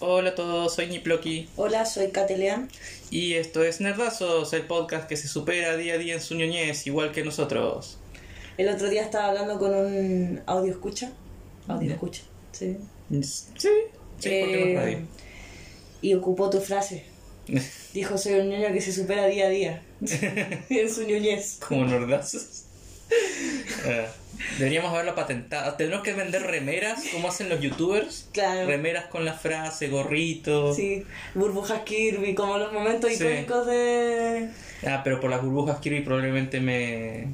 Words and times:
Hola 0.00 0.30
a 0.30 0.34
todos, 0.34 0.74
soy 0.74 0.88
Niploki 0.88 1.48
Hola, 1.56 1.86
soy 1.86 2.08
Catelean. 2.08 2.68
y 3.10 3.34
esto 3.34 3.62
es 3.62 3.80
Nerdazos, 3.80 4.52
el 4.52 4.62
podcast 4.62 5.08
que 5.08 5.16
se 5.16 5.28
supera 5.28 5.76
día 5.76 5.94
a 5.94 5.98
día 5.98 6.14
en 6.14 6.20
su 6.20 6.34
ñoñez, 6.34 6.86
igual 6.86 7.12
que 7.12 7.22
nosotros. 7.24 7.98
El 8.58 8.68
otro 8.68 8.90
día 8.90 9.02
estaba 9.02 9.28
hablando 9.28 9.58
con 9.58 9.72
un 9.74 10.42
audio 10.46 10.72
escucha. 10.72 11.12
Audio 11.68 11.92
escucha, 11.92 12.22
sí. 12.52 12.76
Sí, 13.10 13.22
sí, 13.56 13.68
porque 14.18 14.74
no 14.74 14.80
es 14.80 14.96
Eh. 14.96 15.04
Y 16.02 16.14
ocupó 16.14 16.50
tu 16.50 16.60
frase. 16.60 17.04
Dijo, 17.94 18.18
soy 18.18 18.34
un 18.34 18.48
niño 18.48 18.72
que 18.72 18.80
se 18.80 18.92
supera 18.92 19.26
día 19.26 19.46
a 19.46 19.48
día. 19.48 19.82
en 20.00 20.90
su 20.90 21.04
ñoñez. 21.04 21.60
Como 21.66 21.84
nerdazos. 21.84 22.63
Ah, 23.86 24.06
deberíamos 24.58 24.92
haberlo 24.92 25.14
patentado. 25.14 25.74
Tenemos 25.74 26.02
que 26.02 26.12
vender 26.12 26.42
remeras 26.42 27.02
como 27.12 27.28
hacen 27.28 27.48
los 27.48 27.60
youtubers. 27.60 28.28
Claro. 28.32 28.66
Remeras 28.66 29.06
con 29.06 29.24
la 29.24 29.34
frase, 29.34 29.88
gorrito. 29.88 30.74
Sí, 30.74 31.04
burbujas 31.34 31.82
Kirby, 31.82 32.34
como 32.34 32.58
los 32.58 32.72
momentos 32.72 33.10
Sí. 33.10 33.16
icónicos 33.24 33.66
de... 33.66 34.48
Ah, 34.86 35.00
pero 35.04 35.20
por 35.20 35.30
las 35.30 35.42
burbujas 35.42 35.78
Kirby 35.80 36.00
probablemente 36.00 36.60
me... 36.60 37.28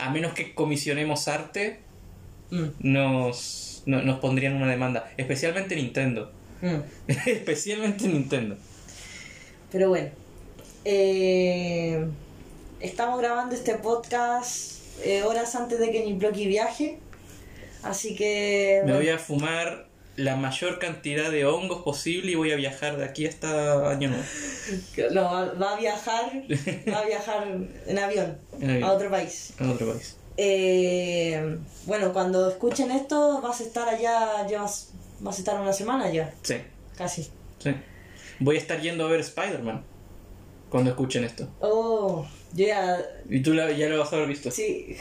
A 0.00 0.10
menos 0.10 0.32
que 0.34 0.54
comisionemos 0.54 1.28
arte, 1.28 1.80
Mm, 2.50 2.66
nos, 2.80 3.82
no- 3.86 4.02
nos 4.02 4.18
pondrían 4.20 4.54
una 4.56 4.68
demanda. 4.68 5.10
Especialmente 5.16 5.74
Nintendo. 5.74 6.30
mm. 6.60 7.08
Especialmente 7.26 8.06
Nintendo. 8.06 8.56
Pero 9.72 9.88
bueno, 9.88 10.10
eh, 10.84 12.04
estamos 12.80 13.18
grabando 13.18 13.54
este 13.54 13.74
podcast 13.76 14.81
eh, 15.02 15.22
horas 15.22 15.54
antes 15.54 15.78
de 15.78 15.90
que 15.90 16.04
Niploki 16.04 16.46
viaje. 16.46 16.98
Así 17.82 18.14
que... 18.14 18.80
Me 18.84 18.92
bueno, 18.92 18.98
voy 18.98 19.08
a 19.10 19.18
fumar 19.18 19.88
la 20.16 20.36
mayor 20.36 20.78
cantidad 20.78 21.30
de 21.30 21.46
hongos 21.46 21.82
posible 21.82 22.32
y 22.32 22.34
voy 22.34 22.52
a 22.52 22.56
viajar 22.56 22.96
de 22.98 23.04
aquí 23.04 23.26
hasta 23.26 23.90
Año 23.90 24.10
Nuevo. 24.10 24.24
No, 25.12 25.22
va- 25.58 25.72
a 25.72 25.76
viajar, 25.76 26.30
va 26.92 26.98
a 26.98 27.04
viajar 27.06 27.46
en 27.86 27.98
avión, 27.98 28.38
En 28.60 28.70
avión. 28.70 28.84
a 28.88 28.92
otro 28.92 29.10
país. 29.10 29.54
A 29.58 29.70
otro 29.70 29.92
país. 29.92 30.16
Eh, 30.36 31.58
bueno, 31.86 32.12
cuando 32.12 32.48
escuchen 32.50 32.90
esto 32.90 33.40
vas 33.42 33.60
a 33.60 33.64
estar 33.64 33.88
allá, 33.88 34.46
ya 34.48 34.62
vas, 34.62 34.90
vas 35.20 35.36
a 35.36 35.38
estar 35.38 35.60
una 35.60 35.72
semana 35.72 36.10
ya, 36.12 36.32
Sí, 36.42 36.54
casi. 36.96 37.24
sí. 37.58 37.74
Voy 38.38 38.56
a 38.56 38.58
estar 38.58 38.80
yendo 38.80 39.06
a 39.06 39.08
ver 39.08 39.20
Spider-Man 39.20 39.82
cuando 40.70 40.90
escuchen 40.90 41.24
esto. 41.24 41.48
Oh, 41.60 42.26
yo 42.54 42.66
ya, 42.66 42.98
Y 43.28 43.40
tú 43.40 43.54
la- 43.54 43.72
ya 43.72 43.88
lo 43.88 43.98
vas 43.98 44.12
a 44.12 44.16
haber 44.16 44.28
visto. 44.28 44.50
sí, 44.50 44.96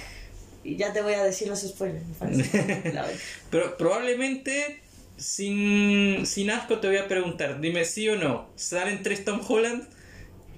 y 0.64 0.76
ya 0.78 0.94
te 0.94 1.02
voy 1.02 1.14
a 1.14 1.24
decir 1.24 1.48
los 1.48 1.60
spoilers, 1.62 2.06
me 2.08 2.14
parece. 2.16 2.44
La 2.94 3.02
verdad. 3.02 3.18
Pero 3.50 3.78
probablemente, 3.78 4.80
sin, 5.18 6.26
sin 6.26 6.52
asco, 6.52 6.80
te 6.80 6.88
voy 6.88 6.98
a 6.98 7.08
preguntar. 7.08 7.60
Dime 7.60 7.84
sí 7.86 8.08
o 8.10 8.16
no. 8.16 8.48
¿Salen 8.56 9.02
tres 9.04 9.26
Tom 9.26 9.42
Holland? 9.48 9.88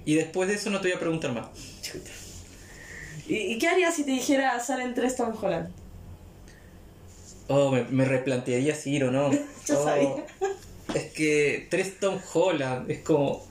Y 0.04 0.14
después 0.16 0.48
de 0.48 0.56
eso 0.56 0.68
no 0.70 0.80
te 0.80 0.88
voy 0.88 0.96
a 0.96 1.00
preguntar 1.00 1.32
más. 1.32 1.46
Chuta. 1.82 2.10
¿Y, 3.26 3.36
y 3.54 3.58
qué 3.58 3.68
harías 3.68 3.94
si 3.94 4.04
te 4.04 4.10
dijera 4.10 4.60
salen 4.60 4.92
tres 4.94 5.16
Tom 5.16 5.32
Holland? 5.40 5.70
Oh, 7.48 7.70
me, 7.70 7.84
me 7.84 8.04
replantearía 8.04 8.74
si 8.74 8.94
ir 8.94 9.04
o 9.04 9.10
no. 9.10 9.30
Yo 9.66 9.74
Oh, 9.78 9.84
sabía. 9.84 10.26
Es 10.94 11.12
que 11.12 11.66
tres 11.70 11.98
Tom 11.98 12.18
Holland 12.32 12.90
es 12.90 12.98
como. 13.00 13.46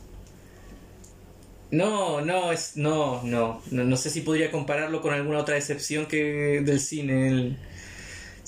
No, 1.73 2.21
no, 2.21 2.51
es. 2.51 2.77
No, 2.77 3.21
no, 3.23 3.61
no. 3.71 3.83
No 3.83 3.97
sé 3.97 4.09
si 4.09 4.21
podría 4.21 4.51
compararlo 4.51 5.01
con 5.01 5.13
alguna 5.13 5.39
otra 5.39 5.57
excepción 5.57 6.05
que 6.05 6.61
del 6.63 6.79
cine. 6.79 7.27
El- 7.29 7.57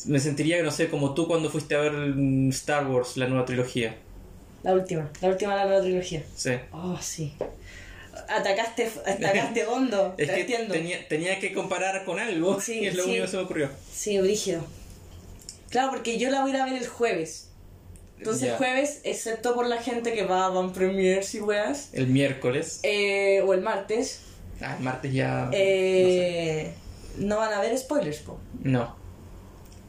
me 0.06 0.20
sentiría, 0.20 0.62
no 0.62 0.70
sé, 0.72 0.88
como 0.90 1.14
tú 1.16 1.28
cuando 1.28 1.50
fuiste 1.50 1.73
a 1.76 1.80
ver 1.80 1.92
mm, 1.94 2.50
Star 2.50 2.86
Wars, 2.88 3.17
la 3.17 3.28
nueva 3.28 3.45
trilogía. 3.45 3.95
La 4.62 4.73
última, 4.73 5.09
la 5.22 5.30
última 5.30 5.54
de 5.54 5.59
la 5.62 5.66
nueva 5.66 5.82
trilogía. 5.82 6.23
Sí. 6.36 6.52
Oh, 6.72 6.98
sí. 7.02 7.34
Atacaste, 8.30 8.92
atacaste 9.06 9.66
hondo, 9.67 10.14
Es 10.17 10.28
te 10.28 10.34
que 10.36 10.42
entiendo. 10.42 10.73
tenía, 10.73 11.08
tenía 11.08 11.39
que 11.39 11.52
comparar 11.54 12.05
con 12.05 12.20
algo. 12.20 12.60
Sí, 12.61 12.80
y 12.82 12.88
es 12.89 12.95
lo 12.95 13.04
sí. 13.04 13.10
único 13.10 13.26
que 13.26 13.32
se 13.32 13.38
me 13.38 13.44
ocurrió. 13.44 13.70
Sí, 13.92 14.20
brígido. 14.20 14.64
Claro, 15.70 15.89
porque 15.92 16.17
yo 16.20 16.30
la 16.30 16.42
voy 16.42 16.52
a 16.52 16.54
ir 16.55 16.61
a 16.61 16.66
ver 16.66 16.76
el 16.82 16.88
jueves. 16.88 17.49
Entonces 18.17 18.49
el 18.49 18.55
jueves, 18.55 19.02
excepto 19.03 19.53
por 19.55 19.67
la 19.67 19.81
gente 19.81 20.14
que 20.14 20.26
va 20.26 20.45
a 20.45 20.49
Van 20.49 20.71
Premiers 20.73 21.36
y 21.36 21.42
weas, 21.42 21.89
El 21.93 22.08
miércoles. 22.08 22.80
eh, 22.83 23.42
o 23.45 23.53
el 23.53 23.61
martes, 23.61 24.21
Ah, 24.61 24.76
el 24.77 24.83
martes 24.83 25.14
ya. 25.14 25.49
eh, 25.53 26.73
no, 27.17 27.37
van 27.37 27.54
a 27.54 27.59
ver 27.61 27.77
spoilers, 27.77 28.17
po. 28.20 28.39
no, 28.64 28.64
sé. 28.64 28.70
no. 28.70 28.95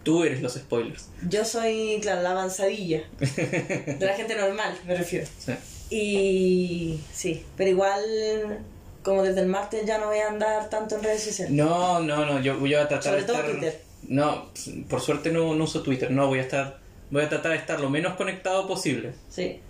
Tú 0.03 0.23
eres 0.25 0.41
los 0.41 0.55
spoilers. 0.55 1.09
Yo 1.29 1.45
soy, 1.45 1.99
claro, 2.01 2.23
la 2.23 2.31
avanzadilla. 2.31 3.03
de 3.19 3.97
la 4.01 4.15
gente 4.15 4.37
normal, 4.37 4.77
me 4.87 4.95
refiero. 4.97 5.27
Sí. 5.39 5.53
Y 5.91 7.01
sí, 7.13 7.45
pero 7.57 7.71
igual, 7.71 8.65
como 9.03 9.23
desde 9.23 9.41
el 9.41 9.47
martes 9.49 9.85
ya 9.87 9.99
no 9.99 10.07
voy 10.07 10.19
a 10.19 10.29
andar 10.29 10.69
tanto 10.71 10.97
en 10.97 11.03
redes 11.03 11.23
sociales. 11.25 11.53
No, 11.53 12.01
no, 12.01 12.25
no, 12.27 12.41
yo 12.41 12.59
voy 12.59 12.75
a 12.75 12.87
tratar 12.87 13.03
Sobre 13.15 13.21
de 13.23 13.27
todo 13.27 13.37
estar. 13.39 13.51
Twitter. 13.53 13.81
No, 14.09 14.47
por 14.89 15.01
suerte 15.01 15.33
no, 15.33 15.55
no 15.57 15.65
uso 15.65 15.83
Twitter, 15.83 16.11
no, 16.11 16.27
voy 16.29 16.39
a 16.39 16.43
estar. 16.43 16.79
Voy 17.11 17.23
a 17.23 17.29
tratar 17.29 17.53
de 17.53 17.59
estar 17.59 17.81
lo 17.81 17.89
menos 17.91 18.15
conectado 18.17 18.67
posible. 18.67 19.13
Sí. 19.31 19.61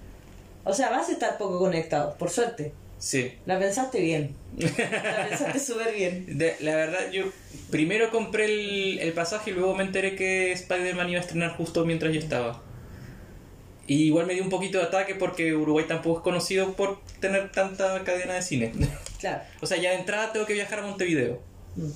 O 0.64 0.72
sea, 0.72 0.90
vas 0.90 1.08
a 1.08 1.12
estar 1.12 1.38
poco 1.38 1.58
conectado, 1.58 2.16
por 2.18 2.30
suerte. 2.30 2.72
Sí. 2.98 3.32
La 3.44 3.58
pensaste 3.58 4.00
bien. 4.00 4.34
La 4.56 5.28
pensaste 5.28 5.58
súper 5.60 5.94
bien. 5.94 6.38
De- 6.38 6.56
la 6.60 6.74
verdad, 6.74 7.10
yo 7.12 7.24
primero 7.70 8.10
compré 8.10 8.46
el, 8.46 8.98
el 9.00 9.12
pasaje 9.12 9.50
y 9.50 9.54
luego 9.54 9.74
me 9.74 9.84
enteré 9.84 10.16
que 10.16 10.52
Spider-Man 10.52 11.10
iba 11.10 11.18
a 11.18 11.22
estrenar 11.22 11.56
justo 11.56 11.84
mientras 11.84 12.12
yo 12.12 12.20
estaba. 12.20 12.62
Y 13.86 14.04
igual 14.04 14.26
me 14.26 14.34
dio 14.34 14.42
un 14.42 14.50
poquito 14.50 14.78
de 14.78 14.84
ataque 14.84 15.14
porque 15.14 15.54
Uruguay 15.54 15.84
tampoco 15.86 16.18
es 16.18 16.24
conocido 16.24 16.72
por 16.72 16.98
tener 17.20 17.52
tanta 17.52 18.02
cadena 18.04 18.34
de 18.34 18.42
cine. 18.42 18.72
Claro. 19.18 19.42
o 19.62 19.66
sea, 19.66 19.78
ya 19.78 19.90
de 19.92 19.96
entrada 19.96 20.30
tengo 20.30 20.44
que 20.44 20.52
viajar 20.52 20.80
a 20.80 20.82
Montevideo. 20.82 21.40
Mm. 21.74 21.90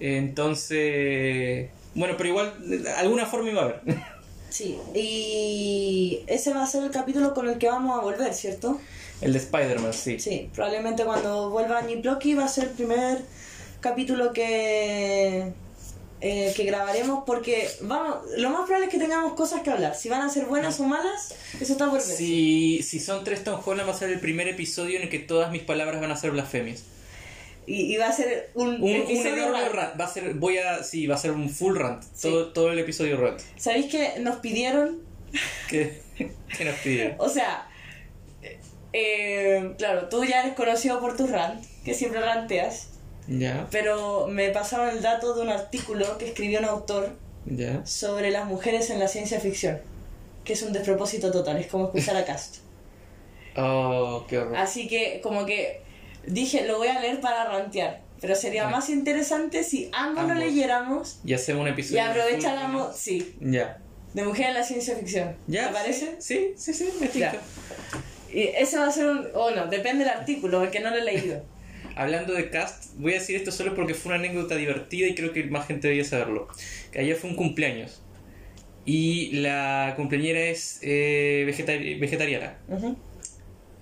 Entonces, 0.00 1.70
bueno, 1.94 2.14
pero 2.16 2.28
igual 2.30 2.54
de 2.82 2.90
alguna 2.92 3.26
forma 3.26 3.50
iba 3.50 3.62
a 3.62 3.64
haber. 3.64 3.80
Sí, 4.50 4.78
y 4.94 6.24
ese 6.26 6.54
va 6.54 6.62
a 6.62 6.66
ser 6.66 6.84
el 6.84 6.90
capítulo 6.90 7.34
con 7.34 7.48
el 7.48 7.58
que 7.58 7.68
vamos 7.68 7.98
a 7.98 8.02
volver, 8.02 8.32
¿cierto? 8.34 8.80
el 9.20 9.32
de 9.32 9.38
Spider-Man, 9.38 9.92
sí. 9.92 10.18
Sí, 10.18 10.50
probablemente 10.54 11.04
cuando 11.04 11.50
vuelva 11.50 11.82
Niploki 11.82 12.34
va 12.34 12.44
a 12.44 12.48
ser 12.48 12.64
el 12.64 12.70
primer 12.70 13.18
capítulo 13.80 14.32
que, 14.32 15.52
eh, 16.20 16.52
que 16.56 16.64
grabaremos 16.64 17.24
porque 17.26 17.68
vamos, 17.82 18.18
lo 18.36 18.50
más 18.50 18.62
probable 18.62 18.86
es 18.86 18.92
que 18.92 18.98
tengamos 18.98 19.34
cosas 19.34 19.62
que 19.62 19.70
hablar. 19.70 19.96
Si 19.96 20.08
van 20.08 20.22
a 20.22 20.28
ser 20.28 20.46
buenas 20.46 20.78
o 20.80 20.84
malas, 20.84 21.34
eso 21.60 21.72
está 21.72 21.86
por 21.86 21.98
ver. 21.98 22.02
Si, 22.16 22.82
si 22.82 23.00
son 23.00 23.24
tres 23.24 23.42
Tom 23.42 23.60
Holland 23.64 23.88
va 23.88 23.92
a 23.92 23.98
ser 23.98 24.10
el 24.10 24.20
primer 24.20 24.46
episodio 24.48 24.96
en 24.96 25.04
el 25.04 25.08
que 25.08 25.18
todas 25.18 25.50
mis 25.50 25.62
palabras 25.62 26.00
van 26.00 26.12
a 26.12 26.16
ser 26.16 26.30
blasfemias. 26.30 26.84
Y, 27.68 27.92
y 27.94 27.96
va 27.98 28.08
a 28.08 28.12
ser 28.12 28.50
un, 28.54 28.68
Un, 28.68 28.82
un 28.82 29.26
enorme 29.26 29.60
raro. 29.60 29.72
rant. 29.74 30.00
Va 30.00 30.04
a 30.06 30.08
ser, 30.08 30.34
voy 30.34 30.56
a, 30.58 30.82
sí, 30.82 31.06
va 31.06 31.16
a 31.16 31.18
ser 31.18 31.32
un 31.32 31.50
full 31.50 31.76
rant. 31.76 32.02
Sí. 32.02 32.22
Todo, 32.22 32.52
todo 32.52 32.72
el 32.72 32.78
episodio 32.78 33.16
rant. 33.18 33.40
¿Sabéis 33.56 33.86
que 33.86 34.18
nos 34.20 34.36
pidieron? 34.36 35.00
¿Qué, 35.68 36.00
qué 36.16 36.64
nos 36.64 36.74
pidieron? 36.76 37.16
O 37.18 37.28
sea, 37.28 37.68
eh, 38.92 39.74
claro, 39.78 40.08
tú 40.08 40.24
ya 40.24 40.42
eres 40.42 40.54
conocido 40.54 41.00
por 41.00 41.16
tu 41.16 41.26
rant, 41.26 41.62
que 41.84 41.94
siempre 41.94 42.20
ranteas. 42.20 42.88
Ya, 43.26 43.66
Pero 43.70 44.26
me 44.26 44.48
pasaron 44.48 44.88
el 44.88 45.02
dato 45.02 45.34
de 45.34 45.42
un 45.42 45.50
artículo 45.50 46.16
que 46.16 46.28
escribió 46.28 46.60
un 46.60 46.64
autor 46.64 47.10
ya. 47.44 47.84
sobre 47.84 48.30
las 48.30 48.46
mujeres 48.46 48.88
en 48.88 48.98
la 48.98 49.06
ciencia 49.08 49.38
ficción, 49.38 49.78
que 50.44 50.54
es 50.54 50.62
un 50.62 50.72
despropósito 50.72 51.30
total, 51.30 51.58
es 51.58 51.66
como 51.66 51.86
escuchar 51.86 52.16
a 52.16 52.24
Cast. 52.24 52.56
Oh, 53.60 54.24
qué 54.28 54.38
horror. 54.38 54.54
Así 54.56 54.86
que 54.86 55.20
como 55.20 55.44
que 55.44 55.80
dije, 56.26 56.66
lo 56.66 56.78
voy 56.78 56.88
a 56.88 57.00
leer 57.00 57.20
para 57.20 57.44
rantear, 57.44 58.02
pero 58.20 58.34
sería 58.34 58.64
Ya. 58.64 58.68
más 58.70 58.88
interesante 58.90 59.62
si 59.64 59.88
ambos, 59.92 60.24
lo 60.24 60.30
Ambos. 60.32 60.44
leyéramos 60.46 61.20
Y 61.24 61.34
hacemos 61.34 61.62
un 61.62 61.68
y 61.68 61.70
episodio. 61.70 62.02
aprovecháramos, 62.04 62.96
sí, 62.96 63.34
Ya. 63.40 63.78
de 64.14 64.22
mujeres 64.24 64.48
en 64.48 64.54
la 64.54 64.62
ciencia 64.64 64.96
ficción. 64.96 65.36
¿Ya? 65.46 65.68
¿Te 65.68 65.72
parece? 65.74 66.16
Sí, 66.20 66.52
sí, 66.56 66.72
sí, 66.74 66.88
me 67.00 67.08
tinca. 67.08 67.32
Ya. 67.32 67.40
Y 68.32 68.42
ese 68.56 68.76
va 68.78 68.86
a 68.88 68.92
ser 68.92 69.06
un... 69.06 69.26
O 69.34 69.50
no, 69.52 69.66
depende 69.68 70.04
del 70.04 70.12
artículo, 70.12 70.60
porque 70.60 70.80
no 70.80 70.90
lo 70.90 70.96
he 70.96 71.02
leído. 71.04 71.42
Hablando 71.96 72.34
de 72.34 72.50
cast, 72.50 72.94
voy 72.96 73.12
a 73.12 73.18
decir 73.18 73.36
esto 73.36 73.50
solo 73.50 73.74
porque 73.74 73.94
fue 73.94 74.10
una 74.14 74.18
anécdota 74.20 74.54
divertida 74.54 75.08
y 75.08 75.14
creo 75.14 75.32
que 75.32 75.44
más 75.44 75.66
gente 75.66 75.88
debería 75.88 76.04
saberlo. 76.08 76.46
Que 76.92 77.00
ayer 77.00 77.16
fue 77.16 77.30
un 77.30 77.36
cumpleaños. 77.36 78.02
Y 78.84 79.32
la 79.40 79.94
cumpleañera 79.96 80.40
es 80.40 80.78
eh, 80.82 81.42
vegeta- 81.46 81.98
vegetariana. 82.00 82.56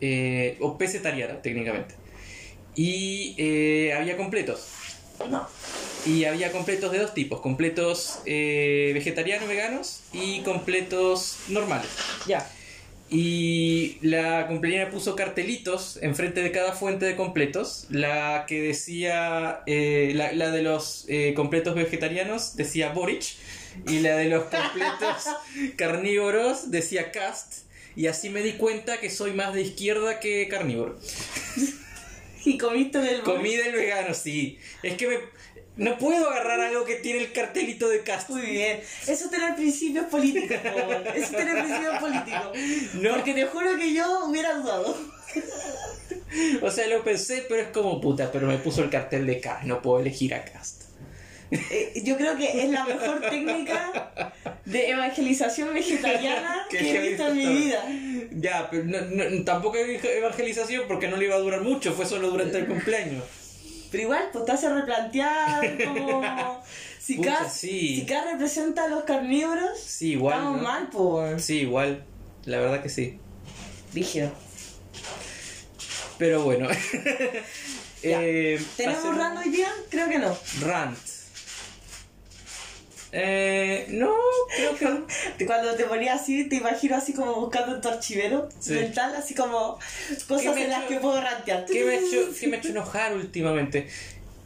Eh, 0.01 0.57
o 0.61 0.77
pesetariana, 0.79 1.41
técnicamente. 1.43 1.95
Y 2.77 3.35
eh, 3.39 3.95
había 3.95 4.17
completos. 4.17 4.69
No. 5.29 5.49
Y 6.05 6.25
había 6.25 6.53
completos 6.53 6.93
de 6.93 6.99
dos 6.99 7.15
tipos: 7.15 7.41
completos 7.41 8.21
eh, 8.27 8.93
vegetarianos, 8.95 9.49
veganos 9.49 10.01
y 10.13 10.41
completos 10.43 11.39
normales. 11.49 11.89
Ya. 12.27 12.49
Y 13.09 13.99
la 14.03 14.49
cumpleañera 14.49 14.91
puso 14.91 15.15
cartelitos 15.15 15.99
enfrente 16.03 16.43
de 16.43 16.51
cada 16.51 16.73
fuente 16.73 17.07
de 17.07 17.17
completos. 17.17 17.87
La 17.89 18.45
que 18.47 18.61
decía, 18.61 19.61
eh, 19.67 20.13
la, 20.15 20.33
la 20.33 20.51
de 20.51 20.63
los 20.63 21.07
eh, 21.09 21.33
completos 21.35 21.75
vegetarianos 21.75 22.57
decía 22.57 22.93
Boric. 22.93 23.25
Y 23.89 24.01
la 24.01 24.17
de 24.17 24.27
los 24.27 24.45
completos 24.45 25.27
carnívoros 25.77 26.71
decía 26.71 27.13
Cast. 27.13 27.65
y 27.95 28.07
así 28.07 28.31
me 28.31 28.43
di 28.43 28.53
cuenta 28.53 28.99
que 29.01 29.11
soy 29.11 29.33
más 29.33 29.55
de 29.55 29.63
izquierda 29.63 30.19
que 30.21 30.49
carnívoro. 30.49 30.99
Y 32.53 32.59
comiste 32.59 32.99
del 32.99 33.23
Comí 33.23 33.57
del 33.57 33.73
vegano, 33.73 34.15
sí. 34.15 34.59
Es 34.83 34.97
que 34.97 35.09
me, 35.09 35.19
no 35.77 35.99
puedo 35.99 36.31
agarrar 36.31 36.61
algo 36.61 36.85
que 36.85 36.97
tiene 36.97 37.21
el 37.21 37.33
cartelito 37.33 37.89
de 37.89 38.03
Cast. 38.03 38.31
Muy 38.31 38.43
bien. 38.43 38.81
Eso 39.03 39.25
es 39.25 39.31
tener 39.31 39.57
principios 39.57 40.07
políticos. 40.07 40.57
Eso 41.15 41.25
es 41.25 41.31
tener 41.31 41.65
principios 41.65 41.99
políticos. 41.99 42.59
No. 42.95 43.15
Porque 43.15 43.35
te 43.35 43.47
juro 43.47 43.77
que 43.77 43.93
yo 43.93 44.27
hubiera 44.27 44.55
dudado. 44.55 44.97
O 46.63 46.71
sea, 46.71 46.87
lo 46.89 47.03
pensé, 47.05 47.47
pero 47.49 47.63
es 47.63 47.69
como 47.69 48.01
puta, 48.01 48.31
pero 48.33 48.47
me 48.47 48.59
puso 48.59 48.83
el 48.83 48.91
cartel 48.91 49.27
de 49.27 49.41
Cast, 49.41 49.65
no 49.65 49.81
puedo 49.81 50.01
elegir 50.01 50.35
a 50.35 50.45
Cast. 50.45 50.76
Eh, 51.51 52.03
yo 52.05 52.17
creo 52.17 52.37
que 52.37 52.65
es 52.65 52.71
la 52.71 52.85
mejor 52.85 53.21
técnica 53.21 54.33
de 54.65 54.91
evangelización 54.91 55.73
vegetariana 55.73 56.67
Que 56.71 56.79
que, 56.79 56.97
he 56.97 57.09
visto 57.09 57.29
en 57.29 57.37
mi 57.37 57.47
vida. 57.47 57.85
Ya, 58.33 58.69
pero 58.71 58.85
no- 58.85 59.01
no- 59.03 59.45
tampoco 59.45 59.77
evangelización 59.79 60.85
porque 60.89 61.07
no 61.09 61.17
le 61.17 61.27
iba 61.27 61.37
a 61.37 61.39
durar 61.39 61.61
mucho, 61.63 61.93
fue 61.93 62.05
solo 62.07 62.31
durante 62.31 62.59
el 62.59 62.67
cumpleaños. 62.67 63.23
Pero 63.93 64.03
igual, 64.03 64.29
pues 64.33 64.45
te 64.45 64.53
hace 64.53 64.69
replantear 64.69 65.77
como... 65.85 66.63
Si 66.99 67.15
Pucha, 67.19 67.37
K, 67.39 67.49
sí. 67.49 68.01
si 68.01 68.05
K 68.07 68.25
representa 68.33 68.87
a 68.87 68.89
los 68.89 69.05
carnívoros, 69.05 69.79
Sí, 69.79 70.15
igual. 70.15 70.39
estamos 70.39 70.57
¿no? 70.57 70.63
mal, 70.65 70.89
pues. 70.91 71.45
Sí, 71.45 71.61
igual. 71.61 72.03
La 72.47 72.59
verdad 72.59 72.83
que 72.83 72.89
sí. 72.89 73.21
Rígido. 73.95 74.33
Pero 76.19 76.43
bueno. 76.43 76.69
Eh, 78.03 78.61
¿Tenemos 78.77 79.17
rando 79.17 79.41
hoy 79.41 79.49
día? 79.49 79.69
Creo 79.91 80.09
que 80.09 80.19
no. 80.19 80.37
Rant. 80.61 80.97
Eh, 83.19 83.87
no, 83.93 84.13
creo 84.55 84.77
que 84.77 84.85
no. 84.85 85.07
Cuando 85.47 85.75
te 85.75 85.85
ponía 85.85 86.15
así, 86.15 86.49
te 86.51 86.57
imagino 86.57 86.97
así 86.97 87.15
como 87.15 87.35
buscando 87.37 87.75
en 87.77 87.81
tu 87.81 87.89
archivero 87.89 88.49
Sí. 88.61 88.73
mental, 88.75 89.15
así 89.17 89.35
como 89.35 89.79
¿Qué 90.09 90.17
cosas 90.29 90.55
en 90.59 90.69
las 90.69 90.81
hecho- 90.81 90.89
que 90.89 90.97
puedo 91.01 91.19
rantear. 91.21 91.65
¿Qué 91.65 91.85
me 91.85 91.93
ha 91.93 91.99
hecho, 91.99 92.29
qué 92.39 92.47
me 92.49 92.57
ha 92.57 92.59
hecho 92.61 92.69
enojar 92.69 93.15
últimamente? 93.17 93.87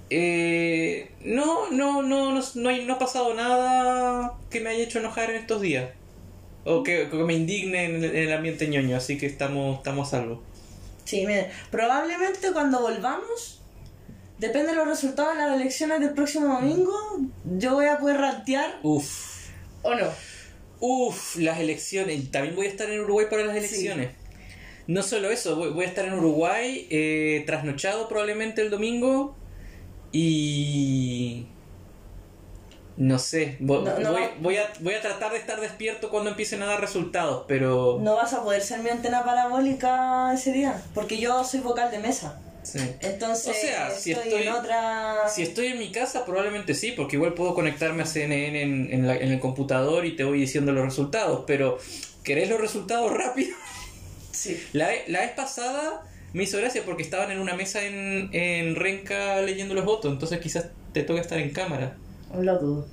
Eh, 0.08 1.10
no, 1.24 1.70
no, 1.70 2.02
no, 2.02 2.32
no, 2.32 2.42
no, 2.54 2.68
hay- 2.68 2.84
no 2.84 2.94
ha 2.94 2.98
pasado 2.98 3.34
nada 3.34 4.34
que 4.50 4.60
me 4.60 4.70
haya 4.70 4.84
hecho 4.84 4.98
enojar 5.00 5.30
en 5.30 5.36
estos 5.36 5.60
días. 5.60 5.90
O 6.64 6.82
que, 6.82 7.08
que 7.08 7.16
me 7.16 7.34
indigne 7.34 7.84
en 7.86 7.96
el, 7.96 8.04
en 8.04 8.16
el 8.28 8.32
ambiente 8.32 8.68
ñoño, 8.68 8.96
así 8.96 9.16
que 9.18 9.26
estamos, 9.26 9.78
estamos 9.78 10.08
a 10.08 10.10
salvo. 10.18 10.42
Sí, 11.04 11.26
miren, 11.26 11.46
probablemente 11.70 12.52
cuando 12.52 12.80
volvamos, 12.80 13.59
depende 14.40 14.70
de 14.70 14.74
los 14.76 14.88
resultados 14.88 15.36
de 15.36 15.42
las 15.44 15.60
elecciones 15.60 16.00
del 16.00 16.10
próximo 16.14 16.54
domingo, 16.54 16.92
yo 17.58 17.74
voy 17.74 17.86
a 17.86 17.98
poder 17.98 18.16
rantear 18.18 18.78
Uf, 18.82 19.48
o 19.82 19.94
no. 19.94 20.06
uf, 20.80 21.36
las 21.36 21.58
elecciones. 21.60 22.30
También 22.30 22.56
voy 22.56 22.66
a 22.66 22.70
estar 22.70 22.88
en 22.90 23.00
Uruguay 23.00 23.26
para 23.30 23.44
las 23.44 23.56
elecciones. 23.56 24.10
No 24.86 25.02
solo 25.02 25.30
eso, 25.30 25.54
voy, 25.56 25.70
voy 25.70 25.84
a 25.84 25.88
estar 25.88 26.04
en 26.06 26.14
Uruguay, 26.14 26.86
eh, 26.90 27.44
trasnochado 27.46 28.08
probablemente 28.08 28.60
el 28.62 28.70
domingo. 28.70 29.36
Y. 30.12 31.46
No 32.96 33.18
sé, 33.18 33.56
vo- 33.60 33.82
No, 33.82 33.98
no. 33.98 34.12
voy, 34.12 34.22
voy 34.40 34.56
a, 34.56 34.70
voy 34.80 34.94
a 34.94 35.00
tratar 35.00 35.32
de 35.32 35.38
estar 35.38 35.58
despierto 35.60 36.10
cuando 36.10 36.30
empiecen 36.30 36.62
a 36.62 36.66
dar 36.66 36.80
resultados, 36.80 37.44
pero. 37.46 37.98
No 38.02 38.16
vas 38.16 38.32
a 38.34 38.42
poder 38.42 38.60
ser 38.62 38.80
mi 38.80 38.90
antena 38.90 39.24
parabólica 39.24 40.32
ese 40.34 40.52
día, 40.52 40.82
porque 40.94 41.18
yo 41.18 41.44
soy 41.44 41.60
vocal 41.60 41.90
de 41.90 41.98
mesa. 42.00 42.40
Sí. 42.72 42.78
Entonces, 43.00 43.48
O 43.56 43.60
sea, 43.60 43.90
si 43.90 44.12
estoy, 44.12 44.28
estoy- 44.28 44.42
en 44.46 44.52
otra... 44.52 45.28
Si 45.28 45.42
estoy 45.42 45.66
en 45.68 45.78
mi 45.78 45.90
casa, 45.90 46.24
probablemente 46.24 46.74
sí, 46.74 46.92
porque 46.92 47.16
igual 47.16 47.34
puedo 47.34 47.54
conectarme 47.54 48.02
a 48.02 48.06
CNN 48.06 48.62
en, 48.62 48.88
en 48.92 49.06
la- 49.06 49.16
en 49.16 49.32
el 49.32 49.40
computador 49.40 50.04
y 50.06 50.14
te 50.16 50.24
voy 50.24 50.38
diciendo 50.40 50.72
los 50.72 50.84
resultados, 50.84 51.44
pero 51.46 51.78
¿querés 52.22 52.48
los 52.48 52.60
resultados 52.60 53.12
rápido? 53.12 53.56
Sí. 54.32 54.62
La, 54.72 54.88
ve- 54.88 55.04
la 55.08 55.20
vez 55.20 55.32
pasada 55.32 56.06
me 56.32 56.44
hizo 56.44 56.58
gracia 56.58 56.82
porque 56.84 57.02
estaban 57.02 57.30
en 57.32 57.40
una 57.40 57.54
mesa 57.54 57.82
en, 57.84 58.30
en 58.32 58.76
Renca 58.76 59.40
leyendo 59.42 59.74
los 59.74 59.84
votos, 59.84 60.12
entonces 60.12 60.38
quizás 60.40 60.66
te 60.92 61.02
toca 61.02 61.20
estar 61.20 61.38
en 61.38 61.50
cámara. 61.50 61.96
Lo 62.38 62.58
dudo. 62.58 62.86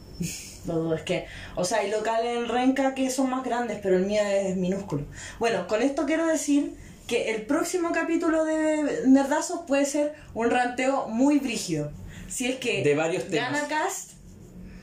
Lo 0.66 0.74
dudo, 0.74 0.96
es 0.96 1.04
que, 1.04 1.26
o 1.56 1.64
sea, 1.64 1.78
hay 1.80 1.92
locales 1.92 2.36
en 2.38 2.50
Renca 2.50 2.96
que 2.96 3.10
son 3.12 3.30
más 3.30 3.46
grandes, 3.46 3.78
pero 3.82 3.96
el 3.96 4.06
mío 4.06 4.22
es 4.26 4.56
minúsculo. 4.58 5.06
Bueno, 5.40 5.68
con 5.68 5.82
esto 5.84 6.06
quiero 6.08 6.26
decir 6.26 6.74
que 7.08 7.32
el 7.32 7.44
próximo 7.46 7.92
capítulo 7.94 8.44
de 8.44 9.04
Nerdazos 9.08 9.62
puede 9.68 9.86
ser 9.86 10.14
un 10.34 10.50
ranteo 10.52 11.08
muy 11.08 11.40
brígido. 11.40 11.92
Si 12.28 12.48
es 12.48 12.58
que 12.58 12.84
De 12.84 12.96
varios 12.96 13.28
temas. 13.28 13.52
gana 13.54 13.68
Cast 13.68 14.12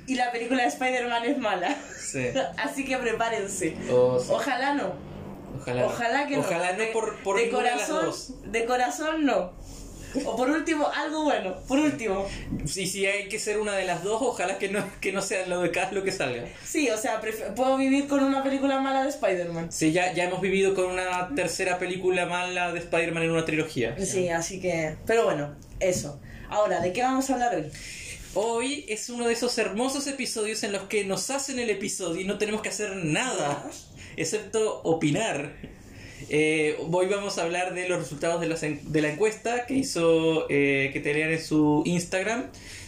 y 0.07 0.15
la 0.15 0.33
película 0.33 0.63
de 0.63 0.69
Spider-Man 0.69 1.25
es 1.25 1.39
mala. 1.39 1.77
Sí. 2.01 2.27
Así 2.57 2.85
que 2.85 2.97
prepárense. 2.97 3.77
O- 3.91 4.17
Ojalá 4.31 4.75
no. 4.75 4.93
ojalá, 5.57 5.87
Ojalá 5.87 6.27
que 6.27 6.37
no. 6.37 6.41
Ojalá 6.41 6.73
no 6.73 6.85
por, 6.93 7.17
por 7.23 7.37
de 7.37 7.47
de 7.47 7.53
las 7.53 7.61
corazón, 7.61 8.07
dos. 8.07 8.35
de 8.51 8.65
corazón 8.65 9.25
no. 9.27 9.53
O 10.25 10.37
por 10.37 10.51
último, 10.51 10.87
algo 10.89 11.25
bueno. 11.25 11.57
Por 11.67 11.79
último. 11.79 12.27
Si, 12.67 12.87
si 12.87 13.07
hay 13.07 13.29
que 13.29 13.39
ser 13.39 13.59
una 13.59 13.75
de 13.75 13.85
las 13.85 14.05
dos, 14.05 14.21
ojalá 14.23 14.59
que 14.59 14.69
no, 14.69 14.85
que 15.01 15.13
no 15.13 15.23
sea 15.23 15.47
lo 15.47 15.61
de 15.61 15.71
cada 15.71 15.93
lo 15.93 16.05
que 16.05 16.13
salga. 16.13 16.45
Sí, 16.65 16.89
o 16.91 16.97
sea, 16.97 17.21
puedo 17.57 17.77
vivir 17.77 18.07
con 18.07 18.23
una 18.23 18.43
película 18.43 18.81
mala 18.81 19.03
de 19.03 19.09
Spider-Man. 19.11 19.73
Sí, 19.73 19.93
ya, 19.93 20.13
ya 20.13 20.25
hemos 20.25 20.41
vivido 20.41 20.75
con 20.75 20.87
una 20.87 21.35
tercera 21.35 21.79
película 21.79 22.27
mala 22.27 22.73
de 22.73 22.79
Spider-Man 22.81 23.25
en 23.25 23.31
una 23.31 23.45
trilogía. 23.45 23.97
Sí, 24.05 24.29
así 24.29 24.61
que... 24.61 24.97
Pero 25.07 25.25
bueno, 25.25 25.55
eso. 25.81 26.21
Ahora, 26.49 26.81
¿de 26.81 26.93
qué 26.93 27.03
vamos 27.03 27.29
a 27.31 27.35
hablar 27.35 27.55
hoy? 27.55 27.71
Hoy 28.35 28.85
es 28.89 29.09
uno 29.11 29.29
de 29.29 29.33
esos 29.33 29.57
hermosos 29.59 30.07
episodios 30.09 30.65
en 30.65 30.73
los 30.73 30.83
que 30.85 31.05
nos 31.05 31.31
hacen 31.31 31.59
el 31.61 31.71
episodio 31.71 32.21
y 32.21 32.25
no 32.25 32.37
tenemos 32.37 32.63
que 32.63 32.69
hacer 32.69 32.97
nada, 32.97 33.65
excepto 34.17 34.81
opinar. 34.83 35.55
Eh, 36.29 36.77
hoy 36.91 37.07
vamos 37.07 37.39
a 37.39 37.43
hablar 37.43 37.75
de 37.75 37.89
los 37.89 37.99
resultados 37.99 38.41
de, 38.41 38.49
las 38.49 38.63
en- 38.63 38.81
de 38.93 39.03
la 39.03 39.11
encuesta 39.13 39.67
que 39.67 39.75
hizo 39.75 40.47
eh, 40.49 40.91
que 40.93 41.01
tenían 41.01 41.31
en 41.33 41.41
su 41.43 41.83
Instagram 41.85 42.45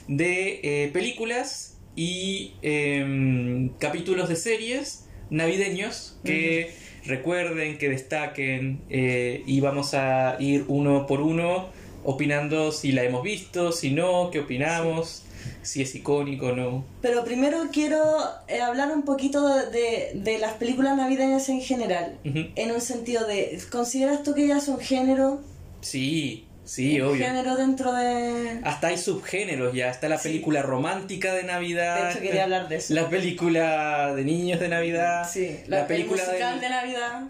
de 0.08 0.60
eh, 0.62 0.90
películas 0.92 1.76
y 1.96 2.52
em, 2.62 3.70
capítulos 3.78 4.28
de 4.28 4.36
series 4.36 5.06
navideños 5.30 6.18
que 6.24 6.70
recuerden, 7.04 7.78
que 7.78 7.88
destaquen 7.88 8.80
y 8.88 9.60
vamos 9.60 9.94
a 9.94 10.36
ir 10.40 10.64
uno 10.68 11.06
por 11.06 11.20
uno 11.20 11.68
opinando 12.04 12.70
si 12.72 12.92
la 12.92 13.02
hemos 13.04 13.22
visto, 13.22 13.72
si 13.72 13.90
no, 13.90 14.30
qué 14.30 14.40
opinamos, 14.40 15.24
si 15.62 15.82
es 15.82 15.94
icónico 15.94 16.46
o 16.48 16.52
no. 16.56 16.84
Pero 17.02 17.24
primero 17.24 17.58
quiero 17.72 18.00
eh, 18.48 18.60
hablar 18.60 18.90
un 18.92 19.02
poquito 19.02 19.46
de, 19.70 20.12
de 20.14 20.38
las 20.38 20.54
películas 20.54 20.96
navideñas 20.96 21.48
en 21.48 21.60
general. 21.60 22.18
En 22.24 22.70
un 22.72 22.80
sentido 22.80 23.26
de, 23.26 23.60
¿consideras 23.70 24.22
tú 24.22 24.34
que 24.34 24.44
ellas 24.44 24.64
son 24.64 24.78
género? 24.78 25.40
Sí, 25.80 26.46
sí, 26.64 27.00
obvio. 27.00 27.24
Género 27.26 27.56
dentro 27.56 27.92
de... 27.92 28.60
Hasta 28.64 28.88
hay 28.88 28.98
subgéneros 28.98 29.74
ya, 29.74 29.90
está 29.90 30.08
la 30.08 30.18
Sí. 30.18 30.28
película 30.30 30.62
romántica 30.62 31.34
de 31.34 31.44
Navidad. 31.44 32.04
De 32.06 32.10
hecho, 32.12 32.20
quería 32.20 32.44
hablar 32.44 32.68
de 32.68 32.76
eso. 32.76 32.94
La 32.94 33.08
película 33.08 34.14
de 34.14 34.24
niños 34.24 34.58
de 34.60 34.68
Navidad. 34.68 35.28
Sí, 35.30 35.60
la, 35.66 35.80
la, 35.80 35.86
película 35.86 36.22
el 36.22 36.28
musical 36.28 36.60
de 36.60 36.68
Navidad. 36.68 37.22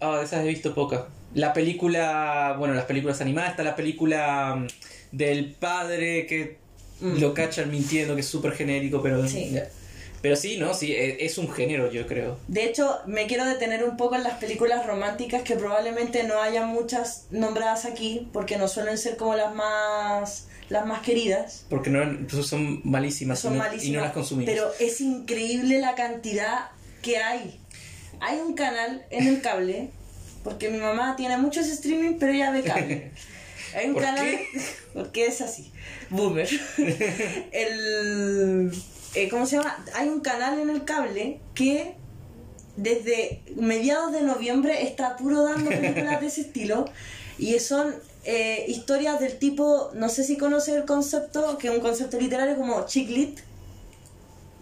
Ah, 0.00 0.16
de 0.18 0.24
esas 0.24 0.44
he 0.44 0.48
visto 0.48 0.74
pocas. 0.74 1.02
La 1.34 1.52
película, 1.52 2.56
bueno, 2.58 2.74
las 2.74 2.86
películas 2.86 3.20
animadas, 3.20 3.50
está 3.50 3.62
la 3.62 3.76
película 3.76 4.56
mm, 4.56 4.66
del 5.16 5.52
padre 5.52 6.26
que 6.26 6.58
Mm. 7.00 7.18
lo 7.18 7.34
cachan 7.34 7.70
mintiendo, 7.70 8.14
que 8.14 8.20
es 8.20 8.26
súper 8.26 8.52
genérico, 8.52 9.02
pero... 9.02 9.26
Sí. 9.26 9.50
ya. 9.52 9.68
Pero 10.22 10.36
sí, 10.36 10.58
¿no? 10.58 10.74
Sí, 10.74 10.92
e- 10.92 11.24
es 11.24 11.38
un 11.38 11.50
género, 11.50 11.90
yo 11.90 12.06
creo. 12.06 12.36
De 12.46 12.64
hecho, 12.64 12.98
me 13.06 13.26
quiero 13.26 13.46
detener 13.46 13.84
un 13.84 13.96
poco 13.96 14.16
en 14.16 14.22
las 14.22 14.34
películas 14.34 14.86
románticas 14.86 15.42
que 15.42 15.56
probablemente 15.56 16.24
no 16.24 16.42
haya 16.42 16.66
muchas 16.66 17.24
nombradas 17.30 17.86
aquí, 17.86 18.28
porque 18.32 18.58
no 18.58 18.68
suelen 18.68 18.98
ser 18.98 19.16
como 19.16 19.34
las 19.34 19.54
más 19.54 20.46
las 20.68 20.86
más 20.86 21.00
queridas. 21.00 21.64
Porque 21.68 21.90
no, 21.90 22.02
son 22.42 22.80
malísimas, 22.84 23.40
Son 23.40 23.54
y, 23.54 23.56
no, 23.56 23.62
malísimas. 23.64 23.88
y 23.88 23.92
no 23.92 24.00
las 24.02 24.12
consumimos. 24.12 24.52
Pero 24.54 24.70
es 24.78 25.00
increíble 25.00 25.80
la 25.80 25.94
cantidad 25.96 26.68
que 27.02 27.16
hay. 27.18 27.58
Hay 28.20 28.38
un 28.38 28.54
canal 28.54 29.04
en 29.10 29.26
el 29.26 29.40
cable, 29.40 29.88
porque 30.44 30.68
mi 30.68 30.78
mamá 30.78 31.16
tiene 31.16 31.38
muchos 31.38 31.66
streaming, 31.66 32.18
pero 32.20 32.32
ella 32.32 32.50
ve 32.52 32.62
cable. 32.62 33.10
Hay 33.74 33.88
un 33.88 33.94
¿Por 33.94 34.02
canal. 34.02 34.26
qué? 34.26 34.46
Porque 34.94 35.26
es 35.26 35.40
así. 35.40 35.72
Boomer. 36.10 36.48
el. 37.52 38.72
eh, 39.14 39.28
¿Cómo 39.28 39.46
se 39.46 39.56
llama? 39.56 39.84
Hay 39.94 40.08
un 40.08 40.20
canal 40.20 40.58
en 40.58 40.70
el 40.70 40.84
cable 40.84 41.40
que 41.54 41.94
desde 42.76 43.42
mediados 43.56 44.12
de 44.12 44.22
noviembre 44.22 44.82
está 44.84 45.16
puro 45.16 45.42
dando 45.44 45.70
películas 45.70 46.20
de 46.20 46.26
ese 46.26 46.40
estilo. 46.42 46.84
Y 47.38 47.58
son 47.58 47.94
eh, 48.24 48.64
historias 48.68 49.20
del 49.20 49.38
tipo. 49.38 49.90
No 49.94 50.08
sé 50.08 50.24
si 50.24 50.36
conoces 50.36 50.74
el 50.74 50.84
concepto, 50.84 51.56
que 51.58 51.68
es 51.68 51.74
un 51.74 51.80
concepto 51.80 52.18
literario 52.20 52.56
como 52.56 52.84
chick 52.86 53.08
lit 53.08 53.40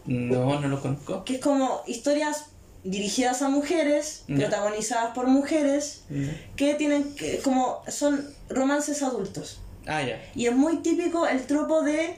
No, 0.06 0.60
no 0.60 0.68
lo 0.68 0.80
conozco. 0.80 1.24
que 1.24 1.34
es 1.36 1.40
como 1.40 1.82
historias 1.86 2.46
dirigidas 2.84 3.42
a 3.42 3.48
mujeres, 3.48 4.24
Ya. 4.28 4.36
protagonizadas 4.36 5.14
por 5.14 5.26
mujeres, 5.26 6.04
que 6.56 6.74
tienen 6.74 7.14
que, 7.14 7.38
como 7.38 7.82
son 7.88 8.26
romances 8.48 9.02
adultos. 9.02 9.60
Ah, 9.86 10.02
ya. 10.02 10.20
Y 10.34 10.46
es 10.46 10.54
muy 10.54 10.78
típico 10.78 11.26
el 11.26 11.42
tropo 11.46 11.82
de 11.82 12.14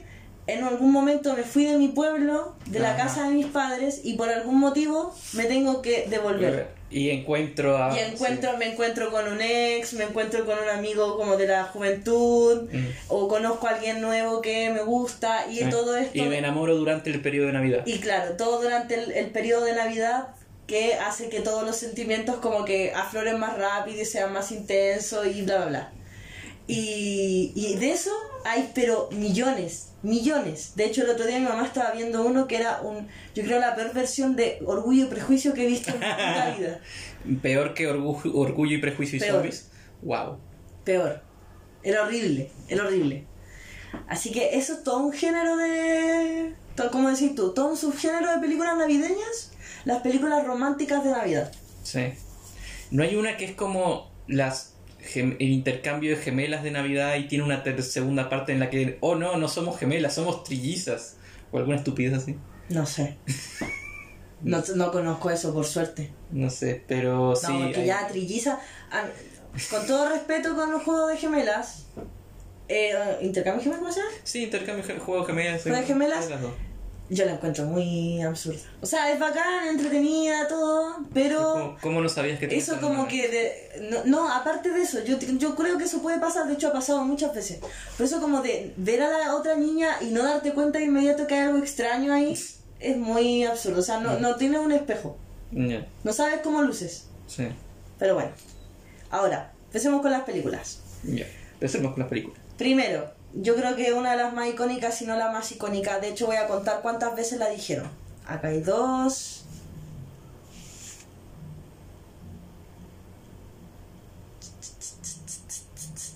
en 0.47 0.63
algún 0.63 0.91
momento 0.91 1.35
me 1.35 1.43
fui 1.43 1.65
de 1.65 1.77
mi 1.77 1.87
pueblo, 1.89 2.55
de 2.65 2.79
la 2.79 2.97
casa 2.97 3.23
de 3.29 3.35
mis 3.35 3.45
padres, 3.45 4.01
y 4.03 4.15
por 4.15 4.27
algún 4.29 4.59
motivo 4.59 5.13
me 5.33 5.45
tengo 5.45 5.81
que 5.81 6.07
devolver. 6.09 6.67
Y 6.89 7.09
encuentro 7.11 7.77
a. 7.81 7.95
Y 7.95 7.99
encuentro, 8.11 8.57
me 8.57 8.65
encuentro 8.71 9.11
con 9.11 9.31
un 9.31 9.39
ex, 9.39 9.93
me 9.93 10.03
encuentro 10.03 10.45
con 10.45 10.57
un 10.59 10.67
amigo 10.67 11.15
como 11.15 11.37
de 11.37 11.47
la 11.47 11.63
juventud, 11.65 12.63
Mm. 12.69 12.85
o 13.07 13.27
conozco 13.29 13.67
a 13.67 13.71
alguien 13.75 14.01
nuevo 14.01 14.41
que 14.41 14.69
me 14.71 14.81
gusta, 14.83 15.45
y 15.49 15.59
sí. 15.59 15.69
todo 15.69 15.95
esto. 15.95 16.17
Y 16.17 16.23
me 16.23 16.39
enamoro 16.39 16.75
durante 16.75 17.09
el 17.11 17.21
periodo 17.21 17.47
de 17.47 17.53
Navidad. 17.53 17.83
Y 17.85 17.99
claro, 17.99 18.33
todo 18.35 18.61
durante 18.61 18.95
el, 18.95 19.11
el 19.11 19.27
periodo 19.27 19.63
de 19.65 19.75
Navidad 19.75 20.29
que 20.71 20.93
hace 20.93 21.27
que 21.29 21.41
todos 21.41 21.63
los 21.65 21.75
sentimientos 21.75 22.37
como 22.37 22.63
que 22.63 22.93
afloren 22.93 23.37
más 23.39 23.57
rápido 23.57 24.01
y 24.01 24.05
sean 24.05 24.31
más 24.31 24.51
intensos 24.53 25.27
y 25.27 25.41
bla, 25.41 25.57
bla, 25.57 25.65
bla. 25.67 25.91
Y, 26.67 27.51
y 27.55 27.75
de 27.75 27.91
eso 27.91 28.11
hay 28.45 28.71
pero 28.73 29.09
millones, 29.11 29.89
millones. 30.03 30.71
De 30.75 30.85
hecho, 30.85 31.03
el 31.03 31.09
otro 31.09 31.25
día 31.25 31.39
mi 31.39 31.45
mamá 31.45 31.65
estaba 31.65 31.91
viendo 31.91 32.23
uno 32.25 32.47
que 32.47 32.55
era 32.55 32.79
un, 32.81 33.07
yo 33.35 33.43
creo, 33.43 33.59
la 33.59 33.75
peor 33.75 33.93
versión 33.93 34.35
de 34.37 34.59
Orgullo 34.65 35.03
y 35.03 35.07
Prejuicio 35.07 35.53
que 35.53 35.63
he 35.65 35.67
visto 35.67 35.91
en 35.91 35.99
mi 35.99 36.05
vida. 36.59 36.79
Peor 37.41 37.73
que 37.73 37.87
Orgullo, 37.87 38.37
orgullo 38.37 38.77
y 38.77 38.81
Prejuicio 38.81 39.17
y 39.17 39.19
Peor. 39.19 39.33
Zombies. 39.35 39.69
Wow. 40.03 40.37
Peor. 40.85 41.21
Era 41.83 42.03
horrible, 42.03 42.49
era 42.69 42.85
horrible. 42.85 43.25
Así 44.07 44.31
que 44.31 44.55
eso 44.55 44.73
es 44.73 44.83
todo 44.83 44.99
un 44.99 45.11
género 45.11 45.57
de... 45.57 46.53
to- 46.75 46.89
¿Cómo 46.91 47.09
decir 47.09 47.35
tú? 47.35 47.53
Todo 47.53 47.67
un 47.71 47.77
subgénero 47.77 48.31
de 48.31 48.37
películas 48.39 48.77
navideñas. 48.77 49.50
Las 49.85 50.01
películas 50.01 50.45
románticas 50.45 51.03
de 51.03 51.11
Navidad. 51.11 51.51
Sí. 51.83 52.13
No 52.91 53.03
hay 53.03 53.15
una 53.15 53.37
que 53.37 53.45
es 53.45 53.51
como 53.55 54.11
las 54.27 54.75
el 55.15 55.41
intercambio 55.41 56.11
de 56.11 56.17
gemelas 56.17 56.61
de 56.63 56.69
Navidad 56.71 57.15
y 57.15 57.27
tiene 57.27 57.43
una 57.43 57.63
segunda 57.81 58.29
parte 58.29 58.51
en 58.51 58.59
la 58.59 58.69
que, 58.69 58.97
oh 59.01 59.15
no, 59.15 59.35
no 59.37 59.47
somos 59.47 59.79
gemelas, 59.79 60.13
somos 60.15 60.43
trillizas. 60.43 61.15
O 61.51 61.57
alguna 61.57 61.77
estupidez 61.77 62.13
así. 62.13 62.37
No 62.69 62.85
sé. 62.85 63.17
No, 64.43 64.63
no 64.75 64.91
conozco 64.91 65.29
eso, 65.29 65.53
por 65.53 65.65
suerte. 65.65 66.11
No 66.31 66.49
sé, 66.49 66.83
pero 66.87 67.29
No, 67.29 67.35
sí. 67.35 67.45
porque 67.61 67.81
hay- 67.81 67.85
ya 67.85 68.07
trilliza. 68.07 68.59
con 69.69 69.85
todo 69.85 70.09
respeto 70.09 70.55
con 70.55 70.71
los 70.71 70.81
juegos 70.81 71.11
de 71.11 71.17
gemelas. 71.17 71.85
Eh, 72.67 72.93
¿Intercambio 73.21 73.61
gemelas 73.61 73.81
cómo 73.81 73.91
se 73.93 73.99
llama? 73.99 74.11
Sí, 74.23 74.43
intercambio 74.45 74.83
de 74.83 74.97
juego 74.99 75.21
de 75.21 75.27
gemelas. 75.27 75.61
¿Juego 75.61 75.77
de 75.77 75.83
gemelas? 75.83 76.27
Yo 77.13 77.25
la 77.25 77.33
encuentro 77.33 77.65
muy 77.65 78.21
absurda. 78.21 78.61
O 78.81 78.85
sea, 78.85 79.11
es 79.11 79.19
bacán, 79.19 79.67
entretenida, 79.67 80.47
todo, 80.47 80.95
pero. 81.13 81.51
¿Cómo, 81.51 81.77
cómo 81.81 82.01
no 82.01 82.07
sabías 82.07 82.39
que 82.39 82.47
te 82.47 82.55
Eso 82.57 82.79
como 82.79 83.05
que... 83.05 83.27
de- 83.27 83.89
no, 83.89 84.05
no, 84.05 84.33
aparte 84.33 84.69
de 84.69 84.81
eso, 84.81 85.03
yo, 85.03 85.17
yo 85.19 85.55
creo 85.55 85.77
que 85.77 85.83
eso 85.83 86.01
puede 86.01 86.19
pasar, 86.19 86.47
de 86.47 86.53
hecho 86.53 86.69
ha 86.69 86.71
pasado 86.73 87.03
muchas 87.03 87.35
veces. 87.35 87.59
Pero 87.97 88.05
eso 88.07 88.21
como 88.21 88.41
de 88.41 88.73
ver 88.77 89.01
a 89.01 89.09
la 89.09 89.35
otra 89.35 89.55
niña 89.55 89.97
y 89.99 90.05
no 90.11 90.23
darte 90.23 90.53
cuenta 90.53 90.79
de 90.79 90.85
inmediato 90.85 91.27
que 91.27 91.33
hay 91.35 91.41
algo 91.47 91.57
extraño 91.57 92.13
ahí, 92.13 92.31
es 92.79 92.97
muy 92.97 93.43
absurdo. 93.43 93.79
O 93.81 93.83
sea, 93.83 93.99
no, 93.99 94.17
no 94.19 94.35
tiene 94.37 94.57
un 94.59 94.71
espejo. 94.71 95.17
Ya, 95.51 95.85
No 96.05 96.13
sabes 96.13 96.39
cómo 96.41 96.61
luces. 96.61 97.07
sí. 97.27 97.49
Pero 97.99 98.13
bueno. 98.15 98.31
Ahora, 99.09 99.51
empecemos 99.65 100.01
con 100.01 100.11
las 100.11 100.21
películas. 100.23 100.79
Ya. 101.03 101.25
Empecemos 101.55 101.91
con 101.91 101.99
las 101.99 102.09
películas. 102.09 102.39
Primero, 102.57 103.11
yo 103.33 103.55
creo 103.55 103.75
que 103.75 103.93
una 103.93 104.11
de 104.11 104.17
las 104.17 104.33
más 104.33 104.49
icónicas, 104.49 104.97
si 104.97 105.05
no 105.05 105.15
la 105.15 105.31
más 105.31 105.51
icónica, 105.51 105.99
de 105.99 106.09
hecho 106.09 106.25
voy 106.25 106.35
a 106.35 106.47
contar 106.47 106.81
cuántas 106.81 107.15
veces 107.15 107.39
la 107.39 107.49
dijeron. 107.49 107.89
Acá 108.25 108.49
hay 108.49 108.61
dos. 108.61 109.45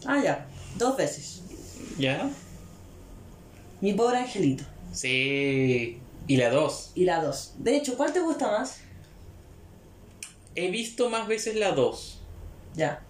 Ah, 0.06 0.22
ya, 0.24 0.48
dos 0.78 0.98
veces. 0.98 1.42
¿Ya? 1.98 2.30
Mi 3.82 3.94
pobre 3.94 4.18
angelito. 4.18 4.64
Sí. 4.92 6.00
Y 6.28 6.38
la 6.38 6.50
dos. 6.50 6.92
Y 6.96 7.06
la 7.06 7.24
dos. 7.24 7.54
De 7.58 7.76
hecho, 7.76 7.98
¿cuál 7.98 8.14
te 8.14 8.20
gusta 8.20 8.48
más? 8.48 8.80
He 10.56 10.70
visto 10.70 11.10
más 11.10 11.28
veces 11.28 11.56
la 11.56 11.72
dos. 11.72 12.22
Ya. 12.76 13.04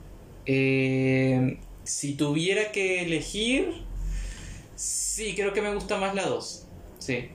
Eh, 0.45 1.59
si 1.83 2.13
tuviera 2.13 2.71
que 2.71 3.03
elegir, 3.03 3.84
sí, 4.75 5.35
creo 5.35 5.53
que 5.53 5.61
me 5.61 5.73
gusta 5.73 5.97
más 5.97 6.13
la 6.15 6.23
2. 6.25 6.65
Sí, 6.99 7.29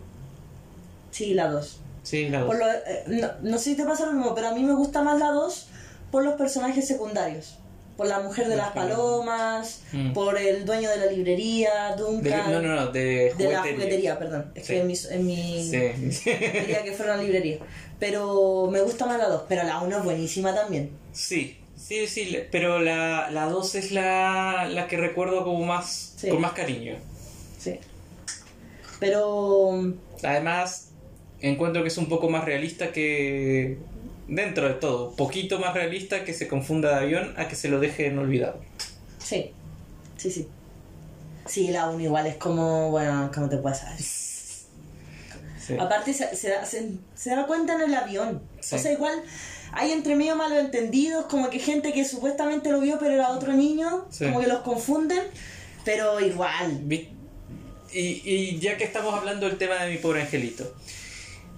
Sí, 1.11 1.35
la 1.35 1.49
dos. 1.49 1.81
sí, 2.03 2.29
la 2.29 2.41
2. 2.41 2.47
Por 2.47 2.59
lo- 2.59 2.71
eh, 2.71 3.05
no, 3.09 3.29
no 3.43 3.59
sé 3.59 3.65
si 3.71 3.77
te 3.77 3.85
pasa 3.85 4.07
lo 4.07 4.13
mismo, 4.13 4.35
pero 4.35 4.49
a 4.49 4.55
mí 4.55 4.63
me 4.63 4.75
gusta 4.75 5.03
más 5.03 5.19
la 5.19 5.31
2 5.33 5.67
por 6.11 6.25
los 6.25 6.35
personajes 6.35 6.87
secundarios. 6.87 7.57
Por 7.97 8.07
la 8.07 8.21
mujer 8.21 8.49
de 8.49 8.57
Las 8.57 8.69
las 8.69 8.75
palomas, 8.75 9.81
Mm. 9.93 10.13
por 10.15 10.39
el 10.39 10.65
dueño 10.65 10.89
de 10.89 10.97
la 10.97 11.07
librería, 11.07 11.95
Duncan. 11.99 12.51
no, 12.51 12.63
no, 12.63 12.75
no, 12.75 12.87
de 12.87 13.35
de 13.37 13.53
la 13.53 13.61
juguetería. 13.63 14.19
perdón. 14.19 14.51
Es 14.55 14.67
Sí. 14.67 14.73
que 14.75 14.81
en 14.81 14.87
mi, 14.87 14.95
en 15.11 15.27
mi 15.27 16.11
Sí, 16.13 16.31
quería 16.31 16.83
que 16.83 16.93
fuera 16.93 17.15
una 17.15 17.23
librería. 17.23 17.59
Pero 17.99 18.69
me 18.73 18.81
gusta 18.81 19.05
más 19.05 19.19
la 19.19 19.29
2, 19.29 19.43
pero 19.49 19.65
la 19.65 19.81
1 19.81 19.99
es 19.99 20.05
buenísima 20.05 20.55
también. 20.55 20.91
sí, 21.13 21.59
sí, 21.77 22.07
sí, 22.07 22.39
pero 22.51 22.79
la, 22.79 23.31
la 23.31 23.47
2 23.51 23.75
es 23.75 23.93
la, 23.93 24.67
la 24.71 24.87
que 24.87 24.97
recuerdo 24.97 25.45
como 25.45 25.65
más, 25.67 26.15
Sí. 26.17 26.29
con 26.31 26.41
más 26.41 26.53
cariño. 26.53 26.97
Sí. 27.61 27.79
Pero 28.99 29.95
Además, 30.23 30.91
encuentro 31.41 31.83
que 31.83 31.89
es 31.89 31.97
un 31.99 32.09
poco 32.09 32.29
más 32.29 32.45
realista 32.45 32.93
que, 32.93 33.79
dentro 34.29 34.69
de 34.69 34.75
todo, 34.75 35.15
poquito 35.17 35.59
más 35.59 35.75
realista 35.75 36.25
que 36.25 36.35
se 36.35 36.49
confunda 36.49 36.91
de 36.91 37.05
avión 37.05 37.35
a 37.39 37.49
que 37.49 37.57
se 37.57 37.69
lo 37.69 37.81
dejen 37.81 38.19
olvidado. 38.19 38.61
sí. 39.19 39.53
Sí, 40.17 40.31
sí. 40.31 40.47
Sí, 41.47 41.69
la 41.69 41.89
1 41.89 42.03
igual 42.05 42.27
es 42.27 42.37
como, 42.37 42.91
bueno, 42.91 43.31
¿cómo 43.35 43.49
te 43.49 43.57
saber? 43.75 43.99
Sí. 43.99 45.75
Aparte 45.79 46.13
se, 46.13 46.37
se 46.37 46.51
da, 46.51 46.67
se, 46.67 46.91
se 47.15 47.31
da 47.31 47.47
cuenta 47.47 47.75
en 47.77 47.81
el 47.81 47.95
avión. 47.95 48.43
Sí. 48.61 48.75
O 48.75 48.79
sea, 48.79 48.93
igual 48.93 49.15
hay 49.73 49.93
entre 49.93 50.17
medio 50.17 50.37
malos 50.37 50.59
entendidos, 50.59 51.25
como 51.25 51.49
que 51.49 51.59
gente 51.59 51.95
que 51.95 52.05
supuestamente 52.05 52.71
lo 52.71 52.81
vio 52.81 52.99
pero 52.99 53.15
era 53.15 53.31
otro 53.31 53.55
niño, 53.55 54.05
Sí. 54.11 54.27
como 54.27 54.41
que 54.41 54.47
los 54.47 54.59
confunden, 54.61 55.23
pero 55.87 56.21
igual. 56.21 56.81
Vi- 56.83 57.09
Y, 57.93 58.23
y 58.25 58.59
ya 58.61 58.77
que 58.77 58.85
estamos 58.85 59.15
hablando 59.15 59.47
del 59.47 59.59
tema 59.59 59.83
de 59.85 59.91
mi 59.91 59.99
pobre 59.99 60.23
angelito, 60.23 60.75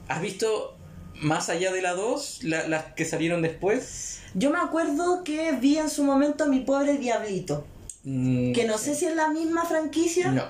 ¿has 0.08 0.20
visto 0.22 0.76
más 1.14 1.48
allá 1.48 1.72
de 1.72 1.82
la 1.82 1.92
2, 1.92 2.40
la- 2.44 2.66
las 2.68 2.84
que 2.94 3.04
salieron 3.04 3.42
después? 3.42 4.20
Yo 4.34 4.50
me 4.50 4.58
acuerdo 4.58 5.24
que 5.24 5.52
vi 5.52 5.76
en 5.78 5.90
su 5.90 6.04
momento 6.04 6.46
mi 6.46 6.60
pobre 6.60 6.96
diablito, 6.98 7.66
Mm, 8.04 8.52
que 8.52 8.64
no 8.64 8.78
sé 8.78 8.96
si 8.96 9.04
es 9.06 9.14
la 9.14 9.28
misma 9.28 9.64
franquicia. 9.64 10.32
No. 10.32 10.44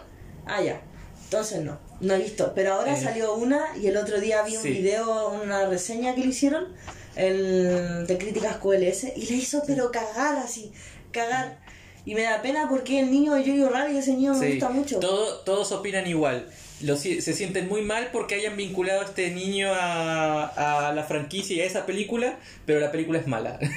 Ah, 0.46 0.62
ya. 0.62 0.80
Entonces 1.24 1.60
no, 1.62 1.78
no 2.00 2.14
he 2.14 2.18
visto. 2.18 2.52
Pero 2.54 2.72
ahora 2.74 2.96
Eh, 2.96 3.02
salió 3.02 3.34
una 3.34 3.76
y 3.76 3.88
el 3.88 3.96
otro 3.98 4.20
día 4.20 4.42
vi 4.42 4.56
un 4.56 4.62
sí. 4.62 4.70
video, 4.70 5.28
una 5.30 5.66
reseña 5.66 6.14
que 6.14 6.22
le 6.22 6.28
hicieron 6.28 6.68
el, 7.16 8.06
de 8.06 8.16
críticas 8.18 8.56
QLS 8.56 9.12
y 9.16 9.26
le 9.26 9.34
hizo 9.36 9.62
pero 9.66 9.90
cagar 9.90 10.36
así, 10.38 10.72
cagar. 11.10 11.58
Y 12.04 12.14
me 12.14 12.22
da 12.22 12.42
pena 12.42 12.66
porque 12.68 12.98
el 13.00 13.10
niño 13.10 13.34
de 13.34 13.44
Yoyo 13.44 13.70
y 13.92 13.96
ese 13.96 14.14
niño 14.14 14.34
me 14.34 14.40
Sí, 14.46 14.50
gusta 14.52 14.68
mucho. 14.70 14.98
todo- 14.98 15.38
todos 15.40 15.70
opinan 15.72 16.06
igual. 16.06 16.46
Lo 16.80 16.96
si- 16.96 17.20
se 17.22 17.32
sienten 17.32 17.68
muy 17.68 17.82
mal 17.82 18.08
porque 18.12 18.34
hayan 18.34 18.56
vinculado 18.56 19.02
a 19.02 19.04
este 19.04 19.30
niño 19.30 19.68
a, 19.72 20.88
a 20.88 20.92
la 20.92 21.04
franquicia 21.04 21.56
y 21.56 21.60
a 21.60 21.64
esa 21.64 21.86
película, 21.86 22.38
pero 22.66 22.80
la 22.80 22.90
película 22.90 23.18
es 23.18 23.26
mala. 23.26 23.58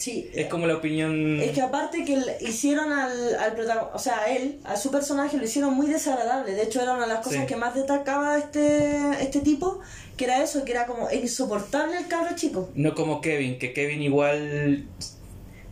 Sí. 0.00 0.30
es 0.32 0.46
como 0.46 0.66
la 0.66 0.76
opinión... 0.76 1.38
Es 1.42 1.50
que 1.50 1.60
aparte 1.60 2.06
que 2.06 2.18
hicieron 2.40 2.90
al, 2.90 3.34
al 3.34 3.52
protagonista, 3.54 3.94
o 3.94 3.98
sea, 3.98 4.20
a 4.20 4.34
él, 4.34 4.58
a 4.64 4.74
su 4.78 4.90
personaje, 4.90 5.36
lo 5.36 5.44
hicieron 5.44 5.74
muy 5.74 5.88
desagradable. 5.88 6.54
De 6.54 6.62
hecho, 6.62 6.80
era 6.80 6.94
una 6.94 7.02
de 7.02 7.08
las 7.12 7.22
cosas 7.22 7.40
Sí. 7.42 7.46
que 7.46 7.56
más 7.56 7.74
destacaba 7.74 8.38
este, 8.38 8.96
este 9.20 9.40
tipo, 9.40 9.80
que 10.16 10.24
era 10.24 10.42
eso, 10.42 10.64
que 10.64 10.72
era 10.72 10.86
como 10.86 11.10
insoportable 11.10 11.98
el 11.98 12.06
cabro 12.08 12.34
chico. 12.34 12.70
No 12.74 12.94
como 12.94 13.20
Kevin, 13.20 13.58
que 13.58 13.74
Kevin 13.74 14.00
igual... 14.00 14.86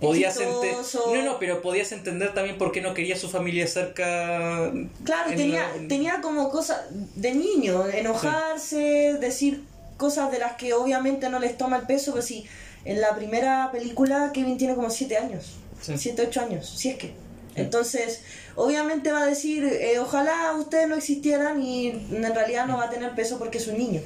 Podías. 0.01 0.39
No, 0.39 1.23
no, 1.25 1.39
pero 1.41 1.61
podías 1.61 1.91
entender 1.93 2.33
también 2.33 2.57
por 2.57 2.71
qué 2.73 2.81
no 2.81 2.95
quería 2.95 3.17
a 3.17 3.19
su 3.19 3.29
familia 3.29 3.67
cerca... 3.67 4.71
Claro, 5.05 5.31
en 5.31 5.37
tenía, 5.37 5.69
la- 5.77 5.89
tenía 5.89 6.21
como 6.21 6.51
cosas 6.51 6.83
de 6.91 7.35
niño, 7.35 7.87
enojarse, 7.89 9.15
decir 9.21 9.65
cosas 9.97 10.31
de 10.31 10.39
las 10.39 10.53
que 10.53 10.73
obviamente 10.75 11.29
no 11.29 11.41
les 11.41 11.57
toma 11.59 11.79
el 11.79 11.87
peso, 11.87 12.13
pero 12.13 12.23
si 12.25 12.47
en 12.85 13.01
la 13.01 13.17
primera 13.17 13.71
película 13.73 14.31
Kevin 14.33 14.57
tiene 14.57 14.75
como 14.77 14.91
7 14.91 15.17
años, 15.17 15.57
Sí. 15.81 15.97
7, 15.99 16.27
8 16.29 16.41
años, 16.43 16.69
si 16.77 16.91
es 16.91 16.97
que. 16.97 17.13
Entonces, 17.57 18.23
obviamente 18.55 19.11
va 19.11 19.23
a 19.23 19.27
decir, 19.27 19.65
eh, 19.65 19.99
ojalá 19.99 20.53
ustedes 20.57 20.87
no 20.89 20.95
existieran 20.95 21.61
y 21.61 21.89
en 21.89 22.35
realidad 22.35 22.67
no 22.67 22.77
va 22.77 22.85
a 22.85 22.91
tener 22.91 23.13
peso 23.17 23.37
porque 23.39 23.59
es 23.59 23.67
un 23.67 23.79
niño. 23.79 24.01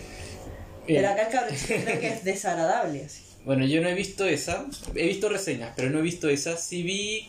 Bien. 0.87 1.03
Pero 1.03 1.13
acá 1.13 1.23
el 1.23 1.29
cabrón 1.33 1.57
que 2.01 2.09
es 2.09 2.25
desagradable. 2.25 3.05
Así. 3.05 3.23
Bueno, 3.45 3.67
yo 3.67 3.81
no 3.81 3.89
he 3.89 3.95
visto 3.95 4.25
esa. 4.27 4.67
He 4.95 5.07
visto 5.09 5.29
reseñas, 5.29 5.73
pero 5.77 5.91
no 5.91 5.99
he 5.99 6.03
visto 6.03 6.29
esa. 6.29 6.57
Sí 6.57 6.83
vi. 6.83 7.29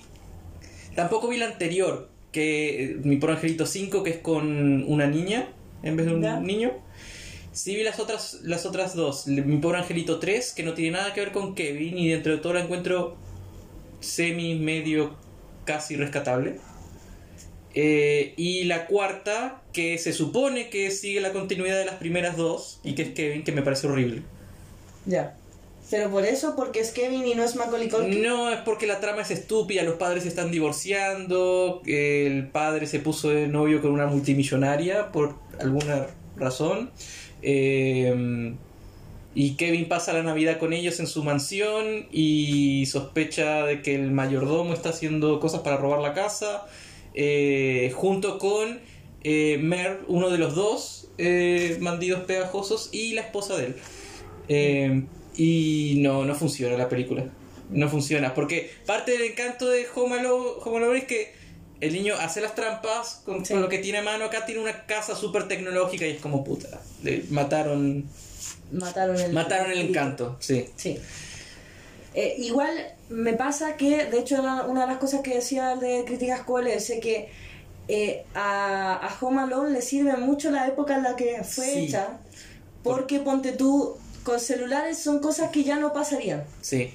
Tampoco 0.95 1.27
vi 1.27 1.37
la 1.37 1.47
anterior, 1.47 2.09
que 2.31 2.83
eh, 2.83 2.95
Mi 3.03 3.17
Pobre 3.17 3.35
Angelito 3.35 3.65
5, 3.65 4.03
que 4.03 4.11
es 4.11 4.17
con 4.17 4.83
una 4.83 5.07
niña 5.07 5.49
en 5.81 5.95
vez 5.97 6.05
de 6.05 6.13
un 6.13 6.21
Ya. 6.21 6.39
niño. 6.39 6.71
Sí 7.51 7.75
vi 7.75 7.83
las 7.83 7.99
otras, 7.99 8.39
las 8.43 8.65
otras 8.65 8.95
dos. 8.95 9.27
Mi 9.27 9.57
Pobre 9.57 9.79
Angelito 9.79 10.19
3, 10.19 10.53
que 10.53 10.63
no 10.63 10.73
tiene 10.73 10.91
nada 10.97 11.13
que 11.13 11.19
ver 11.21 11.31
con 11.31 11.55
Kevin, 11.55 11.97
y 11.97 12.09
dentro 12.09 12.31
de 12.33 12.37
todo 12.39 12.53
la 12.53 12.61
encuentro 12.61 13.15
semi, 13.99 14.55
medio, 14.55 15.15
casi 15.65 15.95
rescatable. 15.95 16.59
Eh, 17.75 18.33
y 18.37 18.65
la 18.65 18.85
cuarta, 18.85 19.61
que 19.73 19.97
se 19.97 20.13
supone 20.13 20.69
que 20.69 20.91
sigue 20.91 21.21
la 21.21 21.31
continuidad 21.31 21.77
de 21.79 21.85
las 21.85 21.95
primeras 21.95 22.37
dos, 22.37 22.79
y 22.83 22.93
que 22.93 23.01
es 23.01 23.09
Kevin, 23.09 23.43
que 23.43 23.51
me 23.51 23.63
parece 23.63 23.87
horrible. 23.87 24.21
Ya. 25.07 25.37
Pero 25.93 26.09
por 26.09 26.25
eso, 26.25 26.55
porque 26.55 26.79
es 26.79 26.89
Kevin 26.89 27.23
y 27.27 27.35
no 27.35 27.43
es 27.43 27.55
Macaulay 27.55 27.87
Culkin. 27.87 28.23
No, 28.23 28.49
es 28.49 28.61
porque 28.61 28.87
la 28.87 28.99
trama 28.99 29.21
es 29.21 29.29
estúpida, 29.29 29.83
los 29.83 29.93
padres 29.97 30.23
se 30.23 30.29
están 30.29 30.49
divorciando, 30.49 31.83
el 31.85 32.47
padre 32.47 32.87
se 32.87 32.99
puso 32.99 33.29
de 33.29 33.47
novio 33.47 33.79
con 33.79 33.91
una 33.91 34.07
multimillonaria 34.07 35.11
por 35.11 35.35
alguna 35.59 36.07
razón. 36.35 36.89
eh, 37.43 38.55
y 39.35 39.55
Kevin 39.55 39.87
pasa 39.87 40.13
la 40.13 40.23
Navidad 40.23 40.57
con 40.57 40.73
ellos 40.73 40.99
en 40.99 41.05
su 41.05 41.23
mansión 41.23 42.07
y 42.11 42.87
sospecha 42.87 43.63
de 43.63 43.83
que 43.83 43.93
el 43.93 44.09
mayordomo 44.09 44.73
está 44.73 44.89
haciendo 44.89 45.39
cosas 45.39 45.61
para 45.61 45.77
robar 45.77 46.01
la 46.01 46.15
casa, 46.15 46.65
eh, 47.13 47.91
junto 47.95 48.39
con 48.39 48.79
eh, 49.23 49.59
Mer, 49.61 50.01
uno 50.07 50.31
de 50.31 50.39
los 50.39 50.55
dos 50.55 51.11
eh, 51.19 51.77
bandidos 51.81 52.21
pegajosos, 52.21 52.89
y 52.91 53.13
la 53.13 53.21
esposa 53.21 53.57
de 53.57 53.65
él. 54.47 55.07
Y 55.35 55.95
no, 55.97 56.25
no 56.25 56.35
funciona 56.35 56.77
la 56.77 56.89
película. 56.89 57.25
No 57.69 57.89
funciona. 57.89 58.33
Porque 58.33 58.69
parte 58.85 59.11
del 59.13 59.23
encanto 59.23 59.67
de 59.69 59.85
Home 59.95 60.19
Alone, 60.19 60.97
es 60.97 61.05
que 61.05 61.33
el 61.81 61.93
niño 61.93 62.13
hace 62.19 62.39
las 62.41 62.55
trampas 62.55 63.21
con, 63.25 63.45
Sí. 63.45 63.53
con 63.53 63.61
lo 63.61 63.69
que 63.69 63.79
tiene 63.79 63.99
a 63.99 64.03
mano. 64.03 64.25
Acá 64.25 64.45
tiene 64.45 64.61
una 64.61 64.85
casa 64.85 65.15
súper 65.15 65.47
tecnológica 65.47 66.05
y 66.05 66.11
es 66.11 66.21
como 66.21 66.43
puta. 66.43 66.81
Le 67.03 67.23
mataron, 67.29 68.05
Mataron 68.71 69.17
el, 69.19 69.33
mataron 69.33 69.71
el 69.71 69.79
encanto. 69.79 70.37
Sí. 70.39 70.67
Sí. 70.75 70.97
Eh, 72.15 72.35
igual 72.39 72.69
me 73.09 73.33
pasa 73.33 73.75
que, 73.75 74.05
de 74.05 74.19
hecho, 74.19 74.39
una 74.41 74.81
de 74.81 74.87
las 74.87 74.97
cosas 74.97 75.21
que 75.21 75.35
decía 75.35 75.73
el 75.73 75.79
de 75.79 76.03
Críticas 76.05 76.41
Cole 76.41 76.75
es 76.75 76.91
que 77.01 77.29
eh, 77.87 78.23
a, 78.35 78.93
a 79.07 79.17
Home 79.19 79.41
Alone 79.41 79.71
le 79.71 79.81
sirve 79.81 80.15
mucho 80.17 80.51
la 80.51 80.67
época 80.67 80.95
en 80.95 81.03
la 81.03 81.15
que 81.15 81.43
fue 81.43 81.65
Sí. 81.65 81.79
hecha, 81.85 82.19
porque 82.83 83.19
ponte 83.19 83.51
tú, 83.53 83.97
con 84.23 84.39
celulares 84.39 84.97
son 84.99 85.19
cosas 85.19 85.51
que 85.51 85.63
ya 85.63 85.77
no 85.77 85.93
pasarían. 85.93 86.43
Sí. 86.61 86.93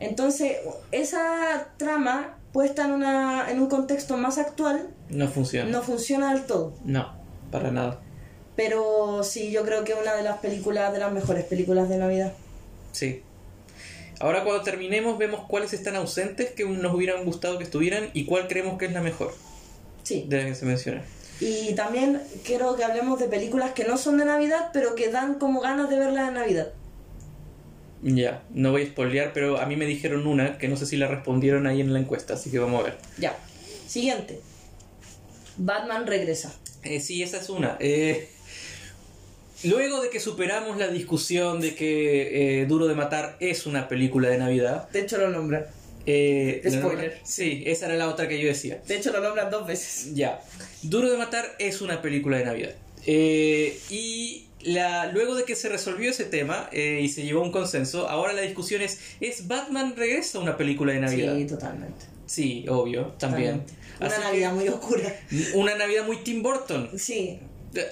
Entonces, 0.00 0.56
esa 0.92 1.68
trama 1.76 2.38
puesta 2.52 2.84
en, 2.84 2.92
una, 2.92 3.50
en 3.50 3.60
un 3.60 3.68
contexto 3.68 4.16
más 4.16 4.38
actual 4.38 4.88
No 5.10 5.28
funciona. 5.28 5.68
no 5.70 5.82
funciona 5.82 6.32
del 6.34 6.44
todo. 6.46 6.74
No, 6.84 7.14
para 7.50 7.70
nada. 7.70 8.00
Pero 8.56 9.22
sí, 9.22 9.50
yo 9.50 9.64
creo 9.64 9.84
que 9.84 9.92
es 9.92 9.98
una 10.00 10.14
de 10.14 10.22
las 10.22 10.38
películas, 10.38 10.92
de 10.92 10.98
las 10.98 11.12
mejores 11.12 11.44
películas 11.44 11.88
de 11.88 11.96
Navidad. 11.98 12.32
Sí. 12.92 13.22
Ahora 14.20 14.42
cuando 14.42 14.62
terminemos 14.64 15.16
vemos 15.18 15.42
cuáles 15.48 15.72
están 15.72 15.94
ausentes 15.94 16.50
que 16.50 16.64
nos 16.64 16.92
hubieran 16.94 17.24
gustado 17.24 17.58
que 17.58 17.64
estuvieran 17.64 18.10
y 18.14 18.24
cuál 18.24 18.48
creemos 18.48 18.76
que 18.78 18.86
es 18.86 18.92
la 18.92 19.00
mejor 19.00 19.32
Sí. 20.02 20.24
de 20.28 20.38
las 20.38 20.46
que 20.46 20.54
se 20.56 20.66
mencionan. 20.66 21.04
Y 21.40 21.74
también 21.74 22.20
quiero 22.44 22.74
que 22.76 22.84
hablemos 22.84 23.18
de 23.20 23.28
películas 23.28 23.72
que 23.72 23.84
no 23.84 23.96
son 23.96 24.18
de 24.18 24.24
Navidad, 24.24 24.70
pero 24.72 24.94
que 24.94 25.08
dan 25.08 25.34
como 25.34 25.60
ganas 25.60 25.88
de 25.88 25.98
verlas 25.98 26.28
en 26.28 26.34
Navidad. 26.34 26.72
Ya, 28.02 28.42
no 28.50 28.70
voy 28.70 28.82
a 28.82 28.86
spoilear, 28.86 29.32
pero 29.32 29.58
a 29.60 29.66
mí 29.66 29.76
me 29.76 29.86
dijeron 29.86 30.26
una 30.26 30.58
que 30.58 30.68
no 30.68 30.76
sé 30.76 30.86
si 30.86 30.96
la 30.96 31.08
respondieron 31.08 31.66
ahí 31.66 31.80
en 31.80 31.92
la 31.92 31.98
encuesta, 31.98 32.34
así 32.34 32.50
que 32.50 32.58
vamos 32.58 32.80
a 32.80 32.84
ver. 32.84 32.98
Ya. 33.18 33.36
Siguiente. 33.86 34.40
Batman 35.56 36.06
regresa. 36.06 36.54
Eh, 36.84 37.00
sí, 37.00 37.22
esa 37.22 37.38
es 37.38 37.48
una. 37.48 37.76
Eh, 37.80 38.28
luego 39.64 40.00
de 40.00 40.10
que 40.10 40.20
superamos 40.20 40.76
la 40.78 40.88
discusión 40.88 41.60
de 41.60 41.74
que 41.74 42.60
eh, 42.60 42.66
Duro 42.66 42.86
de 42.86 42.94
Matar 42.94 43.36
es 43.40 43.66
una 43.66 43.88
película 43.88 44.28
de 44.28 44.38
Navidad. 44.38 44.88
De 44.90 45.00
hecho 45.00 45.18
lo 45.18 45.30
nombran. 45.30 45.66
Eh, 46.10 46.62
Spoiler. 46.70 47.18
Sí, 47.22 47.62
esa 47.66 47.84
era 47.84 47.96
la 47.96 48.08
otra 48.08 48.28
que 48.28 48.40
yo 48.40 48.48
decía. 48.48 48.80
De 48.86 48.96
hecho 48.96 49.12
lo 49.12 49.20
nombran 49.20 49.50
dos 49.50 49.66
veces. 49.66 50.14
Ya. 50.14 50.40
Duro 50.82 51.10
de 51.10 51.18
Matar 51.18 51.54
es 51.58 51.82
una 51.82 52.00
película 52.00 52.38
de 52.38 52.46
Navidad. 52.46 52.70
Eh, 53.04 53.78
y 53.90 54.46
la, 54.62 55.12
luego 55.12 55.34
de 55.34 55.44
que 55.44 55.54
se 55.54 55.68
resolvió 55.68 56.10
ese 56.10 56.24
tema 56.24 56.70
eh, 56.72 57.00
y 57.02 57.10
se 57.10 57.24
llegó 57.24 57.40
a 57.40 57.42
un 57.42 57.52
consenso, 57.52 58.08
ahora 58.08 58.32
la 58.32 58.40
discusión 58.40 58.80
es, 58.80 58.98
¿es 59.20 59.46
Batman 59.48 59.96
regresa 59.96 60.38
una 60.38 60.56
película 60.56 60.94
de 60.94 61.00
Navidad? 61.00 61.36
Sí, 61.36 61.46
totalmente. 61.46 62.06
Sí, 62.24 62.64
obvio, 62.70 63.08
también. 63.18 63.60
Totalmente. 63.60 63.74
Una 64.00 64.08
Así 64.08 64.20
Navidad 64.22 64.52
muy 64.54 64.68
oscura. 64.68 65.14
Una 65.54 65.74
Navidad 65.74 66.06
muy 66.06 66.16
Tim 66.18 66.42
Burton. 66.42 66.88
Sí. 66.96 67.38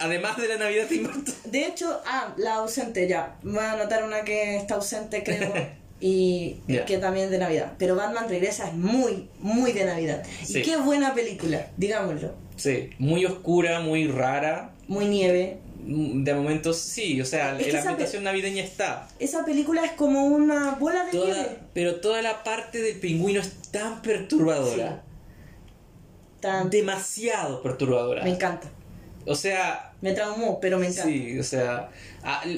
Además 0.00 0.38
de 0.38 0.48
la 0.48 0.57
Navidad 0.57 0.87
Tim 0.88 1.02
Burton. 1.02 1.35
De 1.44 1.66
hecho, 1.66 2.00
ah, 2.07 2.35
la 2.38 2.55
ausente 2.55 3.07
ya. 3.09 3.37
Voy 3.42 3.59
a 3.59 3.72
anotar 3.72 4.05
una 4.05 4.24
que 4.24 4.57
está 4.57 4.76
ausente, 4.76 5.22
creo. 5.22 5.52
Y 6.00 6.56
que 6.87 6.98
también 6.98 7.26
es 7.26 7.30
de 7.30 7.38
Navidad. 7.38 7.72
Pero 7.78 7.96
Batman 7.96 8.28
regresa 8.28 8.68
es 8.68 8.74
muy, 8.74 9.28
muy 9.40 9.72
de 9.72 9.85
Navidad. 9.87 10.22
Sí. 10.44 10.59
Y 10.59 10.62
qué 10.62 10.76
buena 10.76 11.14
película, 11.14 11.66
digámoslo. 11.76 12.32
Sí, 12.56 12.90
muy 12.98 13.24
oscura, 13.24 13.80
muy 13.80 14.06
rara. 14.09 14.72
Muy 14.88 15.06
nieve. 15.06 15.59
De 15.88 16.35
momentos, 16.35 16.78
sí, 16.78 17.20
o 17.20 17.24
sea, 17.24 17.56
Es 17.59 17.72
la 17.72 17.80
ambientación 17.80 18.24
navideña 18.24 18.62
está. 18.62 19.09
Esa 19.20 19.44
película 19.44 19.85
es 19.85 19.92
como 19.92 20.24
una 20.26 20.72
bola 20.72 21.04
de 21.04 21.12
Toda- 21.12 21.26
nieve. 21.35 21.59
pero 21.74 21.96
toda 22.00 22.22
la 22.22 22.42
parte 22.42 22.80
del 22.82 22.98
pingüino 22.98 23.40
es 23.40 23.52
tan 23.70 24.02
perturbadora. 24.02 25.02
Tan- 26.40 26.70
Demasiado 26.70 27.62
perturbadora. 27.62 28.22
Me 28.24 28.30
encanta. 28.30 28.68
O 29.26 29.35
sea, 29.35 29.86
Me 30.02 30.12
traumó, 30.12 30.61
pero 30.61 30.78
me 30.78 30.87
encanta. 30.88 31.04
sí, 31.11 31.38
o 31.38 31.42
sea, 31.42 31.88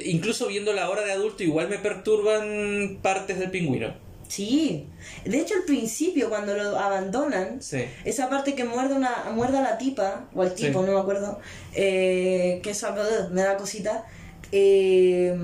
incluso 0.04 0.48
viendo 0.48 0.72
la 0.72 0.90
hora 0.90 1.04
de 1.04 1.12
adulto 1.12 1.42
igual 1.44 1.68
me 1.68 1.78
perturban 1.78 2.98
partes 3.02 3.38
del 3.38 3.50
pingüino. 3.50 3.94
Sí. 4.28 4.86
De 5.24 5.38
hecho, 5.38 5.54
al 5.54 5.62
principio, 5.62 6.28
cuando 6.28 6.54
lo 6.54 6.78
abandonan, 6.78 7.62
Sí. 7.62 7.84
esa 8.04 8.28
parte 8.28 8.54
que 8.54 8.64
muerde, 8.64 8.94
una, 8.94 9.30
muerde 9.32 9.58
a 9.58 9.62
la 9.62 9.78
tipa, 9.78 10.28
o 10.34 10.42
al 10.42 10.54
tipo, 10.54 10.80
Sí. 10.80 10.86
no 10.86 10.92
me 10.92 11.00
acuerdo, 11.00 11.40
eh, 11.74 12.60
que 12.62 12.70
eso 12.70 12.88
ugh, 12.90 13.30
me 13.30 13.42
da 13.42 13.56
cosita. 13.56 14.04
eh, 14.52 15.34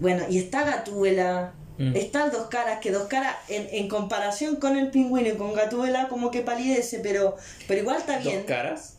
bueno, 0.00 0.24
y 0.28 0.38
está 0.38 0.64
Gatúbela, 0.64 1.54
Mm. 1.78 1.96
está 1.96 2.26
el 2.26 2.30
Dos 2.30 2.46
Caras, 2.48 2.78
que 2.80 2.90
Dos 2.92 3.08
Caras, 3.08 3.34
en, 3.48 3.66
en 3.72 3.88
comparación 3.88 4.56
con 4.56 4.76
el 4.76 4.90
pingüino 4.90 5.28
y 5.28 5.32
con 5.32 5.54
Gatúbela, 5.54 6.08
como 6.08 6.30
que 6.30 6.40
palidece, 6.42 7.00
pero, 7.00 7.36
pero 7.66 7.80
igual 7.80 7.96
está 7.98 8.14
¿Dos 8.16 8.24
bien. 8.24 8.44
caras? 8.44 8.93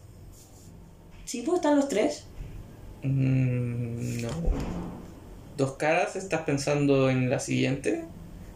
Sí, 1.25 1.41
pues 1.41 1.57
están 1.57 1.75
los 1.77 1.89
tres. 1.89 2.29
Mm, 3.03 4.21
no. 4.21 4.29
¿Dos 5.57 5.73
caras? 5.77 6.15
¿Estás 6.15 6.41
pensando 6.43 7.09
en 7.09 7.29
la 7.29 7.39
siguiente? 7.39 8.11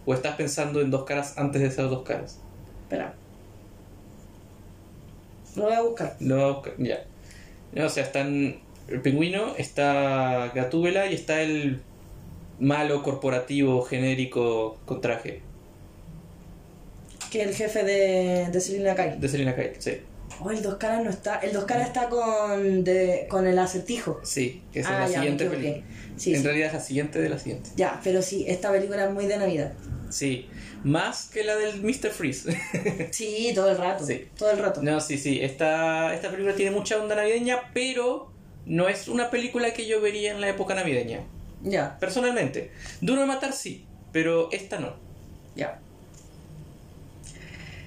¿O 0.06 0.14
estás 0.14 0.36
pensando 0.36 0.82
en 0.82 0.92
dos 0.92 1.06
caras 1.06 1.38
antes 1.38 1.62
de 1.62 1.68
esas 1.70 1.90
dos 1.90 2.04
caras? 2.04 2.44
Espera. 2.84 3.20
Lo 5.56 5.64
voy 5.64 5.74
a 5.74 5.82
buscar. 5.82 6.18
Lo 6.20 6.36
voy 6.36 6.44
a 6.44 6.48
buscar, 6.54 6.74
ya. 6.78 7.08
No, 7.72 7.86
o 7.86 7.90
sea, 7.90 8.04
están 8.04 8.64
el 8.88 9.02
pingüino, 9.02 9.56
está 9.58 10.52
Gatúbela 10.56 11.08
y 11.08 11.16
está 11.16 11.42
el 11.42 11.84
malo 12.60 13.04
corporativo 13.04 13.82
genérico 13.84 14.82
con 14.86 15.02
traje 15.02 15.46
Que 17.30 17.44
el 17.44 17.54
jefe 17.56 17.84
de, 17.84 18.50
de 18.52 18.60
Selina 18.62 18.96
Kyle. 18.96 19.20
de 19.20 19.28
Selena 19.30 19.56
Kyle. 19.56 19.76
Sí, 19.80 20.02
Oh, 20.42 20.52
el 20.52 20.62
Dos 20.62 20.76
Caras 20.76 21.04
no 21.04 21.10
está. 21.10 21.38
El 21.40 21.52
Dos 21.54 21.66
Caras 21.66 21.88
está 21.88 22.08
con, 22.10 22.84
de, 22.84 23.28
con 23.30 23.46
el 23.48 23.58
acertijo. 23.60 24.20
sí, 24.24 24.64
que 24.72 24.80
esa 24.82 25.02
Ah, 25.02 25.06
es 25.06 25.10
la 25.12 25.16
ya, 25.16 25.20
me 25.20 25.24
siguiente 25.26 25.46
película. 25.50 25.86
Sí, 26.18 26.34
en 26.34 26.38
sí. 26.42 26.44
realidad 26.46 26.68
es 26.68 26.74
la 26.74 26.80
siguiente 26.82 27.22
de 27.22 27.30
la 27.30 27.38
siguiente. 27.40 27.70
Ya, 27.76 28.00
pero 28.04 28.22
sí, 28.22 28.46
esta 28.48 28.72
película 28.72 29.06
es 29.06 29.12
muy 29.12 29.26
de 29.26 29.38
Navidad. 29.38 29.74
Sí, 30.10 30.48
más 30.84 31.26
que 31.28 31.44
la 31.44 31.56
del 31.56 31.82
Mr. 31.84 32.10
Freeze. 32.12 32.58
Sí, 33.12 33.52
todo 33.54 33.70
el 33.70 33.78
rato. 33.78 34.06
Sí. 34.06 34.28
Todo 34.38 34.52
el 34.52 34.58
rato. 34.60 34.82
no, 34.82 35.00
sí, 35.02 35.18
sí, 35.18 35.40
esta, 35.42 36.14
esta 36.16 36.30
película 36.32 36.56
tiene 36.56 36.72
mucha 36.72 36.98
onda 36.98 37.16
navideña, 37.16 37.72
pero 37.74 38.32
no 38.66 38.88
es 38.90 39.08
una 39.08 39.30
película 39.30 39.74
que 39.74 39.88
yo 39.88 40.00
vería 40.02 40.32
en 40.32 40.42
la 40.42 40.50
época 40.50 40.74
navideña. 40.74 41.22
Ya, 41.64 41.98
Personalmente, 42.00 42.72
Duro 43.02 43.22
de 43.22 43.28
Matar 43.28 43.52
sí, 43.54 43.86
pero 44.14 44.50
esta 44.52 44.80
no. 44.80 44.96
ya. 45.56 45.80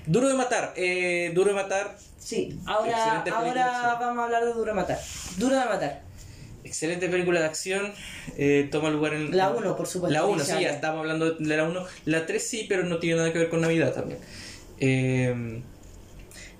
Duro 0.07 0.29
de 0.29 0.35
Matar, 0.35 0.75
eh, 0.77 1.31
Duro 1.35 1.49
de 1.51 1.55
Matar 1.55 1.97
Sí, 2.23 2.59
ahora, 2.67 3.25
ahora 3.35 3.97
vamos 4.01 4.19
a 4.21 4.25
hablar 4.25 4.45
de 4.45 4.53
Duro 4.53 4.67
de 4.67 4.75
Matar. 4.75 4.99
Duro 5.39 5.57
de 5.59 5.65
Matar. 5.65 6.03
Excelente 6.65 7.09
película 7.09 7.41
de 7.41 7.47
acción. 7.47 7.93
eh, 8.37 8.69
toma 8.71 8.91
lugar 8.91 9.15
en. 9.15 9.37
La 9.37 9.51
uno, 9.51 9.75
por 9.77 9.87
supuesto, 9.89 10.13
La 10.13 10.25
1, 10.25 10.39
dice 10.41 10.57
sí, 10.57 10.63
ya 10.63 10.71
estamos 10.71 11.01
hablando 11.01 11.33
de 11.33 11.57
la 11.57 11.65
1. 11.65 11.85
La 12.05 12.25
3 12.25 12.47
sí, 12.49 12.67
pero 12.69 12.85
no 12.85 12.99
tiene 12.99 13.17
nada 13.17 13.33
que 13.33 13.39
ver 13.41 13.49
con 13.51 13.61
Navidad 13.61 13.93
también. 13.93 14.21
Eh, 14.79 15.63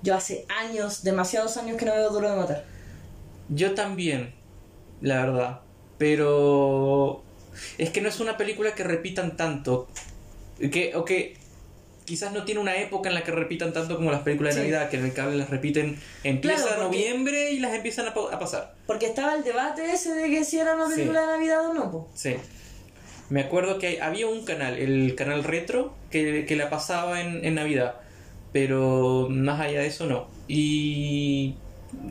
Yo 0.01 0.15
hace 0.15 0.45
años, 0.49 1.03
demasiados 1.03 1.55
años 1.57 1.77
que 1.77 1.85
no 1.85 1.93
veo 1.93 2.09
Duro 2.09 2.29
de 2.29 2.35
Matar. 2.37 2.65
yo 3.49 3.73
también, 3.73 4.33
la 5.01 5.15
verdad. 5.25 5.59
Pero. 5.97 7.23
Es 7.77 7.89
que 7.91 8.01
no 8.01 8.09
es 8.09 8.19
una 8.19 8.35
película 8.35 8.75
que 8.75 8.83
repitan 8.83 9.37
tanto. 9.37 9.87
Que, 10.59 10.93
o 10.95 11.05
que 11.05 11.37
quizás 12.05 12.31
no 12.33 12.43
tiene 12.43 12.59
una 12.61 12.75
época 12.77 13.09
en 13.09 13.15
la 13.15 13.23
que 13.23 13.31
repitan 13.31 13.73
tanto 13.73 13.95
como 13.95 14.11
las 14.11 14.21
películas 14.21 14.55
de 14.55 14.61
Sí. 14.61 14.67
Navidad, 14.67 14.89
que 14.89 14.97
en 14.97 15.05
el 15.05 15.13
cable 15.13 15.37
las 15.37 15.49
repiten. 15.49 15.97
Empieza 16.23 16.63
Claro, 16.67 16.83
porque- 16.83 16.97
noviembre 16.97 17.51
y 17.51 17.59
las 17.59 17.73
empiezan 17.73 18.07
a, 18.07 18.13
pa- 18.13 18.33
a 18.33 18.39
pasar. 18.39 18.73
Porque 18.87 19.05
estaba 19.07 19.35
el 19.35 19.43
debate 19.43 19.91
ese 19.91 20.13
de 20.13 20.29
que 20.29 20.43
si 20.43 20.59
era 20.59 20.75
una 20.75 20.87
Sí. 20.89 20.95
película 20.95 21.21
de 21.21 21.27
Navidad 21.27 21.69
o 21.69 21.73
no, 21.73 21.91
po. 21.91 22.09
Sí. 22.13 22.35
Me 23.29 23.41
acuerdo 23.41 23.79
que 23.79 24.01
había 24.01 24.27
un 24.27 24.43
canal, 24.45 24.77
el 24.77 25.15
canal 25.15 25.43
retro, 25.43 25.93
que, 26.11 26.45
que 26.45 26.55
la 26.55 26.69
pasaba 26.69 27.21
en, 27.21 27.43
en 27.45 27.55
Navidad. 27.55 27.95
Pero 28.51 29.27
más 29.31 29.59
allá 29.59 29.79
de 29.81 29.87
eso 29.87 30.05
no. 30.05 30.27
Y 30.47 31.55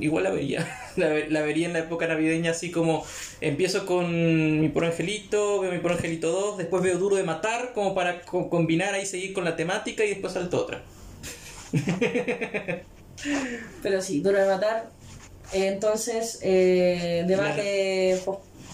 igual 0.00 0.24
la 0.24 0.30
vería. 0.30 0.78
La, 0.96 1.08
la 1.08 1.40
vería 1.40 1.66
en 1.68 1.72
la 1.72 1.78
época 1.78 2.06
navideña 2.06 2.50
así 2.50 2.70
como 2.70 3.02
empiezo 3.40 3.86
con 3.86 4.60
mi 4.60 4.68
por 4.68 4.84
angelito, 4.84 5.58
veo 5.60 5.72
mi 5.72 5.78
por 5.78 5.92
angelito 5.92 6.30
2, 6.30 6.58
después 6.58 6.82
veo 6.82 6.98
Duro 6.98 7.16
de 7.16 7.22
Matar 7.22 7.72
como 7.72 7.94
para 7.94 8.20
co- 8.20 8.50
combinar 8.50 8.92
ahí, 8.92 9.06
seguir 9.06 9.32
con 9.32 9.44
la 9.46 9.56
temática 9.56 10.04
y 10.04 10.10
después 10.10 10.34
salto 10.34 10.58
otra. 10.58 10.82
Pero 13.82 14.02
sí, 14.02 14.20
duro 14.20 14.38
de 14.38 14.46
matar. 14.46 14.90
Eh, 15.52 15.66
Entonces, 15.68 16.38
eh, 16.42 17.24
debate, 17.26 18.20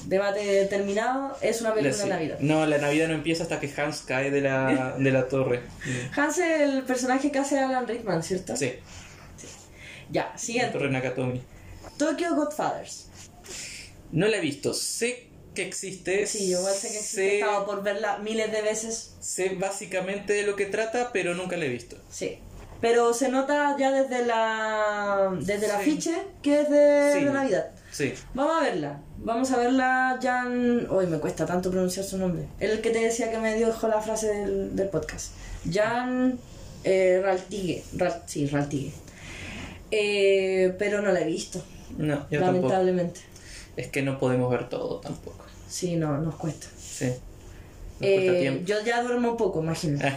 debate 0.07 0.67
terminado. 0.67 1.37
Es 1.41 1.61
una 1.61 1.75
película 1.75 1.97
de 1.97 2.03
Sí. 2.03 2.09
Navidad. 2.09 2.39
No, 2.41 2.67
la 2.67 2.79
Navidad 2.79 3.09
no 3.09 3.15
empieza 3.15 3.43
hasta 3.43 3.61
que 3.61 3.71
Hans 3.81 4.03
cae 4.03 4.31
de 4.31 4.41
la, 4.41 4.95
de 4.99 5.11
la 5.13 5.29
torre. 5.29 5.61
Hans 6.17 6.39
es 6.39 6.61
el 6.63 6.83
personaje 6.83 7.31
que 7.31 7.39
hace 7.39 7.59
Alan 7.59 7.87
Rickman, 7.87 8.23
¿cierto? 8.23 8.57
Sí, 8.57 8.73
Ya, 10.11 10.33
siguiente. 10.37 10.73
torre 10.73 10.91
Nakatomi. 10.91 11.41
Tokyo 11.97 12.35
Godfathers. 12.35 13.07
No 14.13 14.27
la 14.29 14.39
he 14.39 14.41
visto, 14.41 14.73
sé 14.75 15.29
que 15.55 15.67
existe. 15.67 16.27
Sí, 16.27 16.51
yo 16.51 16.59
igual 16.61 16.75
sé 16.75 16.89
que 16.89 16.99
existe. 16.99 17.29
He 17.37 17.41
estado 17.41 17.67
por 17.67 17.83
verla 17.83 18.19
miles 18.19 18.51
de 18.53 18.63
veces. 18.63 19.15
sé 19.21 19.51
básicamente 19.51 20.33
de 20.33 20.45
lo 20.45 20.57
que 20.57 20.67
trata, 20.67 21.11
pero 21.13 21.35
nunca 21.35 21.57
la 21.57 21.65
he 21.67 21.69
visto. 21.69 21.97
Sí. 22.11 22.39
Pero 22.81 23.13
se 23.13 23.29
nota 23.29 23.77
ya 23.79 23.91
desde 23.91 24.25
la 24.25 25.37
desde 25.41 25.67
el 25.67 25.73
Sí. 25.73 25.77
afiche 25.77 26.15
que 26.43 26.61
es 26.61 26.71
de, 26.71 27.11
Sí. 27.19 27.25
de 27.25 27.31
Navidad. 27.33 27.71
Sí, 27.91 28.13
Vamos 28.35 28.57
a 28.61 28.65
verla. 28.65 29.01
Vamos 29.19 29.51
a 29.51 29.57
verla, 29.59 30.19
Jan. 30.23 30.87
Hoy 30.91 31.07
me 31.07 31.19
cuesta 31.19 31.45
tanto 31.47 31.71
pronunciar 31.71 32.05
su 32.07 32.19
nombre. 32.19 32.47
El 32.61 32.81
que 32.81 32.91
te 32.91 33.01
decía 33.01 33.31
que 33.33 33.39
me 33.39 33.57
dio 33.57 33.75
la 33.83 34.01
frase 34.01 34.29
del, 34.29 34.77
del 34.77 34.89
podcast. 34.91 35.33
Jan 35.71 36.39
eh, 36.85 37.21
Raltigue. 37.25 37.83
Ral- 37.97 38.23
sí, 38.27 38.47
Raltigue. 38.47 38.93
Eh, 39.91 40.75
pero 40.79 41.01
no 41.03 41.13
la 41.13 41.21
he 41.21 41.27
visto, 41.27 41.63
no, 41.97 42.15
yo 42.31 42.41
tampoco. 42.41 42.47
lamentablemente. 42.69 43.21
Es 43.77 43.89
que 43.89 44.03
no 44.03 44.19
podemos 44.19 44.51
ver 44.51 44.69
todo 44.69 44.99
tampoco. 45.01 45.45
Sí, 45.69 45.97
no, 45.97 46.19
nos 46.19 46.35
cuesta. 46.37 46.67
Sí. 46.79 47.07
Nos 47.07 47.17
Eh, 48.09 48.15
cuesta 48.17 48.41
tiempo. 48.41 48.65
yo 48.67 48.83
ya 48.85 49.03
duermo 49.03 49.37
poco, 49.37 49.63
imagino. 49.63 49.99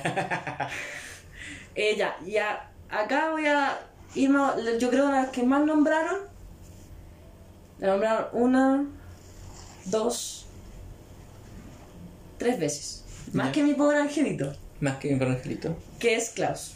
Eh, 1.74 1.96
ya, 1.98 2.18
ya. 2.26 2.70
Acá 2.90 3.32
voy 3.32 3.46
a 3.46 3.80
irme. 4.16 4.40
Yo 4.78 4.90
creo 4.90 5.06
que 5.06 5.12
las 5.14 5.30
que 5.30 5.44
más 5.44 5.66
nombraron. 5.66 6.18
La 7.80 7.88
nombraron 7.88 8.26
una, 8.34 8.86
dos, 9.86 10.48
tres 12.38 12.60
veces. 12.60 13.06
Más 13.32 13.54
que 13.54 13.64
mi 13.64 13.74
pobre 13.74 13.98
angelito, 14.00 14.54
Más 14.82 14.98
que 14.98 15.12
mi 15.14 15.18
por 15.18 15.30
angelito. 15.30 15.76
que 15.98 16.16
es 16.16 16.32
Klaus. 16.32 16.74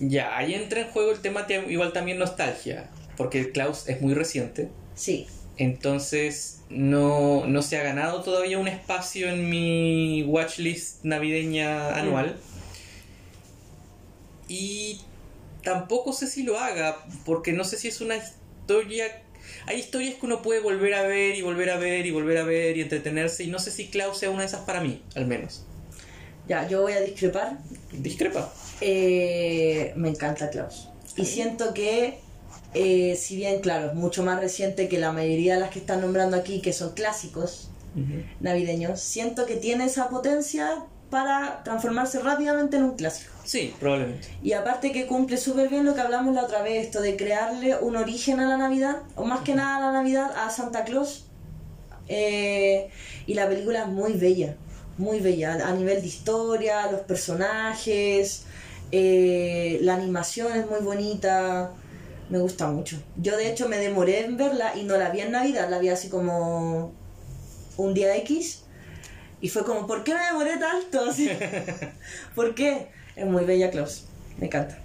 Ya, 0.00 0.36
ahí 0.36 0.54
entra 0.54 0.80
en 0.80 0.88
juego 0.88 1.12
el 1.12 1.20
tema 1.20 1.46
te- 1.46 1.70
igual 1.70 1.92
también 1.92 2.18
nostalgia. 2.18 2.90
Porque 3.16 3.52
Klaus 3.52 3.88
es 3.88 4.00
muy 4.00 4.12
reciente. 4.14 4.68
Sí, 4.94 5.26
Entonces 5.56 6.62
no, 6.68 7.46
no 7.46 7.62
se 7.62 7.78
ha 7.78 7.82
ganado 7.84 8.22
todavía 8.22 8.58
un 8.58 8.66
espacio 8.66 9.28
en 9.28 9.48
mi 9.48 10.24
watchlist 10.24 11.04
navideña 11.04 11.94
anual. 11.96 12.36
Y 14.48 15.00
tampoco 15.62 16.12
sé 16.12 16.26
si 16.26 16.42
lo 16.42 16.58
haga, 16.58 16.98
porque 17.24 17.52
no 17.52 17.64
sé 17.64 17.76
si 17.78 17.88
es 17.88 18.00
una 18.00 18.16
historia... 18.16 19.06
Hay 19.66 19.78
historias 19.78 20.14
que 20.14 20.26
uno 20.26 20.42
puede 20.42 20.60
volver 20.60 20.94
a 20.94 21.02
ver 21.02 21.36
y 21.36 21.42
volver 21.42 21.70
a 21.70 21.76
ver 21.76 22.06
y 22.06 22.10
volver 22.10 22.38
a 22.38 22.44
ver 22.44 22.76
y 22.76 22.80
entretenerse 22.80 23.44
y 23.44 23.46
no 23.48 23.58
sé 23.58 23.70
si 23.70 23.88
Klaus 23.88 24.18
sea 24.18 24.30
una 24.30 24.40
de 24.40 24.46
esas 24.46 24.62
para 24.62 24.80
mí, 24.80 25.02
al 25.14 25.26
menos. 25.26 25.64
Ya, 26.48 26.68
yo 26.68 26.82
voy 26.82 26.92
a 26.92 27.00
discrepar. 27.00 27.58
Discrepa. 27.92 28.52
Eh, 28.80 29.92
me 29.96 30.08
encanta 30.08 30.50
Klaus. 30.50 30.88
Y 31.16 31.24
siento 31.24 31.72
que, 31.74 32.18
eh, 32.74 33.16
si 33.16 33.36
bien, 33.36 33.60
claro, 33.60 33.88
es 33.88 33.94
mucho 33.94 34.24
más 34.24 34.40
reciente 34.40 34.88
que 34.88 34.98
la 34.98 35.12
mayoría 35.12 35.54
de 35.54 35.60
las 35.60 35.70
que 35.70 35.78
están 35.78 36.00
nombrando 36.00 36.36
aquí, 36.36 36.60
que 36.60 36.72
son 36.72 36.92
clásicos, 36.92 37.70
navideños, 38.40 38.98
siento 39.00 39.46
que 39.46 39.54
tiene 39.54 39.84
esa 39.84 40.08
potencia 40.08 40.84
para 41.10 41.62
transformarse 41.62 42.18
rápidamente 42.18 42.76
en 42.76 42.82
un 42.82 42.96
clásico. 42.96 43.30
Sí, 43.44 43.72
probablemente. 43.78 44.26
Y 44.42 44.52
aparte 44.52 44.90
que 44.90 45.06
cumple 45.06 45.36
súper 45.36 45.68
bien 45.68 45.84
lo 45.84 45.94
que 45.94 46.00
hablamos 46.00 46.34
la 46.34 46.42
otra 46.42 46.62
vez, 46.62 46.86
esto 46.86 47.00
de 47.00 47.16
crearle 47.16 47.76
un 47.76 47.96
origen 47.96 48.40
a 48.40 48.48
la 48.48 48.56
Navidad, 48.56 48.96
o 49.14 49.24
más 49.24 49.42
que 49.42 49.54
nada 49.54 49.76
a 49.76 49.80
la 49.80 49.92
Navidad, 49.92 50.32
a 50.36 50.50
Santa 50.50 50.82
Claus. 50.82 51.26
Eh, 52.08 52.90
y 53.26 53.34
la 53.34 53.48
película 53.48 53.82
es 53.82 53.88
muy 53.88 54.14
bella, 54.14 54.56
muy 54.98 55.20
bella, 55.20 55.66
a 55.66 55.72
nivel 55.72 56.00
de 56.00 56.06
historia, 56.06 56.90
los 56.90 57.00
personajes, 57.00 58.44
eh, 58.92 59.78
la 59.82 59.94
animación 59.94 60.56
es 60.56 60.68
muy 60.68 60.80
bonita, 60.80 61.72
me 62.28 62.38
gusta 62.38 62.68
mucho. 62.68 62.96
Yo 63.16 63.36
de 63.36 63.50
hecho 63.50 63.68
me 63.68 63.78
demoré 63.78 64.24
en 64.24 64.36
verla 64.36 64.76
y 64.76 64.84
no 64.84 64.96
la 64.96 65.10
vi 65.10 65.20
en 65.20 65.32
Navidad, 65.32 65.68
la 65.68 65.78
vi 65.78 65.88
así 65.88 66.08
como 66.08 66.92
un 67.76 67.94
día 67.94 68.16
X. 68.16 68.62
Y 69.40 69.48
fue 69.48 69.64
como, 69.64 69.86
¿por 69.86 70.04
qué 70.04 70.14
me 70.14 70.24
demoré 70.24 70.56
tanto? 70.56 71.04
Así, 71.10 71.28
¿Por 72.34 72.54
qué? 72.54 72.88
Es 73.14 73.26
muy 73.26 73.44
bella 73.44 73.70
Klaus. 73.70 74.04
Me 74.38 74.46
encanta. 74.46 74.78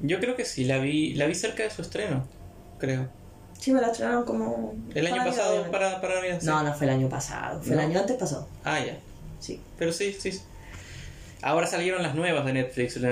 Yo 0.00 0.20
creo 0.20 0.36
que 0.36 0.44
sí, 0.44 0.64
la 0.64 0.78
vi, 0.78 1.14
la 1.14 1.26
vi 1.26 1.34
cerca 1.34 1.64
de 1.64 1.70
su 1.70 1.82
estreno, 1.82 2.24
creo. 2.78 3.08
Sí, 3.58 3.72
me 3.72 3.80
la 3.80 3.88
estrenaron 3.88 4.24
como... 4.24 4.74
El 4.94 5.06
año 5.06 5.24
pasado 5.24 5.70
para, 5.70 6.00
para 6.00 6.38
sí. 6.38 6.46
No, 6.46 6.62
no 6.62 6.74
fue 6.74 6.86
el 6.86 6.92
año 6.92 7.08
pasado. 7.08 7.62
Fue 7.62 7.72
el 7.72 7.80
año 7.80 7.98
antes 7.98 8.16
pasado. 8.16 8.46
Ah, 8.62 8.78
ya. 8.78 8.98
Sí. 9.46 9.60
Pero 9.78 9.92
sí, 9.92 10.16
sí. 10.18 10.40
Ahora 11.40 11.68
salieron 11.68 12.02
las 12.02 12.16
nuevas 12.16 12.44
de 12.44 12.52
Netflix. 12.52 12.96
la 12.96 13.10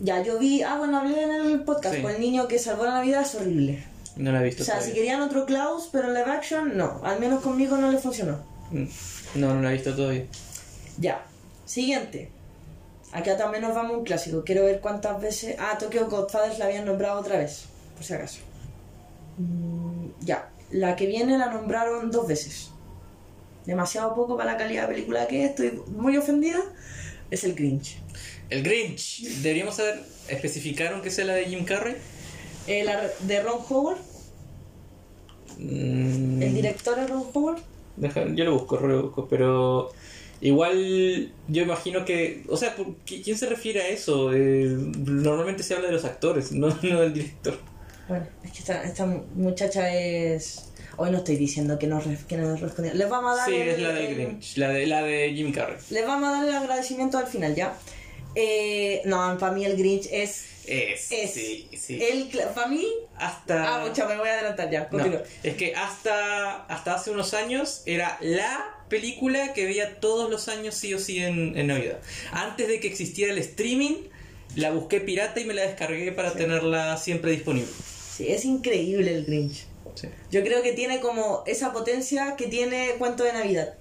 Ya, 0.00 0.22
yo 0.22 0.38
vi... 0.38 0.62
Ah, 0.62 0.76
bueno, 0.78 0.98
hablé 0.98 1.22
en 1.22 1.30
el 1.30 1.62
podcast. 1.62 1.96
Sí. 1.96 2.02
Con 2.02 2.10
el 2.10 2.20
niño 2.20 2.48
que 2.48 2.58
salvó 2.58 2.84
la 2.84 2.94
Navidad 2.94 3.22
es 3.22 3.34
horrible. 3.36 3.84
No 4.16 4.32
la 4.32 4.40
he 4.40 4.44
visto. 4.44 4.64
O 4.64 4.66
sea, 4.66 4.80
si 4.80 4.92
querían 4.92 5.20
otro 5.20 5.46
Klaus, 5.46 5.88
pero 5.92 6.08
en 6.08 6.14
live 6.14 6.30
action, 6.30 6.76
no. 6.76 7.00
Al 7.04 7.20
menos 7.20 7.42
conmigo 7.42 7.76
no 7.76 7.92
le 7.92 7.98
funcionó. 7.98 8.38
Mm. 8.72 8.86
No, 9.36 9.54
no 9.54 9.62
la 9.62 9.70
he 9.70 9.74
visto 9.74 9.94
todavía. 9.94 10.24
Ya. 10.98 11.24
Siguiente. 11.64 12.30
Acá 13.12 13.36
también 13.36 13.62
nos 13.62 13.74
vamos 13.74 13.92
a 13.92 13.98
un 13.98 14.04
clásico. 14.04 14.42
Quiero 14.44 14.64
ver 14.64 14.80
cuántas 14.80 15.20
veces... 15.20 15.54
Ah, 15.60 15.78
Tokyo 15.78 16.08
Godfathers 16.08 16.58
la 16.58 16.64
habían 16.64 16.86
nombrado 16.86 17.20
otra 17.20 17.38
vez. 17.38 17.66
Por 17.94 18.04
si 18.04 18.14
acaso. 18.14 18.40
Mm, 19.38 20.08
ya. 20.22 20.48
La 20.72 20.96
que 20.96 21.06
viene 21.06 21.38
la 21.38 21.52
nombraron 21.52 22.10
dos 22.10 22.26
veces. 22.26 22.70
Demasiado 23.66 24.14
poco 24.14 24.36
para 24.36 24.52
la 24.52 24.58
calidad 24.58 24.82
de 24.88 24.94
película 24.94 25.26
que 25.26 25.44
es. 25.44 25.50
Estoy 25.50 25.80
muy 25.88 26.16
ofendida. 26.16 26.58
Es 27.30 27.42
el 27.44 27.54
Grinch. 27.54 27.98
El 28.48 28.62
Grinch. 28.62 29.22
Deberíamos 29.42 29.76
saber, 29.76 30.00
especificaron 30.28 31.02
que 31.02 31.10
sea 31.10 31.24
la 31.24 31.34
de 31.34 31.46
Jim 31.46 31.64
Carrey. 31.64 31.96
Eh, 32.68 32.84
la 32.84 33.10
de 33.20 33.42
Ron 33.42 33.60
Howard. 33.68 33.98
Mm, 35.58 36.42
El 36.42 36.54
director 36.54 36.98
es 36.98 37.08
Ron 37.10 37.24
Howard. 37.32 37.58
deja- 37.96 38.26
yo 38.34 38.44
lo 38.44 38.52
busco, 38.58 38.78
lo 38.78 39.02
busco, 39.04 39.26
pero 39.28 39.90
igual 40.40 41.32
yo 41.48 41.62
imagino 41.62 42.04
que, 42.04 42.44
o 42.48 42.56
sea, 42.56 42.76
¿por 42.76 42.94
qué- 43.06 43.22
¿quién 43.22 43.38
se 43.38 43.46
refiere 43.46 43.80
a 43.82 43.88
eso? 43.88 44.32
Eh, 44.34 44.66
normalmente 44.68 45.62
se 45.62 45.74
habla 45.74 45.86
de 45.88 45.94
los 45.94 46.04
actores, 46.04 46.52
no, 46.52 46.68
no 46.82 47.00
del 47.00 47.14
director. 47.14 47.58
Bueno, 48.08 48.26
es 48.44 48.52
que 48.52 48.58
esta, 48.58 48.82
esta 48.84 49.06
muchacha 49.06 49.92
es... 49.94 50.65
Hoy 50.98 51.10
no 51.10 51.18
estoy 51.18 51.36
diciendo 51.36 51.78
que 51.78 51.86
no, 51.86 52.00
re- 52.00 52.18
que 52.28 52.36
no 52.36 52.56
respondió. 52.56 52.94
Les 52.94 53.08
vamos 53.08 53.32
a 53.32 53.36
dar... 53.36 53.48
Sí, 53.48 53.54
el- 53.56 53.68
es 53.68 53.78
la 53.80 54.00
el- 54.00 54.14
Grinch, 54.14 54.56
la 54.56 54.68
de, 54.70 54.86
la 54.86 55.02
de 55.02 55.32
Jim 55.34 55.52
Carrey. 55.52 55.76
Les 55.90 56.06
vamos 56.06 56.28
a 56.28 56.32
dar 56.40 56.48
el 56.48 56.54
agradecimiento 56.54 57.18
al 57.18 57.26
final, 57.26 57.54
¿ya? 57.54 57.76
Eh, 58.34 59.02
no, 59.04 59.36
para 59.38 59.52
mí 59.52 59.64
el 59.64 59.76
Grinch 59.76 60.06
es... 60.10 60.46
Es, 60.66 61.12
Es. 61.12 61.30
sí, 61.32 61.68
sí. 61.78 61.98
El, 62.02 62.28
para 62.54 62.66
mí... 62.66 62.84
Hasta... 63.16 63.76
Ah, 63.76 63.86
mucha, 63.86 64.06
me 64.06 64.16
voy 64.18 64.28
a 64.28 64.34
adelantar 64.34 64.70
ya. 64.70 64.80
No, 64.84 64.88
Continúa. 64.90 65.22
es 65.42 65.54
que 65.54 65.74
hasta, 65.74 66.64
hasta 66.66 66.94
hace 66.94 67.10
unos 67.12 67.34
años 67.34 67.82
era 67.86 68.18
la 68.20 68.74
película 68.88 69.52
que 69.52 69.64
veía 69.64 70.00
todos 70.00 70.28
los 70.30 70.48
años 70.48 70.74
sí 70.74 70.92
o 70.92 70.98
sí 70.98 71.18
en, 71.22 71.56
en 71.56 71.68
Navidad. 71.68 71.98
Antes 72.32 72.68
de 72.68 72.80
que 72.80 72.88
existiera 72.88 73.32
el 73.32 73.38
streaming, 73.38 73.94
la 74.56 74.70
busqué 74.72 75.00
pirata 75.00 75.38
y 75.40 75.44
me 75.44 75.54
la 75.54 75.62
descargué 75.62 76.10
para 76.12 76.32
tenerla 76.32 76.96
siempre 76.96 77.30
disponible. 77.30 77.70
Sí, 78.16 78.26
es 78.28 78.44
increíble 78.44 79.14
el 79.14 79.24
Grinch. 79.24 79.64
Sí. 79.96 80.08
Yo 80.30 80.42
creo 80.44 80.62
que 80.62 80.72
tiene 80.72 81.00
como 81.00 81.42
esa 81.46 81.72
potencia 81.72 82.36
que 82.36 82.46
tiene 82.46 82.92
Cuento 82.98 83.24
de 83.24 83.32
Navidad. 83.32 83.74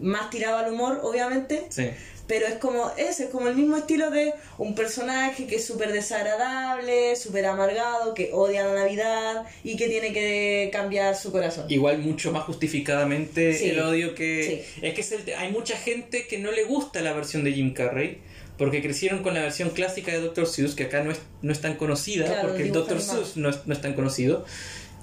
Más 0.00 0.28
tirado 0.30 0.58
al 0.58 0.72
humor, 0.72 1.00
obviamente, 1.02 1.66
Sí. 1.70 1.90
pero 2.26 2.46
es 2.46 2.54
como 2.54 2.90
ese, 2.96 3.24
es 3.24 3.30
como 3.30 3.48
el 3.48 3.54
mismo 3.56 3.76
estilo 3.76 4.10
de 4.10 4.32
un 4.56 4.74
personaje 4.74 5.46
que 5.46 5.56
es 5.56 5.64
súper 5.66 5.92
desagradable, 5.92 7.16
súper 7.16 7.44
amargado, 7.46 8.14
que 8.14 8.30
odia 8.32 8.64
la 8.66 8.74
Navidad 8.74 9.44
y 9.64 9.76
que 9.76 9.88
tiene 9.88 10.12
que 10.12 10.70
cambiar 10.72 11.16
su 11.16 11.32
corazón. 11.32 11.66
Igual 11.68 11.98
mucho 11.98 12.32
más 12.32 12.44
justificadamente 12.44 13.52
Sí. 13.54 13.70
el 13.70 13.80
odio 13.80 14.14
que... 14.14 14.64
Es 14.82 14.94
que 14.94 15.00
es 15.00 15.12
el 15.12 15.34
hay 15.34 15.50
mucha 15.52 15.76
gente 15.76 16.26
que 16.26 16.38
no 16.38 16.50
le 16.50 16.64
gusta 16.64 17.00
la 17.02 17.12
versión 17.12 17.44
de 17.44 17.52
Jim 17.52 17.74
Carrey. 17.74 18.22
Porque 18.58 18.82
crecieron 18.82 19.22
con 19.22 19.32
la 19.32 19.40
versión 19.40 19.70
clásica 19.70 20.12
de 20.12 20.20
Dr. 20.20 20.46
Seuss, 20.46 20.74
que 20.74 20.84
acá 20.84 21.02
no 21.02 21.10
es, 21.10 21.18
no 21.40 21.50
es 21.50 21.62
tan 21.62 21.76
conocida, 21.76 22.26
Claro, 22.26 22.48
porque 22.48 22.64
el 22.64 22.72
Dr. 22.72 23.00
Seuss 23.00 23.38
no 23.38 23.48
es, 23.48 23.66
no 23.66 23.72
es 23.72 23.80
tan 23.80 23.94
conocido. 23.94 24.44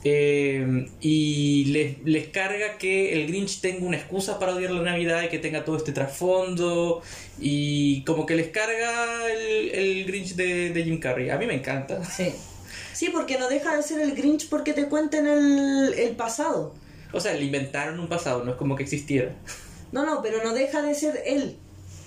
Eh, 0.03 0.87
y 1.01 1.65
les, 1.65 1.97
les 2.05 2.27
carga 2.27 2.77
que 2.77 3.13
el 3.13 3.27
Grinch 3.27 3.59
tenga 3.61 3.85
una 3.85 3.97
excusa 3.97 4.39
para 4.39 4.55
odiar 4.55 4.71
la 4.71 4.81
Navidad 4.83 5.23
y 5.23 5.29
que 5.29 5.39
tenga 5.39 5.65
todo 5.65 5.77
este 5.77 5.91
trasfondo. 5.91 7.01
Y 7.39 8.03
como 8.03 8.25
que 8.25 8.35
les 8.35 8.47
carga 8.49 9.31
el, 9.31 9.69
el 9.71 10.05
Grinch 10.05 10.35
de, 10.35 10.69
de 10.71 10.83
Jim 10.83 10.99
Carrey. 10.99 11.29
A 11.29 11.37
mí 11.37 11.45
me 11.45 11.55
encanta. 11.55 12.03
Sí. 12.05 12.31
Sí, 12.93 13.09
porque 13.13 13.37
no 13.37 13.47
deja 13.49 13.75
de 13.75 13.83
ser 13.83 14.01
el 14.01 14.13
Grinch 14.15 14.49
porque 14.49 14.73
te 14.73 14.87
cuenten 14.87 15.27
el, 15.27 15.93
el 15.97 16.15
pasado. 16.15 16.73
O 17.13 17.19
sea, 17.19 17.33
le 17.33 17.43
inventaron 17.43 17.99
un 17.99 18.07
pasado, 18.07 18.43
no 18.43 18.51
es 18.51 18.57
como 18.57 18.75
que 18.75 18.83
existiera. 18.83 19.33
No, 19.91 20.05
no, 20.05 20.21
pero 20.21 20.43
no 20.43 20.53
deja 20.53 20.81
de 20.81 20.93
ser 20.95 21.21
él. 21.25 21.57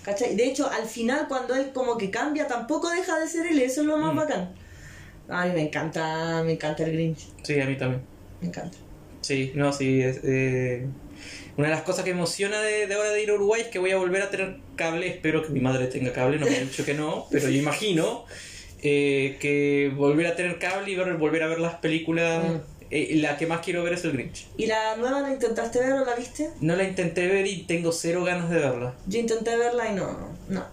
¿Cachai? 0.04 0.34
De 0.34 0.46
hecho, 0.46 0.68
al 0.70 0.86
final, 0.86 1.26
cuando 1.28 1.54
él 1.54 1.70
como 1.72 1.96
que 1.96 2.10
cambia, 2.10 2.46
tampoco 2.46 2.90
deja 2.90 3.18
de 3.18 3.28
ser 3.28 3.46
él. 3.46 3.60
Eso 3.60 3.82
es 3.82 3.86
lo 3.86 3.98
más 3.98 4.12
Mm. 4.14 4.16
bacán. 4.16 4.54
A 5.30 5.46
mí 5.46 5.52
me 5.54 5.62
encanta, 5.62 6.42
me 6.44 6.52
encanta 6.52 6.84
el 6.84 6.92
Grinch. 6.92 7.28
Sí, 7.42 7.60
a 7.60 7.66
mí 7.66 7.76
también. 7.76 8.02
Me 8.40 8.48
encanta. 8.48 8.76
Sí, 9.20 9.52
no, 9.54 9.72
sí. 9.72 10.00
es, 10.02 10.20
eh, 10.24 10.86
una 11.56 11.68
de 11.68 11.74
las 11.74 11.82
cosas 11.82 12.04
que 12.04 12.10
emociona 12.10 12.60
de, 12.60 12.86
de 12.86 12.94
ahora 12.94 13.10
de 13.10 13.22
ir 13.22 13.30
a 13.30 13.34
Uruguay 13.34 13.60
es 13.62 13.68
que 13.68 13.78
voy 13.78 13.90
a 13.90 13.96
volver 13.96 14.22
a 14.22 14.30
tener 14.30 14.56
cable. 14.76 15.06
Espero 15.06 15.42
que 15.42 15.50
mi 15.50 15.60
madre 15.60 15.86
tenga 15.86 16.12
cable, 16.12 16.38
no 16.38 16.46
me 16.46 16.56
ha 16.56 16.60
dicho 16.60 16.84
que 16.84 16.94
no, 16.94 17.26
pero 17.30 17.48
yo 17.48 17.58
imagino 17.60 18.24
eh, 18.82 19.36
que 19.40 19.92
volver 19.94 20.26
a 20.26 20.36
tener 20.36 20.58
cable 20.58 20.90
y 20.90 20.96
ver- 20.96 21.14
volver 21.16 21.42
a 21.42 21.46
ver 21.48 21.60
las 21.60 21.74
películas. 21.76 22.44
Mm. 22.44 22.56
eh, 22.92 23.16
la 23.16 23.36
que 23.36 23.46
más 23.46 23.60
quiero 23.60 23.84
ver 23.84 23.92
es 23.92 24.04
el 24.04 24.12
Grinch. 24.12 24.46
¿Y 24.56 24.66
la 24.66 24.96
nueva 24.96 25.20
la 25.20 25.32
intentaste 25.32 25.78
ver 25.78 25.92
o 25.92 26.04
la 26.04 26.16
viste? 26.16 26.50
No 26.60 26.74
la 26.74 26.82
intenté 26.84 27.28
ver 27.28 27.46
y 27.46 27.62
tengo 27.64 27.92
cero 27.92 28.24
ganas 28.24 28.50
de 28.50 28.56
verla. 28.58 28.94
Yo 29.06 29.20
intenté 29.20 29.56
verla 29.56 29.92
y 29.92 29.94
no, 29.94 30.16
no. 30.48 30.64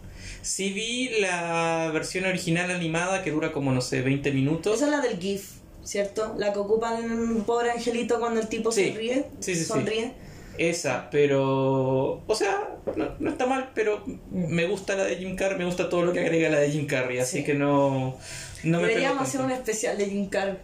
Sí 0.47 0.71
vi 0.71 1.09
la 1.19 1.89
versión 1.93 2.23
original 2.25 2.71
animada 2.71 3.21
que 3.21 3.31
dura 3.31 3.51
como, 3.51 3.73
no 3.73 3.81
sé, 3.81 4.01
20 4.01 4.31
minutos. 4.31 4.77
Esa 4.77 4.85
es 4.85 4.91
la 4.91 5.01
del 5.01 5.19
GIF, 5.19 5.51
¿cierto? 5.83 6.35
La 6.37 6.53
que 6.53 6.59
ocupan 6.59 7.03
en 7.03 7.11
un 7.11 7.43
pobre 7.43 7.69
angelito 7.71 8.17
cuando 8.19 8.39
el 8.39 8.47
tipo 8.47 8.71
Sí. 8.71 8.87
sonríe. 8.87 9.25
Sí, 9.41 9.53
sí, 9.55 9.59
sí. 9.59 9.65
sonríe. 9.65 10.13
Esa, 10.57 11.09
pero. 11.11 12.23
O 12.25 12.33
sea, 12.35 12.77
no, 12.95 13.09
no 13.19 13.29
está 13.29 13.45
mal, 13.45 13.71
pero 13.75 14.03
me 14.31 14.65
gusta 14.67 14.95
la 14.95 15.03
de 15.03 15.17
Jim 15.17 15.35
Carrey, 15.35 15.57
me 15.57 15.65
gusta 15.65 15.89
todo 15.89 16.03
lo 16.03 16.13
que 16.13 16.21
agrega 16.21 16.49
la 16.49 16.59
de 16.59 16.71
Jim 16.71 16.87
Carrey, 16.87 17.19
así 17.19 17.39
Sí. 17.39 17.43
que 17.43 17.53
no. 17.53 18.15
No 18.63 18.79
me 18.81 18.87
Deberíamos 18.87 19.23
hacer 19.27 19.41
un 19.41 19.51
especial 19.51 19.97
de 19.97 20.05
Jim 20.05 20.29
Carrey. 20.29 20.57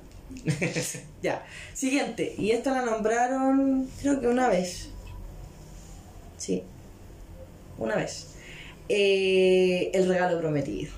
Ya. 1.22 1.46
Siguiente. 1.74 2.34
Y 2.38 2.52
esta 2.52 2.72
la 2.72 2.84
nombraron, 2.84 3.88
creo 4.02 4.20
que 4.22 4.28
una 4.28 4.48
vez. 4.48 4.90
Sí. 6.38 6.64
Una 7.78 7.96
vez. 7.98 8.30
Eh, 8.96 9.90
el 9.96 10.08
regalo 10.08 10.40
prometido. 10.40 10.92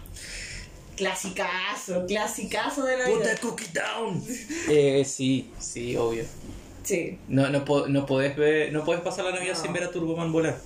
Clasicazo, 0.97 2.05
clasicazo 2.05 2.84
de 2.84 2.97
Put 2.97 3.05
Navidad. 3.08 3.31
the 3.36 3.39
cookie 3.41 3.65
down. 3.73 4.21
eh, 4.69 5.03
sí, 5.05 5.49
sí, 5.60 5.95
obvio. 5.95 6.25
Sí. 6.84 7.17
No, 7.29 7.49
no, 7.49 7.63
po- 7.63 7.88
no 7.88 8.05
podés 8.05 8.36
ver, 8.36 8.71
no 8.73 8.84
podés 8.84 9.01
pasar 9.01 9.23
la 9.25 9.31
Navidad 9.31 9.55
No. 9.55 9.62
sin 9.62 9.73
ver 9.73 9.84
a 9.86 9.91
Turboman 9.91 10.31
volar. 10.31 10.58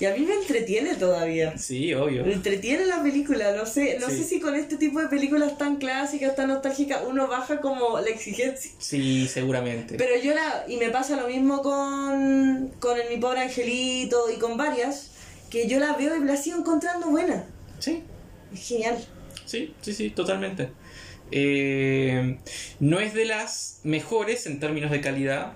Y 0.00 0.04
a 0.04 0.14
mí 0.14 0.20
me 0.26 0.34
entretiene 0.34 0.96
todavía. 0.96 1.56
Sí, 1.56 1.94
obvio. 1.94 2.24
Me 2.24 2.32
entretiene 2.32 2.86
la 2.86 3.00
película, 3.02 3.52
no 3.52 3.64
sé, 3.64 3.98
no 4.00 4.08
Sí. 4.10 4.18
sé 4.18 4.24
si 4.24 4.40
con 4.40 4.56
este 4.56 4.76
tipo 4.76 5.00
de 5.00 5.06
películas 5.06 5.56
tan 5.58 5.76
clásicas, 5.76 6.34
tan 6.34 6.48
nostálgicas, 6.48 7.02
uno 7.08 7.28
baja 7.28 7.60
como 7.60 8.00
la 8.00 8.08
exigencia. 8.08 8.72
Sí, 8.78 9.28
seguramente. 9.28 9.94
Pero 9.96 10.16
yo 10.20 10.34
la, 10.34 10.64
y 10.66 10.76
me 10.78 10.90
pasa 10.90 11.14
lo 11.16 11.28
mismo 11.28 11.62
con, 11.62 12.72
con 12.80 12.98
el 13.00 13.08
Mi 13.10 13.18
Pobre 13.18 13.42
Angelito 13.42 14.28
y 14.34 14.40
con 14.40 14.56
varias, 14.56 15.11
que 15.52 15.68
yo 15.68 15.78
la 15.78 15.92
veo 15.92 16.16
y 16.16 16.24
la 16.24 16.34
sigo 16.34 16.56
encontrando 16.58 17.08
buena. 17.10 17.44
Sí, 17.78 18.02
Es 18.54 18.66
genial. 18.68 18.96
sí, 19.44 19.74
sí, 19.82 19.92
sí, 19.92 20.08
totalmente. 20.10 20.70
Eh, 21.30 22.38
no 22.80 23.00
es 23.00 23.12
de 23.12 23.26
las 23.26 23.80
mejores 23.84 24.46
en 24.46 24.60
términos 24.60 24.90
de 24.90 25.02
calidad, 25.02 25.52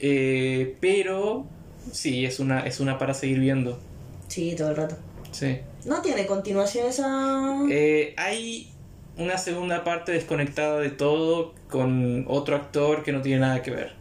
eh, 0.00 0.76
pero 0.80 1.46
sí, 1.92 2.24
es 2.24 2.40
una, 2.40 2.66
es 2.66 2.80
una 2.80 2.98
para 2.98 3.14
seguir 3.14 3.38
viendo. 3.38 3.80
Sí, 4.26 4.54
todo 4.56 4.70
el 4.70 4.76
rato. 4.76 4.96
Sí. 5.30 5.58
No 5.84 6.02
tiene 6.02 6.26
continuación 6.26 6.88
esa... 6.88 7.60
Eh, 7.70 8.14
hay 8.16 8.72
una 9.16 9.38
segunda 9.38 9.84
parte 9.84 10.10
desconectada 10.10 10.80
de 10.80 10.90
todo 10.90 11.54
con 11.68 12.24
otro 12.26 12.56
actor 12.56 13.04
que 13.04 13.12
no 13.12 13.22
tiene 13.22 13.40
nada 13.40 13.62
que 13.62 13.70
ver. 13.70 13.92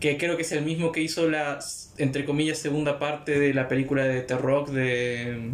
Que 0.00 0.18
creo 0.18 0.36
que 0.36 0.42
es 0.42 0.50
el 0.52 0.64
mismo 0.64 0.90
que 0.90 1.02
hizo 1.02 1.28
la, 1.28 1.60
entre 2.04 2.24
comillas, 2.24 2.58
segunda 2.58 2.98
parte 2.98 3.38
de 3.38 3.54
la 3.54 3.68
película 3.68 4.04
de 4.04 4.20
Terrock 4.22 4.68
de, 4.70 5.50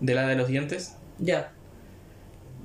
de 0.00 0.14
la 0.14 0.26
de 0.26 0.36
los 0.36 0.48
dientes. 0.48 0.94
Ya. 1.18 1.52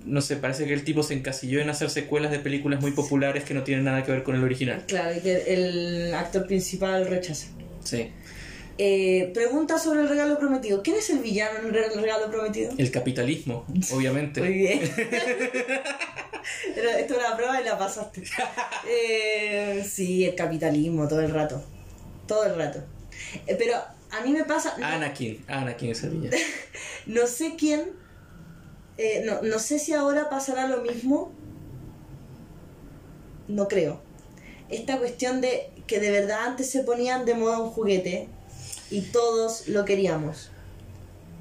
No 0.05 0.21
sé, 0.21 0.37
parece 0.37 0.65
que 0.65 0.73
el 0.73 0.83
tipo 0.83 1.03
se 1.03 1.13
encasilló 1.15 1.59
en 1.59 1.69
hacer 1.69 1.89
secuelas 1.89 2.31
de 2.31 2.39
películas 2.39 2.79
muy 2.81 2.91
populares 2.91 3.43
que 3.43 3.53
no 3.53 3.63
tienen 3.63 3.83
nada 3.85 4.03
que 4.03 4.11
ver 4.11 4.23
con 4.23 4.35
el 4.35 4.43
original. 4.43 4.83
Claro, 4.87 5.15
y 5.17 5.19
que 5.19 5.53
el 5.53 6.13
actor 6.13 6.47
principal 6.47 7.07
rechaza. 7.07 7.47
Sí. 7.83 8.11
Eh, 8.79 9.31
pregunta 9.33 9.79
sobre 9.79 10.01
el 10.01 10.07
regalo 10.09 10.37
prometido. 10.37 10.83
¿Quién 10.83 10.97
es 10.97 11.09
el 11.09 11.17
villano 11.19 11.59
en 11.59 11.65
el 11.65 11.73
re- 11.73 11.87
el 11.93 11.99
regalo 12.01 12.29
prometido? 12.29 12.71
El 12.77 12.91
capitalismo, 12.91 13.65
obviamente. 13.91 14.39
Muy 14.39 14.53
bien. 14.53 14.79
Esto 16.99 17.15
era 17.15 17.27
una 17.27 17.35
prueba 17.35 17.59
y 17.61 17.65
la 17.65 17.77
pasaste. 17.77 18.23
Eh, 18.89 19.83
sí, 19.85 20.23
el 20.23 20.35
capitalismo 20.35 21.07
todo 21.09 21.19
el 21.21 21.31
rato. 21.31 21.61
Todo 22.27 22.45
el 22.45 22.55
rato. 22.55 22.79
Eh, 23.47 23.55
pero 23.57 23.75
a 24.11 24.21
mí 24.23 24.31
me 24.31 24.43
pasa. 24.43 24.75
no- 24.77 24.85
Anakin, 24.85 25.43
Anakin 25.47 25.91
es 25.91 26.03
el 26.03 26.09
villano. 26.11 26.37
No 27.07 27.25
sé 27.27 27.55
quién. 27.57 27.91
eh, 28.97 29.23
no, 29.25 29.41
no 29.43 29.59
sé 29.59 29.79
si 29.79 29.93
ahora 29.93 30.29
pasará 30.29 30.67
lo 30.67 30.81
mismo. 30.81 31.31
No 33.47 33.67
creo. 33.67 34.01
Esta 34.69 34.97
cuestión 34.97 35.39
de 35.41 35.69
que 35.87 35.99
de 35.99 36.11
verdad 36.11 36.45
antes 36.45 36.69
se 36.69 36.83
ponían 36.83 37.25
de 37.25 37.33
moda 37.35 37.59
un 37.59 37.69
juguete 37.69 38.27
y 38.91 39.01
todos 39.01 39.67
lo 39.69 39.85
queríamos. 39.85 40.49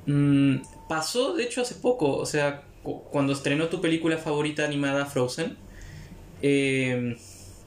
Mm, 0.07 0.59
pasó, 0.88 1.35
de 1.35 1.42
hecho, 1.44 1.62
hace 1.62 1.75
poco. 1.75 2.16
O 2.16 2.27
sea, 2.27 2.62
cu- 2.85 3.03
cuando 3.11 3.33
estrenó 3.33 3.68
tu 3.68 3.81
película 3.81 4.18
favorita 4.18 4.64
animada, 4.64 5.07
Frozen, 5.07 5.57
eh, 6.42 7.16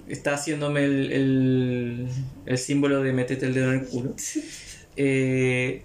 está 0.09 0.33
haciéndome 0.33 0.83
el, 0.83 1.11
el, 1.11 2.07
el 2.45 2.57
símbolo 2.57 3.01
de 3.01 3.13
metete 3.13 3.45
el 3.45 3.53
dedo 3.53 3.71
en 3.73 3.79
el 3.81 3.85
culo. 3.87 4.15
Eh, 5.01 5.81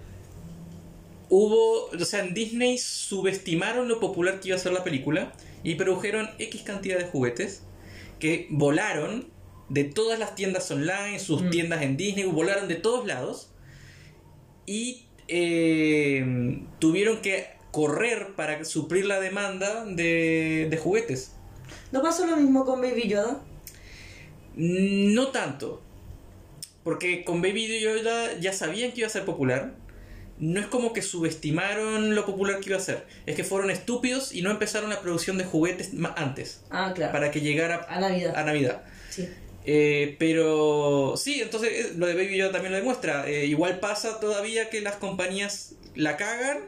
hubo, 1.28 1.86
o 1.86 2.04
sea, 2.04 2.24
en 2.24 2.34
Disney 2.34 2.78
subestimaron 2.78 3.86
lo 3.86 4.00
popular 4.00 4.40
que 4.40 4.48
iba 4.48 4.56
a 4.56 4.60
ser 4.60 4.72
la 4.72 4.82
película 4.82 5.32
y 5.62 5.76
produjeron 5.76 6.28
X 6.40 6.62
cantidad 6.62 6.98
de 6.98 7.04
juguetes 7.04 7.62
que 8.18 8.48
volaron 8.50 9.28
de 9.68 9.84
todas 9.84 10.18
las 10.18 10.34
tiendas 10.34 10.68
online, 10.72 11.20
sus 11.20 11.42
Mm. 11.42 11.50
tiendas 11.50 11.82
en 11.82 11.96
Disney, 11.96 12.24
volaron 12.24 12.66
de 12.66 12.74
todos 12.74 13.06
lados 13.06 13.50
y 14.66 15.06
eh, 15.28 16.60
tuvieron 16.80 17.18
que 17.22 17.46
correr 17.70 18.34
para 18.36 18.64
suplir 18.64 19.06
la 19.06 19.20
demanda 19.20 19.84
de, 19.84 20.66
de 20.70 20.76
juguetes. 20.76 21.32
¿No 21.92 22.02
pasó 22.02 22.26
lo 22.26 22.36
mismo 22.36 22.64
con 22.64 22.80
Baby 22.80 23.08
Yoda? 23.08 23.42
No 24.56 25.28
tanto. 25.28 25.82
Porque 26.82 27.24
con 27.24 27.40
Baby 27.42 27.80
Yoda 27.80 28.38
ya 28.38 28.52
sabían 28.52 28.92
que 28.92 29.00
iba 29.00 29.06
a 29.06 29.10
ser 29.10 29.24
popular. 29.24 29.74
No 30.38 30.60
es 30.60 30.66
como 30.66 30.92
que 30.92 31.00
subestimaron 31.00 32.14
lo 32.14 32.26
popular 32.26 32.60
que 32.60 32.70
iba 32.70 32.78
a 32.78 32.82
ser. 32.82 33.04
Es 33.26 33.36
que 33.36 33.44
fueron 33.44 33.70
estúpidos 33.70 34.34
y 34.34 34.42
no 34.42 34.50
empezaron 34.50 34.90
la 34.90 35.00
producción 35.00 35.38
de 35.38 35.44
juguetes 35.44 35.90
antes. 36.16 36.62
Ah, 36.70 36.92
claro. 36.94 37.12
Para 37.12 37.30
que 37.30 37.40
llegara 37.40 37.86
A 37.88 38.00
Navidad. 38.00 38.36
a 38.36 38.44
Navidad. 38.44 38.82
Sí. 39.10 39.28
Eh, 39.64 40.16
pero 40.18 41.14
sí, 41.16 41.40
entonces 41.40 41.70
eh, 41.72 41.92
lo 41.96 42.06
de 42.06 42.14
Baby 42.14 42.36
Yoda 42.36 42.52
también 42.52 42.72
lo 42.72 42.78
demuestra. 42.78 43.28
Eh, 43.30 43.46
igual 43.46 43.80
pasa 43.80 44.20
todavía 44.20 44.68
que 44.70 44.80
las 44.80 44.96
compañías 44.96 45.74
la 45.94 46.16
cagan 46.16 46.58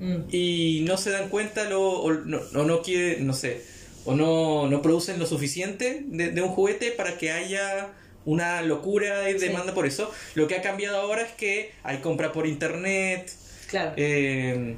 Mm. 0.00 0.22
y 0.32 0.82
no 0.86 0.96
se 0.96 1.10
dan 1.10 1.28
cuenta 1.28 1.68
lo, 1.68 1.82
o 1.82 2.10
no, 2.10 2.40
o 2.54 2.64
no 2.64 2.80
quiere, 2.80 3.20
no 3.20 3.34
sé, 3.34 3.62
o 4.04 4.14
no, 4.14 4.68
no 4.68 4.82
producen 4.82 5.18
lo 5.18 5.26
suficiente 5.26 6.02
de, 6.06 6.30
de 6.30 6.42
un 6.42 6.48
juguete 6.50 6.90
para 6.92 7.18
que 7.18 7.30
haya 7.32 7.88
una 8.24 8.62
locura 8.62 9.30
y 9.30 9.38
Sí. 9.38 9.46
demanda 9.46 9.74
por 9.74 9.86
eso. 9.86 10.10
Lo 10.34 10.46
que 10.46 10.56
ha 10.56 10.62
cambiado 10.62 11.00
ahora 11.00 11.22
es 11.22 11.32
que 11.32 11.72
hay 11.82 11.98
compra 11.98 12.32
por 12.32 12.46
internet. 12.46 13.30
Claro. 13.68 13.92
eh, 13.96 14.76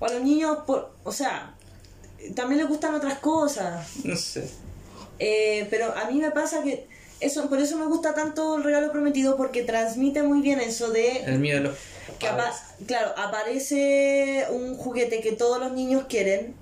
O 0.00 0.06
a 0.06 0.12
los 0.12 0.22
niños, 0.22 0.58
por, 0.66 0.92
o 1.04 1.12
sea, 1.12 1.54
también 2.34 2.58
les 2.60 2.68
gustan 2.68 2.94
otras 2.94 3.18
cosas. 3.18 4.04
no 4.04 4.16
sé. 4.16 4.48
Eh, 5.18 5.66
pero 5.70 5.94
a 5.96 6.10
mí 6.10 6.18
me 6.18 6.30
pasa 6.30 6.62
que 6.62 6.86
eso 7.20 7.48
por 7.48 7.58
eso 7.60 7.78
me 7.78 7.86
gusta 7.86 8.14
tanto 8.14 8.56
el 8.56 8.64
regalo 8.64 8.92
prometido 8.92 9.36
porque 9.38 9.62
transmite 9.62 10.22
muy 10.22 10.42
bien 10.42 10.60
eso 10.60 10.90
de 10.90 11.20
El 11.24 11.38
miedo 11.38 11.56
de 11.58 11.64
los 11.68 11.78
que 12.18 12.26
padres. 12.26 12.44
apa- 12.46 12.74
claro 12.86 13.14
aparece 13.16 14.44
un 14.50 14.76
juguete 14.76 15.20
que 15.22 15.32
todos 15.32 15.58
los 15.58 15.72
niños 15.72 16.04
quieren 16.10 16.54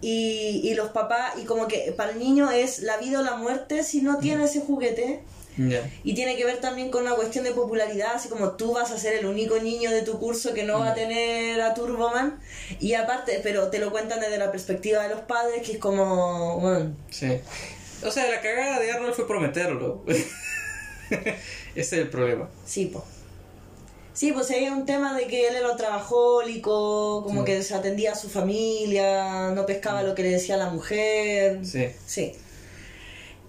y, 0.00 0.60
y 0.64 0.74
los 0.74 0.90
papás 0.90 1.34
y 1.40 1.44
como 1.44 1.66
que 1.68 1.92
para 1.96 2.12
el 2.12 2.18
niño 2.18 2.50
es 2.50 2.80
la 2.80 2.96
vida 2.98 3.20
o 3.20 3.22
la 3.22 3.36
muerte 3.36 3.82
si 3.82 4.02
no 4.02 4.18
tiene 4.18 4.44
ese 4.44 4.60
juguete 4.60 5.22
Ya. 5.56 5.88
y 6.04 6.14
tiene 6.14 6.36
que 6.36 6.44
ver 6.44 6.58
también 6.60 6.90
con 6.90 7.02
una 7.06 7.14
cuestión 7.14 7.44
de 7.44 7.52
popularidad, 7.52 8.12
así 8.14 8.28
como 8.28 8.52
tú 8.52 8.72
vas 8.74 8.90
a 8.90 8.98
ser 8.98 9.14
el 9.14 9.24
único 9.24 9.58
niño 9.58 9.90
de 9.90 10.02
tu 10.02 10.18
curso 10.18 10.52
que 10.52 10.64
no 10.64 10.80
va 10.80 10.90
a 10.90 10.94
tener 10.94 11.60
a 11.62 11.72
Turboman. 11.72 12.38
Y 12.78 12.92
aparte, 12.92 13.40
pero 13.42 13.68
te 13.70 13.78
lo 13.78 13.90
cuentan 13.90 14.20
desde 14.20 14.36
la 14.36 14.52
perspectiva 14.52 15.02
de 15.02 15.08
los 15.08 15.20
padres, 15.22 15.62
que 15.62 15.72
es 15.72 15.78
como, 15.78 16.60
bueno, 16.60 16.94
Sí. 17.10 17.40
O 18.04 18.10
sea, 18.10 18.30
la 18.30 18.42
cagada 18.42 18.78
de 18.80 18.92
Arnold 18.92 19.14
fue 19.14 19.26
prometerlo. 19.26 20.04
Ese 21.08 21.30
es 21.74 21.92
el 21.94 22.08
problema. 22.10 22.48
Sí, 22.66 22.90
pues. 22.92 23.04
Sí, 24.16 24.32
pues 24.32 24.50
hay 24.50 24.66
un 24.68 24.86
tema 24.86 25.14
de 25.16 25.26
que 25.26 25.46
él 25.46 25.56
era 25.56 25.70
un 25.70 25.76
trabajólico, 25.76 27.22
como 27.24 27.40
Sí. 27.40 27.44
que 27.46 27.54
desatendía 27.56 28.12
a 28.12 28.14
su 28.14 28.30
familia, 28.30 29.50
no 29.54 29.66
pescaba 29.66 30.02
lo 30.02 30.14
que 30.14 30.22
le 30.22 30.30
decía 30.30 30.56
la 30.56 30.70
mujer. 30.70 31.60
Sí. 31.64 31.86
Sí. 32.06 32.32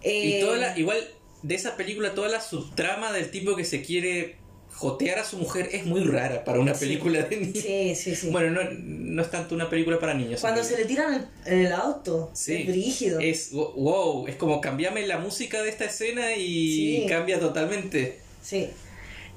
Y 0.04 0.34
Eh, 0.34 0.40
toda 0.42 0.58
la, 0.58 0.78
igual 0.78 0.98
de 1.42 1.56
esa 1.56 1.76
película, 1.78 2.14
toda 2.14 2.28
la 2.30 2.42
subtrama 2.42 3.12
del 3.14 3.32
tipo 3.32 3.56
que 3.56 3.64
se 3.64 3.82
quiere 3.82 4.36
jotear 4.74 5.20
a 5.20 5.24
su 5.24 5.38
mujer 5.38 5.70
es 5.72 5.86
muy 5.86 6.02
rara 6.04 6.44
para 6.44 6.60
una 6.60 6.74
Sí. 6.76 6.82
película 6.86 7.22
de 7.24 7.38
niños. 7.38 7.64
Sí, 7.64 7.96
sí, 7.96 8.16
sí. 8.16 8.30
Bueno, 8.30 8.52
no, 8.52 8.70
no 8.78 9.22
es 9.24 9.32
tanto 9.32 9.56
una 9.56 9.70
película 9.70 10.00
para 10.00 10.14
niños. 10.14 10.42
Cuando 10.42 10.64
se 10.64 10.78
le 10.78 10.86
tiran 10.86 11.14
el, 11.14 11.54
en 11.54 11.66
el 11.66 11.72
auto, 11.72 12.30
Sí. 12.34 12.56
es 12.58 12.68
brígido. 12.68 13.20
Es 13.20 13.52
wow, 13.54 14.28
es 14.28 14.36
como 14.36 14.62
cambiame 14.62 15.08
la 15.08 15.18
música 15.18 15.64
de 15.64 15.70
esta 15.70 15.86
escena 15.86 16.36
y 16.36 17.02
Sí. 17.02 17.06
cambia 17.10 17.40
totalmente. 17.40 18.20
Sí. 18.44 18.70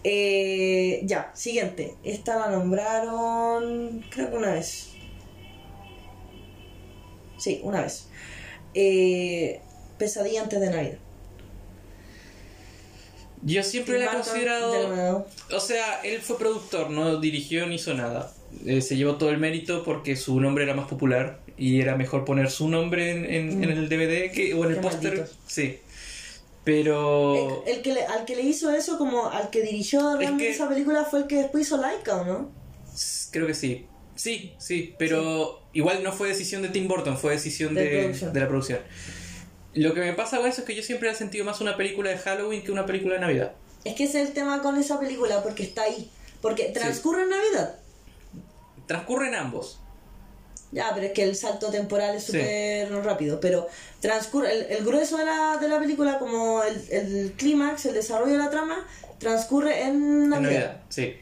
Eh, 0.04 1.00
ya, 1.04 1.30
siguiente. 1.34 1.94
Esta 2.04 2.36
la 2.38 2.50
nombraron, 2.50 4.04
creo 4.10 4.30
que 4.30 4.36
una 4.36 4.52
vez. 4.54 4.88
Sí, 7.38 7.60
una 7.62 7.82
vez. 7.82 8.08
Eh, 8.74 9.60
pesadilla 9.98 10.42
antes 10.42 10.60
de 10.60 10.70
Navidad. 10.70 10.98
Yo 13.42 13.62
siempre 13.62 13.98
la 13.98 14.04
he 14.06 14.08
considerado. 14.08 15.26
O 15.54 15.60
sea, 15.60 16.00
él 16.02 16.20
fue 16.20 16.38
productor, 16.38 16.90
no 16.90 17.18
dirigió 17.20 17.66
ni 17.66 17.76
hizo 17.76 17.94
nada. 17.94 18.32
Eh, 18.66 18.82
se 18.82 18.96
llevó 18.96 19.14
todo 19.16 19.30
el 19.30 19.38
mérito 19.38 19.82
porque 19.84 20.16
su 20.16 20.40
nombre 20.40 20.64
era 20.64 20.74
más 20.74 20.88
popular 20.88 21.40
y 21.56 21.80
era 21.80 21.96
mejor 21.96 22.24
poner 22.24 22.50
su 22.50 22.68
nombre 22.68 23.10
en, 23.12 23.24
en- 23.24 23.58
Mm. 23.60 23.62
en 23.64 23.70
el 23.70 23.88
DVD 23.88 24.30
que, 24.32 24.52
o 24.54 24.64
en 24.66 24.72
el 24.72 24.76
póster. 24.80 25.26
Sí. 25.46 25.78
Pero. 26.72 27.62
El, 27.66 27.76
el 27.76 27.82
que 27.82 27.92
le- 27.94 28.06
al 28.06 28.24
que 28.24 28.36
le 28.36 28.42
hizo 28.42 28.70
eso, 28.70 28.96
como 28.96 29.28
al 29.28 29.50
que 29.50 29.60
dirigió 29.62 30.16
realmente 30.16 30.44
que- 30.44 30.50
esa 30.50 30.68
película, 30.68 31.04
fue 31.04 31.20
el 31.20 31.26
que 31.26 31.36
después 31.36 31.66
hizo 31.66 31.76
Laika, 31.78 32.16
¿o 32.16 32.24
no? 32.24 32.50
Creo 33.32 33.46
que 33.48 33.54
sí. 33.54 33.86
Sí, 34.14 34.54
sí, 34.58 34.94
pero 34.98 35.62
igual 35.72 36.04
no 36.04 36.12
fue 36.12 36.28
decisión 36.28 36.62
de 36.62 36.68
Tim 36.68 36.86
Burton, 36.86 37.16
fue 37.18 37.32
decisión 37.32 37.74
De 37.74 38.12
de, 38.12 38.40
la 38.40 38.46
producción. 38.46 38.78
Lo 39.74 39.94
que 39.94 40.00
me 40.00 40.12
pasa 40.12 40.36
con 40.38 40.46
eso 40.46 40.60
es 40.60 40.66
que 40.66 40.74
yo 40.76 40.82
siempre 40.82 41.10
he 41.10 41.14
sentido 41.14 41.44
más 41.44 41.60
una 41.60 41.76
película 41.76 42.10
de 42.10 42.18
Halloween 42.18 42.62
que 42.62 42.70
una 42.70 42.86
película 42.86 43.14
de 43.14 43.20
Navidad. 43.20 43.52
Es 43.84 43.94
que 43.94 44.04
ese 44.04 44.20
es 44.22 44.28
el 44.28 44.34
tema 44.34 44.62
con 44.62 44.76
esa 44.76 45.00
película, 45.00 45.42
porque 45.42 45.62
está 45.64 45.82
ahí. 45.82 46.08
Porque 46.40 46.64
transcurre 46.66 47.22
en 47.22 47.30
Navidad. 47.30 47.76
Transcurren 48.86 49.34
ambos. 49.34 49.80
Ya, 50.72 50.92
pero 50.94 51.06
es 51.06 51.12
que 51.12 51.24
el 51.24 51.34
salto 51.34 51.70
temporal 51.70 52.14
es 52.16 52.24
Sí. 52.24 52.32
súper 52.32 52.90
rápido. 53.04 53.40
Pero 53.40 53.66
transcurre, 54.00 54.52
el, 54.52 54.66
el 54.78 54.84
grueso 54.84 55.16
de 55.16 55.24
la, 55.24 55.56
de 55.60 55.68
la 55.68 55.78
película, 55.80 56.18
como 56.18 56.62
el, 56.62 56.80
el 56.90 57.32
clímax, 57.36 57.86
el 57.86 57.94
desarrollo 57.94 58.32
de 58.32 58.38
la 58.38 58.50
trama, 58.50 58.86
transcurre 59.18 59.82
en 59.82 59.94
En 59.94 60.28
Navidad. 60.30 60.80
Sí. 60.88 61.14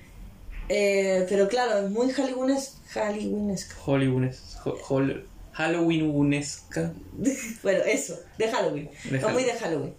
Eh, 0.69 1.25
pero 1.31 1.49
claro, 1.49 1.79
es 1.87 1.91
muy 1.91 2.09
Hollywoodes- 2.13 2.75
Hollywoonesco. 2.95 3.75
Hollywoodes, 3.87 4.59
ho- 4.67 4.77
hol- 4.89 5.25
Halloweenunesca. 5.53 6.93
bueno, 7.63 7.85
eso, 7.85 8.19
de 8.37 8.49
Halloween. 8.51 8.91
De 9.11 9.17
Es 9.17 9.33
muy 9.33 9.45
de 9.45 9.53
Halloween. 9.55 9.95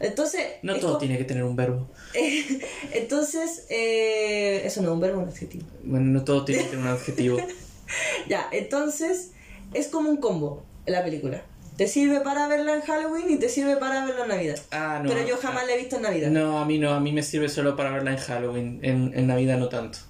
Entonces, 0.00 0.42
No 0.62 0.74
todo 0.80 0.98
tiene 0.98 1.16
que 1.18 1.24
tener 1.24 1.44
un 1.44 1.54
verbo. 1.54 1.88
entonces 2.92 3.64
eh, 3.70 4.62
eso 4.64 4.82
no 4.82 4.88
es 4.88 4.94
un 4.94 5.00
verbo, 5.00 5.20
un 5.22 5.28
adjetivo. 5.28 5.64
Bueno, 5.84 6.06
no 6.06 6.24
todo 6.24 6.44
tiene 6.44 6.62
que 6.64 6.70
tener 6.70 6.84
un 6.84 6.90
adjetivo. 6.90 7.38
Ya, 8.28 8.48
entonces 8.52 9.32
es 9.74 9.88
como 9.88 10.10
un 10.10 10.18
combo 10.18 10.64
en 10.86 10.92
la 10.94 11.04
película. 11.04 11.42
Te 11.76 11.86
sirve 11.86 12.20
para 12.22 12.48
verla 12.48 12.74
en 12.74 12.80
Halloween 12.80 13.30
y 13.30 13.36
te 13.36 13.48
sirve 13.48 13.76
para 13.76 14.04
verla 14.04 14.22
en 14.24 14.28
Navidad. 14.28 14.58
Ah, 14.72 15.00
no. 15.02 15.08
Pero 15.08 15.26
yo 15.26 15.36
jamás 15.36 15.64
la 15.66 15.74
he 15.74 15.78
visto 15.78 15.96
en 15.96 16.02
Navidad. 16.02 16.30
No, 16.30 16.58
a 16.58 16.64
mí 16.64 16.78
no, 16.78 16.92
a 16.92 16.98
mí 17.00 17.12
me 17.12 17.22
sirve 17.22 17.48
solo 17.48 17.76
para 17.76 17.92
verla 17.92 18.10
en 18.10 18.16
Halloween, 18.18 18.80
en, 18.82 19.12
en 19.14 19.26
Navidad 19.28 19.58
no 19.58 19.68
tanto. 19.68 20.00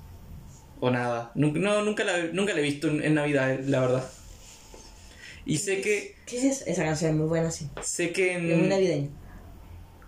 O 0.81 0.91
nada. 0.91 1.31
Nunca, 1.35 1.59
no, 1.61 1.83
nunca 1.85 2.05
la, 2.05 2.25
nunca 2.33 2.55
la 2.55 2.61
he 2.61 2.63
visto 2.63 2.89
en, 2.89 3.03
en 3.05 3.15
Navidad, 3.15 3.59
la 3.67 3.81
verdad. 3.81 4.05
Y 5.45 5.59
sé 5.59 5.81
que, 5.81 6.15
¿Qué 6.27 6.39
es 6.39 6.45
eso? 6.45 6.65
Esa 6.67 6.85
canción 6.85 7.11
es 7.13 7.17
muy 7.17 7.27
buena, 7.27 7.51
sí. 7.51 7.69
sé 7.83 8.13
que 8.13 8.37
Es 8.37 8.43
muy 8.43 8.53
en... 8.53 8.69
navideña. 8.69 9.09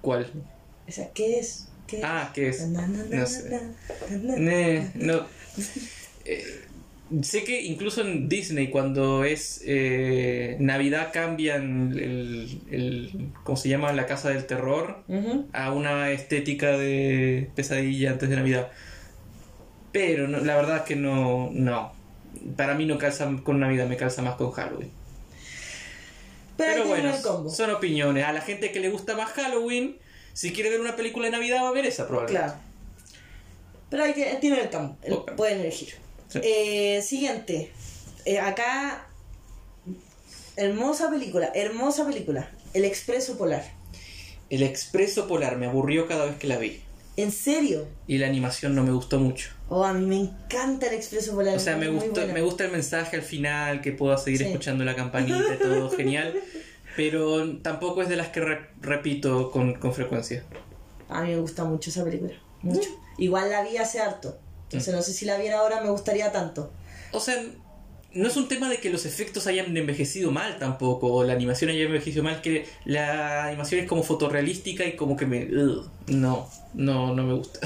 ¿Cuál? 0.00 0.30
Esa, 0.86 1.10
¿qué 1.12 1.38
es? 1.38 1.68
¿Qué 1.86 1.98
es? 1.98 2.04
Ah, 2.04 2.30
¿qué 2.34 2.48
es? 2.48 2.66
Na, 2.68 2.86
na, 2.86 3.04
na, 3.04 3.16
No 3.20 3.26
sé. 3.26 4.90
no. 4.94 5.26
Eh, 6.24 6.64
sé 7.22 7.44
que 7.44 7.62
incluso 7.62 8.02
en 8.02 8.28
Disney 8.28 8.68
cuando 8.68 9.24
es 9.24 9.62
eh, 9.66 10.56
Navidad 10.60 11.10
cambian 11.12 11.92
el, 11.98 12.60
el- 12.70 13.32
¿cómo 13.44 13.56
se 13.56 13.68
llama? 13.68 13.92
La 13.92 14.06
casa 14.06 14.30
del 14.30 14.46
terror 14.46 15.02
a 15.52 15.72
una 15.72 16.10
estética 16.10 16.76
de 16.78 17.50
pesadilla 17.54 18.10
antes 18.12 18.28
de 18.28 18.36
Navidad. 18.36 18.68
Pero 19.92 20.28
no- 20.28 20.38
la 20.40 20.56
verdad 20.56 20.76
es 20.78 20.82
que 20.82 20.96
no, 20.96 21.50
no. 21.52 21.92
Para 22.56 22.74
mí 22.74 22.86
no 22.86 22.96
calza 22.98 23.28
con 23.42 23.58
Navidad, 23.58 23.88
me 23.88 23.96
calza 23.96 24.22
más 24.22 24.36
con 24.36 24.52
Halloween. 24.52 24.90
Pero, 26.56 26.86
bueno, 26.86 27.12
son 27.50 27.70
opiniones. 27.70 28.24
A 28.24 28.32
la 28.32 28.40
gente 28.42 28.70
que 28.70 28.80
le 28.80 28.90
gusta 28.90 29.16
más 29.16 29.30
Halloween, 29.30 29.96
si 30.34 30.52
quiere 30.52 30.70
ver 30.70 30.80
una 30.80 30.94
película 30.94 31.26
de 31.26 31.32
Navidad 31.32 31.62
va 31.64 31.68
a 31.68 31.72
ver 31.72 31.86
esa 31.86 32.06
probablemente. 32.06 32.46
Claro. 32.46 32.60
Pero 33.88 34.04
hay 34.04 34.12
que, 34.12 34.36
tienen 34.40 34.60
el 34.60 34.70
campo, 34.70 34.96
el- 35.02 35.34
pueden 35.36 35.60
elegir. 35.60 35.94
Sí. 36.30 36.40
Eh, 36.42 37.02
siguiente. 37.02 37.70
Eh, 38.24 38.38
acá, 38.38 39.06
hermosa 40.56 41.10
película, 41.10 41.50
hermosa 41.54 42.06
película. 42.06 42.48
El 42.74 42.84
Expreso 42.84 43.36
Polar. 43.36 43.64
El 44.48 44.62
Expreso 44.62 45.26
Polar 45.26 45.56
me 45.56 45.66
aburrió 45.66 46.06
cada 46.06 46.24
vez 46.26 46.36
que 46.36 46.46
la 46.46 46.56
vi. 46.58 46.80
¿En 47.16 47.32
serio? 47.32 47.86
Y 48.06 48.18
la 48.18 48.26
animación 48.28 48.74
no 48.74 48.82
me 48.82 48.92
gustó 48.92 49.18
mucho. 49.18 49.50
Oh, 49.68 49.84
a 49.84 49.92
mí 49.92 50.06
me 50.06 50.16
encanta 50.16 50.86
el 50.86 50.94
Expreso 50.94 51.34
Polar. 51.34 51.56
O 51.56 51.60
sea, 51.60 51.76
me 51.76 51.88
buena. 51.88 52.32
me 52.32 52.40
gusta 52.42 52.64
el 52.64 52.72
mensaje 52.72 53.16
al 53.16 53.22
final, 53.22 53.80
que 53.80 53.92
puedo 53.92 54.16
seguir 54.16 54.38
Sí. 54.40 54.44
escuchando 54.46 54.84
la 54.84 54.94
campanita 54.96 55.54
y 55.54 55.58
todo, 55.58 55.90
genial. 55.96 56.34
Pero 56.96 57.58
tampoco 57.58 58.02
es 58.02 58.08
de 58.08 58.16
las 58.16 58.28
que 58.28 58.40
re- 58.40 58.68
repito 58.80 59.50
con, 59.50 59.74
con 59.74 59.92
frecuencia. 59.94 60.44
A 61.08 61.22
mí 61.22 61.30
me 61.30 61.40
gusta 61.40 61.64
mucho 61.64 61.90
esa 61.90 62.04
película. 62.04 62.32
Mucho. 62.62 62.88
Igual 63.18 63.50
la 63.50 63.62
vi 63.62 63.76
hace 63.76 64.00
harto. 64.00 64.38
Mm. 64.70 64.76
Entonces 64.76 64.94
no 64.94 65.02
sé 65.02 65.12
si 65.12 65.24
la 65.24 65.36
viera 65.38 65.58
ahora 65.58 65.80
me 65.80 65.90
gustaría 65.90 66.30
tanto. 66.32 66.72
O 67.12 67.20
sea, 67.20 67.42
no 68.12 68.26
es 68.28 68.36
un 68.36 68.48
tema 68.48 68.68
de 68.68 68.78
que 68.78 68.90
los 68.90 69.04
efectos 69.06 69.46
hayan 69.46 69.76
envejecido 69.76 70.30
mal 70.32 70.58
tampoco, 70.58 71.12
o 71.12 71.24
la 71.24 71.32
animación 71.32 71.70
haya 71.70 71.84
envejecido 71.84 72.22
mal, 72.24 72.40
que 72.40 72.66
la 72.84 73.46
animación 73.46 73.80
es 73.80 73.88
como 73.88 74.02
fotorrealística 74.02 74.84
y 74.84 74.96
como 74.96 75.16
que 75.16 75.26
me... 75.26 75.44
ugh, 75.44 75.88
no, 76.08 76.48
no, 76.74 77.14
no 77.14 77.22
me 77.24 77.34
gusta. 77.34 77.60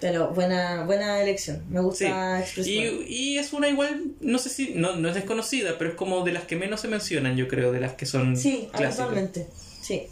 Pero 0.00 0.28
buena, 0.30 0.84
buena 0.84 1.20
elección. 1.20 1.64
Me 1.70 1.80
Sí. 1.80 1.84
gusta 1.84 2.40
Expreso 2.40 2.70
Y, 2.70 3.04
y 3.08 3.38
es 3.38 3.52
una 3.52 3.68
igual, 3.68 4.12
no 4.20 4.38
sé 4.38 4.48
si, 4.48 4.74
no, 4.74 4.94
no 4.96 5.08
es 5.08 5.14
desconocida, 5.16 5.76
pero 5.76 5.90
es 5.90 5.96
como 5.96 6.24
de 6.24 6.32
las 6.32 6.44
que 6.44 6.54
menos 6.56 6.80
se 6.80 6.88
mencionan, 6.88 7.36
yo 7.36 7.48
creo, 7.48 7.72
de 7.72 7.80
las 7.80 7.94
que 7.94 8.06
son 8.06 8.36
Sí, 8.36 8.68
clásicas. 8.70 9.00
actualmente. 9.00 9.48
Sí. 9.82 10.06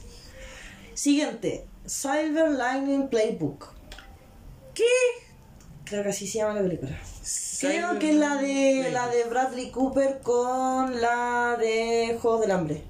Siguiente. 0.94 1.66
Silver 1.84 2.50
Lining 2.50 3.08
Playbook. 3.08 3.72
¿Qué? 4.74 4.82
Creo 5.86 6.02
que 6.02 6.08
así 6.10 6.26
se 6.26 6.38
llama 6.38 6.54
la 6.54 6.62
película. 6.62 6.98
Creo 7.60 7.98
que 7.98 8.10
es 8.10 8.16
la 8.16 8.36
de 8.36 8.90
la 8.92 9.08
de 9.08 9.24
Bradley 9.24 9.70
Cooper 9.70 10.18
con 10.22 11.00
la 11.00 11.56
de 11.58 12.18
Juegos 12.20 12.40
del 12.42 12.50
Hambre. 12.50 12.82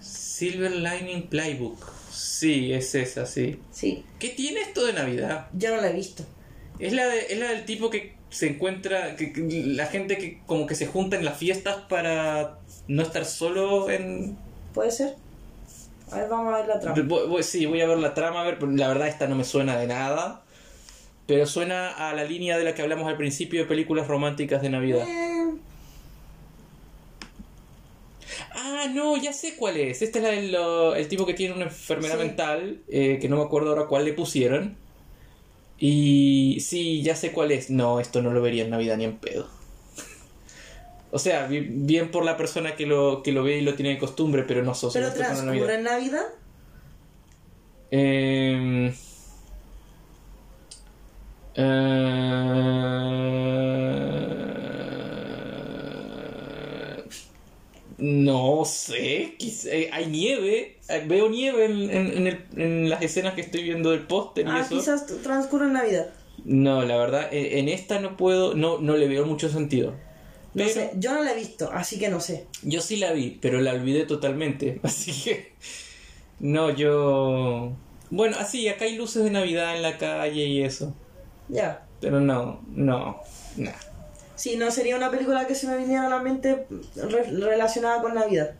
Silver 0.00 0.70
Lining 0.72 1.28
Playbook. 1.28 1.78
Sí, 2.10 2.72
es 2.72 2.94
esa, 2.94 3.26
sí. 3.26 3.60
Sí, 3.72 4.04
¿Qué 4.18 4.28
tiene 4.30 4.60
esto 4.60 4.84
de 4.86 4.92
Navidad? 4.92 5.48
yo 5.52 5.74
no 5.74 5.80
la 5.80 5.90
he 5.90 5.92
visto. 5.92 6.24
Es 6.78 6.92
la, 6.92 7.06
de, 7.06 7.26
es 7.32 7.38
la 7.38 7.48
del 7.50 7.64
tipo 7.64 7.90
que 7.90 8.14
se 8.30 8.48
encuentra, 8.48 9.14
que, 9.16 9.32
que 9.32 9.42
la 9.66 9.86
gente 9.86 10.18
que 10.18 10.40
como 10.46 10.66
que 10.66 10.74
se 10.74 10.86
junta 10.86 11.16
en 11.16 11.24
las 11.24 11.38
fiestas 11.38 11.76
para 11.88 12.58
no 12.88 13.02
estar 13.02 13.24
solo 13.24 13.88
en... 13.90 14.36
¿Puede 14.72 14.90
ser? 14.90 15.14
A 16.10 16.18
ver, 16.18 16.28
vamos 16.28 16.52
a 16.52 16.58
ver 16.58 16.66
la 16.68 16.80
trama. 16.80 17.02
Voy- 17.02 17.28
voy- 17.28 17.42
sí, 17.42 17.64
voy 17.66 17.80
a 17.80 17.86
ver 17.86 17.98
la 17.98 18.12
trama, 18.14 18.40
a 18.42 18.44
ver, 18.44 18.58
pero 18.58 18.72
la 18.72 18.88
verdad 18.88 19.08
esta 19.08 19.26
no 19.28 19.36
me 19.36 19.44
suena 19.44 19.76
de 19.78 19.86
nada. 19.86 20.42
Pero 21.26 21.46
suena 21.46 21.90
a 21.90 22.12
la 22.14 22.24
línea 22.24 22.58
de 22.58 22.64
la 22.64 22.74
que 22.74 22.82
hablamos 22.82 23.08
al 23.08 23.16
principio 23.16 23.60
de 23.62 23.66
películas 23.66 24.06
románticas 24.08 24.60
de 24.62 24.70
Navidad. 24.70 25.06
Eh, 25.08 25.30
Ah, 28.54 28.86
no, 28.92 29.16
ya 29.16 29.32
sé 29.32 29.54
cuál 29.56 29.76
es. 29.76 30.02
Esta 30.02 30.18
es 30.18 30.24
la 30.24 30.30
del 30.30 30.52
lo- 30.52 30.94
el 30.94 31.08
tipo 31.08 31.24
que 31.26 31.34
tiene 31.34 31.54
una 31.54 31.64
enfermedad 31.64 32.14
Sí. 32.18 32.18
mental, 32.26 32.80
eh, 32.88 33.18
que 33.20 33.28
no 33.28 33.36
me 33.36 33.42
acuerdo 33.42 33.70
ahora 33.70 33.86
cuál 33.86 34.04
le 34.04 34.12
pusieron. 34.12 34.76
Y 35.78 36.58
sí, 36.60 37.02
ya 37.02 37.16
sé 37.16 37.32
cuál 37.32 37.52
es. 37.52 37.70
No, 37.70 38.00
esto 38.00 38.22
no 38.22 38.30
lo 38.32 38.40
vería 38.42 38.64
en 38.64 38.70
Navidad 38.70 38.96
ni 38.96 39.04
en 39.04 39.16
pedo. 39.18 39.48
O 41.10 41.18
sea, 41.18 41.46
bi- 41.46 41.60
bien 41.70 42.10
por 42.10 42.24
la 42.24 42.36
persona 42.36 42.74
que 42.74 42.86
lo, 42.86 43.22
que 43.22 43.30
lo 43.32 43.44
ve 43.44 43.58
y 43.58 43.60
lo 43.60 43.74
tiene 43.74 43.90
de 43.90 43.98
costumbre, 43.98 44.42
pero 44.42 44.62
no 44.64 44.72
asocio 44.72 45.00
pero 45.00 45.14
transcurre 45.14 45.46
Navidad. 45.46 45.74
en 45.74 45.82
Navidad. 45.84 46.24
Em, 47.90 48.86
eh, 48.88 48.94
no, 51.56 51.64
No 57.96 58.64
sé, 58.64 59.36
eh, 59.66 59.88
hay 59.92 60.06
nieve, 60.06 60.78
eh, 60.88 61.04
veo 61.06 61.28
nieve 61.28 61.64
en, 61.66 61.90
en- 61.90 62.12
en 62.18 62.26
el- 62.26 62.44
en 62.56 62.90
las 62.90 63.02
escenas 63.02 63.34
que 63.34 63.40
estoy 63.40 63.62
viendo 63.62 63.92
del 63.92 64.00
póster 64.00 64.46
y 64.46 64.50
Ah, 64.50 64.60
eso. 64.60 64.70
quizás 64.76 65.06
transcurre 65.22 65.66
en 65.66 65.74
Navidad. 65.74 66.10
No, 66.44 66.82
la 66.82 66.96
verdad, 66.96 67.28
eh, 67.32 67.60
en 67.60 67.68
esta 67.68 68.00
no 68.00 68.16
puedo, 68.16 68.54
no, 68.54 68.78
no 68.78 68.96
le 68.96 69.06
veo 69.08 69.24
mucho 69.26 69.48
sentido. 69.48 69.94
No 70.54 70.68
sé, 70.68 70.90
yo 70.98 71.14
no 71.14 71.22
la 71.22 71.32
he 71.32 71.36
visto, 71.36 71.70
así 71.72 71.98
que 71.98 72.08
no 72.08 72.20
sé. 72.20 72.46
yo 72.62 72.80
sí 72.80 72.96
la 72.96 73.12
vi, 73.12 73.38
pero 73.40 73.60
la 73.60 73.72
olvidé 73.72 74.04
totalmente, 74.06 74.80
así 74.82 75.12
que 75.12 75.52
no, 76.40 76.70
yo... 76.70 77.72
Bueno, 78.10 78.36
así, 78.38 78.68
acá 78.68 78.84
hay 78.84 78.96
luces 78.96 79.24
de 79.24 79.30
Navidad 79.30 79.74
en 79.76 79.82
la 79.82 79.98
calle 79.98 80.44
y 80.46 80.62
eso, 80.62 80.94
Ya. 81.48 81.82
pero 82.00 82.20
no, 82.20 82.60
no, 82.68 83.20
no. 83.56 83.70
Sí, 84.36 84.56
no 84.56 84.70
sería 84.70 84.96
una 84.96 85.10
película 85.10 85.46
que 85.46 85.54
se 85.54 85.66
me 85.68 85.76
viniera 85.78 86.06
a 86.06 86.10
la 86.10 86.18
mente 86.20 86.66
re- 86.96 87.30
relacionada 87.30 88.02
con 88.02 88.14
Navidad. 88.14 88.52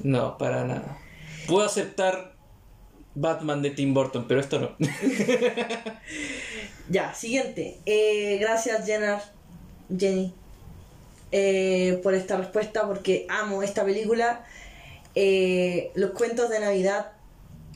No, 0.00 0.38
para 0.38 0.64
nada. 0.64 0.98
Puedo 1.46 1.64
aceptar 1.66 2.32
Batman 3.14 3.60
de 3.62 3.70
Tim 3.70 3.92
Burton, 3.94 4.24
pero 4.26 4.40
esto 4.40 4.58
no. 4.58 4.70
Ya, 6.88 7.14
siguiente. 7.14 7.78
Eh, 7.86 8.38
gracias, 8.40 8.84
Jenner, 8.86 9.18
Jenny, 9.96 10.34
eh, 11.30 12.00
por 12.02 12.14
esta 12.14 12.36
respuesta, 12.36 12.86
porque 12.86 13.26
amo 13.28 13.62
esta 13.62 13.84
película. 13.84 14.44
Eh, 15.14 15.90
los 15.94 16.10
cuentos 16.12 16.48
de 16.50 16.60
Navidad 16.60 17.12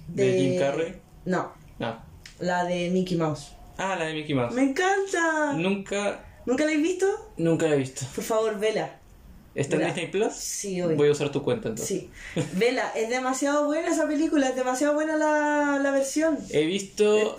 ¿De 0.08 0.38
Jim 0.38 0.58
Carrey? 0.58 0.96
No, 1.26 1.52
No. 1.78 1.96
la 2.40 2.64
de 2.64 2.88
Mickey 2.90 3.16
Mouse. 3.18 3.52
Ah, 3.78 3.96
la 3.96 4.06
de 4.06 4.14
Mickey 4.14 4.34
Mouse. 4.34 4.54
¡Me 4.54 4.62
encanta! 4.62 5.52
Nunca, 5.54 6.24
¿Nunca 6.46 6.64
la 6.64 6.72
has 6.72 6.78
visto? 6.82 7.06
nunca 7.36 7.66
la 7.66 7.74
he 7.74 7.78
visto. 7.78 8.06
Por 8.14 8.24
favor, 8.24 8.58
vela. 8.58 8.98
¿Está 9.54 9.76
en. 9.76 9.86
Disney 9.86 10.06
Plus? 10.10 10.32
Sí, 10.34 10.80
obvio. 10.82 10.96
Voy 10.96 11.08
a 11.08 11.12
usar 11.12 11.30
tu 11.32 11.42
cuenta 11.42 11.68
entonces. 11.70 11.86
Sí. 12.34 12.42
Vela, 12.54 12.92
es 12.94 13.08
demasiado 13.08 13.64
buena 13.66 13.88
esa 13.88 14.06
película, 14.06 14.48
es 14.50 14.56
demasiado 14.56 14.92
buena 14.94 15.16
la, 15.16 15.78
la 15.82 15.90
versión. 15.92 16.38
He 16.50 16.64
visto... 16.66 17.36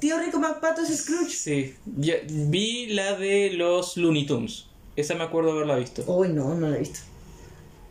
Tío 0.00 0.18
Rico 0.18 0.38
McPato 0.40 0.82
es 0.82 0.88
Scrooge. 0.96 1.30
Sí, 1.30 1.74
ya- 1.98 2.16
vi 2.26 2.86
la 2.88 3.14
de 3.16 3.50
los 3.52 3.96
Looney 3.96 4.24
Tunes. 4.26 4.66
Esa 4.96 5.14
me 5.14 5.22
acuerdo 5.24 5.52
haberla 5.52 5.76
visto. 5.76 6.02
Uy, 6.06 6.28
no, 6.30 6.54
no 6.54 6.68
la 6.70 6.76
he 6.76 6.80
visto. 6.80 7.00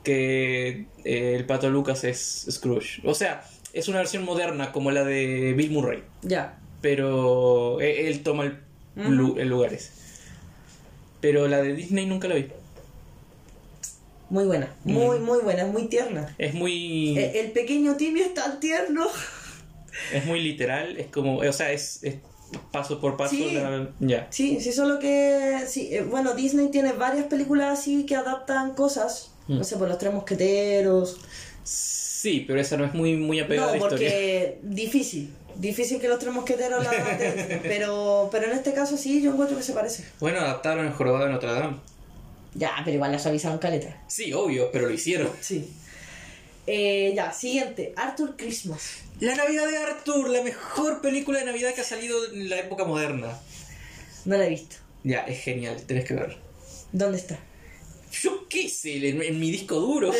Que 0.03 0.85
eh, 1.05 1.35
el 1.35 1.45
pato 1.45 1.69
Lucas 1.69 2.03
es 2.03 2.47
Scrooge. 2.49 3.01
O 3.07 3.13
sea, 3.13 3.43
es 3.73 3.87
una 3.87 3.99
versión 3.99 4.23
moderna 4.23 4.71
como 4.71 4.91
la 4.91 5.03
de 5.03 5.53
Bill 5.55 5.71
Murray. 5.71 6.03
Ya. 6.23 6.59
Pero 6.81 7.79
eh, 7.79 8.07
él 8.07 8.23
toma 8.23 8.45
el, 8.95 9.47
lugar 9.47 9.73
ese. 9.73 9.91
Pero 11.21 11.47
la 11.47 11.61
de 11.61 11.73
Disney 11.73 12.05
nunca 12.05 12.27
la 12.27 12.35
vi. 12.35 12.47
Muy 14.29 14.45
buena, 14.45 14.73
muy, 14.85 15.19
muy 15.19 15.39
buena, 15.39 15.63
es 15.63 15.67
muy 15.71 15.87
tierna. 15.87 16.33
Es 16.37 16.53
muy. 16.53 17.17
Eh, 17.17 17.41
El 17.41 17.51
pequeño 17.51 17.95
Timmy 17.97 18.21
es 18.21 18.33
tan 18.33 18.59
tierno. 18.59 19.05
Es 20.13 20.25
muy 20.25 20.39
literal. 20.39 20.97
Es 20.97 21.07
como. 21.07 21.39
O 21.39 21.53
sea, 21.53 21.71
es, 21.73 22.01
es 22.03 22.15
paso 22.71 22.99
por 23.01 23.17
paso. 23.17 23.35
Sí. 23.35 23.51
la-. 23.51 24.27
Sí, 24.29 24.59
sí, 24.61 24.71
solo 24.71 24.99
que. 24.99 25.59
Sí, 25.67 25.89
eh, 25.91 26.01
bueno, 26.03 26.33
Disney 26.33 26.69
tiene 26.69 26.93
varias 26.93 27.25
películas 27.25 27.79
así 27.79 28.05
que 28.05 28.15
adaptan 28.15 28.73
cosas. 28.73 29.31
Mm. 29.47 29.57
No 29.57 29.63
sé, 29.65 29.75
por 29.75 29.89
los 29.89 29.97
tres 29.97 30.13
mosqueteros. 30.13 31.17
Sí, 31.63 32.43
pero 32.47 32.59
esa 32.59 32.77
no 32.77 32.85
es 32.85 32.93
muy, 32.93 33.15
muy 33.15 33.39
apegada 33.39 33.67
No, 33.67 33.73
a 33.73 33.77
la 33.77 33.77
historia. 33.79 34.09
porque 34.09 34.59
difícil. 34.63 35.33
Difícil 35.55 35.99
que 35.99 36.07
los 36.07 36.19
tres 36.19 36.33
mosqueteros 36.33 36.83
la 36.83 36.89
adapten. 36.89 37.59
pero, 37.63 38.29
pero 38.31 38.45
en 38.47 38.57
este 38.57 38.73
caso 38.73 38.97
sí, 38.97 39.21
yo 39.21 39.31
encuentro 39.31 39.57
que 39.57 39.63
se 39.63 39.73
parece. 39.73 40.05
Bueno, 40.19 40.39
adaptaron 40.39 40.85
el 40.85 40.93
jorobado 40.93 41.25
de 41.25 41.31
Notre 41.31 41.51
Dame. 41.51 41.77
Ya, 42.53 42.73
pero 42.83 42.95
igual 42.95 43.11
la 43.11 43.19
suavizaron 43.19 43.59
caleta. 43.59 44.01
Sí, 44.07 44.33
obvio, 44.33 44.71
pero 44.71 44.87
lo 44.87 44.93
hicieron. 44.93 45.29
Sí. 45.39 45.71
Eh, 46.67 47.13
ya, 47.15 47.31
siguiente. 47.31 47.93
Arthur 47.95 48.35
Christmas. 48.37 48.99
La 49.19 49.35
Navidad 49.35 49.67
de 49.67 49.77
Arthur, 49.77 50.29
la 50.29 50.41
mejor 50.41 51.01
película 51.01 51.39
de 51.39 51.45
Navidad 51.45 51.73
que 51.73 51.81
ha 51.81 51.85
salido 51.85 52.17
en 52.33 52.49
la 52.49 52.57
época 52.57 52.83
moderna. 52.83 53.37
No 54.25 54.37
la 54.37 54.45
he 54.45 54.49
visto. 54.49 54.75
Ya, 55.03 55.21
es 55.21 55.41
genial, 55.43 55.81
tenés 55.85 56.05
que 56.05 56.13
verlo. 56.13 56.37
¿Dónde 56.91 57.17
está? 57.17 57.39
Yo 58.11 58.47
qué 58.49 58.67
sé, 58.67 59.09
en, 59.09 59.21
en 59.21 59.39
mi 59.39 59.51
disco 59.51 59.75
duro. 59.75 60.11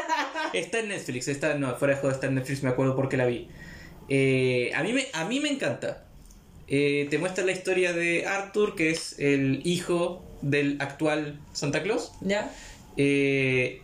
está 0.52 0.78
en 0.78 0.88
Netflix, 0.88 1.28
está, 1.28 1.54
no, 1.54 1.76
fuera 1.76 1.94
de 1.94 2.00
joder, 2.00 2.14
está 2.14 2.26
en 2.26 2.36
Netflix, 2.36 2.62
me 2.62 2.70
acuerdo 2.70 2.96
porque 2.96 3.16
la 3.16 3.26
vi. 3.26 3.48
Eh, 4.08 4.70
a, 4.74 4.82
mí 4.82 4.92
me, 4.92 5.06
a 5.12 5.24
mí 5.26 5.40
me 5.40 5.50
encanta. 5.50 6.04
Eh, 6.68 7.06
te 7.10 7.18
muestra 7.18 7.44
la 7.44 7.52
historia 7.52 7.92
de 7.92 8.26
Arthur, 8.26 8.74
que 8.74 8.90
es 8.90 9.18
el 9.18 9.60
hijo 9.64 10.24
del 10.42 10.76
actual 10.80 11.40
Santa 11.52 11.82
Claus. 11.82 12.12
¿Ya? 12.20 12.52
Eh, 12.96 13.80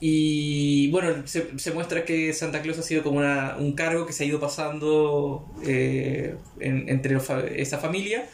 y 0.00 0.90
bueno, 0.90 1.26
se, 1.26 1.58
se 1.58 1.72
muestra 1.72 2.04
que 2.04 2.32
Santa 2.32 2.62
Claus 2.62 2.78
ha 2.78 2.82
sido 2.82 3.02
como 3.02 3.18
una- 3.18 3.56
un 3.58 3.72
cargo 3.72 4.06
que 4.06 4.12
se 4.12 4.24
ha 4.24 4.26
ido 4.26 4.38
pasando 4.40 5.44
eh, 5.66 6.34
en- 6.60 6.88
entre 6.88 7.18
fa- 7.20 7.44
esa 7.46 7.78
familia. 7.78 8.26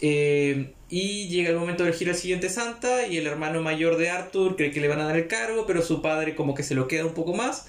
Eh, 0.00 0.72
y 0.90 1.28
llega 1.28 1.50
el 1.50 1.56
momento 1.56 1.82
de 1.84 1.90
elegir 1.90 2.08
al 2.10 2.16
siguiente 2.16 2.48
Santa 2.50 3.06
y 3.06 3.16
el 3.16 3.26
hermano 3.26 3.62
mayor 3.62 3.96
de 3.96 4.10
Arthur 4.10 4.56
cree 4.56 4.70
que 4.70 4.80
le 4.80 4.88
van 4.88 5.00
a 5.00 5.04
dar 5.06 5.16
el 5.16 5.26
cargo, 5.26 5.64
pero 5.66 5.80
su 5.82 6.02
padre 6.02 6.34
como 6.34 6.54
que 6.54 6.62
se 6.62 6.74
lo 6.74 6.86
queda 6.88 7.04
un 7.06 7.14
poco 7.14 7.32
más. 7.34 7.66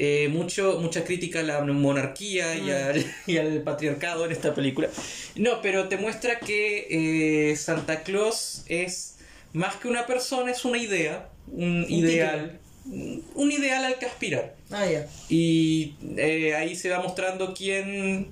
Eh, 0.00 0.28
mucho, 0.30 0.78
mucha 0.80 1.02
crítica 1.04 1.40
a 1.40 1.42
la 1.42 1.60
monarquía 1.62 2.54
y 2.56 2.70
al, 2.70 3.04
y 3.26 3.36
al 3.36 3.62
patriarcado 3.62 4.24
en 4.26 4.32
esta 4.32 4.54
película. 4.54 4.88
No, 5.34 5.60
pero 5.60 5.88
te 5.88 5.96
muestra 5.96 6.38
que 6.38 7.50
eh, 7.50 7.56
Santa 7.56 8.02
Claus 8.04 8.62
es 8.68 9.16
más 9.52 9.74
que 9.76 9.88
una 9.88 10.06
persona, 10.06 10.52
es 10.52 10.64
una 10.64 10.78
idea, 10.78 11.28
un, 11.50 11.84
ideal, 11.88 12.60
un- 12.86 13.24
un 13.34 13.50
ideal 13.52 13.84
al 13.84 13.98
que 13.98 14.06
aspirar. 14.06 14.54
Ah, 14.70 14.86
ya. 14.86 15.06
Y 15.28 15.94
eh, 16.16 16.54
ahí 16.54 16.76
se 16.76 16.90
va 16.90 17.00
mostrando 17.00 17.52
quién 17.54 18.28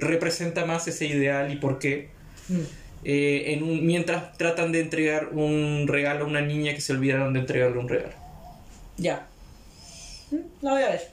representa 0.00 0.64
más 0.64 0.88
ese 0.88 1.06
ideal 1.06 1.52
y 1.52 1.56
por 1.56 1.78
qué. 1.78 2.08
Mm. 2.48 2.60
En 3.02 3.62
un- 3.62 3.86
mientras 3.86 4.36
tratan 4.36 4.72
de 4.72 4.80
entregar 4.80 5.28
un 5.28 5.86
regalo 5.88 6.24
a 6.24 6.28
una 6.28 6.40
niña 6.42 6.74
que 6.74 6.80
se 6.80 6.92
olvidaron 6.92 7.32
de 7.32 7.40
entregarle 7.40 7.78
un 7.78 7.88
regalo. 7.88 8.12
Ya. 8.98 9.26
La 10.62 10.72
voy 10.72 10.82
a 10.82 10.88
ver. 10.90 11.08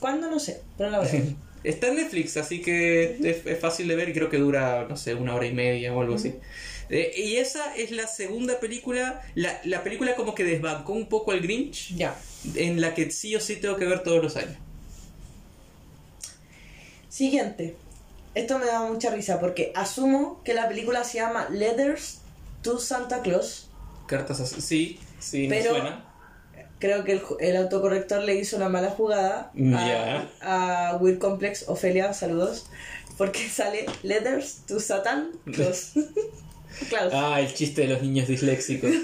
¿Cuándo? 0.00 0.30
No 0.30 0.38
sé, 0.38 0.60
pero 0.76 0.90
la 0.90 0.98
voy 1.00 1.08
a 1.08 1.12
ver. 1.12 1.22
Está 1.64 1.88
en 1.88 1.96
Netflix, 1.96 2.36
así 2.36 2.60
que 2.62 3.16
es, 3.28 3.44
es 3.44 3.58
fácil 3.58 3.88
de 3.88 3.96
ver 3.96 4.08
y 4.08 4.12
creo 4.12 4.30
que 4.30 4.36
dura, 4.36 4.86
no 4.88 4.96
sé, 4.96 5.14
una 5.14 5.34
hora 5.34 5.46
y 5.46 5.52
media 5.52 5.92
o 5.92 6.00
algo 6.00 6.14
así. 6.14 6.34
Eh, 6.90 7.12
y 7.16 7.36
esa 7.38 7.74
es 7.74 7.90
la 7.90 8.06
segunda 8.06 8.60
película, 8.60 9.20
la, 9.34 9.58
la 9.64 9.82
película 9.82 10.14
como 10.14 10.34
que 10.36 10.44
desbancó 10.44 10.92
un 10.92 11.08
poco 11.08 11.32
al 11.32 11.40
Grinch, 11.40 11.96
ya. 11.96 12.16
en 12.54 12.80
la 12.80 12.94
que 12.94 13.10
sí 13.10 13.34
o 13.34 13.40
sí 13.40 13.56
tengo 13.56 13.76
que 13.76 13.84
ver 13.86 14.04
todos 14.04 14.22
los 14.22 14.36
años. 14.36 14.56
Siguiente. 17.08 17.74
Esto 18.34 18.58
me 18.58 18.66
da 18.66 18.82
mucha 18.82 19.10
risa 19.10 19.40
porque 19.40 19.72
asumo 19.74 20.42
que 20.44 20.54
la 20.54 20.68
película 20.68 21.02
se 21.04 21.18
llama 21.18 21.48
Letters 21.50 22.18
to 22.62 22.78
Santa 22.78 23.22
Claus. 23.22 23.68
Cartas 24.06 24.40
así, 24.40 24.60
sí, 24.60 25.00
sí, 25.18 25.48
me 25.48 25.58
Pero- 25.58 25.70
suena. 25.74 26.05
Creo 26.78 27.04
que 27.04 27.12
el, 27.12 27.22
el 27.40 27.56
autocorrector 27.56 28.22
le 28.22 28.34
hizo 28.36 28.56
una 28.56 28.68
mala 28.68 28.90
jugada 28.90 29.50
a, 30.42 30.90
a 30.92 30.96
Weird 30.96 31.18
Complex, 31.18 31.68
Ofelia, 31.68 32.12
saludos, 32.12 32.66
porque 33.16 33.48
sale 33.58 33.86
Letters 34.02 34.62
to 34.66 34.78
Satan 34.80 35.30
Claus. 35.52 35.92
Claus, 36.90 37.12
Ah, 37.14 37.40
el 37.40 37.52
chiste 37.54 37.82
de 37.82 37.88
los 37.88 38.02
niños 38.02 38.28
disléxicos. 38.28 38.90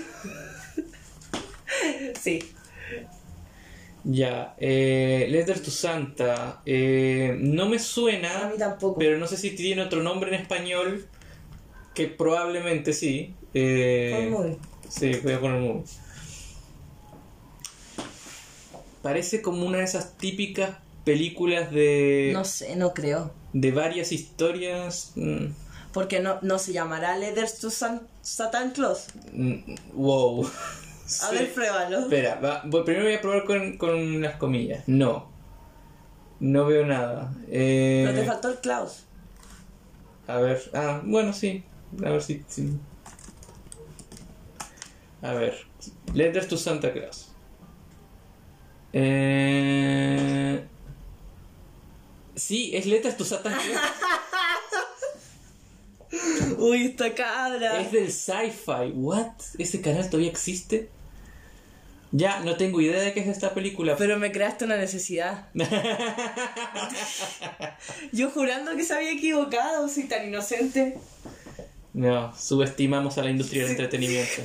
sí. 2.21 2.43
ya, 4.05 4.55
eh, 4.59 5.27
Letter 5.31 5.61
to 5.61 5.71
Santa. 5.71 6.61
eh, 6.67 7.37
no 7.41 7.69
me 7.69 7.77
A 7.77 7.81
suena, 7.81 8.51
mí 8.53 8.59
tampoco. 8.59 8.99
pero 8.99 9.19
no 9.19 9.27
sé 9.27 9.37
si 9.37 9.51
tiene 9.53 9.83
otro 9.83 10.03
nombre 10.03 10.35
en 10.35 10.41
español, 10.43 11.07
que 11.95 12.09
probablemente 12.09 12.93
sí. 12.93 13.35
Eh, 13.55 14.57
Sí, 14.89 15.13
voy 15.23 15.33
a 15.33 15.41
poner 15.41 15.61
movie. 15.61 15.85
Parece 19.03 19.43
como 19.43 19.67
una 19.67 19.79
de 19.79 19.85
esas 19.85 20.17
típicas 20.17 20.71
películas 21.05 21.71
de, 21.73 22.31
No 22.33 22.45
sé, 22.45 22.77
no 22.77 22.95
creo. 22.95 23.33
de 23.53 23.73
varias 23.73 24.13
historias. 24.13 25.13
mm, 25.17 25.47
Porque 25.93 26.21
no, 26.21 26.39
no 26.43 26.59
se 26.59 26.73
llamará 26.73 27.17
Letters 27.19 27.59
to 27.59 27.71
San- 27.71 28.07
Satan 28.23 28.71
Claus. 28.71 29.07
mm, 29.33 29.75
wow. 29.95 30.47
A 31.05 31.09
Sí. 31.09 31.35
ver, 31.35 31.53
pruébalo. 31.53 31.99
Espera, 31.99 32.37
va- 32.37 32.63
voy- 32.65 32.85
primero 32.85 33.05
voy 33.07 33.15
a 33.15 33.21
probar 33.21 33.45
con, 33.45 33.77
con 33.77 34.23
las 34.23 34.37
comillas. 34.37 34.85
No. 34.87 35.31
No 36.41 36.65
veo 36.67 36.87
nada. 36.87 37.35
Eh, 37.49 38.05
Pero 38.07 38.19
te 38.21 38.27
faltó 38.27 38.49
el 38.49 38.59
Klaus. 38.59 39.05
A 40.27 40.37
ver. 40.39 40.63
Ah, 40.73 41.03
bueno, 41.05 41.33
sí. 41.33 41.65
A 42.05 42.11
ver 42.11 42.23
si. 42.23 42.43
si- 42.49 42.79
A 45.21 45.35
ver. 45.35 45.55
Letters 46.15 46.49
to 46.49 46.57
Santa 46.57 46.93
Claus. 46.93 47.32
Eh... 48.93 50.65
Sí, 52.35 52.73
es 52.75 53.17
to 53.17 53.25
Santa 53.25 53.51
Claus. 53.51 53.81
Uy, 56.59 56.87
esta 56.87 57.15
cabra. 57.15 57.81
es 57.81 57.93
del 57.93 58.13
sci-fi. 58.13 58.93
¿What? 58.95 59.33
¿Ese 59.59 59.81
canal 59.81 60.09
todavía 60.09 60.31
existe? 60.31 60.91
Ya, 62.11 62.41
no 62.41 62.57
tengo 62.57 62.81
idea 62.81 63.01
de 63.01 63.15
qué 63.15 63.21
es 63.21 63.29
esta 63.29 63.55
película. 63.55 63.97
Pero 63.97 64.19
me 64.19 64.33
creaste 64.33 64.67
una 64.67 64.77
necesidad. 64.77 65.49
Yo 68.13 68.31
jurando 68.31 68.77
que 68.77 68.85
se 68.85 68.95
había 68.95 69.13
equivocado, 69.13 69.89
soy 69.89 70.05
tan 70.05 70.29
inocente. 70.29 70.99
No, 71.95 72.37
subestimamos 72.37 73.17
a 73.17 73.23
la 73.23 73.31
industria 73.31 73.63
del 73.63 73.71
entretenimiento. 73.73 74.43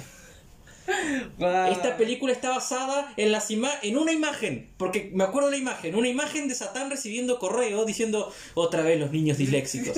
Esta 1.69 1.97
película 1.97 2.31
está 2.33 2.49
basada 2.49 3.13
en 3.17 3.31
las 3.31 3.49
ima- 3.51 3.77
en 3.81 3.97
una 3.97 4.11
imagen, 4.13 4.69
porque 4.77 5.11
me 5.13 5.23
acuerdo 5.25 5.49
de 5.49 5.57
la 5.57 5.61
imagen, 5.61 5.95
una 5.95 6.07
imagen 6.07 6.47
de 6.47 6.55
Satán 6.55 6.89
recibiendo 6.89 7.39
correo 7.39 7.85
diciendo 7.85 8.33
otra 8.53 8.81
vez 8.83 8.99
los 8.99 9.11
niños 9.11 9.37
disléxicos. 9.37 9.97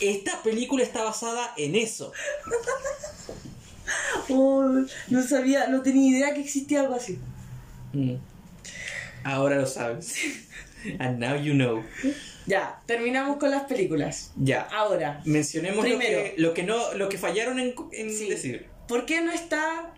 Esta 0.00 0.42
película 0.42 0.82
está 0.82 1.02
basada 1.02 1.52
en 1.56 1.74
eso. 1.76 2.12
Oh, 4.28 4.84
no 5.08 5.22
sabía, 5.22 5.66
no 5.68 5.82
tenía 5.82 6.10
idea 6.18 6.34
que 6.34 6.40
existía 6.40 6.80
algo 6.80 6.94
así. 6.94 7.18
Mm. 7.92 8.14
Ahora 9.24 9.56
lo 9.56 9.66
sabes. 9.66 10.14
And 10.98 11.18
now 11.18 11.36
you 11.36 11.52
know. 11.54 11.84
Ya, 12.46 12.80
terminamos 12.86 13.36
con 13.38 13.50
las 13.50 13.64
películas. 13.64 14.32
Ya. 14.36 14.62
Ahora, 14.62 15.20
Mencionemos 15.24 15.76
lo 15.78 15.82
Primero. 15.82 16.22
que, 16.22 16.34
lo 16.38 16.54
que 16.54 16.62
no 16.62 16.94
lo 16.94 17.08
que 17.08 17.18
fallaron 17.18 17.58
en, 17.58 17.74
en 17.92 18.16
Sí. 18.16 18.28
decir. 18.28 18.66
¿por 18.88 19.06
qué 19.06 19.20
no 19.20 19.30
está 19.30 19.92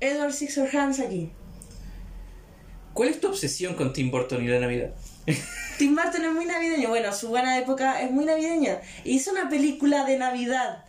Edward 0.00 0.32
Scissorhands 0.32 1.00
aquí? 1.00 1.30
¿Cuál 2.94 3.10
es 3.10 3.20
tu 3.20 3.28
obsesión 3.28 3.74
con 3.74 3.92
Tim 3.92 4.10
Burton 4.10 4.44
y 4.44 4.48
la 4.48 4.58
Navidad? 4.58 4.94
Tim 5.78 5.94
Burton 5.94 6.24
es 6.24 6.32
muy 6.32 6.44
navideño. 6.44 6.88
Bueno, 6.88 7.12
su 7.12 7.28
buena 7.28 7.58
época 7.58 8.02
es 8.02 8.10
muy 8.10 8.24
navideña. 8.24 8.80
Hizo 9.04 9.30
una 9.30 9.48
película 9.48 10.04
de 10.04 10.18
Navidad 10.18 10.84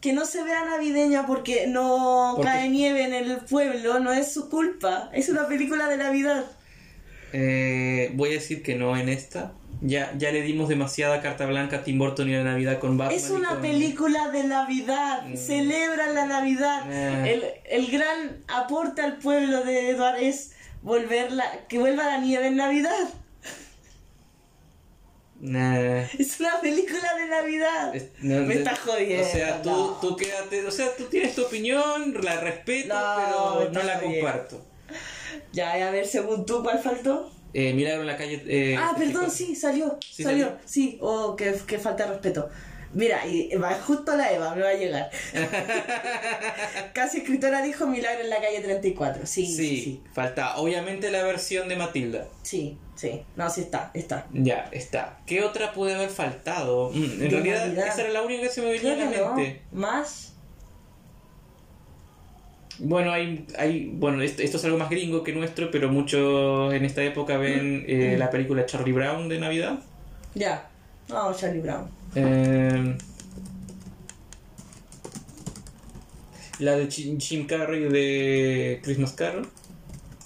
que 0.00 0.12
no 0.12 0.26
se 0.26 0.42
vea 0.42 0.64
navideña 0.64 1.26
porque 1.26 1.68
no 1.68 2.36
cae 2.42 2.68
nieve 2.68 3.04
en 3.04 3.14
el 3.14 3.36
pueblo, 3.38 4.00
no 4.00 4.12
es 4.12 4.32
su 4.32 4.50
culpa. 4.50 5.10
Es 5.12 5.28
una 5.28 5.46
película 5.46 5.88
de 5.88 5.96
Navidad. 5.96 6.44
Eh, 7.32 8.10
voy 8.14 8.30
a 8.30 8.32
decir 8.34 8.62
que 8.62 8.74
no 8.74 8.96
en 8.96 9.08
esta. 9.08 9.52
Ya, 9.84 10.12
ya 10.16 10.30
le 10.30 10.42
dimos 10.42 10.68
demasiada 10.68 11.20
carta 11.20 11.44
blanca 11.46 11.78
a 11.78 11.82
Tim 11.82 11.98
Burton 11.98 12.28
y 12.28 12.34
la 12.34 12.44
Navidad 12.44 12.78
con 12.78 12.96
Batman. 12.96 13.18
Es 13.18 13.30
una 13.30 13.48
con- 13.50 13.62
película 13.62 14.28
de 14.30 14.44
Navidad. 14.44 15.24
Mm. 15.26 15.36
Celebra 15.36 16.06
la 16.12 16.24
Navidad. 16.26 16.82
Ah. 16.86 17.28
El, 17.28 17.44
el 17.68 17.90
gran 17.90 18.44
aporte 18.46 19.02
al 19.02 19.16
pueblo 19.18 19.64
de 19.64 19.90
Edward 19.90 20.22
es 20.22 20.52
volver 20.82 21.32
la, 21.32 21.66
que 21.68 21.78
vuelva 21.80 22.04
la 22.06 22.18
nieve 22.18 22.46
en 22.46 22.56
Navidad. 22.56 23.08
Nah. 25.40 26.02
Es 26.18 26.38
una 26.38 26.60
película 26.60 27.14
de 27.18 27.26
Navidad. 27.26 27.96
Es- 27.96 28.10
no, 28.20 28.42
Me 28.46 28.54
estás 28.54 28.78
jodiendo. 28.78 29.26
O 29.26 29.28
sea, 29.28 29.60
tú, 29.62 29.70
no. 29.70 29.86
tú 30.00 30.16
quédate. 30.16 30.64
O 30.64 30.70
sea, 30.70 30.94
tú 30.96 31.04
tienes 31.06 31.34
tu 31.34 31.42
opinión, 31.42 32.14
la 32.22 32.38
respeto, 32.40 32.94
No, 32.94 33.56
pero 33.58 33.70
no 33.72 33.82
la 33.82 33.94
jodiendo. 33.98 34.20
comparto. 34.20 34.64
Ya, 35.52 35.72
a 35.72 35.90
ver, 35.90 36.06
según 36.06 36.46
tú, 36.46 36.62
¿cuál 36.62 36.78
faltó? 36.78 37.32
Eh, 37.54 37.72
Milagro 37.74 38.00
en 38.02 38.06
la 38.06 38.16
calle. 38.16 38.42
eh, 38.46 38.76
ah, 38.78 38.92
perdón, 38.96 39.26
34. 39.26 39.30
sí, 39.30 39.54
salió. 39.56 39.98
Sí, 40.10 40.22
salió. 40.22 40.46
salió. 40.46 40.58
Sí, 40.64 40.98
oh, 41.00 41.36
que, 41.36 41.54
que 41.66 41.78
falta 41.78 42.04
de 42.04 42.10
respeto. 42.12 42.48
Mira, 42.94 43.26
y 43.26 43.48
va 43.56 43.72
justo 43.74 44.14
la 44.16 44.32
Eva, 44.32 44.54
me 44.54 44.62
va 44.62 44.68
a 44.68 44.74
llegar. 44.74 45.10
Casi 46.92 47.18
escritora 47.18 47.62
dijo 47.62 47.86
Milagro 47.86 48.22
en 48.22 48.30
la 48.30 48.36
calle 48.40 48.60
34. 48.60 49.26
Sí, 49.26 49.46
Sí, 49.46 49.56
sí, 49.56 49.80
sí. 49.82 50.02
falta. 50.12 50.56
Obviamente 50.56 51.10
la 51.10 51.22
versión 51.22 51.68
de 51.68 51.76
Matilda. 51.76 52.26
Sí, 52.42 52.76
sí. 52.94 53.22
No, 53.36 53.48
sí 53.50 53.62
está, 53.62 53.90
está. 53.94 54.26
Ya, 54.32 54.68
está. 54.72 55.18
¿Qué 55.26 55.42
otra 55.42 55.72
puede 55.72 55.94
haber 55.94 56.10
faltado? 56.10 56.90
Mm, 56.92 57.02
en 57.04 57.18
De 57.18 57.28
realidad, 57.30 57.66
Navidad. 57.66 57.86
esa 57.88 58.00
era 58.02 58.10
la 58.10 58.22
única 58.22 58.42
que 58.42 58.48
se 58.50 58.60
me 58.62 58.72
venía 58.72 58.92
a 58.92 58.96
la 58.96 59.04
no. 59.06 59.34
mente. 59.34 59.62
Más. 59.72 60.31
Bueno, 62.78 63.12
hay, 63.12 63.46
hay, 63.58 63.90
bueno, 63.94 64.22
esto, 64.22 64.42
esto 64.42 64.56
es 64.56 64.64
algo 64.64 64.78
más 64.78 64.90
gringo 64.90 65.22
que 65.22 65.32
nuestro, 65.32 65.70
pero 65.70 65.88
muchos 65.90 66.72
en 66.74 66.84
esta 66.84 67.02
época 67.04 67.36
ven 67.36 67.84
eh, 67.86 68.16
la 68.18 68.30
película 68.30 68.66
Charlie 68.66 68.92
Brown 68.92 69.28
de 69.28 69.38
Navidad. 69.38 69.78
Ya. 70.34 70.68
No, 71.08 71.34
Charlie 71.34 71.60
Brown. 71.60 71.88
Eh, 72.14 72.96
la 76.58 76.76
de 76.76 76.88
Jim 76.90 77.46
Carrey 77.46 77.80
de 77.88 78.80
Christmas 78.82 79.12
Carol, 79.12 79.48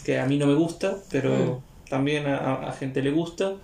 que 0.05 0.19
a 0.19 0.27
mí 0.27 0.37
no 0.39 0.47
me 0.47 0.55
gusta, 0.55 0.97
pero 1.11 1.63
también 1.89 2.27
a, 2.27 2.69
a- 2.69 2.73
gente 2.73 3.03
le 3.03 3.11
gusta. 3.11 3.55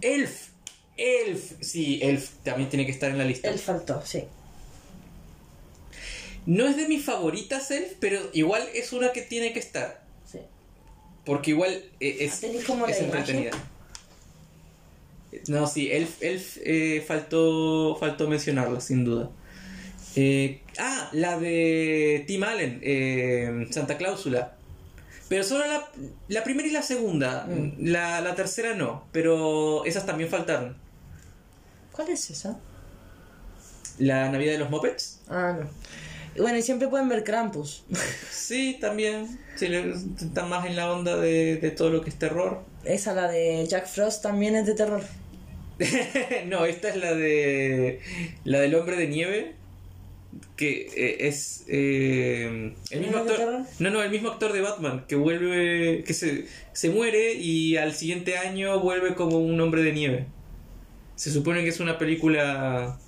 Elf, 0.00 0.48
Elf, 0.96 1.52
sí, 1.60 2.00
Elf 2.02 2.30
también 2.42 2.68
tiene 2.68 2.86
que 2.86 2.92
estar 2.92 3.10
en 3.10 3.18
la 3.18 3.24
lista. 3.24 3.48
Él 3.48 3.58
faltó, 3.58 4.02
sí. 4.04 4.24
No 6.50 6.66
es 6.66 6.76
de 6.76 6.88
mis 6.88 7.04
favoritas 7.04 7.70
Elf, 7.70 7.92
pero 8.00 8.18
igual 8.32 8.60
es 8.74 8.92
una 8.92 9.12
que 9.12 9.22
tiene 9.22 9.52
que 9.52 9.60
estar. 9.60 10.02
sí. 10.26 10.40
Porque 11.24 11.52
igual 11.52 11.70
eh, 12.00 12.16
es, 12.22 12.40
¿Tenéis 12.40 12.64
como 12.64 12.88
es 12.88 13.00
entretenida. 13.00 13.52
No, 15.46 15.68
sí, 15.68 15.92
Elf, 15.92 16.20
Elf 16.20 16.56
eh, 16.64 17.04
faltó, 17.06 17.96
faltó 18.00 18.26
mencionarla, 18.26 18.80
sin 18.80 19.04
duda. 19.04 19.30
Eh, 20.16 20.60
ah, 20.80 21.08
la 21.12 21.38
de 21.38 22.24
Tim 22.26 22.42
Allen, 22.42 22.80
eh, 22.82 23.68
Santa 23.70 23.96
Cláusula. 23.96 24.56
Pero 25.28 25.44
solo 25.44 25.64
la, 25.68 25.88
la 26.26 26.42
primera 26.42 26.66
y 26.66 26.72
la 26.72 26.82
segunda. 26.82 27.46
Mm. 27.46 27.74
La, 27.78 28.20
la 28.20 28.34
tercera 28.34 28.74
no, 28.74 29.04
pero 29.12 29.84
esas 29.84 30.04
también 30.04 30.28
faltaron. 30.28 30.76
¿Cuál 31.92 32.08
es 32.08 32.28
esa? 32.28 32.58
La 34.00 34.28
Navidad 34.30 34.54
de 34.54 34.58
los 34.58 34.70
Muppets. 34.70 35.20
Ah, 35.28 35.56
no. 35.56 36.09
Bueno, 36.36 36.58
y 36.58 36.62
siempre 36.62 36.88
pueden 36.88 37.08
ver 37.08 37.24
Krampus. 37.24 37.84
Sí, 38.30 38.78
también. 38.80 39.38
Sí, 39.56 39.68
le- 39.68 39.92
están 39.92 40.48
más 40.48 40.64
en 40.66 40.76
la 40.76 40.92
onda 40.92 41.16
de, 41.16 41.56
de 41.56 41.70
todo 41.70 41.90
lo 41.90 42.00
que 42.02 42.10
es 42.10 42.18
terror. 42.18 42.62
Esa, 42.84 43.12
la 43.14 43.28
de 43.28 43.66
Jack 43.66 43.86
Frost, 43.86 44.22
también 44.22 44.54
es 44.56 44.66
de 44.66 44.74
terror. 44.74 45.02
no, 46.46 46.64
esta 46.66 46.88
es 46.90 46.96
la 46.96 47.14
de. 47.14 48.00
La 48.44 48.60
del 48.60 48.74
hombre 48.74 48.96
de 48.96 49.08
nieve. 49.08 49.54
Que 50.56 50.86
eh, 50.96 51.26
es. 51.28 51.64
eh, 51.68 52.72
el 52.90 53.00
mismo 53.00 53.16
¿No 53.16 53.22
es 53.22 53.26
de 53.26 53.32
actor. 53.44 53.60
No, 53.80 53.90
no, 53.90 54.02
el 54.02 54.10
mismo 54.10 54.28
actor 54.30 54.52
de 54.52 54.60
Batman. 54.60 55.04
Que 55.08 55.16
vuelve. 55.16 56.04
Que 56.04 56.14
se, 56.14 56.46
se 56.72 56.90
muere 56.90 57.34
y 57.34 57.76
al 57.76 57.94
siguiente 57.94 58.36
año 58.38 58.78
vuelve 58.80 59.14
como 59.14 59.38
un 59.38 59.60
hombre 59.60 59.82
de 59.82 59.92
nieve. 59.92 60.26
Se 61.16 61.30
supone 61.30 61.62
que 61.62 61.68
es 61.70 61.80
una 61.80 61.98
película. 61.98 62.98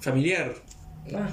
familiar. 0.00 0.54
Ah. 1.14 1.30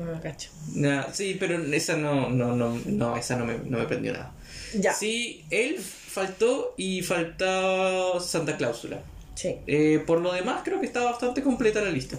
No 0.00 0.12
me 0.12 0.20
cacho. 0.20 0.50
Nah, 0.74 1.04
sí, 1.12 1.36
pero 1.38 1.62
esa 1.74 1.96
no. 1.96 2.30
No, 2.30 2.56
no, 2.56 2.78
no 2.86 3.16
esa 3.16 3.36
no 3.36 3.44
me, 3.44 3.58
no 3.58 3.78
me 3.78 3.84
prendió 3.84 4.14
nada. 4.14 4.32
Ya. 4.74 4.94
Sí, 4.94 5.44
Elf 5.50 5.84
faltó 5.84 6.74
y 6.78 7.02
faltó 7.02 8.18
Santa 8.18 8.56
Cláusula. 8.56 9.02
Sí. 9.34 9.56
Eh, 9.66 10.02
por 10.06 10.20
lo 10.20 10.32
demás, 10.32 10.62
creo 10.64 10.80
que 10.80 10.86
está 10.86 11.04
bastante 11.04 11.42
completa 11.42 11.82
la 11.82 11.90
lista. 11.90 12.16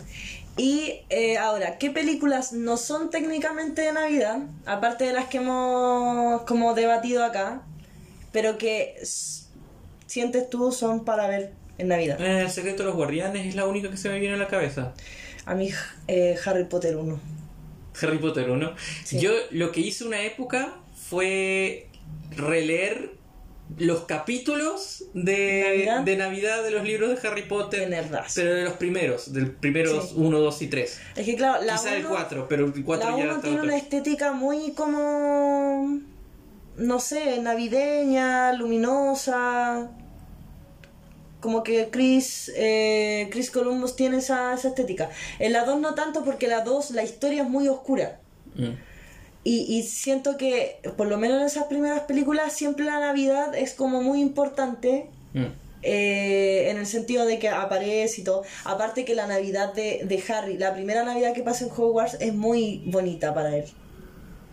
Y 0.58 1.00
eh, 1.10 1.38
ahora, 1.38 1.78
¿qué 1.80 1.90
películas 1.90 2.54
no 2.54 2.78
son 2.78 3.10
técnicamente 3.10 3.82
de 3.82 3.94
Navidad? 3.94 4.40
Aparte 4.66 5.06
de 5.06 5.14
las 5.14 5.26
que 5.28 5.38
hemos 5.38 6.44
como 6.44 6.76
debatido 6.76 7.24
acá, 7.24 7.64
pero 8.32 8.58
que 8.60 8.96
sientes 10.06 10.50
tú 10.50 10.72
son 10.72 11.04
para 11.04 11.28
ver 11.28 11.54
en 11.80 11.88
Navidad. 11.88 12.22
Eh, 12.22 12.42
el 12.42 12.52
secreto 12.52 12.84
de 12.84 12.90
los 12.90 12.96
guardianes 12.96 13.48
es 13.48 13.56
la 13.56 13.66
única 13.66 13.90
que 13.90 13.98
se 13.98 14.10
me 14.10 14.20
viene 14.20 14.36
a 14.36 14.38
la 14.38 14.48
cabeza. 14.48 14.94
A 15.46 15.56
mí 15.56 15.72
eh, 16.08 16.38
Harry 16.46 16.66
Potter 16.66 16.96
1. 16.96 17.41
Harry 18.02 18.18
Potter 18.20 18.50
1. 18.50 18.74
Sí. 19.04 19.20
Yo 19.20 19.32
lo 19.52 19.72
que 19.72 19.82
hice 19.82 20.04
una 20.06 20.22
época 20.24 20.76
fue 21.10 21.88
releer 22.36 23.12
los 23.78 24.02
capítulos 24.02 25.06
de 25.14 25.64
¿Navidad? 25.66 26.02
de 26.02 26.18
Navidad 26.18 26.64
de 26.64 26.72
los 26.72 26.84
libros 26.84 27.10
de 27.22 27.28
Harry 27.28 27.44
Potter. 27.44 27.90
Pero 28.36 28.54
de 28.56 28.64
los 28.66 28.74
primeros, 28.74 29.32
del 29.34 29.52
primeros 29.52 30.10
Sí. 30.10 30.16
1, 30.18 30.40
2 30.40 30.62
y 30.62 30.68
3. 30.68 31.00
Es 31.16 31.26
que 31.26 31.36
claro, 31.36 31.64
la 31.64 31.74
Quizá 31.78 31.96
el 31.96 32.02
uno- 32.06 32.10
4, 32.16 32.48
pero 32.50 32.66
el 32.66 32.84
4 32.84 33.10
La 33.12 33.18
ya 33.18 33.24
1 33.24 33.32
está 33.36 33.42
tiene 33.48 33.62
una 33.62 33.78
estética 33.78 34.34
muy 34.34 34.72
como. 34.74 36.00
No 36.78 37.00
sé, 37.00 37.40
navideña, 37.40 38.54
luminosa. 38.54 39.92
Como 41.42 41.64
que 41.64 41.90
Chris, 41.90 42.50
eh, 42.56 43.28
Chris 43.32 43.52
Columbus 43.52 43.98
tiene 43.98 44.18
esa, 44.18 44.54
esa 44.54 44.70
estética. 44.70 45.10
En 45.40 45.52
la 45.52 45.66
2 45.66 45.82
no 45.82 45.94
tanto 45.96 46.24
porque 46.24 46.48
la 46.48 46.62
2 46.62 46.92
la 46.92 47.04
historia 47.04 47.44
es 47.44 47.50
muy 47.50 47.68
oscura. 47.68 48.20
Mm. 48.56 48.70
Y, 49.44 49.78
y 49.78 49.84
siento 49.84 50.38
que, 50.38 50.80
por 50.96 51.08
lo 51.08 51.18
menos 51.18 51.42
en 51.42 51.48
esas 51.48 51.66
primeras 51.66 52.02
películas, 52.02 52.54
siempre 52.54 52.86
la 52.86 53.00
Navidad 53.00 53.56
es 53.56 53.74
como 53.74 54.02
muy 54.02 54.22
importante. 54.22 55.10
Mm. 55.34 55.46
eh, 55.84 56.70
en 56.70 56.78
el 56.78 56.86
sentido 56.86 57.26
de 57.26 57.40
que 57.40 57.50
aparece 57.50 58.22
y 58.22 58.24
todo. 58.24 58.44
Aparte 58.66 59.06
que 59.06 59.16
la 59.16 59.28
Navidad 59.28 59.74
de, 59.74 60.02
de 60.04 60.24
Harry, 60.32 60.58
la 60.58 60.74
primera 60.74 61.04
Navidad 61.04 61.34
que 61.34 61.42
pasa 61.42 61.66
en 61.66 61.72
Hogwarts 61.72 62.18
es 62.20 62.34
muy 62.34 62.84
bonita 62.86 63.34
para 63.34 63.56
él. 63.56 63.66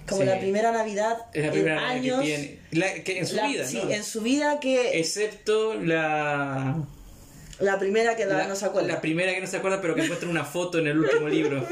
Como 0.08 0.22
Sí. 0.22 0.26
la 0.26 0.38
primera 0.38 0.72
Navidad 0.72 1.18
Es 1.34 1.40
la 1.42 1.46
en 1.48 1.52
primera 1.52 1.74
Navidad 1.76 1.90
años. 2.18 2.20
que 2.20 2.26
tiene. 2.26 2.58
la- 2.72 2.94
que 3.04 3.18
en 3.18 3.26
su 3.26 3.36
la- 3.36 3.46
vida, 3.46 3.64
sí, 3.66 3.80
¿no? 3.84 3.90
en 3.90 4.04
su 4.04 4.20
vida 4.22 4.60
que 4.60 4.98
Excepto 4.98 5.74
la. 5.74 6.76
la 7.60 7.78
primera 7.78 8.14
que 8.16 8.24
la, 8.24 8.38
La, 8.38 8.46
no 8.48 8.54
se 8.56 8.64
acuerda. 8.66 8.88
la 8.88 9.00
primera 9.00 9.32
que 9.34 9.40
no 9.40 9.46
se 9.46 9.56
acuerda, 9.56 9.80
pero 9.80 9.94
que 9.94 10.02
encuentra 10.02 10.28
una 10.28 10.44
foto 10.44 10.78
en 10.78 10.86
el 10.86 10.98
último 10.98 11.28
libro. 11.28 11.66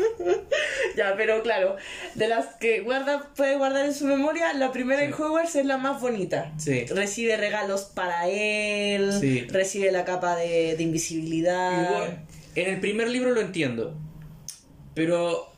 Ya, 0.97 1.15
pero 1.17 1.43
claro, 1.43 1.77
de 2.15 2.27
las 2.29 2.47
que 2.59 2.81
guarda, 2.81 3.31
puede 3.37 3.57
guardar 3.57 3.85
en 3.87 3.95
su 3.95 4.07
memoria, 4.07 4.53
la 4.55 4.73
primera 4.73 5.05
en 5.05 5.13
Hogwarts 5.13 5.55
es 5.57 5.67
la 5.67 5.77
más 5.79 6.01
bonita. 6.01 6.53
Sí. 6.59 6.87
Recibe 6.87 7.37
regalos 7.37 7.83
para 7.85 8.29
él, 8.29 9.13
Sí. 9.21 9.43
recibe 9.51 9.93
la 9.93 10.05
capa 10.05 10.37
de, 10.37 10.75
de 10.77 10.83
invisibilidad. 10.83 11.85
Igual, 11.91 12.19
en 12.55 12.71
el 12.75 12.81
primer 12.81 13.09
libro 13.09 13.31
lo 13.33 13.41
entiendo, 13.43 13.95
pero 14.95 15.53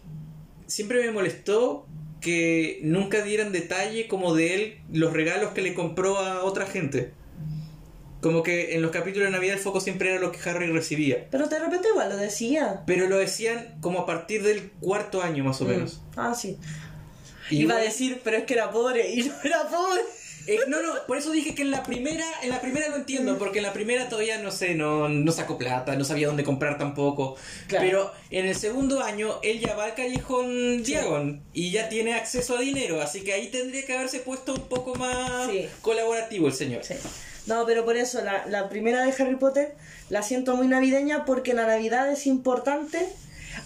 siempre 0.67 1.01
me 1.05 1.11
molestó 1.13 1.87
que 2.21 2.81
nunca 2.83 3.23
dieran 3.23 3.53
detalle 3.53 4.09
como 4.09 4.35
de 4.35 4.55
él 4.55 4.79
los 4.93 5.13
regalos 5.13 5.53
que 5.53 5.63
le 5.63 5.75
compró 5.75 6.19
a 6.19 6.45
otra 6.45 6.67
gente. 6.67 7.13
Como 8.21 8.43
que 8.43 8.75
en 8.75 8.83
los 8.83 8.91
capítulos 8.91 9.29
de 9.29 9.33
Navidad 9.33 9.55
el 9.55 9.61
foco 9.61 9.81
siempre 9.81 10.11
era 10.11 10.21
lo 10.21 10.33
que 10.33 10.49
Harry 10.49 10.67
recibía. 10.67 11.29
Pero 11.31 11.47
de 11.47 11.59
repente 11.59 11.89
igual 11.89 12.09
lo 12.09 12.17
decía. 12.17 12.83
Pero 12.85 13.09
lo 13.09 13.17
decían 13.17 13.77
como 13.81 14.01
a 14.01 14.07
partir 14.07 14.43
del 14.43 14.71
cuarto 14.81 15.23
año 15.23 15.45
más 15.45 15.61
o 15.61 15.65
menos. 15.65 16.01
Mm. 16.17 16.19
Ah, 16.19 16.35
sí. 16.35 16.59
Iba 17.51 17.77
a 17.77 17.79
decir, 17.79 18.21
pero 18.25 18.37
es 18.39 18.45
que 18.45 18.55
era 18.55 18.71
pobre 18.71 19.09
y 19.11 19.23
no 19.23 19.35
era 19.45 19.69
pobre. 19.69 20.03
Eh, 20.51 20.61
no, 20.67 20.81
no, 20.83 20.95
por 21.07 21.19
eso 21.19 21.31
dije 21.31 21.55
que 21.55 21.61
en 21.61 21.71
la 21.71 21.83
primera, 21.83 22.25
en 22.43 22.49
la 22.49 22.61
primera 22.63 22.89
lo 22.89 22.97
entiendo, 22.97 23.37
porque 23.37 23.59
en 23.59 23.65
la 23.65 23.73
primera 23.75 24.09
todavía 24.09 24.39
no 24.39 24.51
sé, 24.51 24.75
no, 24.75 25.09
no 25.09 25.31
sacó 25.31 25.59
plata, 25.59 25.95
no 25.95 26.05
sabía 26.05 26.27
dónde 26.27 26.43
comprar 26.43 26.79
tampoco. 26.79 27.37
Claro. 27.67 27.85
Pero 27.85 28.13
en 28.31 28.47
el 28.47 28.55
segundo 28.57 29.03
año 29.03 29.41
él 29.43 29.61
ya 29.61 29.75
va 29.75 29.85
al 29.85 29.95
callejón 29.95 30.83
Diagon 30.83 31.43
y 31.53 31.71
ya 31.71 31.89
tiene 31.91 32.15
acceso 32.15 32.57
a 32.57 32.61
dinero, 32.61 33.03
así 33.03 33.21
que 33.23 33.35
ahí 33.35 33.49
tendría 33.49 33.85
que 33.85 33.93
haberse 33.95 34.21
puesto 34.21 34.55
un 34.55 34.69
poco 34.69 34.95
más 34.95 35.51
Sí. 35.51 35.69
colaborativo 35.83 36.47
el 36.49 36.55
señor. 36.55 36.83
Sí. 36.83 36.95
No, 37.47 37.65
pero 37.67 37.85
por 37.85 37.97
eso, 37.97 38.23
la, 38.23 38.47
la 38.47 38.69
primera 38.69 39.05
de 39.05 39.13
Harry 39.23 39.37
Potter 39.37 39.75
la 40.09 40.23
siento 40.23 40.57
muy 40.57 40.67
navideña 40.69 41.25
porque 41.27 41.53
la 41.55 41.67
Navidad 41.67 42.11
es 42.11 42.27
importante. 42.27 43.07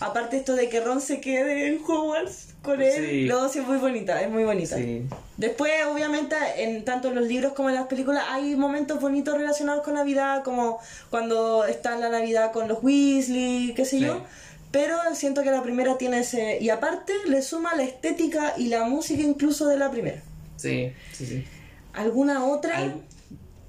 Aparte 0.04 0.36
esto 0.36 0.54
de 0.54 0.68
que 0.68 0.80
Ron 0.80 1.00
se 1.00 1.20
quede 1.20 1.68
en 1.68 1.80
Hogwarts 1.86 2.48
con 2.62 2.80
él, 2.80 2.92
Sí. 2.92 3.28
sí, 3.52 3.58
es 3.58 3.66
muy 3.66 3.78
bonita, 3.78 4.20
es 4.22 4.30
muy 4.30 4.44
bonita. 4.44 4.76
Sí. 4.76 5.02
Después, 5.36 5.72
obviamente, 5.92 6.36
en 6.58 6.84
tanto 6.84 7.08
en 7.08 7.16
los 7.16 7.26
libros 7.26 7.52
como 7.54 7.68
en 7.70 7.74
las 7.74 7.86
películas 7.86 8.24
hay 8.28 8.54
momentos 8.56 9.00
bonitos 9.00 9.36
relacionados 9.36 9.82
con 9.82 9.94
Navidad, 9.94 10.44
como 10.44 10.78
cuando 11.10 11.64
está 11.64 11.94
en 11.94 12.00
la 12.00 12.08
Navidad 12.08 12.52
con 12.52 12.68
los 12.68 12.82
Weasley, 12.82 13.72
qué 13.74 13.84
sé 13.84 13.98
Sí. 13.98 14.04
yo. 14.04 14.22
Pero 14.70 14.96
siento 15.14 15.42
que 15.42 15.50
la 15.50 15.62
primera 15.62 15.98
tiene 15.98 16.20
ese... 16.20 16.58
Y 16.60 16.70
aparte 16.70 17.12
le 17.26 17.42
suma 17.42 17.74
la 17.74 17.82
estética 17.82 18.54
y 18.56 18.68
la 18.68 18.84
música 18.84 19.22
incluso 19.22 19.66
de 19.66 19.76
la 19.76 19.90
primera. 19.90 20.22
Sí, 20.56 20.92
sí, 21.12 21.26
sí. 21.26 21.44
¿Alguna 21.92 22.46
otra? 22.46 22.78
Al- 22.78 22.94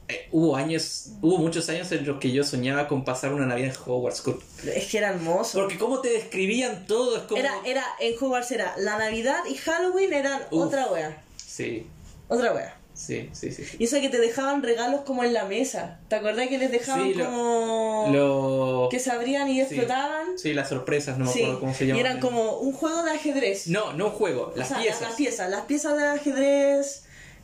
eh, 0.08 0.28
hubo 0.32 0.56
años, 0.56 1.10
hubo 1.22 1.38
muchos 1.38 1.70
años 1.70 1.92
en 1.92 2.06
los 2.06 2.20
que 2.20 2.32
yo 2.32 2.44
soñaba 2.44 2.88
con 2.88 3.06
pasar 3.06 3.34
una 3.34 3.46
Navidad 3.46 3.70
en 3.76 3.82
Hogwarts. 3.92 4.22
con- 4.22 4.40
Es 4.66 4.88
que 4.92 4.98
era 4.98 5.10
hermoso. 5.10 5.60
Porque 5.60 5.78
cómo 5.78 6.00
te 6.02 6.10
describían 6.10 6.86
todo, 6.88 7.18
es 7.18 7.24
como... 7.24 7.38
Era, 7.40 7.54
era, 7.66 7.84
en 8.00 8.14
Hogwarts 8.20 8.52
era 8.52 8.76
la 8.78 8.98
Navidad 8.98 9.40
y 9.50 9.56
Halloween 9.56 10.14
eran 10.14 10.42
Uf. 10.52 10.68
otra 10.68 10.88
wea. 10.88 11.22
Sí, 11.46 11.86
Otra 12.28 12.54
wea. 12.54 12.76
sí, 12.94 13.30
sí, 13.34 13.52
sí. 13.52 13.64
Y 13.80 13.86
eso 13.86 14.00
que 14.02 14.10
te 14.10 14.20
dejaban 14.20 14.62
regalos 14.64 15.02
como 15.02 15.24
en 15.24 15.34
la 15.34 15.46
mesa. 15.46 16.00
¿Te 16.10 16.16
acordás 16.16 16.48
que 16.48 16.58
les 16.58 16.72
dejaban 16.72 17.04
Sí, 17.08 17.14
lo- 17.14 17.26
como... 17.26 18.10
Lo... 18.12 18.88
que 18.92 19.00
se 19.00 19.12
abrían 19.12 19.48
y 19.50 19.62
explotaban? 19.62 20.38
Sí, 20.38 20.54
las 20.54 20.70
sorpresas, 20.70 21.18
no 21.18 21.26
me 21.26 21.32
acuerdo 21.32 21.60
cómo 21.60 21.74
se 21.74 21.86
y 21.86 21.88
llaman. 21.88 22.06
eran 22.06 22.20
como 22.20 22.58
un 22.60 22.74
juego 22.74 23.04
de 23.04 23.12
ajedrez. 23.12 23.68
No, 23.68 23.94
no 23.94 24.06
un 24.08 24.12
juego, 24.12 24.52
las 24.56 24.68
O 24.72 24.74
sea, 24.74 24.82
piezas. 24.84 25.02
Las 25.02 25.14
piezas, 25.14 25.50
las 25.50 25.62
piezas 25.66 25.96
de 25.98 26.06
ajedrez, 26.06 27.04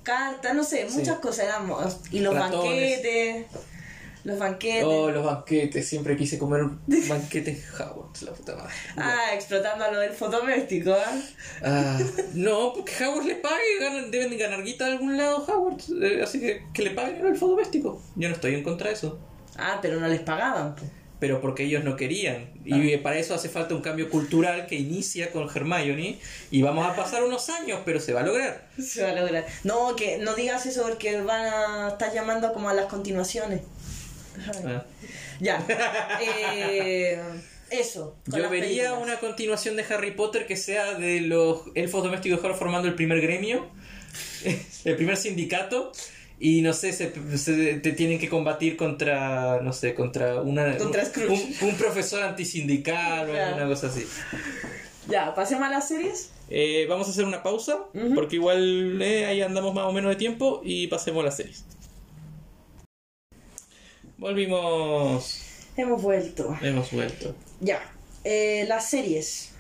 cartas, 0.10 0.54
no 0.56 0.64
sé, 0.64 0.88
Sí. 0.90 0.98
muchas 0.98 1.20
cosas 1.20 1.46
eran. 1.46 1.68
mo- 1.68 1.80
Y 2.12 2.20
los 2.20 2.34
Ratones. 2.34 2.64
banquetes. 2.64 3.46
Los 4.26 4.38
banquetes. 4.38 4.84
Oh, 4.86 5.10
los 5.12 5.24
banquetes, 5.26 5.88
siempre 5.88 6.18
quise 6.18 6.38
comer 6.38 6.62
un 6.64 6.82
banquete 7.08 7.52
en 7.52 7.64
Hogwarts, 7.74 8.24
la 8.24 8.34
puta 8.34 8.56
madre. 8.56 8.74
Ah, 8.98 9.34
explotando 9.34 9.86
a 9.86 9.92
lo 9.92 10.00
del 10.00 10.12
fotoméstico, 10.12 10.92
¿ah? 10.94 11.22
Ah, 11.64 11.98
no, 12.34 12.74
porque 12.74 12.92
Hogwarts 13.06 13.28
le 13.28 13.36
pague, 13.36 13.80
ganan- 13.80 14.12
deben 14.12 14.30
de 14.30 14.38
ganar 14.38 14.62
guita 14.64 14.86
de 14.88 14.92
algún 14.92 15.16
lado 15.16 15.38
Hogwarts, 15.48 15.92
eh, 16.02 16.22
así 16.22 16.40
que 16.42 16.64
que 16.74 16.84
le 16.84 16.92
paguen 16.92 17.26
el 17.26 17.38
fondo 17.38 17.56
doméstico. 17.56 18.02
Yo 18.18 18.28
no 18.28 18.36
estoy 18.36 18.56
en 18.56 18.64
contra 18.64 18.90
de 18.90 18.96
eso, 18.96 19.18
Ah, 19.58 19.80
pero 19.82 20.00
no 20.02 20.08
les 20.08 20.20
pagaban. 20.20 20.76
pues. 20.76 20.92
Pero 21.20 21.42
porque 21.42 21.64
ellos 21.64 21.84
no 21.84 21.96
querían. 21.96 22.50
Y 22.66 22.94
Ah. 22.94 23.00
para 23.04 23.18
eso 23.18 23.34
hace 23.36 23.50
falta 23.50 23.76
un 23.76 23.82
cambio 23.82 24.10
cultural 24.10 24.68
que 24.68 24.76
inicia 24.76 25.32
con 25.32 25.50
Hermione 25.54 26.20
y 26.52 26.62
vamos 26.62 26.86
a 26.88 26.96
pasar 26.96 27.24
unos 27.24 27.50
años, 27.50 27.82
pero 27.86 28.00
se 28.00 28.14
va 28.14 28.22
a 28.22 28.24
lograr. 28.24 28.68
Se 28.80 29.04
va 29.04 29.10
a 29.10 29.14
lograr. 29.16 29.46
No, 29.64 29.96
que 29.96 30.18
no 30.18 30.34
digas 30.36 30.66
eso 30.66 30.84
porque 30.84 31.20
van 31.22 31.46
a 31.54 31.88
estar 31.90 32.14
llamando 32.14 32.54
como 32.54 32.70
a 32.70 32.74
las 32.74 32.86
continuaciones. 32.86 33.62
Ah. 34.66 34.84
Ya. 35.40 35.66
Eh, 36.22 37.20
eso. 37.70 38.16
Yo 38.26 38.50
vería 38.50 38.86
películas. 38.86 38.94
una 39.04 39.20
continuación 39.20 39.76
de 39.76 39.84
Harry 39.84 40.12
Potter 40.12 40.48
que 40.48 40.56
sea 40.58 40.94
de 40.94 41.22
los 41.22 41.64
elfos 41.76 42.04
domésticos 42.04 42.42
de 42.42 42.54
formando 42.56 42.88
el 42.88 42.96
primer 42.96 43.22
gremio, 43.22 43.70
el 44.86 44.96
primer 44.96 45.18
sindicato, 45.18 45.92
y 46.40 46.62
no 46.62 46.74
sé, 46.74 46.94
se, 46.94 47.12
se- 47.38 47.74
te 47.80 47.92
tienen 47.92 48.18
que 48.20 48.30
combatir 48.30 48.78
contra, 48.78 49.60
no 49.62 49.74
sé, 49.74 49.94
contra 49.94 50.42
una 50.42 50.78
Contra 50.78 51.04
un, 51.30 51.56
un 51.70 51.76
profesor 51.76 52.24
antisindical 52.24 53.30
o 53.30 53.34
alguna 53.34 53.68
cosa 53.68 53.88
así. 53.88 54.06
Ya, 55.08 55.34
pasemos 55.36 55.68
a 55.68 55.70
las 55.72 55.88
series. 55.88 56.32
Eh, 56.50 56.86
vamos 56.90 57.08
a 57.08 57.12
hacer 57.12 57.26
una 57.26 57.44
pausa, 57.44 57.80
porque 58.16 58.36
igual 58.38 59.02
eh, 59.02 59.26
ahí 59.26 59.42
andamos 59.42 59.74
más 59.74 59.86
o 59.86 59.92
menos 59.92 60.10
de 60.12 60.16
tiempo, 60.16 60.62
y 60.64 60.88
pasemos 60.88 61.22
a 61.22 61.26
las 61.26 61.38
series. 61.38 61.66
Volvimos, 64.18 65.42
Hemos 65.78 66.02
vuelto. 66.02 66.58
hemos 66.62 66.92
vuelto. 66.92 67.36
Ya. 67.62 67.80
Eh, 68.24 68.66
las 68.68 68.90
series. 68.90 69.52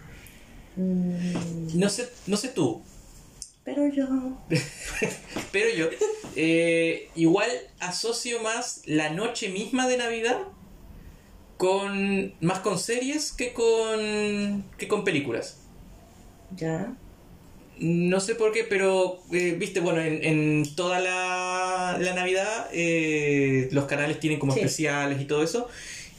Mm, 0.76 1.78
No 1.80 1.90
sé, 1.90 2.10
no 2.28 2.36
sé 2.38 2.50
tú, 2.50 2.82
pero 3.76 3.88
yo. 3.88 4.08
Pero 5.52 5.70
yo 5.76 5.88
eh, 6.36 7.10
igual 7.16 7.50
asocio 7.80 8.42
más 8.42 8.82
la 8.86 9.10
noche 9.10 9.50
misma 9.50 9.88
de 9.88 9.98
Navidad 9.98 10.38
con 11.58 12.34
más 12.42 12.60
con 12.60 12.78
series 12.80 13.32
que 13.32 13.54
con 13.54 14.64
que 14.78 14.88
con 14.88 15.04
películas. 15.04 15.58
Ya. 16.56 16.94
No 17.80 18.20
sé 18.20 18.36
por 18.36 18.52
qué, 18.52 18.64
pero 18.66 19.22
eh, 19.32 19.56
viste, 19.58 19.80
bueno, 19.80 20.02
en, 20.02 20.24
en 20.24 20.76
toda 20.76 21.00
la, 21.00 21.98
la 22.00 22.14
Navidad 22.14 22.68
eh, 22.74 23.70
los 23.72 23.86
canales 23.86 24.20
tienen 24.20 24.38
como 24.40 24.54
Sí. 24.54 24.60
especiales 24.60 25.22
y 25.22 25.26
todo 25.26 25.44
eso. 25.44 25.68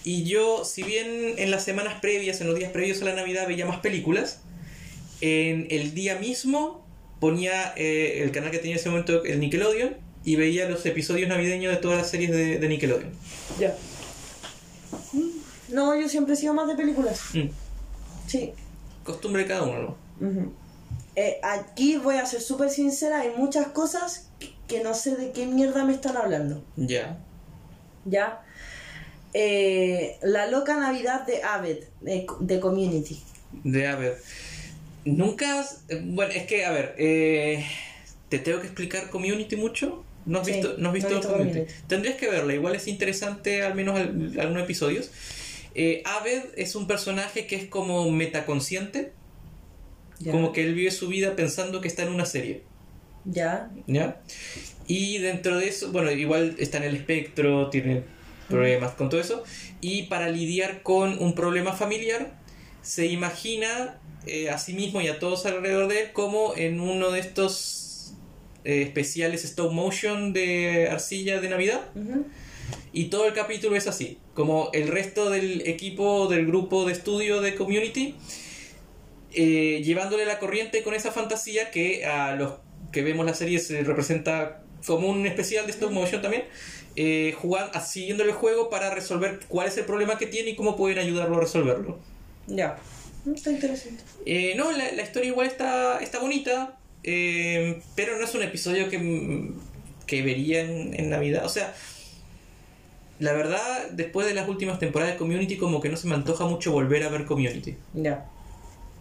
Y 0.04 0.24
yo, 0.24 0.64
si 0.64 0.82
bien 0.82 1.34
en 1.36 1.50
las 1.50 1.64
semanas 1.64 2.00
previas, 2.00 2.40
en 2.40 2.46
los 2.46 2.56
días 2.58 2.72
previos 2.72 3.02
a 3.02 3.04
la 3.04 3.14
Navidad 3.14 3.46
veía 3.46 3.66
más 3.66 3.80
películas, 3.80 4.40
en 5.20 5.66
el 5.70 5.92
día 5.94 6.14
mismo 6.18 6.82
ponía 7.20 7.72
eh, 7.76 8.22
el 8.22 8.32
canal 8.32 8.50
que 8.50 8.58
tenía 8.58 8.72
en 8.74 8.80
ese 8.80 8.88
momento, 8.90 9.22
el 9.24 9.38
Nickelodeon, 9.40 9.96
y 10.24 10.36
veía 10.36 10.68
los 10.68 10.84
episodios 10.86 11.28
navideños 11.28 11.72
de 11.72 11.78
todas 11.80 11.98
las 11.98 12.10
series 12.10 12.30
de, 12.30 12.58
de 12.58 12.68
Nickelodeon. 12.68 13.12
Ya. 13.58 13.74
No, 15.68 15.98
yo 15.98 16.08
siempre 16.08 16.34
he 16.34 16.36
sido 16.36 16.54
más 16.54 16.66
de 16.68 16.74
películas. 16.74 17.20
Mm, 17.34 17.48
Sí. 18.26 18.52
Costumbre 19.04 19.42
de 19.42 19.48
cada 19.48 19.62
uno, 19.64 19.96
¿no? 20.20 20.52
Eh, 21.16 21.40
aquí 21.42 21.96
voy 21.96 22.16
a 22.16 22.26
ser 22.26 22.40
súper 22.40 22.70
sincera, 22.70 23.20
hay 23.20 23.30
muchas 23.36 23.68
cosas 23.68 24.28
que- 24.68 24.82
no 24.84 24.94
sé 24.94 25.16
de 25.16 25.32
qué 25.32 25.46
mierda 25.46 25.84
me 25.84 25.92
están 25.94 26.16
hablando. 26.16 26.62
Ya. 26.76 27.18
¿Ya? 28.04 28.42
Eh, 29.32 30.16
la 30.22 30.46
loca 30.46 30.76
Navidad 30.78 31.26
de 31.26 31.42
Aved, 31.42 31.84
de, 32.00 32.26
de 32.40 32.60
Community. 32.60 33.20
De 33.64 33.86
a 33.88 33.96
ver. 33.96 34.18
Nunca. 35.04 35.60
has- 35.60 35.84
eh, 35.88 36.00
Bueno, 36.04 36.32
es 36.32 36.46
que, 36.46 36.64
a 36.64 36.70
ver, 36.72 36.94
eh, 36.98 37.64
¿te 38.28 38.38
tengo 38.38 38.60
que 38.60 38.66
explicar 38.66 39.10
community 39.10 39.56
mucho? 39.56 40.04
¿No 40.26 40.40
has 40.40 40.46
Sí, 40.46 40.52
visto, 40.52 40.68
no 40.68 40.74
has 40.74 40.80
no 40.80 40.90
he 40.90 40.92
visto, 40.94 41.08
visto 41.10 41.28
community? 41.28 41.58
Community. 41.60 41.74
Tendrías 41.88 42.16
que 42.16 42.28
verla, 42.28 42.54
igual 42.54 42.74
es 42.74 42.86
interesante, 42.88 43.62
al 43.62 43.74
menos 43.74 43.98
al- 43.98 44.38
algunos 44.38 44.62
episodios. 44.64 45.10
Eh, 45.74 46.02
Aved 46.04 46.42
es 46.56 46.74
un 46.74 46.86
personaje 46.86 47.46
que 47.46 47.56
es 47.56 47.64
como 47.66 48.10
metaconsciente, 48.10 49.12
¿Ya? 50.18 50.32
como 50.32 50.52
que 50.52 50.64
él 50.64 50.74
vive 50.74 50.90
su 50.90 51.08
vida 51.08 51.36
pensando 51.36 51.80
que 51.80 51.88
está 51.88 52.02
en 52.02 52.10
una 52.12 52.26
serie. 52.26 52.62
¿Ya? 53.24 53.70
¿Ya? 53.86 54.20
Y 54.86 55.18
dentro 55.18 55.58
de 55.58 55.68
eso, 55.68 55.92
bueno, 55.92 56.10
igual 56.10 56.56
está 56.58 56.78
en 56.78 56.84
el 56.84 56.96
espectro, 56.96 57.70
tiene 57.70 58.02
problemas 58.48 58.92
con 58.92 59.08
todo 59.08 59.20
eso. 59.20 59.44
Y 59.80 60.04
para 60.04 60.28
lidiar 60.28 60.82
con 60.82 61.22
un 61.22 61.34
problema 61.34 61.72
familiar, 61.72 62.36
se 62.82 63.06
imagina 63.06 63.99
eh, 64.26 64.50
a 64.50 64.58
sí 64.58 64.74
mismo 64.74 65.00
y 65.00 65.08
a 65.08 65.18
todos 65.18 65.46
alrededor 65.46 65.88
de 65.88 66.02
él 66.02 66.12
como 66.12 66.54
en 66.56 66.80
uno 66.80 67.10
de 67.10 67.20
estos 67.20 68.14
eh, 68.64 68.82
especiales 68.82 69.44
stop 69.44 69.72
motion 69.72 70.32
de 70.32 70.88
arcilla 70.90 71.40
de 71.40 71.48
Navidad. 71.48 71.80
Y 72.92 73.06
todo 73.06 73.26
el 73.26 73.32
capítulo 73.32 73.76
es 73.76 73.86
así, 73.86 74.18
como 74.34 74.70
el 74.72 74.88
resto 74.88 75.30
del 75.30 75.62
equipo 75.62 76.28
del 76.28 76.46
grupo 76.46 76.84
de 76.84 76.92
estudio 76.92 77.40
de 77.40 77.54
Community, 77.54 78.16
eh, 79.32 79.80
llevándole 79.84 80.26
la 80.26 80.38
corriente 80.38 80.82
con 80.82 80.94
esa 80.94 81.12
fantasía 81.12 81.70
que 81.70 82.04
a 82.04 82.34
los 82.34 82.54
que 82.92 83.02
vemos 83.02 83.24
la 83.24 83.34
serie 83.34 83.60
se 83.60 83.82
representa 83.82 84.62
como 84.86 85.08
un 85.08 85.26
especial 85.26 85.66
de 85.66 85.72
stop 85.72 85.92
motion 85.92 86.20
también, 86.20 86.44
eh, 86.96 87.34
jugando, 87.38 87.78
siguiéndole 87.80 88.30
el 88.30 88.36
juego 88.36 88.68
para 88.70 88.92
resolver 88.92 89.40
cuál 89.48 89.68
es 89.68 89.78
el 89.78 89.84
problema 89.84 90.18
que 90.18 90.26
tiene 90.26 90.50
y 90.50 90.56
cómo 90.56 90.76
pueden 90.76 90.98
ayudarlo 90.98 91.36
a 91.36 91.40
resolverlo. 91.40 91.98
Ya. 92.46 92.76
Está 93.34 93.50
interesante. 93.50 94.02
Eh, 94.26 94.54
no, 94.56 94.72
la, 94.72 94.92
la 94.92 95.02
historia 95.02 95.28
igual 95.28 95.46
está, 95.46 95.98
está 96.00 96.18
bonita, 96.18 96.78
eh, 97.02 97.80
pero 97.94 98.18
no 98.18 98.24
es 98.24 98.34
un 98.34 98.42
episodio 98.42 98.88
que, 98.88 98.98
mm, 98.98 99.58
que 100.06 100.22
vería 100.22 100.62
en, 100.62 100.98
en 100.98 101.10
Navidad. 101.10 101.44
O 101.44 101.48
sea, 101.48 101.74
la 103.20 103.34
verdad, 103.34 103.90
después 103.90 104.26
de 104.26 104.34
las 104.34 104.48
últimas 104.48 104.78
temporadas 104.78 105.14
de 105.14 105.18
Community, 105.18 105.58
como 105.58 105.80
que 105.80 105.90
no 105.90 105.96
se 105.96 106.08
me 106.08 106.14
antoja 106.14 106.46
mucho 106.46 106.72
volver 106.72 107.02
a 107.04 107.10
ver 107.10 107.26
Community. 107.26 107.76
Ya. 107.92 108.26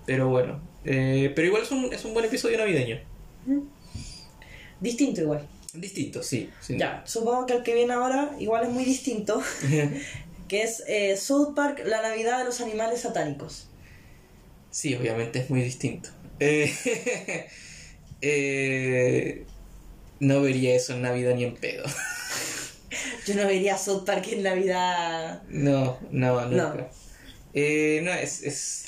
Pero 0.06 0.28
bueno, 0.28 0.60
eh, 0.84 1.32
pero 1.36 1.48
igual 1.48 1.64
es 1.64 1.72
un, 1.72 1.94
es 1.94 2.04
un 2.04 2.14
buen 2.14 2.26
episodio 2.26 2.58
navideño. 2.58 3.00
Distinto 4.82 5.22
igual. 5.22 5.48
Distinto, 5.74 6.22
sí. 6.22 6.50
sí. 6.60 6.78
Ya, 6.78 7.02
supongo 7.06 7.46
que 7.46 7.54
el 7.54 7.64
que 7.64 7.74
viene 7.74 7.94
ahora 7.94 8.32
igual 8.40 8.66
es 8.66 8.72
muy 8.72 8.84
distinto, 8.84 9.42
que 10.50 10.64
es 10.64 10.84
eh, 10.88 11.16
South 11.16 11.54
Park, 11.56 11.84
la 11.86 12.02
Navidad 12.02 12.40
de 12.40 12.46
los 12.46 12.60
animales 12.60 13.02
satánicos. 13.02 13.69
Sí, 14.72 14.96
obviamente 14.96 15.40
es 15.40 15.50
muy 15.50 15.62
distinto. 15.62 16.10
Eh, 16.40 16.74
eh, 18.22 19.46
no 20.20 20.42
vería 20.42 20.76
eso 20.76 20.94
en 20.94 21.02
Navidad 21.02 21.36
ni 21.36 21.44
en 21.44 21.56
pedo. 21.56 21.84
Yo 23.26 23.36
no 23.36 23.46
vería 23.46 23.78
South 23.78 24.04
Park 24.06 24.28
en 24.32 24.44
Navidad. 24.44 25.44
No, 25.50 25.98
no, 26.12 26.46
nunca. 26.46 26.74
No. 26.76 26.88
Eh, 27.54 28.02
no, 28.04 28.12
es, 28.14 28.44
es. 28.44 28.86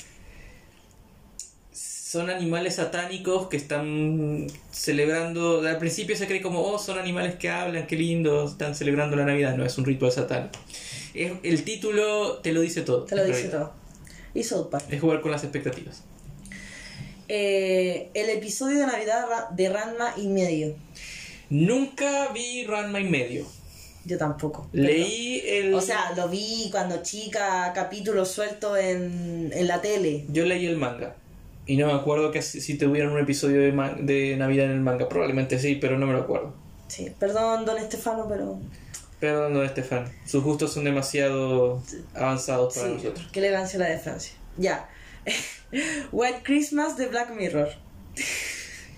Son 1.72 2.28
animales 2.28 2.74
satánicos 2.76 3.48
que 3.48 3.56
están 3.56 4.46
celebrando. 4.70 5.66
Al 5.66 5.78
principio 5.78 6.14
se 6.16 6.26
cree 6.26 6.42
como, 6.42 6.60
oh, 6.62 6.78
son 6.78 6.98
animales 6.98 7.36
que 7.36 7.48
hablan, 7.48 7.86
qué 7.86 7.96
lindo, 7.96 8.46
están 8.46 8.74
celebrando 8.74 9.16
la 9.16 9.24
Navidad. 9.24 9.56
No, 9.56 9.64
es 9.64 9.78
un 9.78 9.84
ritual 9.86 10.12
satánico. 10.12 10.58
Es- 11.14 11.32
el 11.42 11.64
título 11.64 12.38
te 12.38 12.52
lo 12.52 12.60
dice 12.60 12.82
todo. 12.82 13.04
Te 13.04 13.16
lo 13.16 13.24
dice 13.24 13.42
realidad. 13.48 13.60
todo. 13.60 13.81
Y 14.34 14.42
South 14.42 14.68
Park. 14.70 14.86
Es 14.90 15.00
jugar 15.00 15.20
con 15.20 15.30
las 15.30 15.42
expectativas. 15.44 16.02
Eh, 17.28 18.10
el 18.14 18.30
episodio 18.30 18.80
de 18.80 18.86
Navidad 18.86 19.50
de 19.50 19.68
Ranma 19.68 20.14
y 20.16 20.28
medio. 20.28 20.74
Nunca 21.50 22.28
vi 22.32 22.64
Ranma 22.64 23.00
y 23.00 23.04
medio. 23.04 23.46
Yo 24.04 24.18
tampoco. 24.18 24.68
Leí 24.72 25.42
el. 25.46 25.72
O 25.74 25.80
sea, 25.80 26.12
lo 26.16 26.28
vi 26.28 26.68
cuando 26.70 27.02
chica, 27.02 27.72
capítulos 27.74 28.30
sueltos 28.30 28.78
en, 28.78 29.50
en 29.54 29.66
la 29.68 29.80
tele. 29.80 30.24
Yo 30.28 30.44
leí 30.44 30.66
el 30.66 30.76
manga. 30.76 31.14
Y 31.66 31.76
no 31.76 31.86
me 31.86 31.92
acuerdo 31.92 32.32
que 32.32 32.42
si, 32.42 32.60
si 32.60 32.76
tuvieran 32.76 33.12
un 33.12 33.20
episodio 33.20 33.60
de, 33.60 33.70
de 34.02 34.36
Navidad 34.36 34.66
en 34.66 34.72
el 34.72 34.80
manga. 34.80 35.08
Probablemente 35.08 35.58
sí, 35.58 35.76
pero 35.76 35.98
no 35.98 36.06
me 36.06 36.14
lo 36.14 36.20
acuerdo. 36.20 36.52
Sí, 36.88 37.12
perdón, 37.18 37.64
don 37.64 37.78
Estefano, 37.78 38.26
pero. 38.28 38.58
Perdón, 39.22 39.54
don 39.54 39.64
Estefan. 39.64 40.10
Sus 40.26 40.42
gustos 40.42 40.72
son 40.72 40.82
demasiado 40.82 41.80
avanzados 42.12 42.74
para 42.74 42.88
Sí, 42.88 42.94
nosotros. 42.94 43.28
qué 43.30 43.38
elegancia 43.38 43.78
la 43.78 43.86
de 43.86 43.96
Francia. 43.96 44.34
Ya. 44.56 44.88
White 46.10 46.40
Christmas 46.42 46.96
de 46.96 47.06
Black 47.06 47.30
Mirror. 47.30 47.68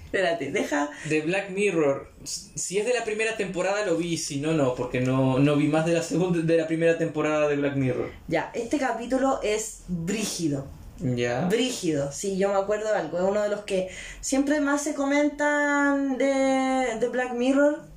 Espérate, 0.06 0.50
deja. 0.50 0.88
De 1.10 1.20
Black 1.20 1.50
Mirror. 1.50 2.10
Si 2.24 2.78
es 2.78 2.86
de 2.86 2.94
la 2.94 3.04
primera 3.04 3.36
temporada 3.36 3.84
lo 3.84 3.98
vi, 3.98 4.16
si 4.16 4.40
no, 4.40 4.54
no, 4.54 4.74
porque 4.74 5.02
no, 5.02 5.38
no 5.38 5.56
vi 5.56 5.68
más 5.68 5.84
de 5.84 5.92
la 5.92 6.02
segunda 6.02 6.38
de 6.40 6.56
la 6.56 6.66
primera 6.66 6.96
temporada 6.96 7.46
de 7.46 7.56
Black 7.56 7.76
Mirror. 7.76 8.10
Ya, 8.26 8.50
este 8.54 8.78
capítulo 8.78 9.40
es 9.42 9.82
brígido. 9.88 10.66
Ya. 11.00 11.44
Brígido, 11.48 12.10
sí, 12.12 12.38
yo 12.38 12.48
me 12.48 12.54
acuerdo 12.54 12.88
de 12.90 12.96
algo. 12.96 13.18
Es 13.18 13.24
uno 13.24 13.42
de 13.42 13.50
los 13.50 13.60
que 13.64 13.90
siempre 14.22 14.62
más 14.62 14.82
se 14.82 14.94
comentan 14.94 16.16
de, 16.16 16.96
de 16.98 17.08
Black 17.10 17.34
Mirror. 17.34 17.92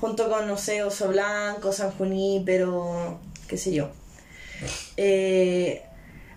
Junto 0.00 0.28
con, 0.28 0.46
no 0.46 0.56
sé, 0.56 0.82
Oso 0.82 1.08
Blanco, 1.08 1.72
San 1.72 1.90
Junípero, 1.90 3.18
qué 3.48 3.56
sé 3.56 3.72
yo. 3.72 3.90
Eh, 4.96 5.82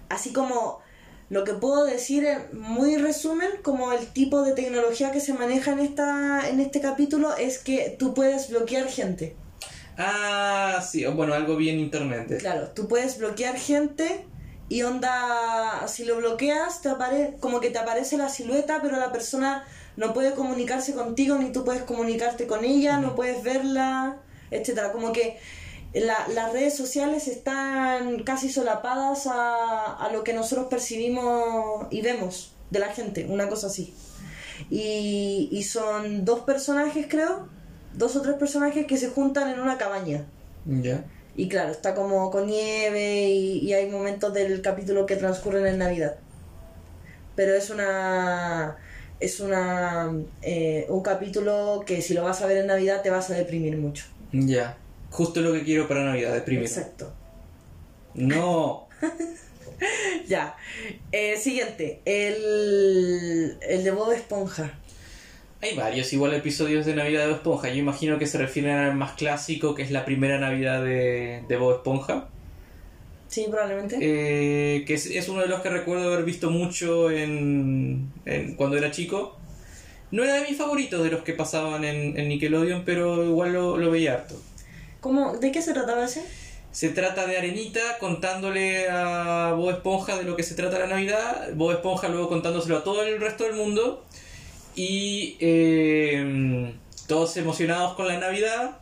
así 0.09 0.33
como 0.33 0.81
lo 1.29 1.43
que 1.43 1.53
puedo 1.53 1.85
decir 1.85 2.25
en 2.25 2.59
muy 2.59 2.97
resumen, 2.97 3.49
como 3.61 3.91
el 3.91 4.07
tipo 4.07 4.41
de 4.43 4.53
tecnología 4.53 5.11
que 5.11 5.19
se 5.19 5.33
maneja 5.33 5.71
en, 5.71 5.79
esta, 5.79 6.49
en 6.49 6.59
este 6.59 6.81
capítulo 6.81 7.35
es 7.35 7.59
que 7.59 7.95
tú 7.97 8.13
puedes 8.13 8.49
bloquear 8.49 8.87
gente. 8.87 9.35
Ah, 9.97 10.83
sí, 10.87 11.05
bueno, 11.05 11.33
algo 11.33 11.55
vi 11.55 11.69
en 11.69 11.79
internet. 11.79 12.37
Claro, 12.39 12.69
tú 12.69 12.87
puedes 12.87 13.17
bloquear 13.17 13.57
gente 13.57 14.25
y 14.69 14.81
onda, 14.83 15.87
si 15.87 16.05
lo 16.05 16.17
bloqueas, 16.17 16.81
te 16.81 16.89
apare 16.89 17.35
como 17.39 17.59
que 17.59 17.69
te 17.69 17.77
aparece 17.77 18.17
la 18.17 18.29
silueta, 18.29 18.79
pero 18.81 18.97
la 18.97 19.11
persona 19.11 19.65
no 19.97 20.13
puede 20.13 20.33
comunicarse 20.33 20.93
contigo, 20.93 21.37
ni 21.37 21.51
tú 21.51 21.63
puedes 21.65 21.83
comunicarte 21.83 22.47
con 22.47 22.63
ella, 22.65 22.97
no 22.99 23.15
puedes 23.15 23.43
verla, 23.43 24.17
etcétera. 24.51 24.91
Como 24.91 25.11
que 25.13 25.37
la- 25.93 26.27
las 26.29 26.51
redes 26.53 26.75
sociales 26.75 27.27
están 27.27 28.23
casi 28.23 28.49
solapadas 28.51 29.27
a, 29.27 29.95
a 29.95 30.11
lo 30.11 30.23
que 30.23 30.33
nosotros 30.33 30.67
percibimos 30.69 31.87
y 31.91 32.01
vemos 32.01 32.53
de 32.71 32.79
la 32.79 32.87
gente, 32.87 33.25
una 33.29 33.47
cosa 33.49 33.67
así. 33.67 33.93
Y, 34.69 35.49
y 35.51 35.63
son 35.63 36.25
dos 36.25 36.41
personajes, 36.41 37.05
creo, 37.09 37.47
dos 37.93 38.15
o 38.15 38.21
tres 38.21 38.35
personajes 38.35 38.85
que 38.87 38.97
se 38.97 39.09
juntan 39.09 39.49
en 39.49 39.59
una 39.59 39.77
cabaña. 39.77 40.25
Ya. 40.65 41.03
Y 41.35 41.49
claro, 41.49 41.71
está 41.71 41.95
como 41.95 42.29
con 42.31 42.47
nieve 42.47 43.25
y, 43.29 43.59
y 43.59 43.73
hay 43.73 43.89
momentos 43.89 44.33
del 44.33 44.61
capítulo 44.61 45.05
que 45.05 45.15
transcurren 45.15 45.65
en 45.67 45.79
Navidad. 45.79 46.15
Pero 47.35 47.55
es 47.55 47.69
una. 47.71 48.77
Es 49.23 49.39
una. 49.39 50.11
eh, 50.41 50.85
un 50.89 51.01
capítulo 51.01 51.83
que 51.85 52.01
si 52.01 52.13
lo 52.13 52.23
vas 52.23 52.41
a 52.41 52.45
ver 52.45 52.57
en 52.57 52.67
Navidad 52.67 53.01
te 53.01 53.09
vas 53.09 53.29
a 53.29 53.35
deprimir 53.35 53.77
mucho. 53.77 54.05
Ya. 54.31 54.77
Justo 55.11 55.41
lo 55.41 55.53
que 55.53 55.63
quiero 55.63 55.87
para 55.87 56.03
Navidad, 56.03 56.33
deprimir. 56.33 56.65
Exacto. 56.65 57.13
No. 58.13 58.87
Ya. 60.27 60.55
Eh, 61.11 61.35
siguiente. 61.37 61.99
El. 62.05 63.57
El 63.61 63.83
de 63.83 63.91
Bob 63.91 64.11
Esponja. 64.13 64.71
Hay 65.61 65.75
varios 65.75 66.11
igual 66.13 66.33
episodios 66.33 66.85
de 66.85 66.95
Navidad 66.95 67.21
de 67.21 67.27
Bob 67.27 67.35
Esponja. 67.37 67.69
Yo 67.69 67.75
imagino 67.75 68.17
que 68.17 68.25
se 68.27 68.37
refieren 68.37 68.77
al 68.77 68.95
más 68.95 69.13
clásico, 69.13 69.75
que 69.75 69.81
es 69.83 69.91
la 69.91 70.05
primera 70.05 70.37
Navidad 70.39 70.83
de, 70.83 71.43
de 71.47 71.57
Bob 71.57 71.75
Esponja. 71.75 72.29
Sí, 73.33 73.47
probablemente. 73.49 73.97
Eh, 73.99 74.85
que 74.85 74.93
es, 74.93 75.07
es 75.07 75.27
uno 75.27 75.41
de 75.41 75.47
los 75.47 75.61
que 75.61 75.69
recuerdo 75.71 76.13
haber 76.13 76.23
visto 76.23 76.51
mucho 76.51 77.09
en, 77.09 78.11
en- 78.25 78.53
cuando 78.53 78.77
era 78.77 78.91
chico. 78.91 79.35
No 80.11 80.23
era 80.23 80.35
de 80.35 80.47
mis 80.47 80.55
favoritos 80.55 81.03
de 81.03 81.09
los 81.09 81.23
que 81.23 81.33
pasaban 81.33 81.83
en, 81.83 82.15
en 82.19 82.29
Nickelodeon, 82.29 82.83
pero 82.85 83.25
igual 83.25 83.53
lo, 83.53 83.77
lo 83.77 83.89
veía 83.89 84.13
harto. 84.13 84.39
¿Cómo, 85.01 85.35
¿De 85.37 85.51
qué 85.51 85.63
se 85.63 85.73
trataba 85.73 86.05
ese? 86.05 86.21
Se 86.71 86.89
trata 86.89 87.25
de 87.25 87.35
Arenita 87.39 87.97
contándole 87.99 88.87
a 88.87 89.53
Bob 89.57 89.71
Esponja 89.71 90.15
de 90.19 90.25
lo 90.25 90.35
que 90.35 90.43
se 90.43 90.53
trata 90.53 90.77
la 90.77 90.85
Navidad, 90.87 91.49
Bob 91.55 91.71
Esponja 91.71 92.09
luego 92.09 92.29
contándoselo 92.29 92.77
a 92.77 92.83
todo 92.83 93.01
el 93.01 93.19
resto 93.19 93.45
del 93.45 93.55
mundo 93.55 94.05
y 94.75 95.37
eh, 95.39 96.71
todos 97.07 97.35
emocionados 97.37 97.93
con 97.95 98.07
la 98.07 98.19
Navidad 98.19 98.77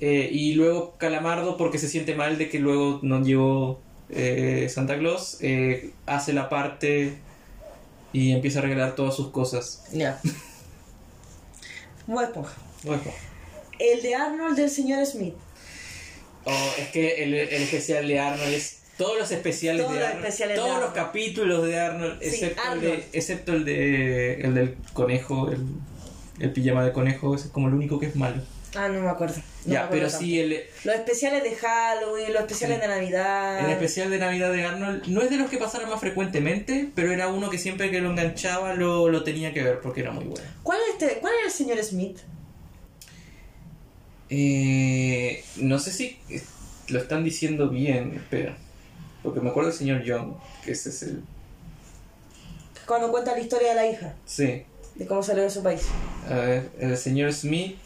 eh, 0.00 0.28
y 0.30 0.54
luego 0.54 0.94
Calamardo 0.98 1.56
porque 1.56 1.78
se 1.78 1.88
siente 1.88 2.14
mal 2.14 2.38
de 2.38 2.48
que 2.48 2.58
luego 2.58 3.00
no 3.02 3.22
llegó 3.22 3.80
eh, 4.10 4.68
Santa 4.70 4.98
Claus, 4.98 5.38
eh, 5.40 5.90
hace 6.06 6.32
la 6.32 6.48
parte 6.48 7.14
y 8.12 8.32
empieza 8.32 8.58
a 8.60 8.62
arreglar 8.62 8.94
todas 8.94 9.14
sus 9.16 9.30
cosas. 9.30 9.84
Ya. 9.92 10.20
Esponja. 12.08 12.54
El 13.78 14.02
de 14.02 14.14
Arnold 14.14 14.56
del 14.56 14.70
señor 14.70 15.04
Smith. 15.04 15.34
Oh, 16.44 16.70
es 16.78 16.88
que 16.88 17.24
el, 17.24 17.34
el 17.34 17.62
especial 17.62 18.06
de 18.06 18.20
Arnold 18.20 18.54
es. 18.54 18.82
Todos 18.96 19.18
los 19.18 19.30
especiales 19.30 19.82
Todos 19.82 19.94
de 19.94 20.00
los 20.00 20.08
Arnold. 20.08 20.48
de 20.48 20.54
todos 20.54 20.80
los 20.80 20.90
capítulos 20.92 21.66
de 21.66 21.78
Arnold. 21.78 22.18
Sí, 22.22 22.26
excepto, 22.28 22.62
El 22.62 22.68
Arnold. 22.68 22.82
de, 22.82 23.04
excepto 23.12 23.52
el 23.52 23.64
de. 23.64 24.34
El 24.40 24.54
del 24.54 24.76
conejo. 24.92 25.50
El, 25.50 25.66
el 26.38 26.52
pijama 26.52 26.84
de 26.84 26.92
conejo. 26.92 27.34
Ese 27.34 27.46
es 27.46 27.52
como 27.52 27.68
el 27.68 27.74
único 27.74 27.98
que 27.98 28.06
es 28.06 28.16
malo. 28.16 28.40
Ah, 28.76 28.88
no 28.88 29.00
me 29.00 29.08
acuerdo. 29.08 29.36
No 29.36 29.42
me 29.66 29.72
ya, 29.72 29.84
acuerdo 29.84 29.90
pero 30.02 30.10
tanto. 30.10 30.24
sí, 30.24 30.38
el, 30.40 30.60
Los 30.84 30.94
especiales 30.94 31.42
de 31.42 31.54
Halloween, 31.56 32.32
los 32.32 32.42
especiales 32.42 32.76
Sí. 32.76 32.82
de 32.82 32.88
Navidad. 32.88 33.64
el 33.64 33.70
especial 33.72 34.10
de 34.10 34.18
Navidad 34.18 34.52
de 34.52 34.64
Arnold 34.64 35.06
no 35.06 35.22
es 35.22 35.30
de 35.30 35.36
los 35.38 35.48
que 35.50 35.58
pasaron 35.58 35.88
más 35.90 36.00
frecuentemente, 36.00 36.90
pero 36.94 37.10
era 37.12 37.28
uno 37.28 37.48
que 37.50 37.58
siempre 37.58 37.90
que 37.90 38.00
lo 38.00 38.10
enganchaba 38.10 38.74
lo, 38.74 39.08
lo 39.08 39.24
tenía 39.24 39.52
que 39.54 39.62
ver 39.62 39.80
porque 39.80 40.00
era 40.02 40.10
muy 40.12 40.24
bueno. 40.24 40.46
¿Cuál 40.62 40.78
es 40.88 41.02
este? 41.02 41.18
¿Cuál 41.20 41.32
es 41.40 41.46
el 41.46 41.52
señor 41.52 41.82
Smith? 41.82 42.18
Eh, 44.28 45.44
no 45.56 45.78
sé 45.78 45.92
si 45.92 46.18
lo 46.88 46.98
están 46.98 47.24
diciendo 47.24 47.68
bien, 47.68 48.14
espera. 48.14 48.56
Porque 49.22 49.40
me 49.40 49.50
acuerdo 49.50 49.70
del 49.70 49.78
señor 49.78 50.02
Young, 50.04 50.34
que 50.64 50.72
ese 50.72 50.88
es 50.90 51.02
el. 51.02 51.22
Cuando 52.86 53.10
cuenta 53.10 53.32
la 53.32 53.40
historia 53.40 53.70
de 53.70 53.74
la 53.74 53.86
hija, 53.86 54.14
Sí. 54.24 54.62
de 54.94 55.06
cómo 55.06 55.22
salió 55.22 55.42
de 55.42 55.50
su 55.50 55.62
país. 55.62 55.82
A 56.30 56.34
ver, 56.34 56.70
el 56.78 56.96
señor 56.96 57.32
Smith. 57.32 57.76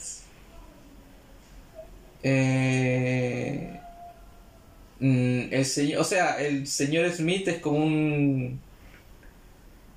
Eh, 2.23 3.81
mm, 5.01 5.41
el 5.53 5.65
señor, 5.65 6.01
o 6.01 6.05
sea, 6.05 6.41
el 6.41 6.67
señor 6.67 7.11
Smith 7.13 7.49
es 7.49 7.59
como 7.59 7.79
un, 7.79 8.61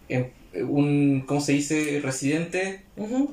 em- 0.10 0.30
un, 0.68 1.24
¿cómo 1.26 1.42
se 1.42 1.54
dice? 1.54 2.00
Residente 2.04 2.82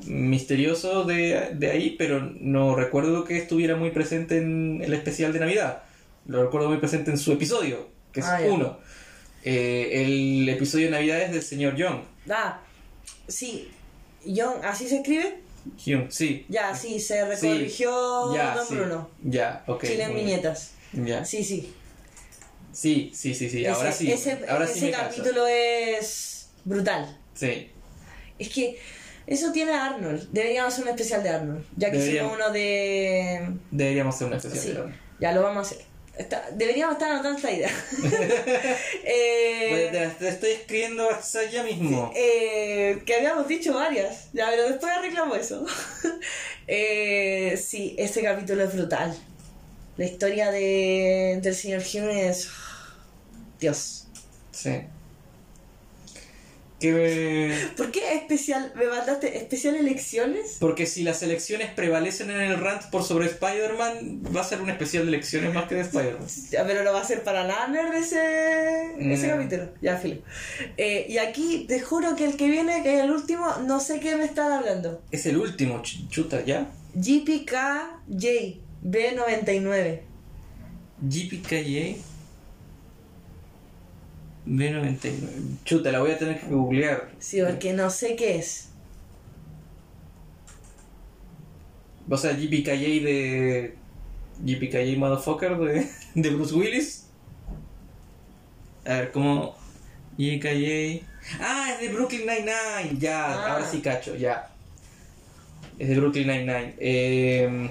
misterioso 0.06 1.04
de, 1.04 1.50
de 1.54 1.70
ahí, 1.70 1.94
pero 1.98 2.20
no 2.40 2.74
recuerdo 2.74 3.24
que 3.24 3.36
estuviera 3.36 3.76
muy 3.76 3.90
presente 3.90 4.38
en 4.38 4.80
el 4.82 4.94
especial 4.94 5.32
de 5.32 5.40
Navidad. 5.40 5.82
Lo 6.26 6.42
recuerdo 6.42 6.68
muy 6.68 6.78
presente 6.78 7.10
en 7.10 7.18
su 7.18 7.32
episodio, 7.32 7.88
que 8.12 8.20
es 8.20 8.26
Ah, 8.26 8.40
uno. 8.46 8.78
Eh, 9.44 10.02
el 10.04 10.48
episodio 10.48 10.86
de 10.86 10.92
Navidades 10.92 11.32
del 11.32 11.42
señor 11.42 11.76
Young. 11.76 12.00
Ah, 12.30 12.60
sí. 13.28 13.68
John, 14.26 14.54
¿así 14.64 14.86
se 14.88 14.96
escribe? 14.96 15.38
Hyun, 15.84 16.10
sí. 16.10 16.46
Ya, 16.48 16.74
sí, 16.74 16.98
se 17.00 17.24
recorrigió 17.26 18.34
Ya, 18.34 18.54
Don 18.54 18.66
sí. 18.66 18.74
Bruno. 18.74 19.10
Ya, 19.22 19.62
ok. 19.66 19.84
Chile 19.84 20.04
en 20.04 20.14
viñetas. 20.14 20.72
Ya. 20.92 21.24
Sí, 21.24 21.44
sí. 21.44 21.74
Sí, 22.72 23.10
sí, 23.14 23.34
sí, 23.34 23.50
sí. 23.50 23.66
Ahora 23.66 23.90
ese, 23.90 23.98
sí. 23.98 24.12
Ese, 24.12 24.38
Ahora 24.48 24.66
sí 24.66 24.78
ese 24.78 24.90
capítulo 24.90 25.46
es 25.46 26.50
brutal. 26.64 27.18
Sí. 27.34 27.70
Es 28.38 28.48
que 28.48 28.78
eso 29.26 29.52
tiene 29.52 29.72
a 29.72 29.86
Arnold. 29.86 30.28
Deberíamos 30.32 30.72
hacer 30.72 30.84
un 30.84 30.90
especial 30.90 31.22
de 31.22 31.28
Arnold. 31.30 31.64
Ya 31.76 31.90
que 31.90 31.98
Deberíamos. 31.98 32.32
hicimos 32.32 32.46
uno 32.46 32.52
de. 32.54 33.52
Deberíamos 33.70 34.14
hacer 34.14 34.26
una 34.28 34.36
especial 34.36 34.62
Sí, 34.62 34.70
de 34.72 34.76
Arnold. 34.78 34.94
ya 35.20 35.32
lo 35.32 35.42
vamos 35.42 35.58
a 35.58 35.60
hacer. 35.72 35.84
Está- 36.20 36.48
deberíamos 36.52 36.94
estar 36.96 37.10
anotando 37.12 37.38
esta 37.38 37.50
idea. 37.50 37.70
Eh, 39.04 39.88
Pues, 39.90 39.92
te- 40.18 40.24
te 40.24 40.28
estoy 40.28 40.50
escribiendo 40.50 41.08
hasta 41.10 41.44
ya 41.50 41.62
mismo. 41.62 42.12
eh, 42.14 43.02
que 43.06 43.14
habíamos 43.16 43.48
dicho 43.48 43.72
varias. 43.74 44.28
Ya, 44.32 44.48
pero 44.50 44.68
después 44.68 44.92
arreglamos 44.92 45.38
eso. 45.38 45.64
eh, 46.66 47.56
sí, 47.62 47.94
este 47.98 48.22
capítulo 48.22 48.64
es 48.64 48.74
brutal. 48.74 49.16
La 49.96 50.04
historia 50.04 50.50
de, 50.50 51.38
del 51.42 51.54
señor 51.54 51.82
Hume 51.92 52.28
es. 52.28 52.48
Dios. 53.58 54.06
Sí. 54.52 54.82
Que... 56.80 57.54
¿Por 57.76 57.90
qué 57.92 58.14
especial? 58.14 58.72
¿Me 58.74 58.86
mandaste 58.86 59.36
especial 59.36 59.76
elecciones? 59.76 60.56
Porque 60.58 60.86
si 60.86 61.02
las 61.02 61.22
elecciones 61.22 61.70
prevalecen 61.74 62.30
en 62.30 62.40
el 62.40 62.58
rant 62.58 62.84
por 62.90 63.04
sobre 63.04 63.26
Spider-Man, 63.26 64.22
va 64.34 64.40
a 64.40 64.44
ser 64.44 64.62
un 64.62 64.70
especial 64.70 65.04
de 65.04 65.10
elecciones 65.10 65.52
más 65.54 65.68
que 65.68 65.74
de 65.76 65.82
Spider-Man. 65.82 66.26
Ya, 66.50 66.66
pero 66.66 66.82
no 66.82 66.92
va 66.92 67.02
a 67.02 67.04
ser 67.04 67.22
para 67.22 67.46
nada 67.46 67.68
nerd 67.68 67.92
ese, 67.94 68.94
ese 68.98 69.26
Mm. 69.26 69.30
capítulo. 69.30 69.68
Ya, 69.82 69.96
filo. 69.98 70.16
Eh, 70.78 71.06
y 71.08 71.18
aquí 71.18 71.66
te 71.68 71.80
juro 71.80 72.16
que 72.16 72.24
el 72.24 72.36
que 72.36 72.48
viene, 72.48 72.82
que 72.82 72.96
es 72.98 73.04
el 73.04 73.10
último, 73.10 73.46
no 73.66 73.78
sé 73.78 74.00
qué 74.00 74.16
me 74.16 74.24
están 74.24 74.50
hablando. 74.50 75.02
Es 75.10 75.26
el 75.26 75.36
último, 75.36 75.82
ch- 75.82 76.08
chuta, 76.08 76.42
¿ya? 76.44 76.70
GPKJ 76.94 78.58
B99. 78.84 80.00
GPKJ 81.02 81.96
B99. 84.46 85.64
Chuta, 85.64 85.92
la 85.92 86.00
voy 86.00 86.12
a 86.12 86.18
tener 86.18 86.40
que 86.40 86.46
googlear. 86.46 87.10
Sí, 87.18 87.40
porque 87.46 87.72
no 87.72 87.90
sé 87.90 88.16
qué 88.16 88.36
es. 88.38 88.68
O 92.08 92.16
sea, 92.16 92.32
GPKJ 92.32 93.04
de. 93.04 93.74
GPKJ 94.42 94.96
Motherfucker 94.98 95.56
de, 95.58 95.88
de 96.14 96.30
Bruce 96.30 96.54
Willis. 96.54 97.06
A 98.86 98.94
ver, 98.94 99.12
¿cómo? 99.12 99.54
GPKJ. 100.18 101.04
Ah, 101.40 101.70
es 101.74 101.80
de 101.80 101.88
Brooklyn 101.94 102.22
Nine-Nine. 102.22 102.98
Ya, 102.98 103.26
Ah. 103.26 103.52
ahora 103.52 103.66
sí 103.70 103.80
cacho, 103.80 104.16
ya. 104.16 104.50
Es 105.78 105.88
de 105.88 105.96
Brooklyn 105.96 106.26
Nine-Nine. 106.26 106.74
Eh, 106.78 107.70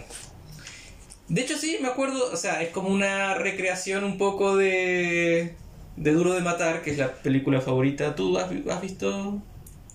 de 1.28 1.42
hecho, 1.42 1.58
sí, 1.58 1.78
me 1.82 1.88
acuerdo. 1.90 2.32
O 2.32 2.38
sea, 2.38 2.62
es 2.62 2.70
como 2.70 2.90
una 2.90 3.34
recreación 3.34 4.04
un 4.04 4.18
poco 4.18 4.56
de. 4.56 5.56
De 6.00 6.12
Duro 6.12 6.34
de 6.34 6.42
Matar, 6.42 6.82
que 6.82 6.92
es 6.92 6.98
la 6.98 7.12
película 7.12 7.62
favorita. 7.62 8.16
¿Tú 8.16 8.38
has, 8.38 8.50
has 8.70 8.82
visto 8.82 9.42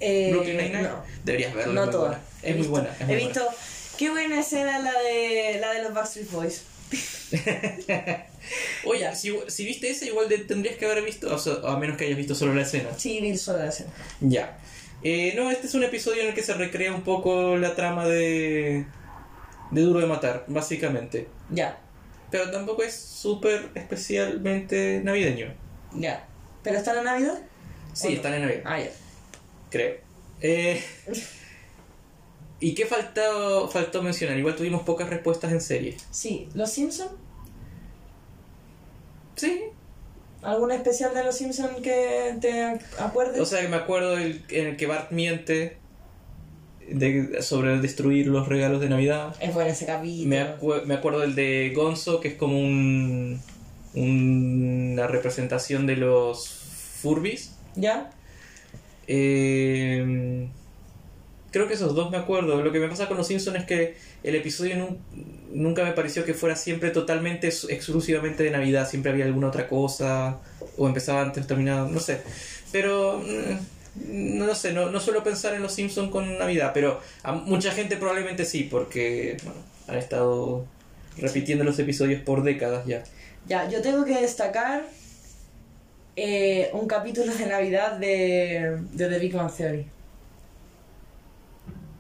Eh, 0.01 0.31
Brooklyn 0.33 0.57
Nine-Nine? 0.59 0.83
No, 0.83 1.03
Deberías 1.25 1.55
verla. 1.55 1.73
no 1.87 1.91
toda. 1.91 2.09
buena. 2.09 2.23
Es 2.43 2.57
muy 2.57 2.67
buena. 2.67 2.89
He 3.09 3.17
visto. 3.17 3.41
Qué 3.99 4.11
buena 4.11 4.41
escena 4.41 4.79
la 4.81 4.93
de 4.93 5.59
la 5.61 5.73
de 5.73 5.83
los 5.83 5.95
Backstreet 5.95 6.31
Boys. 6.31 6.63
Oye, 8.85 9.15
si, 9.17 9.35
si 9.49 9.65
viste 9.65 9.91
ese, 9.91 10.07
igual 10.07 10.29
de- 10.29 10.39
tendrías 10.39 10.77
que 10.77 10.85
haber 10.85 11.03
visto, 11.05 11.35
o 11.35 11.39
sea, 11.39 11.55
a 11.65 11.77
menos 11.79 11.97
que 11.97 12.05
hayas 12.05 12.17
visto 12.19 12.35
solo 12.35 12.55
la 12.55 12.63
escena. 12.63 12.91
Sí, 12.97 13.21
vi 13.21 13.37
solo 13.37 13.59
la 13.61 13.69
escena. 13.69 13.91
Ya. 14.21 14.59
Eh, 15.03 15.33
no, 15.37 15.51
este 15.51 15.67
es 15.67 15.75
un 15.75 15.85
episodio 15.85 16.23
en 16.23 16.29
el 16.29 16.35
que 16.35 16.43
se 16.43 16.55
recrea 16.55 16.93
un 16.93 17.03
poco 17.03 17.57
la 17.57 17.75
trama 17.75 18.07
de. 18.07 18.85
de 19.71 19.81
Duro 19.83 20.01
de 20.01 20.07
Matar, 20.07 20.45
básicamente. 20.49 21.29
Ya, 21.51 21.79
Pero 22.31 22.51
tampoco 22.51 22.83
es 22.83 22.95
súper 22.95 23.71
especialmente 23.75 25.01
navideño. 25.05 25.55
Ya. 25.97 26.27
¿Pero 26.63 26.79
está 26.79 26.97
en 26.99 27.05
Navidad? 27.05 27.39
Sí, 27.93 28.07
¿O 28.07 28.11
no? 28.11 28.17
están 28.17 28.35
en 28.35 28.41
Navidad, 28.43 28.63
Ah, 28.65 28.81
ya. 28.81 28.91
creo. 29.71 29.97
Eh, 30.41 30.83
¿Y 32.61 32.75
qué 32.75 32.87
faltó, 32.87 33.69
faltó 33.69 34.03
mencionar? 34.03 34.39
Igual 34.39 34.57
tuvimos 34.57 34.83
pocas 34.83 35.09
respuestas 35.11 35.53
en 35.53 35.61
serie. 35.61 35.97
Sí, 36.11 36.49
¿Los 36.55 36.71
Simpsons? 36.71 37.11
Sí. 39.37 39.63
¿Algún 40.43 40.73
especial 40.73 41.15
de 41.15 41.25
Los 41.25 41.37
Simpsons 41.37 41.81
que 41.83 42.37
te 42.41 42.79
acuerdes? 42.99 43.41
O 43.41 43.47
sea, 43.47 43.67
me 43.69 43.77
acuerdo 43.77 44.17
el- 44.19 44.45
en 44.51 44.67
el 44.69 44.77
que 44.77 44.87
Bart 44.87 45.11
miente 45.11 45.79
de, 46.89 47.41
sobre 47.43 47.79
destruir 47.81 48.27
los 48.27 48.47
regalos 48.49 48.81
de 48.81 48.89
Navidad. 48.91 49.35
es 49.41 49.55
bueno 49.55 49.71
ese 49.71 49.87
capítulo. 49.87 50.29
Me, 50.29 50.43
acue- 50.43 50.85
me 50.85 50.95
acuerdo 50.95 51.21
del 51.21 51.35
de 51.35 51.73
Gonzo, 51.75 52.21
que 52.21 52.29
es 52.29 52.35
como 52.35 52.59
un, 52.59 53.41
una 53.95 55.07
representación 55.07 55.87
de 55.87 55.97
los 55.97 56.49
Furbis. 57.03 57.53
¿Ya? 57.77 58.11
Eh, 59.07 60.49
creo 61.51 61.69
que 61.69 61.75
esos 61.75 61.95
dos 61.95 62.11
me 62.11 62.17
acuerdo. 62.17 62.63
Lo 62.63 62.73
que 62.73 62.79
me 62.81 62.89
pasa 62.89 63.09
con 63.09 63.17
los 63.17 63.27
Simpsons 63.27 63.57
es 63.59 63.65
que 63.65 63.97
el 64.23 64.35
episodio 64.35 64.77
nu- 64.77 64.99
nunca 65.53 65.85
me 65.85 65.93
pareció 65.93 66.25
que 66.25 66.35
fuera 66.35 66.57
siempre 66.57 66.91
totalmente 66.91 67.49
ex- 67.49 67.67
exclusivamente 67.69 68.43
de 68.43 68.51
Navidad. 68.51 68.89
Siempre 68.89 69.13
había 69.13 69.25
alguna 69.27 69.49
otra 69.49 69.69
cosa. 69.69 70.39
O 70.77 70.89
empezaba 70.89 71.23
antes, 71.23 71.47
terminaba, 71.47 71.89
no 71.89 72.01
sé. 72.01 72.21
Pero 72.73 73.21
mm, 73.21 74.39
no 74.39 74.55
sé, 74.55 74.73
no, 74.73 74.91
no 74.91 74.99
suelo 75.01 75.23
pensar 75.23 75.55
en 75.55 75.63
los 75.63 75.73
Simpsons 75.73 76.11
con 76.11 76.39
Navidad. 76.39 76.73
Pero 76.75 77.01
a 77.23 77.33
mucha 77.33 77.71
gente 77.71 77.97
probablemente 77.97 78.45
sí, 78.45 78.67
porque 78.71 79.37
bueno, 79.45 79.61
han 79.89 79.99
estado 79.99 80.65
repitiendo 81.19 81.63
los 81.63 81.79
episodios 81.79 82.21
por 82.23 82.43
décadas 82.43 82.87
ya. 82.87 83.05
Ya, 83.47 83.69
yo 83.69 83.83
tengo 83.83 84.05
que 84.05 84.21
destacar 84.21 84.85
eh, 86.17 86.71
un 86.73 86.87
capítulo 86.87 87.35
de 87.35 87.47
Navidad 87.47 87.99
de, 87.99 88.79
de 88.93 89.09
The 89.09 89.19
Big 89.19 89.35
Bang 89.35 89.53
Theory. 89.55 89.87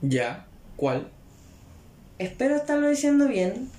Ya, 0.01 0.47
¿cuál? 0.77 1.09
Espero 2.19 2.57
estarlo 2.57 2.89
diciendo 2.89 3.27
bien 3.27 3.71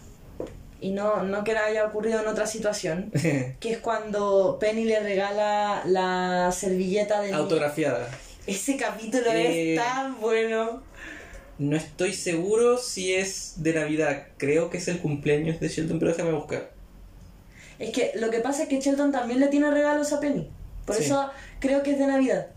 y 0.81 0.91
no, 0.91 1.23
no 1.23 1.43
que 1.43 1.57
haya 1.57 1.85
ocurrido 1.85 2.21
en 2.21 2.27
otra 2.27 2.45
situación. 2.45 3.11
Que 3.59 3.71
es 3.71 3.77
cuando 3.79 4.57
Penny 4.59 4.85
le 4.85 4.99
regala 4.99 5.83
la 5.85 6.51
servilleta 6.51 7.21
de... 7.21 7.33
Autografiada. 7.33 8.07
Ese 8.45 8.77
capítulo 8.77 9.31
Eh, 9.31 9.73
es 9.73 9.79
tan 9.81 10.19
bueno. 10.19 10.83
No 11.57 11.77
estoy 11.77 12.13
seguro 12.13 12.77
si 12.77 13.15
es 13.15 13.53
de 13.57 13.73
Navidad. 13.73 14.27
Creo 14.37 14.69
que 14.69 14.77
es 14.77 14.87
el 14.87 14.99
cumpleaños 14.99 15.59
de 15.59 15.69
Sheldon, 15.69 15.97
pero 15.97 16.11
déjame 16.11 16.33
buscar. 16.33 16.74
Es 17.79 17.91
que 17.91 18.11
lo 18.15 18.29
que 18.29 18.39
pasa 18.39 18.63
es 18.63 18.69
que 18.69 18.79
Sheldon 18.79 19.11
también 19.11 19.39
le 19.39 19.47
tiene 19.47 19.69
regalos 19.71 20.13
a 20.13 20.19
Penny. 20.19 20.49
Por 20.85 20.95
Sí. 20.95 21.05
eso 21.05 21.29
creo 21.59 21.83
que 21.83 21.91
es 21.91 21.99
de 21.99 22.07
Navidad. 22.07 22.47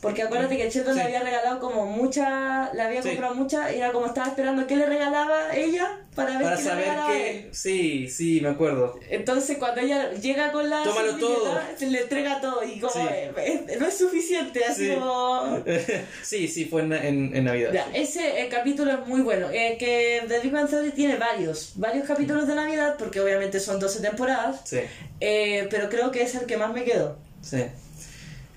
Porque 0.00 0.22
acuérdate 0.22 0.56
que 0.56 0.64
le 0.64 0.70
Sí. 0.70 0.80
había 0.80 1.20
regalado 1.20 1.60
como 1.60 1.84
mucha, 1.86 2.72
le 2.72 2.82
había 2.82 3.02
Sí. 3.02 3.08
comprado 3.10 3.34
mucha 3.34 3.70
y 3.72 3.76
era 3.78 3.92
como 3.92 4.06
estaba 4.06 4.28
esperando 4.28 4.66
qué 4.66 4.76
le 4.76 4.86
regalaba 4.86 5.54
ella 5.54 6.00
para 6.14 6.32
ver 6.38 6.42
Para 6.42 6.56
qué 6.56 6.62
le 6.62 6.68
saber 6.68 6.84
regalaba 6.86 7.12
que... 7.12 7.30
él. 7.38 7.48
Sí, 7.52 8.08
sí, 8.08 8.40
me 8.40 8.48
acuerdo. 8.48 8.98
Entonces 9.10 9.58
cuando 9.58 9.80
ella 9.82 10.10
llega 10.12 10.52
con 10.52 10.70
la 10.70 10.82
Tómalo 10.82 11.10
servilleta, 11.18 11.70
se 11.76 11.86
le 11.90 12.00
entrega 12.02 12.40
todo 12.40 12.64
y 12.64 12.80
como 12.80 12.92
Sí. 12.92 13.00
eh, 13.10 13.32
eh, 13.36 13.76
no 13.78 13.86
es 13.86 13.98
suficiente, 13.98 14.64
así 14.64 14.86
Sí. 14.88 14.94
como... 14.94 15.58
sí, 16.22 16.48
sí, 16.48 16.64
fue 16.64 16.82
en, 16.82 16.92
en- 16.94 17.36
en 17.36 17.44
Navidad. 17.44 17.70
Ya, 17.72 17.86
ese 17.92 18.40
eh, 18.42 18.48
capítulo 18.48 18.90
es 18.92 19.06
muy 19.06 19.20
bueno. 19.20 19.48
Eh, 19.52 19.76
que 19.78 20.22
The 20.28 20.40
Big 20.40 20.52
Bang 20.52 20.68
Theory 20.70 20.92
tiene 20.92 21.16
varios, 21.16 21.72
varios 21.76 22.06
capítulos 22.06 22.46
de 22.46 22.54
Navidad, 22.54 22.96
porque 22.98 23.20
obviamente 23.20 23.60
son 23.60 23.78
12 23.78 24.00
temporadas, 24.00 24.60
Sí, 24.64 24.80
eh, 25.20 25.66
pero 25.70 25.88
creo 25.90 26.10
que 26.10 26.22
es 26.22 26.34
el 26.34 26.46
que 26.46 26.56
más 26.56 26.72
me 26.72 26.84
quedó. 26.84 27.18
sí. 27.42 27.64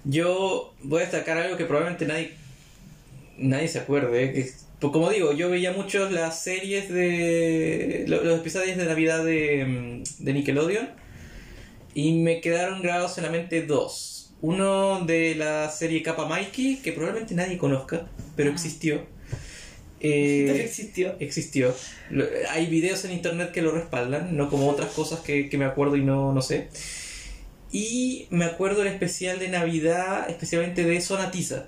Yo 0.06 0.74
voy 0.84 1.00
a 1.00 1.06
destacar 1.06 1.38
algo 1.38 1.58
que 1.58 1.66
probablemente 1.66 2.06
nadie 2.06 2.32
nadie 3.38 3.68
se 3.68 3.80
acuerde. 3.80 4.34
Que, 4.34 4.42
pues 4.80 4.92
como 4.92 5.10
digo, 5.10 5.32
yo 5.34 5.50
veía 5.50 5.72
mucho 5.72 6.10
las 6.10 6.42
series 6.44 6.90
de... 6.90 8.06
lo- 8.08 8.24
Los 8.24 8.40
episodios 8.42 8.78
de 8.78 8.86
Navidad 8.86 9.24
de, 9.24 9.66
mm, 9.66 10.24
de 10.24 10.34
Nickelodeon. 10.34 10.90
Y 11.96 12.14
me 12.20 12.42
quedaron 12.42 12.82
grabados 12.82 13.18
en 13.18 13.24
la 13.24 13.30
mente 13.30 13.62
dos. 13.66 14.32
Uno 14.42 15.06
de 15.06 15.36
la 15.36 15.70
serie 15.70 16.04
Kappa 16.04 16.28
Mikey, 16.28 16.78
que 16.82 16.92
probablemente 16.92 17.34
nadie 17.34 17.58
conozca, 17.58 18.08
pero 18.36 18.50
existió. 18.52 19.06
Eh, 20.02 20.62
existió. 20.66 21.16
existió. 21.22 21.74
Lo- 22.10 22.26
Hay 22.50 22.66
videos 22.66 23.06
en 23.06 23.14
internet 23.14 23.52
que 23.54 23.62
lo 23.62 23.72
respaldan, 23.72 24.36
no 24.36 24.50
como 24.50 24.70
otras 24.70 24.92
cosas 24.92 25.22
que, 25.22 25.48
que 25.48 25.58
me 25.58 25.64
acuerdo 25.64 25.96
y 25.96 26.02
no, 26.02 26.34
no 26.34 26.42
sé. 26.42 26.68
Y 27.74 28.28
me 28.30 28.46
acuerdo 28.46 28.84
el 28.84 28.88
especial 28.88 29.40
de 29.40 29.50
Navidad, 29.50 30.30
especialmente 30.30 30.86
de 30.86 31.02
Sonatiza. 31.02 31.66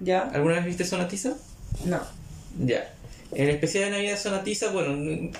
¿Ya? 0.00 0.22
¿Alguna 0.22 0.56
vez 0.56 0.64
viste 0.66 0.84
Sonatiza? 0.84 1.34
No. 1.86 2.00
Ya. 2.58 2.92
El 3.32 3.48
especial 3.48 3.84
de 3.84 3.90
Navidad 3.92 4.12
de 4.12 4.18
Sonatiza, 4.18 4.70
bueno, 4.72 5.30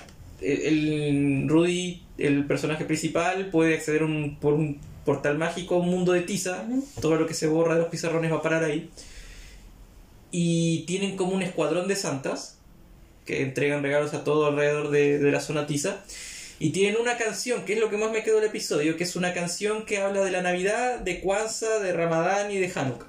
el, 0.41 1.45
Rudy, 1.49 2.01
el 2.17 2.45
personaje 2.45 2.85
principal, 2.85 3.47
puede 3.51 3.75
acceder 3.75 4.03
un- 4.03 4.37
por 4.39 4.53
un 4.53 4.79
portal 5.03 5.37
mágico 5.37 5.75
a 5.75 5.79
un 5.79 5.89
mundo 5.89 6.13
de 6.13 6.21
tiza. 6.21 6.63
Todo 7.01 7.17
lo 7.17 7.27
que 7.27 7.33
se 7.33 7.47
borra 7.47 7.73
de 7.75 7.81
los 7.81 7.89
pizarrones 7.89 8.31
va 8.31 8.37
a 8.37 8.41
parar 8.41 8.63
ahí. 8.63 8.89
Y 10.31 10.83
tienen 10.87 11.15
como 11.17 11.33
un 11.35 11.41
escuadrón 11.41 11.87
de 11.87 11.95
santas 11.95 12.57
que 13.25 13.41
entregan 13.41 13.83
regalos 13.83 14.13
a 14.13 14.23
todo 14.23 14.45
alrededor 14.47 14.91
de, 14.91 15.19
de 15.19 15.31
la 15.31 15.39
zona 15.41 15.67
tiza. 15.67 16.03
Y 16.59 16.69
tienen 16.69 16.99
una 16.99 17.17
canción, 17.17 17.65
que 17.65 17.73
es 17.73 17.79
lo 17.79 17.89
que 17.89 17.97
más 17.97 18.11
me 18.11 18.23
quedó 18.23 18.37
del 18.37 18.49
episodio, 18.49 18.95
que 18.95 19.03
es 19.03 19.15
una 19.15 19.33
canción 19.33 19.85
que 19.85 19.97
habla 19.97 20.21
de 20.21 20.31
la 20.31 20.41
Navidad, 20.41 20.99
de 20.99 21.19
Kwanzaa, 21.19 21.79
de 21.79 21.91
Ramadán 21.91 22.51
y 22.51 22.57
de 22.57 22.71
Hanukkah. 22.73 23.07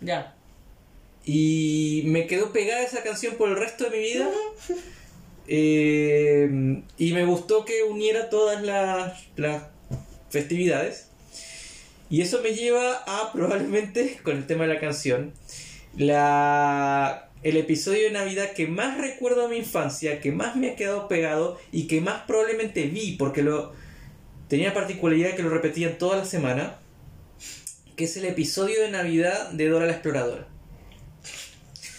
Ya. 0.00 0.34
Y 1.24 2.02
me 2.06 2.26
quedó 2.26 2.52
pegada 2.52 2.82
esa 2.82 3.02
canción 3.02 3.36
por 3.36 3.48
el 3.48 3.56
resto 3.56 3.84
de 3.84 3.90
mi 3.90 3.98
vida. 3.98 4.28
Eh, 5.48 6.48
y 6.98 7.12
me 7.12 7.24
gustó 7.24 7.64
que 7.64 7.82
uniera 7.82 8.30
todas 8.30 8.62
las, 8.62 9.24
las 9.34 9.64
festividades. 10.30 11.08
Y 12.08 12.20
eso 12.20 12.40
me 12.42 12.54
lleva 12.54 13.02
a 13.06 13.32
probablemente, 13.32 14.20
con 14.22 14.36
el 14.36 14.46
tema 14.46 14.66
de 14.66 14.74
la 14.74 14.80
canción, 14.80 15.32
la, 15.96 17.28
el 17.42 17.56
episodio 17.56 18.04
de 18.04 18.10
Navidad 18.10 18.52
que 18.52 18.66
más 18.66 18.98
recuerdo 18.98 19.42
de 19.42 19.48
mi 19.48 19.56
infancia, 19.58 20.20
que 20.20 20.32
más 20.32 20.56
me 20.56 20.70
ha 20.70 20.76
quedado 20.76 21.08
pegado 21.08 21.58
y 21.72 21.86
que 21.86 22.00
más 22.00 22.22
probablemente 22.26 22.84
vi, 22.84 23.16
porque 23.16 23.42
lo 23.42 23.72
tenía 24.48 24.68
la 24.68 24.74
particularidad 24.74 25.34
que 25.34 25.42
lo 25.42 25.50
repetían 25.50 25.98
toda 25.98 26.18
la 26.18 26.24
semana, 26.24 26.78
que 27.96 28.04
es 28.04 28.16
el 28.16 28.24
episodio 28.26 28.80
de 28.82 28.90
Navidad 28.90 29.50
de 29.50 29.68
Dora 29.68 29.86
la 29.86 29.92
Exploradora. 29.92 30.46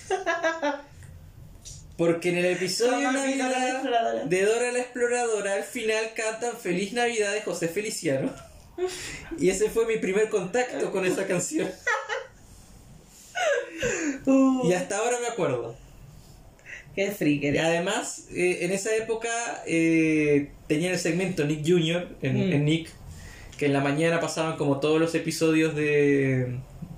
Porque 1.97 2.29
en 2.29 2.37
el 2.37 2.45
episodio 2.45 3.07
de 3.07 3.13
Navidad 3.13 4.23
de 4.23 4.45
Dora 4.45 4.71
la 4.71 4.79
Exploradora, 4.79 5.53
al 5.53 5.63
final 5.63 6.11
cantan 6.15 6.57
Feliz 6.57 6.91
Navidad 6.93 7.33
de 7.33 7.41
José 7.41 7.67
Feliciano. 7.67 8.33
Y 9.37 9.49
ese 9.49 9.69
fue 9.69 9.85
mi 9.85 9.97
primer 9.97 10.29
contacto 10.29 10.91
con 10.91 11.05
esa 11.05 11.27
canción. 11.27 11.69
Uh, 14.25 14.67
Y 14.69 14.73
hasta 14.73 14.97
ahora 14.97 15.17
me 15.19 15.27
acuerdo. 15.27 15.75
Qué 16.95 17.09
freak 17.11 17.41
Y 17.43 17.47
eres. 17.47 17.61
además, 17.61 18.27
eh, 18.31 18.59
en 18.61 18.71
esa 18.71 18.95
época 18.95 19.29
eh, 19.65 20.51
tenía 20.67 20.91
el 20.91 20.99
segmento 20.99 21.43
Nick 21.45 21.67
Jr. 21.67 22.07
En, 22.21 22.35
Mm. 22.49 22.53
en 22.53 22.65
Nick, 22.65 22.89
que 23.57 23.65
en 23.65 23.73
la 23.73 23.79
mañana 23.81 24.19
pasaban 24.19 24.57
como 24.57 24.79
todos 24.79 24.99
los 24.99 25.13
episodios 25.15 25.75
de, 25.75 26.55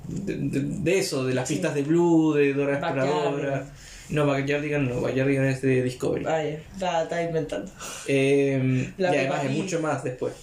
de, 0.09 0.35
de- 0.35 0.59
de 0.61 0.99
eso, 0.99 1.23
de 1.25 1.33
las 1.33 1.47
Sí. 1.47 1.55
pistas 1.55 1.75
de 1.75 1.83
Blue, 1.83 2.33
de 2.33 2.53
Dora. 2.53 2.73
Exploradora. 2.73 3.67
No, 4.09 4.27
Backyardigan 4.27 4.87
no, 4.87 5.01
Backyardigan 5.01 5.45
es 5.45 5.61
de 5.63 5.81
Discovery. 5.81 6.25
Vaya, 6.25 6.59
está, 6.73 7.03
está 7.03 7.23
inventando. 7.23 7.71
Eh, 8.07 8.91
y 8.97 9.03
además 9.03 9.45
es 9.45 9.51
mucho 9.51 9.79
más 9.79 10.03
después. 10.03 10.33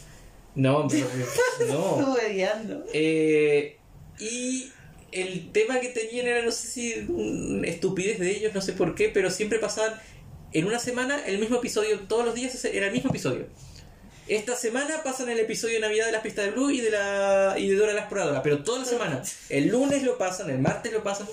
No, 0.54 0.88
pero 0.88 1.06
no. 1.68 2.00
Estuve 2.00 2.32
guiando. 2.32 2.84
Eh, 2.92 3.76
y 4.18 4.70
el 5.12 5.52
tema 5.52 5.78
que 5.80 5.88
tenían 5.88 6.26
era, 6.26 6.42
no 6.42 6.50
sé 6.50 6.66
si 6.68 6.94
una 7.08 7.66
estupidez 7.68 8.18
de 8.18 8.30
ellos, 8.30 8.54
no 8.54 8.60
sé 8.60 8.72
por 8.72 8.94
qué, 8.94 9.08
pero 9.08 9.30
siempre 9.30 9.58
pasaban 9.58 9.94
en 10.52 10.64
una 10.66 10.78
semana 10.78 11.24
el 11.26 11.38
mismo 11.38 11.56
episodio, 11.56 12.00
todos 12.00 12.24
los 12.24 12.34
días 12.34 12.64
era 12.64 12.86
el 12.86 12.92
mismo 12.92 13.10
episodio. 13.10 13.46
Esta 14.28 14.54
semana 14.56 15.02
pasan 15.02 15.28
el 15.30 15.38
episodio 15.40 15.74
de 15.74 15.80
Navidad 15.80 16.06
de 16.06 16.12
las 16.12 16.22
pistas 16.22 16.44
de 16.46 16.50
Blue 16.52 16.70
y 16.70 16.80
de 16.80 16.90
la 16.90 17.54
y 17.58 17.68
de 17.68 17.74
Dora 17.76 17.92
la 17.92 18.00
Exploradora, 18.00 18.42
pero 18.42 18.62
toda 18.62 18.80
la 18.80 18.84
semana. 18.84 19.22
El 19.48 19.68
lunes 19.68 20.02
lo 20.04 20.16
pasan, 20.16 20.48
el 20.50 20.58
martes 20.58 20.92
lo 20.92 21.02
pasan. 21.02 21.26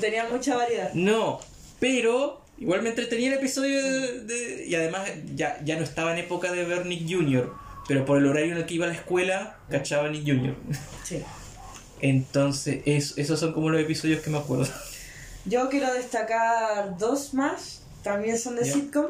Tenía 0.00 0.26
mucha 0.28 0.56
variedad. 0.56 0.90
No, 0.94 1.40
pero 1.80 2.42
igual 2.58 2.82
me 2.82 2.88
entretenía 2.88 3.28
el 3.28 3.34
episodio 3.38 3.82
de, 3.82 4.20
de- 4.24 4.66
y 4.66 4.74
además 4.74 5.08
ya, 5.34 5.60
ya 5.64 5.76
no 5.76 5.84
estaba 5.84 6.12
en 6.12 6.18
época 6.18 6.50
de 6.50 6.64
ver 6.64 6.86
Nick 6.86 7.08
Jr., 7.08 7.52
pero 7.86 8.04
por 8.04 8.18
el 8.18 8.26
horario 8.26 8.52
en 8.52 8.58
el 8.58 8.66
que 8.66 8.74
iba 8.74 8.86
a 8.86 8.88
la 8.88 8.94
escuela, 8.94 9.58
cachaba 9.70 10.08
a 10.08 10.10
Nick 10.10 10.24
Jr. 10.26 10.54
Sí. 11.04 11.22
Entonces, 12.00 12.80
es- 12.86 13.16
esos 13.18 13.40
son 13.40 13.52
como 13.52 13.70
los 13.70 13.80
episodios 13.80 14.20
que 14.22 14.30
me 14.30 14.38
acuerdo. 14.38 14.66
Yo 15.44 15.68
quiero 15.70 15.92
destacar 15.94 16.98
dos 16.98 17.32
más, 17.34 17.82
también 18.02 18.38
son 18.38 18.56
de 18.56 18.64
sitcom, 18.64 19.06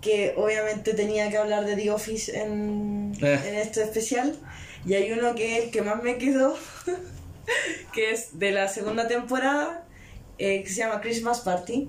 que 0.00 0.34
obviamente 0.36 0.94
tenía 0.94 1.28
que 1.30 1.36
hablar 1.38 1.64
de 1.64 1.76
The 1.76 1.90
Office 1.90 2.38
en, 2.40 3.12
Eh. 3.20 3.40
en 3.46 3.54
este 3.56 3.82
especial. 3.82 4.34
Y 4.86 4.94
hay 4.94 5.10
uno 5.12 5.34
que 5.34 5.58
es 5.58 5.64
el 5.64 5.70
que 5.70 5.82
más 5.82 6.02
me 6.02 6.16
quedó, 6.16 6.56
que 7.92 8.10
es 8.12 8.38
de 8.38 8.52
la 8.52 8.68
segunda 8.68 9.08
temporada, 9.08 9.84
eh, 10.38 10.62
que 10.62 10.68
se 10.70 10.76
llama 10.76 11.00
Christmas 11.00 11.40
Party, 11.40 11.88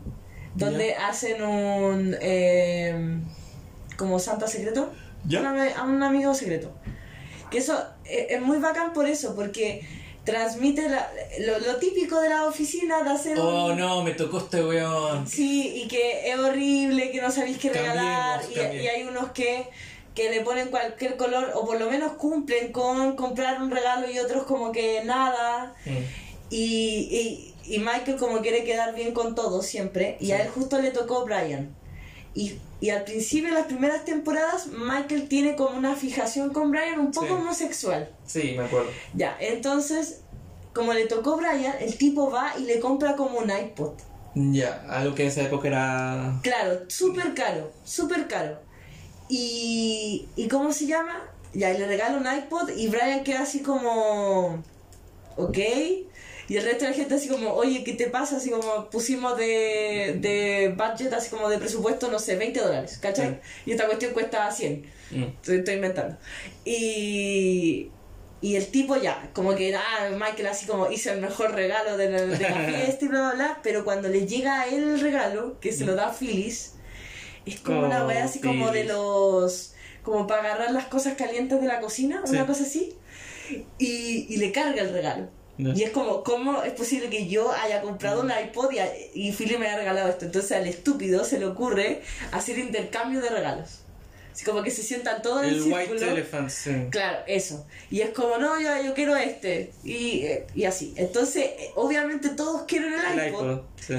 donde 0.55 0.95
hacen 0.95 1.43
un... 1.43 2.15
eh, 2.21 3.19
como 3.97 4.19
Santa 4.19 4.47
secreto, 4.47 4.91
Ya. 5.27 5.47
a 5.77 5.83
un 5.83 6.01
amigo 6.03 6.33
secreto. 6.33 6.71
Que 7.51 7.59
eso 7.59 7.77
eh, 8.05 8.27
es 8.31 8.41
muy 8.41 8.57
bacán 8.57 8.93
por 8.93 9.07
eso, 9.07 9.35
porque 9.35 9.81
transmite 10.27 10.89
la- 10.89 11.09
lo, 11.39 11.57
lo 11.59 11.77
típico 11.77 12.19
de 12.19 12.27
la 12.27 12.43
oficina 12.45 13.01
de 13.01 13.09
hacer 13.11 13.39
Oh 13.39 13.67
un... 13.67 13.77
no, 13.79 14.03
me 14.03 14.11
tocó 14.11 14.39
este 14.39 14.61
weón. 14.61 15.25
Sí, 15.25 15.83
y 15.83 15.87
que 15.87 16.29
es 16.29 16.37
horrible, 16.37 17.11
que 17.11 17.21
no 17.21 17.31
sabéis 17.31 17.57
qué 17.57 17.69
regalar, 17.71 18.41
y, 18.53 18.59
hay 18.59 19.03
unos 19.03 19.31
que, 19.31 19.69
que 20.13 20.29
le 20.29 20.41
ponen 20.41 20.67
cualquier 20.67 21.15
color, 21.15 21.53
o 21.55 21.65
por 21.65 21.79
lo 21.79 21.89
menos 21.89 22.11
cumplen 22.13 22.73
con 22.73 23.15
comprar 23.15 23.61
un 23.61 23.71
regalo 23.71 24.11
y 24.11 24.19
otros 24.19 24.43
como 24.43 24.73
que 24.73 25.01
nada. 25.05 25.73
Mm. 25.85 26.03
Y, 26.49 27.53
y, 27.65 27.73
y 27.75 27.79
Michael 27.79 28.17
como 28.17 28.41
quiere 28.41 28.65
quedar 28.65 28.93
bien 28.95 29.13
con 29.13 29.33
todos 29.33 29.65
siempre, 29.65 30.17
y 30.19 30.31
a 30.33 30.41
él 30.41 30.49
justo 30.49 30.81
le 30.81 30.91
tocó 30.91 31.23
Brian. 31.23 31.73
Y, 32.37 32.59
y 32.81 32.91
al 32.91 33.03
principio, 33.03 33.47
en 33.49 33.55
las 33.55 33.65
primeras 33.65 34.05
temporadas, 34.05 34.67
Michael 34.67 35.27
tiene 35.27 35.55
como 35.55 35.75
una 35.77 35.95
fijación 35.95 36.51
con 36.53 36.69
Brian 36.69 36.99
un 36.99 37.11
poco 37.11 37.25
Sí. 37.27 37.33
homosexual. 37.33 38.09
Sí, 38.27 38.53
me 38.55 38.65
acuerdo. 38.65 38.89
Ya, 39.15 39.35
entonces, 39.39 40.21
como 40.73 40.93
le 40.93 41.07
tocó 41.07 41.37
Brian, 41.37 41.73
el 41.79 41.97
tipo 41.97 42.29
va 42.29 42.53
y 42.59 42.63
le 42.65 42.79
compra 42.79 43.15
como 43.15 43.39
un 43.39 43.49
iPod. 43.49 43.93
Ya, 44.35 44.85
algo 44.87 45.15
que 45.15 45.23
en 45.23 45.29
esa 45.29 45.41
época 45.41 45.67
era. 45.67 46.39
Claro, 46.43 46.81
súper 46.89 47.33
caro, 47.33 47.71
súper 47.83 48.27
caro. 48.27 48.59
Y, 49.29 50.27
¿Y 50.35 50.47
cómo 50.47 50.71
se 50.71 50.85
llama? 50.85 51.23
Ya, 51.53 51.73
y 51.73 51.77
le 51.79 51.87
regala 51.87 52.17
un 52.17 52.27
iPod 52.43 52.69
y 52.77 52.87
Brian 52.87 53.23
queda 53.23 53.41
así 53.41 53.61
como... 53.61 54.63
Ok. 55.37 55.57
Y 56.49 56.55
el 56.57 56.63
resto 56.63 56.85
de 56.85 56.91
la 56.91 56.95
gente 56.97 57.15
así 57.15 57.27
como, 57.27 57.51
oye, 57.53 57.83
¿qué 57.83 57.93
te 57.93 58.07
pasa? 58.07 58.37
Así 58.37 58.49
como 58.49 58.89
pusimos 58.89 59.37
de, 59.37 60.17
de 60.21 60.73
budget, 60.77 61.11
así 61.13 61.29
como 61.29 61.49
de 61.49 61.57
presupuesto, 61.57 62.09
no 62.09 62.19
sé, 62.19 62.37
20 62.37 62.59
dólares, 62.59 62.97
¿cachai? 63.01 63.41
Y 63.65 63.71
esta 63.71 63.85
cuestión 63.85 64.13
cuesta 64.13 64.49
100. 64.49 64.85
Mm. 65.11 65.23
Estoy, 65.23 65.57
estoy 65.57 65.73
inventando. 65.75 66.17
Y, 66.65 67.89
y 68.41 68.55
el 68.55 68.67
tipo 68.67 68.95
ya, 68.95 69.29
como 69.33 69.55
que, 69.55 69.75
ah, 69.75 70.09
Michael 70.11 70.47
así 70.47 70.65
como 70.67 70.89
hizo 70.91 71.11
el 71.11 71.19
mejor 71.21 71.53
regalo 71.53 71.97
de 71.97 72.09
la, 72.11 72.21
de 72.21 72.37
la 72.49 72.65
fiesta 72.69 73.05
y 73.05 73.07
bla, 73.07 73.19
bla, 73.21 73.33
bla. 73.33 73.59
Pero 73.63 73.83
cuando 73.83 74.07
le 74.09 74.25
llega 74.27 74.61
a 74.61 74.67
él 74.67 74.83
el 74.83 74.99
regalo, 75.01 75.59
que 75.59 75.73
se 75.73 75.85
lo 75.85 75.95
da 75.95 76.07
a 76.09 76.13
Phyllis, 76.13 76.73
es 77.45 77.59
como 77.59 77.81
una 77.85 78.03
Oh, 78.03 78.07
wea 78.07 78.23
así 78.25 78.39
como 78.39 78.71
de 78.71 78.83
los. 78.85 79.73
como 80.03 80.27
para 80.27 80.41
agarrar 80.43 80.71
las 80.71 80.85
cosas 80.85 81.15
calientes 81.15 81.59
de 81.59 81.67
la 81.67 81.79
cocina, 81.81 82.21
Sí. 82.25 82.31
una 82.35 82.45
cosa 82.45 82.63
así. 82.63 82.95
Y, 83.79 84.27
y 84.29 84.37
le 84.37 84.51
carga 84.51 84.81
el 84.81 84.91
regalo. 84.93 85.29
Y 85.57 85.83
es 85.83 85.89
como, 85.89 86.23
¿cómo 86.23 86.61
es 86.63 86.73
posible 86.73 87.09
que 87.09 87.27
yo 87.27 87.51
haya 87.51 87.81
comprado 87.81 88.21
un 88.21 88.29
iPod 88.31 88.71
y, 88.71 88.77
y 89.27 89.31
Philly 89.31 89.57
me 89.57 89.67
haya 89.67 89.77
regalado 89.77 90.09
esto? 90.09 90.25
Entonces 90.25 90.51
al 90.51 90.67
estúpido 90.67 91.23
se 91.23 91.39
le 91.39 91.45
ocurre 91.45 92.01
hacer 92.31 92.59
intercambio 92.59 93.21
de 93.21 93.29
regalos. 93.29 93.79
Así 94.31 94.45
como 94.45 94.61
que 94.61 94.69
se 94.69 94.83
sientan 94.83 95.23
todos 95.23 95.41
en 95.41 95.49
El 95.49 95.63
círculo. 95.63 95.81
White 95.81 96.11
Elephant, 96.11 96.49
sí. 96.51 96.71
Claro, 96.91 97.17
eso. 97.25 97.65
Y 97.89 98.01
es 98.01 98.11
como, 98.11 98.37
no, 98.37 98.61
yo, 98.61 98.69
yo 98.83 98.93
quiero 98.93 99.15
este. 99.15 99.71
Y, 99.83 100.25
eh, 100.25 100.45
y 100.53 100.65
así. 100.65 100.93
Entonces, 100.95 101.45
eh, 101.57 101.71
obviamente 101.73 102.29
todos 102.29 102.61
quieren 102.67 102.93
el, 102.93 103.19
El 103.19 103.29
iPod. 103.29 103.51
iPod, 103.53 103.61
sí. 103.83 103.95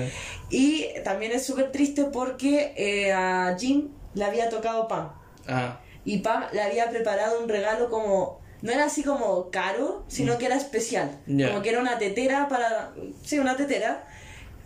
Y 0.50 0.86
también 1.02 1.32
es 1.32 1.44
súper 1.44 1.72
triste 1.72 2.04
porque 2.04 2.72
eh, 2.76 3.12
a 3.12 3.56
Jim 3.59 3.88
le 4.14 4.24
había 4.24 4.48
tocado 4.48 4.86
Pam. 4.86 5.11
Ah, 5.48 5.80
Y 6.04 6.18
Pam 6.18 6.44
le 6.52 6.62
había 6.62 6.88
preparado 6.88 7.42
un 7.42 7.48
regalo 7.48 7.90
como... 7.90 8.38
No 8.62 8.72
era 8.72 8.84
así 8.86 9.02
como 9.02 9.50
caro, 9.50 10.04
sino 10.09 10.36
que 10.38 10.46
era 10.46 10.56
especial. 10.56 11.18
Mm. 11.26 11.46
Como 11.48 11.62
que 11.62 11.68
era 11.70 11.80
una 11.80 11.98
tetera 11.98 12.48
para... 12.48 12.92
Sí, 13.24 13.38
una 13.38 13.56
tetera. 13.56 14.04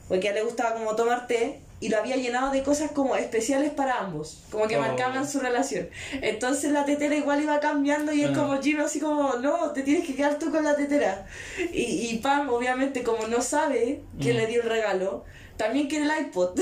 Porque 0.08 0.28
a 0.28 0.30
él 0.30 0.36
le 0.38 0.42
gustaba 0.44 0.74
como 0.74 0.94
tomar 0.96 1.26
té. 1.26 1.60
Y 1.80 1.88
lo 1.88 1.98
había 1.98 2.14
llenado 2.16 2.52
de 2.52 2.62
cosas 2.62 2.92
como 2.92 3.16
especiales 3.16 3.70
para 3.72 3.98
ambos. 3.98 4.44
Como 4.52 4.68
que 4.68 4.76
Oh. 4.76 4.80
marcaban 4.80 5.28
su 5.28 5.40
relación. 5.40 5.88
Entonces 6.20 6.70
la 6.70 6.84
tetera 6.84 7.16
igual 7.16 7.42
iba 7.42 7.58
cambiando 7.58 8.12
y 8.12 8.22
es 8.22 8.30
Ah. 8.30 8.34
como 8.34 8.62
Jim 8.62 8.80
así 8.80 9.00
como... 9.00 9.34
No, 9.34 9.72
te 9.72 9.82
tienes 9.82 10.06
que 10.06 10.14
quedar 10.14 10.38
tú 10.38 10.52
con 10.52 10.62
la 10.64 10.76
tetera. 10.76 11.26
Y, 11.72 11.82
y 12.10 12.18
Pam 12.22 12.48
obviamente 12.50 13.02
como 13.02 13.26
no 13.26 13.42
sabe 13.42 14.00
quién 14.20 14.36
Mm. 14.36 14.38
le 14.38 14.46
dio 14.46 14.62
el 14.62 14.68
regalo, 14.68 15.24
también 15.56 15.88
quiere 15.88 16.04
el 16.04 16.26
iPod. 16.26 16.58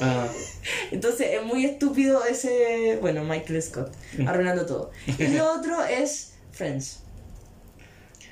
ah. 0.00 0.26
Entonces 0.90 1.28
es 1.32 1.42
muy 1.44 1.66
estúpido 1.66 2.24
ese, 2.24 2.96
bueno, 3.00 3.24
Michael 3.24 3.62
Scott, 3.62 3.92
Mm. 4.16 4.26
arruinando 4.26 4.64
todo. 4.64 4.90
Y 5.18 5.26
lo 5.28 5.52
otro 5.52 5.84
es 5.84 6.31
Friends. 6.62 7.00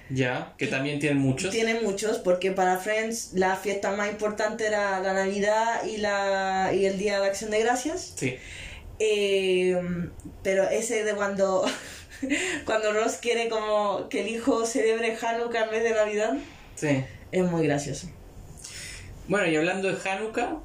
Ya, 0.09 0.55
que 0.59 0.67
también 0.67 0.99
tienen 0.99 1.19
muchos. 1.19 1.51
Tiene 1.51 1.81
muchos, 1.81 2.19
porque 2.19 2.51
para 2.51 2.79
Friends 2.79 3.33
la 3.35 3.57
fiesta 3.57 3.93
más 3.93 4.11
importante 4.11 4.67
era 4.67 5.01
la 5.01 5.13
Navidad 5.13 5.85
y, 5.85 5.99
la, 5.99 6.73
y 6.75 6.87
el 6.87 6.99
Día 6.99 7.21
de 7.21 7.27
Acción 7.27 7.51
de 7.51 7.61
Gracias. 7.61 8.15
Sí. 8.17 8.37
Eh, 8.99 9.81
pero 10.43 10.69
ese 10.69 11.05
de 11.05 11.15
cuando 11.15 11.65
Cuando 12.65 12.93
Ross 12.93 13.17
quiere 13.17 13.49
como 13.49 14.09
que 14.09 14.23
el 14.23 14.29
hijo 14.29 14.67
celebre 14.67 15.17
Hanukkah 15.21 15.65
en 15.65 15.71
vez 15.71 15.83
de 15.83 15.91
Navidad. 15.91 16.37
Sí. 16.75 17.05
Es 17.33 17.45
muy 17.45 17.67
gracioso. 17.67 18.09
Bueno, 19.29 19.47
y 19.47 19.57
hablando 19.57 19.93
de 19.93 20.09
Hanukkah, 20.09 20.57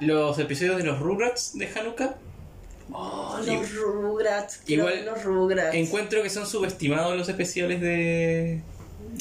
los 0.00 0.38
episodios 0.38 0.78
de 0.78 0.84
los 0.84 0.98
Rugrats 0.98 1.56
de 1.56 1.68
Hanukkah 1.68 2.16
Oh, 2.90 3.38
Y- 3.42 3.46
los 3.46 3.74
Rugrats. 3.74 4.60
igual 4.66 4.94
ver 4.94 5.04
los 5.04 5.24
Rugrats. 5.24 5.74
encuentro 5.74 6.22
que 6.22 6.30
son 6.30 6.46
subestimados 6.46 7.16
los 7.16 7.28
especiales 7.28 7.80
de, 7.80 8.60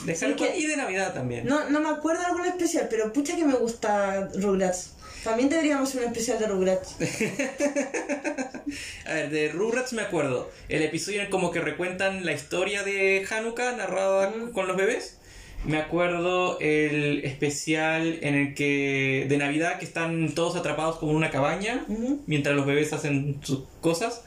de 0.06 0.16
Sí, 0.16 0.26
Hanukkah 0.26 0.52
que- 0.54 0.58
y 0.58 0.66
de 0.68 0.78
Navidad 0.78 1.14
también. 1.14 1.46
No, 1.46 1.70
no 1.70 1.80
me 1.80 1.90
acuerdo 1.90 2.22
de 2.22 2.28
alguna 2.28 2.48
especial, 2.48 2.88
pero 2.90 3.12
pucha 3.14 3.36
que 3.36 3.46
me 3.46 3.54
gusta 3.56 4.30
Rugrats. 4.36 4.94
También 5.24 5.50
deberíamos 5.50 5.90
hacer 5.90 6.02
un 6.02 6.08
especial 6.08 6.40
de 6.40 6.48
Rugrats. 6.48 6.96
A 9.06 9.14
ver, 9.14 9.30
de 9.30 9.50
Rugrats 9.50 9.94
me 9.94 10.02
acuerdo. 10.02 10.50
El 10.70 10.82
episodio 10.82 11.20
en 11.20 11.26
el 11.26 11.30
como 11.32 11.52
que 11.52 11.60
recuentan 11.60 12.26
la 12.26 12.32
historia 12.32 12.84
de 12.84 13.26
Hanukkah 13.30 13.76
narrada 13.76 14.30
Mm. 14.32 14.52
con 14.52 14.68
los 14.68 14.78
bebés. 14.78 15.18
Me 15.64 15.78
acuerdo 15.78 16.60
el 16.60 17.24
especial 17.24 18.18
en 18.22 18.34
el 18.34 18.54
que 18.56 19.28
de 19.30 19.38
Navidad 19.38 19.78
que 19.78 19.86
están 19.86 20.34
todos 20.34 20.56
atrapados 20.56 20.98
como 20.98 21.12
en 21.12 21.18
una 21.18 21.30
cabaña 21.30 21.86
mientras 22.26 22.56
los 22.56 22.66
bebés 22.66 22.94
hacen 22.94 23.40
sus 23.44 23.66
cosas. 23.80 24.24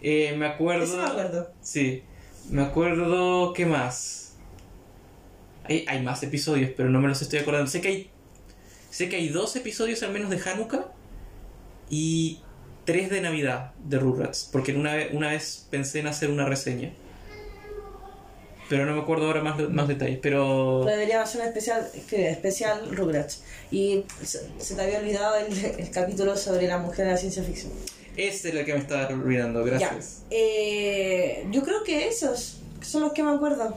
Eh, 0.00 0.34
me 0.38 0.46
acuerdo. 0.46 0.84
Ese 0.84 0.96
me 0.96 1.02
acuerdo. 1.02 1.50
Sí. 1.60 2.02
Me 2.48 2.62
acuerdo. 2.62 3.52
¿Qué 3.52 3.66
más? 3.66 4.36
Hay, 5.64 5.84
hay 5.86 6.02
más 6.02 6.22
episodios, 6.22 6.70
pero 6.74 6.88
no 6.88 7.00
me 7.00 7.08
los 7.08 7.20
estoy 7.20 7.40
acordando. 7.40 7.70
Sé 7.70 7.82
que 7.82 7.88
hay. 7.88 8.10
Sé 8.88 9.08
que 9.08 9.16
hay 9.16 9.28
dos 9.28 9.54
episodios 9.56 10.02
al 10.02 10.12
menos 10.12 10.30
de 10.30 10.40
Hanukkah 10.40 10.86
y 11.90 12.40
tres 12.86 13.10
de 13.10 13.20
Navidad 13.20 13.72
de 13.84 13.98
Rugrats. 13.98 14.48
Porque 14.50 14.72
una 14.74 14.94
vez, 14.94 15.12
una 15.12 15.30
vez 15.30 15.66
pensé 15.70 16.00
en 16.00 16.06
hacer 16.06 16.30
una 16.30 16.46
reseña. 16.46 16.90
Pero 18.70 18.86
no 18.86 18.94
me 18.94 19.02
acuerdo 19.02 19.26
ahora 19.26 19.42
más, 19.42 19.58
más 19.68 19.86
detalles. 19.88 20.18
Pero. 20.22 20.84
Deberíamos 20.86 21.28
hacer 21.28 21.42
un 21.42 21.48
especial, 21.48 21.86
especial 22.12 22.96
Rugrats. 22.96 23.42
Y 23.70 24.04
se, 24.24 24.40
se 24.58 24.74
te 24.76 24.80
había 24.80 25.00
olvidado 25.00 25.34
el, 25.36 25.52
el 25.80 25.90
capítulo 25.90 26.34
sobre 26.36 26.66
la 26.68 26.78
mujer 26.78 27.04
de 27.04 27.10
la 27.12 27.16
ciencia 27.18 27.42
ficción. 27.42 27.72
Ese 28.16 28.48
era 28.50 28.60
el 28.60 28.66
que 28.66 28.72
me 28.74 28.78
estaba 28.80 29.08
olvidando, 29.08 29.64
gracias. 29.64 30.22
Eh, 30.30 31.46
yo 31.50 31.62
creo 31.62 31.82
que 31.84 32.08
esos 32.08 32.58
son 32.80 33.02
los 33.02 33.12
que 33.12 33.22
me 33.22 33.32
acuerdo. 33.32 33.76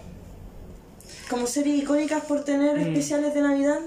Como 1.29 1.47
series 1.47 1.81
icónicas 1.83 2.23
por 2.25 2.43
tener 2.43 2.77
Mm. 2.77 2.81
especiales 2.89 3.33
de 3.33 3.41
Navidad. 3.41 3.79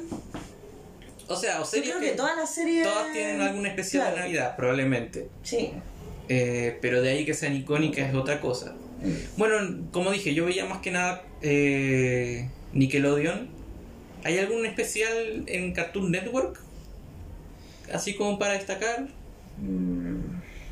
O 1.29 1.37
sea, 1.37 1.57
o 1.57 1.61
Yo 1.61 1.65
series 1.67 1.91
creo 1.91 2.01
que 2.01 2.11
que 2.11 2.17
todas 2.17 2.37
las 2.37 2.55
series. 2.55 2.87
todas 2.87 3.13
tienen 3.13 3.41
algún 3.41 3.67
especial 3.67 4.03
Claro. 4.05 4.17
de 4.17 4.23
Navidad, 4.23 4.57
probablemente. 4.57 5.29
Sí. 5.43 5.73
Eh, 6.29 6.79
pero 6.81 7.03
de 7.03 7.11
ahí 7.11 7.25
que 7.25 7.35
sean 7.35 7.55
icónicas 7.55 8.09
es 8.09 8.15
otra 8.15 8.41
cosa. 8.41 8.75
Bueno, 9.37 9.57
como 9.93 10.11
dije, 10.11 10.35
yo 10.35 10.45
veía 10.47 10.65
más 10.67 10.81
que 10.81 10.91
nada 10.91 11.23
eh, 11.43 12.49
Nickelodeon. 12.73 13.49
¿Hay 14.25 14.39
algún 14.39 14.67
especial 14.67 15.45
en 15.47 15.73
Cartoon 15.73 16.11
Network? 16.11 16.61
Así 17.93 18.15
como 18.15 18.39
para 18.39 18.55
destacar. 18.55 19.07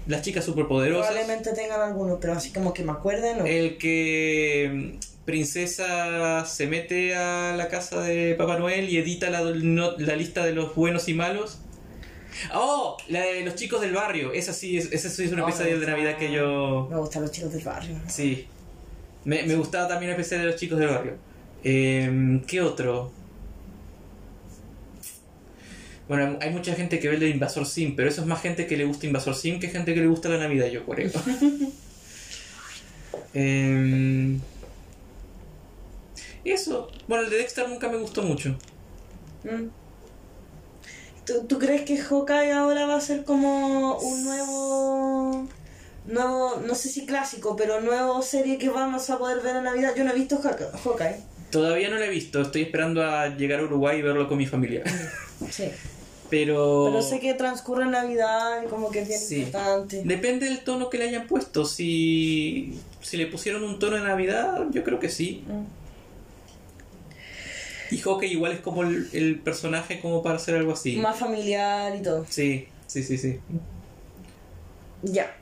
Las 0.07 0.23
chicas 0.23 0.45
superpoderosas. 0.45 1.13
Probablemente 1.13 1.53
tengan 1.55 1.81
algunos, 1.81 2.19
pero 2.21 2.35
así 2.35 2.51
como 2.53 2.75
que 2.75 2.83
me 2.83 2.93
acuerden. 2.93 3.39
¿no? 3.39 3.47
El 3.47 3.79
que 3.79 4.71
mm, 4.99 5.25
Princesa 5.25 6.45
se 6.45 6.67
mete 6.67 7.15
a 7.15 7.55
la 7.57 7.69
casa 7.69 8.03
de 8.03 8.35
Papá 8.35 8.59
Noel 8.59 8.91
y 8.91 8.99
edita 8.99 9.31
la, 9.31 9.41
no- 9.43 9.97
la 9.99 10.17
lista 10.17 10.45
de 10.45 10.53
los 10.53 10.75
buenos 10.75 11.09
y 11.09 11.15
malos. 11.15 11.59
¡Oh! 12.53 12.97
La 13.09 13.21
de 13.21 13.45
los 13.45 13.55
chicos 13.55 13.81
del 13.81 13.93
barrio. 13.93 14.33
Esa 14.33 14.53
sí 14.53 14.77
es, 14.77 14.93
ese 14.93 15.09
sí 15.11 15.25
es 15.25 15.33
un 15.33 15.41
Oh, 15.41 15.49
episodio 15.49 15.79
de 15.79 15.87
Navidad 15.87 16.17
que 16.17 16.33
yo... 16.33 16.89
Me 16.91 16.97
gustan 16.97 17.23
los 17.23 17.31
chicos 17.31 17.53
del 17.53 17.63
barrio. 17.63 17.97
Sí. 18.09 18.47
Me, 19.25 19.43
me 19.45 19.55
gustaba 19.57 19.89
también 19.89 20.13
el 20.13 20.21
especial 20.21 20.43
de 20.43 20.47
los 20.49 20.57
chicos 20.57 20.79
del 20.79 20.89
barrio. 20.89 21.15
Eh, 21.63 22.41
¿Qué 22.47 22.61
otro? 22.61 23.11
Bueno, 26.09 26.39
hay 26.41 26.51
mucha 26.51 26.75
gente 26.75 27.01
que 27.01 27.09
ve 27.09 27.15
el 27.15 27.21
de 27.21 27.31
Invasor 27.31 27.65
Sim, 27.65 27.97
pero 27.97 28.11
eso 28.11 28.21
es 28.21 28.27
más 28.27 28.43
gente 28.43 28.67
que 28.67 28.77
le 28.77 28.85
gusta 28.85 29.07
Invasor 29.07 29.35
Sim 29.35 29.59
que 29.59 29.69
gente 29.69 29.95
que 29.95 30.01
le 30.01 30.07
gusta 30.07 30.29
la 30.29 30.39
Navidad, 30.39 30.67
yo 30.67 30.85
creo. 30.85 31.11
Em, 33.37 34.41
eso. 36.45 36.89
Bueno, 37.09 37.25
el 37.25 37.31
de 37.31 37.39
Dexter 37.39 37.69
nunca 37.69 37.89
me 37.89 37.97
gustó 37.97 38.23
mucho. 38.23 38.51
Mm. 39.43 39.67
¿Tú, 41.27 41.45
tú 41.49 41.59
crees 41.59 41.83
que 41.83 41.97
Hawkeye 41.97 42.53
ahora 42.53 42.87
va 42.87 42.97
a 42.97 43.01
ser 43.01 43.25
como 43.25 43.97
un 43.99 44.25
nuevo. 44.25 45.49
Nuevo, 46.07 46.61
no 46.67 46.75
sé 46.75 46.91
si 46.91 47.07
clásico, 47.07 47.57
pero 47.57 47.81
nuevo 47.81 48.21
serie 48.21 48.59
que 48.59 48.69
vamos 48.69 49.09
a 49.09 49.17
poder 49.19 49.41
ver 49.41 49.57
en 49.57 49.65
Navidad? 49.65 49.95
Yo 49.97 50.05
no 50.05 50.11
he 50.11 50.15
visto 50.15 50.39
Hawk- 50.43 50.71
Hawkeye. 50.85 51.17
Todavía 51.51 51.89
no 51.89 51.97
lo 51.97 52.03
he 52.05 52.11
visto, 52.11 52.43
estoy 52.43 52.63
esperando 52.63 53.03
a 53.03 53.29
llegar 53.29 53.61
a 53.61 53.63
Uruguay 53.65 54.01
y 54.01 54.03
verlo 54.03 54.29
con 54.29 54.37
mi 54.37 54.45
familia. 54.47 54.83
Sí. 55.51 55.65
Pero... 56.31 56.87
Pero 56.91 57.03
sé 57.03 57.21
que 57.21 57.35
transcurre 57.35 57.85
en 57.85 57.93
Navidad 57.93 58.63
y 58.65 58.67
como 58.69 58.91
que 58.91 59.01
es 59.03 59.09
bien 59.09 59.21
Sí. 59.21 59.37
importante. 59.43 60.03
Depende 60.05 60.47
del 60.47 60.61
tono 60.65 60.91
que 60.91 60.99
le 60.99 61.05
hayan 61.05 61.27
puesto. 61.27 61.65
Si, 61.65 62.79
si 63.03 63.17
le 63.17 63.27
pusieron 63.29 63.63
un 63.63 63.79
tono 63.79 63.97
de 63.97 64.03
Navidad, 64.03 64.65
yo 64.73 64.83
creo 64.85 64.99
que 64.99 65.09
sí. 65.09 65.45
Mm. 65.47 65.84
Y 67.95 67.99
Hockey 68.01 68.33
igual 68.33 68.53
es 68.53 68.61
como 68.61 68.83
el, 68.83 69.09
el 69.13 69.39
personaje 69.41 70.01
como 70.01 70.23
para 70.23 70.37
hacer 70.37 70.55
algo 70.57 70.73
así. 70.73 70.97
Más 70.97 71.17
familiar 71.19 71.95
y 71.97 72.03
todo. 72.03 72.27
Sí, 72.29 72.69
sí, 72.87 73.03
sí, 73.03 73.17
sí. 73.19 73.41
Ya. 75.03 75.35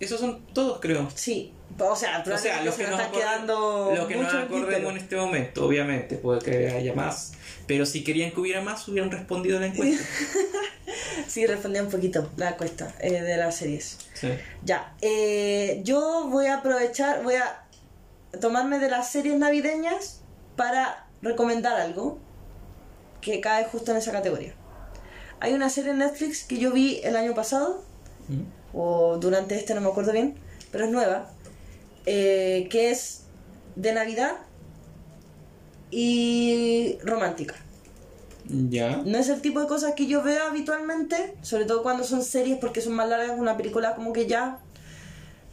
Esos 0.00 0.20
son 0.20 0.44
todos, 0.52 0.80
creo. 0.80 1.08
Sí. 1.14 1.52
O 1.78 1.96
sea, 1.96 2.20
O 2.20 2.24
sea, 2.38 2.62
probablemente 2.62 2.64
lo 2.64 2.72
se 2.72 2.78
que 2.78 2.90
nos 2.90 3.00
está 3.00 3.10
acorde- 3.10 3.18
quedando. 3.18 3.92
lo 3.96 4.06
que 4.06 4.14
nos 4.16 4.24
mucho 4.24 4.38
acordemos 4.38 4.92
en 4.92 4.98
este 4.98 5.16
momento, 5.16 5.66
obviamente, 5.66 6.16
puede 6.16 6.40
que 6.40 6.68
haya 6.70 6.94
más. 6.94 7.32
Pero 7.66 7.86
si 7.86 8.04
querían 8.04 8.30
que 8.30 8.40
hubiera 8.40 8.60
más, 8.60 8.86
hubieran 8.88 9.10
respondido 9.10 9.56
a 9.58 9.60
la 9.60 9.66
encuesta. 9.68 10.04
Sí, 11.26 11.46
respondí 11.46 11.80
un 11.80 11.88
poquito 11.90 12.30
la 12.36 12.56
cuesta 12.56 12.94
eh, 13.00 13.22
de 13.22 13.36
las 13.36 13.56
series. 13.56 13.98
Sí. 14.12 14.28
Ya, 14.64 14.94
eh, 15.00 15.80
yo 15.82 16.28
voy 16.30 16.46
a 16.46 16.56
aprovechar, 16.58 17.22
voy 17.24 17.34
a 17.36 17.64
tomarme 18.40 18.78
de 18.78 18.88
las 18.90 19.10
series 19.10 19.36
navideñas 19.36 20.20
para 20.54 21.03
recomendar 21.24 21.80
algo 21.80 22.18
que 23.20 23.40
cae 23.40 23.64
justo 23.64 23.90
en 23.90 23.96
esa 23.96 24.12
categoría. 24.12 24.54
Hay 25.40 25.52
una 25.54 25.68
serie 25.68 25.90
en 25.90 25.98
Netflix 25.98 26.44
que 26.44 26.58
yo 26.58 26.70
vi 26.72 27.00
el 27.02 27.16
año 27.16 27.34
pasado, 27.34 27.82
Mm. 28.28 28.42
o 28.72 29.18
durante 29.18 29.54
este, 29.56 29.74
no 29.74 29.80
me 29.82 29.88
acuerdo 29.88 30.12
bien, 30.12 30.34
pero 30.70 30.84
es 30.86 30.90
nueva, 30.90 31.30
eh, 32.06 32.68
que 32.70 32.90
es 32.90 33.24
de 33.76 33.92
Navidad 33.92 34.32
y 35.90 36.98
romántica. 37.02 37.54
Ya. 38.48 38.96
No 39.04 39.18
es 39.18 39.28
el 39.28 39.40
tipo 39.40 39.60
de 39.60 39.66
cosas 39.66 39.94
que 39.94 40.06
yo 40.06 40.22
veo 40.22 40.44
habitualmente, 40.46 41.34
sobre 41.42 41.64
todo 41.64 41.82
cuando 41.82 42.04
son 42.04 42.22
series 42.22 42.58
porque 42.58 42.80
son 42.80 42.92
más 42.94 43.08
largas, 43.08 43.38
una 43.38 43.56
película 43.56 43.94
como 43.94 44.12
que 44.12 44.26
ya. 44.26 44.58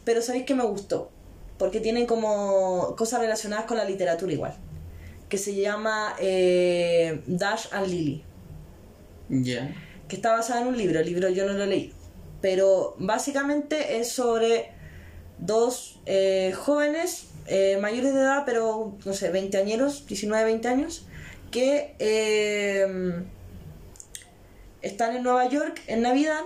Pero 0.04 0.20
sabéis 0.20 0.44
que 0.44 0.54
me 0.54 0.64
gustó, 0.64 1.10
porque 1.58 1.80
tienen 1.80 2.06
como 2.06 2.94
cosas 2.96 3.20
relacionadas 3.20 3.66
con 3.66 3.76
la 3.76 3.84
literatura 3.84 4.32
igual, 4.32 4.54
que 5.32 5.38
se 5.38 5.54
llama 5.54 6.14
eh, 6.20 7.22
Dash 7.26 7.68
and 7.72 7.86
Lily, 7.86 8.22
Ya. 9.30 9.74
que 10.08 10.16
está 10.16 10.32
basada 10.32 10.60
en 10.60 10.66
un 10.66 10.76
libro, 10.76 11.00
el 11.00 11.06
libro 11.06 11.30
yo 11.30 11.46
no 11.46 11.54
lo 11.54 11.64
leí, 11.64 11.90
pero 12.42 12.94
básicamente 12.98 13.96
es 13.98 14.10
sobre 14.12 14.72
dos 15.38 15.98
eh, 16.04 16.52
jóvenes 16.54 17.28
eh, 17.46 17.78
mayores 17.80 18.12
de 18.12 18.20
edad, 18.20 18.42
pero 18.44 18.98
no 19.06 19.14
sé, 19.14 19.30
20 19.30 19.56
añeros, 19.56 20.06
19, 20.06 20.44
20 20.44 20.68
años, 20.68 21.06
que 21.50 21.96
eh, 21.98 23.24
están 24.82 25.16
en 25.16 25.22
Nueva 25.22 25.48
York 25.48 25.80
en 25.86 26.02
Navidad 26.02 26.42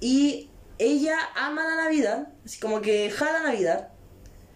y 0.00 0.50
ella 0.78 1.16
ama 1.34 1.64
la 1.66 1.74
Navidad, 1.82 2.28
así 2.44 2.60
como 2.60 2.80
que 2.80 3.10
jala 3.10 3.42
Navidad, 3.42 3.88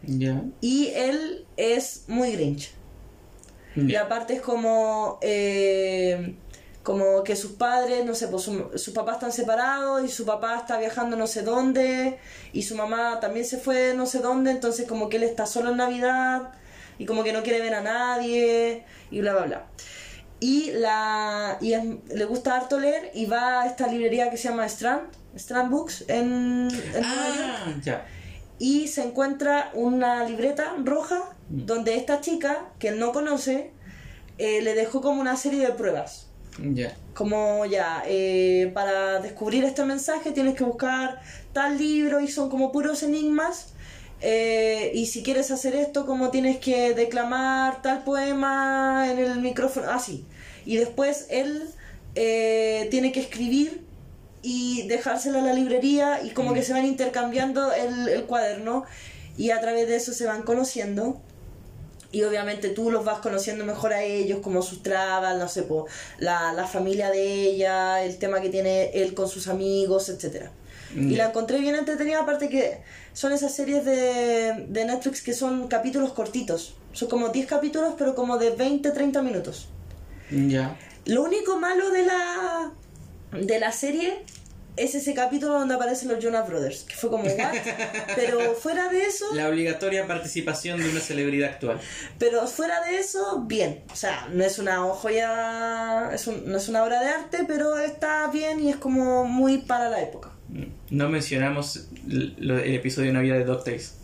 Ya. 0.04 0.44
y 0.60 0.92
él 0.94 1.44
es 1.56 2.04
muy 2.06 2.30
grinch. 2.36 2.70
Y 3.76 3.92
Ya. 3.92 4.02
aparte 4.02 4.34
es 4.34 4.40
como, 4.42 5.18
eh, 5.22 6.34
como 6.82 7.22
que 7.22 7.36
sus 7.36 7.52
padres, 7.52 8.04
no 8.04 8.14
sé, 8.14 8.28
pues 8.28 8.42
su- 8.42 8.70
sus 8.76 8.92
papás 8.92 9.14
están 9.14 9.32
separados 9.32 10.04
y 10.04 10.08
su 10.08 10.24
papá 10.26 10.56
está 10.58 10.78
viajando 10.78 11.16
no 11.16 11.26
sé 11.28 11.42
dónde 11.42 12.18
y 12.52 12.62
su 12.64 12.74
mamá 12.74 13.20
también 13.20 13.46
se 13.46 13.56
fue 13.58 13.94
no 13.96 14.04
sé 14.06 14.18
dónde, 14.18 14.50
entonces 14.50 14.86
como 14.88 15.08
que 15.08 15.16
él 15.18 15.22
está 15.22 15.46
solo 15.46 15.70
en 15.70 15.76
Navidad 15.76 16.50
y 16.98 17.06
como 17.06 17.22
que 17.22 17.32
no 17.32 17.42
quiere 17.44 17.60
ver 17.60 17.74
a 17.74 17.82
nadie 17.82 18.84
y 19.10 19.20
bla, 19.20 19.32
bla, 19.34 19.42
bla. 19.46 19.66
Y, 20.40 20.72
la, 20.72 21.56
y 21.60 21.72
es- 21.74 21.84
le 22.12 22.24
gusta 22.24 22.56
harto 22.56 22.80
leer 22.80 23.12
y 23.14 23.26
va 23.26 23.62
a 23.62 23.66
esta 23.66 23.86
librería 23.86 24.28
que 24.28 24.36
se 24.36 24.48
llama 24.48 24.66
Strand, 24.66 25.02
Strand 25.36 25.70
Books 25.70 26.04
en, 26.08 26.68
en 26.68 27.02
Nueva 27.02 27.28
York 27.28 27.58
Ah, 27.64 27.72
ya. 27.82 28.06
Y 28.62 28.86
se 28.86 29.02
encuentra 29.02 29.72
una 29.74 30.24
libreta 30.24 30.76
roja 30.84 31.34
donde 31.48 31.96
esta 31.96 32.20
chica, 32.20 32.68
que 32.78 32.90
él 32.90 33.00
no 33.00 33.10
conoce, 33.10 33.72
eh, 34.38 34.62
le 34.62 34.76
dejó 34.76 35.00
como 35.00 35.20
una 35.20 35.36
serie 35.36 35.66
de 35.66 35.72
pruebas. 35.72 36.28
Ya. 36.72 36.94
Como 37.12 37.66
ya, 37.66 38.04
eh, 38.06 38.70
para 38.72 39.18
descubrir 39.18 39.64
este 39.64 39.84
mensaje 39.84 40.30
tienes 40.30 40.54
que 40.54 40.62
buscar 40.62 41.20
tal 41.52 41.76
libro 41.76 42.20
y 42.20 42.28
son 42.28 42.48
como 42.50 42.70
puros 42.70 43.02
enigmas 43.02 43.72
eh, 44.20 44.92
y 44.94 45.06
si 45.06 45.24
quieres 45.24 45.50
hacer 45.50 45.74
esto, 45.74 46.06
como 46.06 46.30
tienes 46.30 46.58
que 46.58 46.94
declamar 46.94 47.82
tal 47.82 48.04
poema 48.04 49.10
en 49.10 49.18
el 49.18 49.40
micrófono, 49.40 49.90
así. 49.90 50.24
y 50.64 50.76
después 50.76 51.26
él 51.30 51.64
tiene 52.14 53.10
que 53.10 53.18
escribir 53.18 53.84
y 54.42 54.86
dejárselo 54.88 55.38
a 55.38 55.42
la 55.42 55.54
librería 55.54 56.20
y 56.22 56.30
como 56.30 56.50
Mm. 56.50 56.54
que 56.54 56.62
se 56.62 56.72
van 56.72 56.84
intercambiando 56.84 57.72
el, 57.72 58.08
el 58.08 58.24
cuaderno 58.24 58.84
y 59.36 59.50
a 59.50 59.60
través 59.60 59.88
de 59.88 59.96
eso 59.96 60.12
se 60.12 60.26
van 60.26 60.42
conociendo. 60.42 61.20
Y 62.10 62.24
obviamente 62.24 62.68
tú 62.68 62.90
los 62.90 63.06
vas 63.06 63.20
conociendo 63.20 63.64
mejor 63.64 63.94
a 63.94 64.02
ellos, 64.02 64.40
como 64.42 64.60
sus 64.60 64.82
trabas, 64.82 65.38
no 65.38 65.48
sé, 65.48 65.62
po, 65.62 65.86
la, 66.18 66.52
la 66.52 66.66
familia 66.66 67.08
de 67.10 67.22
ella, 67.46 68.04
el 68.04 68.18
tema 68.18 68.42
que 68.42 68.50
tiene 68.50 68.90
él 68.92 69.14
con 69.14 69.28
sus 69.28 69.48
amigos, 69.48 70.10
etcétera. 70.10 70.50
Y 70.94 71.16
la 71.16 71.28
encontré 71.28 71.58
bien 71.58 71.74
entretenida, 71.74 72.20
aparte 72.20 72.50
que 72.50 72.82
son 73.14 73.32
esas 73.32 73.54
series 73.54 73.82
de, 73.86 74.66
de 74.68 74.84
Netflix 74.84 75.22
que 75.22 75.32
son 75.32 75.66
capítulos 75.68 76.12
cortitos. 76.12 76.74
Son 76.92 77.08
como 77.08 77.30
10 77.30 77.46
capítulos, 77.46 77.94
pero 77.96 78.14
como 78.14 78.36
de 78.36 78.50
20, 78.50 78.90
30 78.90 79.22
minutos. 79.22 79.68
Ya. 80.30 80.76
Lo 81.06 81.22
único 81.22 81.58
malo 81.58 81.90
de 81.90 82.04
la, 82.04 82.72
de 83.32 83.58
la 83.58 83.72
serie 83.72 84.22
es 84.76 84.94
ese 84.94 85.12
capítulo 85.12 85.52
donde 85.58 85.74
aparecen 85.74 86.08
los 86.08 86.22
Jonas 86.24 86.48
Brothers, 86.48 86.84
que 86.84 86.94
fue 86.94 87.10
como, 87.10 87.24
¿what? 87.24 87.54
Pero 88.16 88.54
fuera 88.54 88.88
de 88.88 89.02
eso, 89.02 89.26
La 89.34 89.48
obligatoria 89.48 90.06
participación 90.06 90.80
de 90.82 90.88
una 90.88 91.00
celebridad 91.00 91.50
actual. 91.50 91.78
pero 92.18 92.46
fuera 92.46 92.80
de 92.86 92.98
eso, 92.98 93.42
bien. 93.46 93.82
O 93.92 93.96
sea, 93.96 94.28
no 94.32 94.42
es 94.42 94.58
una 94.58 94.78
joya, 94.78 96.10
es 96.14 96.26
un- 96.26 96.50
no 96.50 96.56
es 96.56 96.68
una 96.70 96.84
obra 96.84 97.00
de 97.02 97.08
arte, 97.10 97.38
pero 97.46 97.76
está 97.78 98.28
bien 98.28 98.60
y 98.60 98.70
es 98.70 98.76
como 98.76 99.24
muy 99.26 99.58
para 99.58 99.90
la 99.90 100.00
época. 100.00 100.30
No 100.90 101.08
mencionamos 101.10 101.88
el 102.08 102.74
episodio 102.74 103.08
de 103.08 103.12
Navidad 103.14 103.36
de 103.38 103.44
DuckTales. 103.44 103.94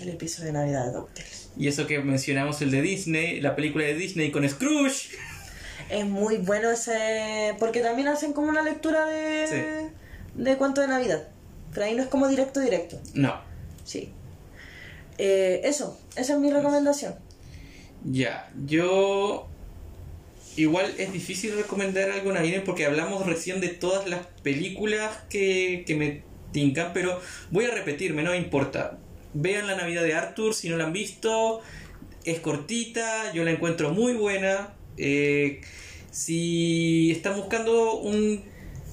El 0.00 0.10
episodio 0.10 0.46
de 0.46 0.52
Navidad 0.52 0.86
de 0.86 0.92
DuckTales. 0.92 1.50
Y 1.56 1.66
eso 1.68 1.86
que 1.86 1.98
mencionamos 1.98 2.62
el 2.62 2.70
de 2.70 2.80
Disney, 2.82 3.40
la 3.40 3.56
película 3.56 3.84
de 3.84 3.94
Disney 3.94 4.30
con 4.30 4.48
Scrooge. 4.48 5.10
Es 5.90 6.04
muy 6.04 6.36
bueno 6.38 6.70
ese. 6.70 7.54
Porque 7.58 7.80
también 7.80 8.08
hacen 8.08 8.32
como 8.32 8.48
una 8.48 8.62
lectura 8.62 9.06
de. 9.06 9.90
de 10.34 10.56
cuento 10.56 10.80
de 10.80 10.88
Navidad. 10.88 11.28
Pero 11.72 11.86
ahí 11.86 11.94
no 11.94 12.02
es 12.02 12.08
como 12.08 12.28
directo, 12.28 12.60
directo. 12.60 12.98
No. 13.14 13.40
Sí. 13.84 14.12
Eh, 15.18 15.62
eso, 15.64 15.98
esa 16.16 16.34
es 16.34 16.38
mi 16.38 16.50
recomendación. 16.50 17.14
Ya, 18.04 18.50
yo... 18.66 19.48
Igual 20.56 20.92
es 20.98 21.12
difícil 21.12 21.54
recomendar 21.56 22.10
algo 22.10 22.32
navideño 22.32 22.64
porque 22.64 22.84
hablamos 22.84 23.24
recién 23.26 23.60
de 23.60 23.68
todas 23.68 24.08
las 24.08 24.26
películas 24.42 25.16
que, 25.28 25.84
que 25.86 25.94
me 25.94 26.22
tincan, 26.50 26.92
pero 26.92 27.20
voy 27.52 27.66
a 27.66 27.70
repetirme, 27.70 28.24
no 28.24 28.34
importa. 28.34 28.98
Vean 29.34 29.68
la 29.68 29.76
Navidad 29.76 30.02
de 30.02 30.14
Arthur 30.14 30.54
si 30.54 30.68
no 30.68 30.76
la 30.76 30.84
han 30.84 30.92
visto. 30.92 31.60
Es 32.24 32.40
cortita, 32.40 33.32
yo 33.32 33.44
la 33.44 33.52
encuentro 33.52 33.90
muy 33.90 34.14
buena. 34.14 34.74
Eh, 34.98 35.60
si 36.10 37.10
están 37.12 37.36
buscando 37.36 37.94
un- 37.96 38.42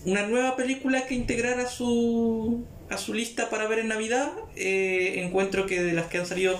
una 0.05 0.27
nueva 0.27 0.55
película 0.55 1.05
que 1.07 1.15
integrar 1.15 1.59
a 1.59 1.67
su, 1.67 2.63
a 2.89 2.97
su 2.97 3.13
lista 3.13 3.49
para 3.49 3.67
ver 3.67 3.79
en 3.79 3.87
Navidad, 3.87 4.31
eh, 4.55 5.21
encuentro 5.25 5.65
que 5.65 5.81
de 5.81 5.93
las 5.93 6.05
que 6.07 6.19
han 6.19 6.25
salido 6.25 6.59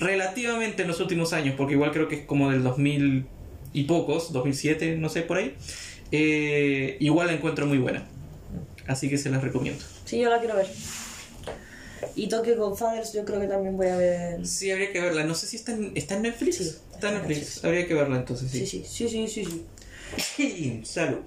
relativamente 0.00 0.82
en 0.82 0.88
los 0.88 0.98
últimos 1.00 1.32
años, 1.32 1.54
porque 1.56 1.74
igual 1.74 1.92
creo 1.92 2.08
que 2.08 2.16
es 2.16 2.24
como 2.26 2.50
del 2.50 2.62
2000 2.62 3.26
y 3.72 3.84
pocos, 3.84 4.32
2007, 4.32 4.96
no 4.96 5.08
sé 5.08 5.22
por 5.22 5.36
ahí, 5.36 5.54
eh, 6.10 6.96
igual 7.00 7.28
la 7.28 7.34
encuentro 7.34 7.66
muy 7.66 7.78
buena. 7.78 8.04
Así 8.88 9.08
que 9.08 9.18
se 9.18 9.30
las 9.30 9.42
recomiendo. 9.42 9.84
Sí, 10.04 10.18
yo 10.18 10.28
la 10.30 10.40
quiero 10.40 10.56
ver. 10.56 10.66
Y 12.16 12.28
Tokyo 12.28 12.56
Godfathers 12.56 13.12
yo 13.12 13.24
creo 13.24 13.40
que 13.40 13.46
también 13.46 13.76
voy 13.76 13.88
a 13.88 13.96
ver. 13.96 14.46
Sí, 14.46 14.70
habría 14.70 14.92
que 14.92 15.00
verla. 15.00 15.24
No 15.24 15.34
sé 15.34 15.46
si 15.46 15.56
está 15.56 15.72
en, 15.72 15.92
¿está 15.94 16.16
en 16.16 16.22
Netflix. 16.22 16.56
Sí, 16.56 16.76
está 16.92 17.08
en 17.08 17.14
Netflix. 17.18 17.64
Habría 17.64 17.86
que 17.86 17.94
verla 17.94 18.16
entonces, 18.16 18.50
Sí, 18.50 18.66
sí. 18.66 18.84
sí, 18.88 19.08
sí, 19.08 19.28
sí, 19.28 19.44
sí. 19.44 19.64
sí. 20.36 20.80
Salud. 20.84 21.18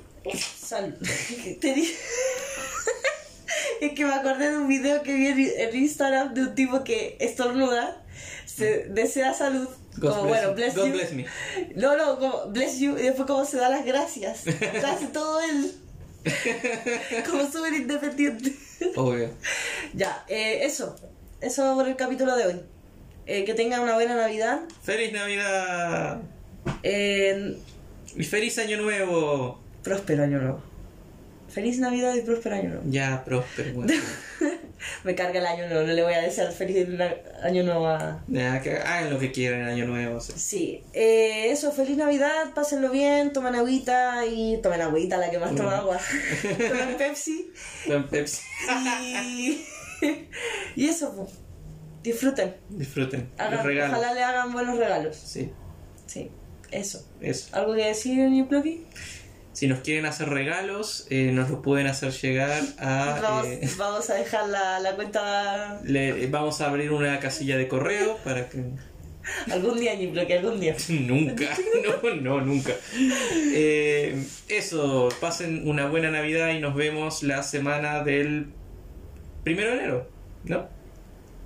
Salud. 0.59 0.93
Te 1.61 1.73
di- 1.73 1.91
es 3.81 3.93
que 3.93 4.05
me 4.05 4.13
acordé 4.13 4.51
de 4.51 4.57
un 4.57 4.67
video 4.67 5.03
que 5.03 5.13
vi 5.13 5.49
en 5.57 5.75
Instagram 5.75 6.33
de 6.33 6.41
un 6.41 6.55
tipo 6.55 6.83
que 6.83 7.17
estornuda, 7.19 8.01
se 8.45 8.85
desea 8.89 9.33
salud. 9.33 9.67
God 9.97 10.09
como 10.09 10.23
bless 10.23 10.29
bueno, 10.33 10.49
you. 10.49 10.55
bless 10.55 10.75
God 10.75 10.85
you. 10.87 10.91
bless 10.93 11.13
me. 11.13 11.25
No, 11.75 11.95
no, 11.97 12.17
como 12.19 12.47
bless 12.47 12.79
you 12.79 12.97
y 12.97 13.03
después 13.03 13.27
como 13.27 13.45
se 13.45 13.57
da 13.57 13.69
las 13.69 13.85
gracias. 13.85 14.41
Hace 14.83 15.07
todo 15.07 15.39
él. 15.41 15.71
como 17.29 17.45
súper 17.51 17.73
independiente. 17.73 18.55
Obvio. 18.95 19.29
ya, 19.93 20.25
eh, 20.27 20.59
eso. 20.63 20.95
Eso 21.41 21.75
por 21.75 21.87
el 21.87 21.95
capítulo 21.95 22.35
de 22.35 22.45
hoy. 22.45 22.61
Eh, 23.25 23.45
que 23.45 23.53
tengan 23.53 23.81
una 23.81 23.95
buena 23.95 24.15
Navidad. 24.15 24.61
¡Feliz 24.81 25.13
Navidad! 25.13 26.21
Eh, 26.83 27.57
¡Y 28.15 28.23
feliz 28.23 28.57
Año 28.59 28.77
Nuevo! 28.77 29.63
próspero 29.83 30.23
año 30.23 30.39
nuevo. 30.39 30.63
Feliz 31.53 31.79
Navidad 31.79 32.15
y 32.15 32.21
próspero 32.21 32.55
año 32.55 32.69
nuevo. 32.69 32.83
Ya, 32.89 33.23
próspero. 33.23 33.73
bueno. 33.73 33.93
Me 35.05 35.15
carga 35.15 35.39
el 35.39 35.45
año 35.45 35.67
nuevo, 35.69 35.87
no 35.87 35.93
le 35.93 36.03
voy 36.03 36.13
a 36.13 36.21
desear 36.21 36.51
feliz 36.51 36.85
año 37.41 37.63
nuevo 37.63 37.87
a... 37.87 38.21
Ya, 38.27 38.61
que 38.61 38.75
hagan 38.77 39.09
lo 39.11 39.17
que 39.19 39.31
quieran 39.31 39.61
en 39.61 39.67
Año 39.67 39.85
Nuevo. 39.85 40.19
sí. 40.19 40.33
Sí, 40.35 40.83
eh, 40.93 41.51
eso, 41.51 41.71
feliz 41.71 41.95
Navidad, 41.95 42.53
pásenlo 42.53 42.89
bien, 42.89 43.31
tomen 43.31 43.55
agüita 43.55 44.25
y 44.25 44.59
tomen 44.61 44.81
agüita, 44.81 45.17
la 45.17 45.29
que 45.31 45.39
más 45.39 45.55
toma 45.55 45.71
Mm. 45.77 45.79
agua. 45.79 45.99
tomen 46.57 46.97
Pepsi 46.97 47.51
Buen 47.87 48.07
Pepsi. 48.09 48.41
y, 49.01 49.65
y 50.75 50.85
eso, 50.89 51.15
pues. 51.15 51.29
disfruten. 52.03 52.55
Disfruten. 52.69 53.29
Hagan- 53.37 53.53
los 53.55 53.63
regalos. 53.65 53.97
Ojalá 53.99 54.13
le 54.13 54.23
hagan 54.23 54.51
buenos 54.51 54.77
regalos. 54.77 55.15
Sí, 55.15 55.51
Sí, 56.07 56.29
eso. 56.71 57.07
eso. 57.21 57.55
¿Algo 57.55 57.73
que 57.75 57.85
decir, 57.85 58.17
New 58.29 58.47
Plucky? 58.47 58.85
Si 59.53 59.67
nos 59.67 59.79
quieren 59.79 60.05
hacer 60.05 60.29
regalos, 60.29 61.05
eh, 61.11 61.31
nos 61.31 61.49
los 61.49 61.59
pueden 61.61 61.85
hacer 61.87 62.11
llegar 62.11 62.61
a... 62.79 63.19
Vamos, 63.21 63.47
eh, 63.47 63.69
vamos 63.77 64.09
a 64.09 64.15
dejar 64.15 64.49
la, 64.49 64.79
la 64.79 64.95
cuenta 64.95 65.79
le- 65.83 66.25
vamos 66.27 66.59
a 66.61 66.69
abrir 66.69 66.91
una 66.91 67.19
casilla 67.19 67.55
de 67.57 67.67
correo 67.67 68.17
para 68.23 68.49
que... 68.49 68.63
algún 69.51 69.79
día, 69.79 69.95
New 69.95 70.11
Plucky, 70.11 70.33
algún 70.33 70.59
día. 70.59 70.75
Nunca, 70.89 71.45
no, 72.03 72.15
no, 72.15 72.41
nunca. 72.41 72.73
Eh, 73.53 74.25
eso, 74.49 75.09
pasen 75.21 75.67
una 75.67 75.87
buena 75.87 76.09
Navidad 76.09 76.49
y 76.49 76.59
nos 76.59 76.73
vemos 76.75 77.21
la 77.23 77.43
semana 77.43 78.03
del 78.03 78.47
primero 79.43 79.71
de 79.71 79.77
enero, 79.77 80.09
¿no? 80.45 80.67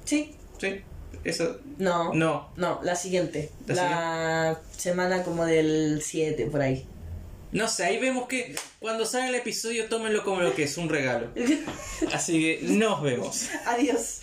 Sí, 0.06 0.34
Sí, 0.60 0.82
eso. 1.26 1.60
no. 1.78 2.14
No, 2.14 2.50
No, 2.56 2.80
la 2.84 2.96
siguiente. 2.96 3.50
¿La 3.68 3.76
La, 3.76 4.60
semana 4.76 5.24
como 5.24 5.46
del 5.46 6.00
7, 6.02 6.48
por 6.48 6.62
ahí. 6.62 6.86
No 7.52 7.68
sé, 7.68 7.86
ahí 7.86 7.98
vemos 8.00 8.28
que 8.28 8.56
cuando 8.80 9.06
sale 9.06 9.30
el 9.30 9.36
episodio 9.36 9.88
tómenlo 9.88 10.24
como 10.24 10.42
lo 10.42 10.54
que 10.54 10.64
es 10.64 10.78
un 10.78 10.90
regalo. 10.90 11.30
Así 12.14 12.40
que 12.40 12.60
nos 12.64 13.02
vemos. 13.02 13.50
Adiós. 13.66 14.22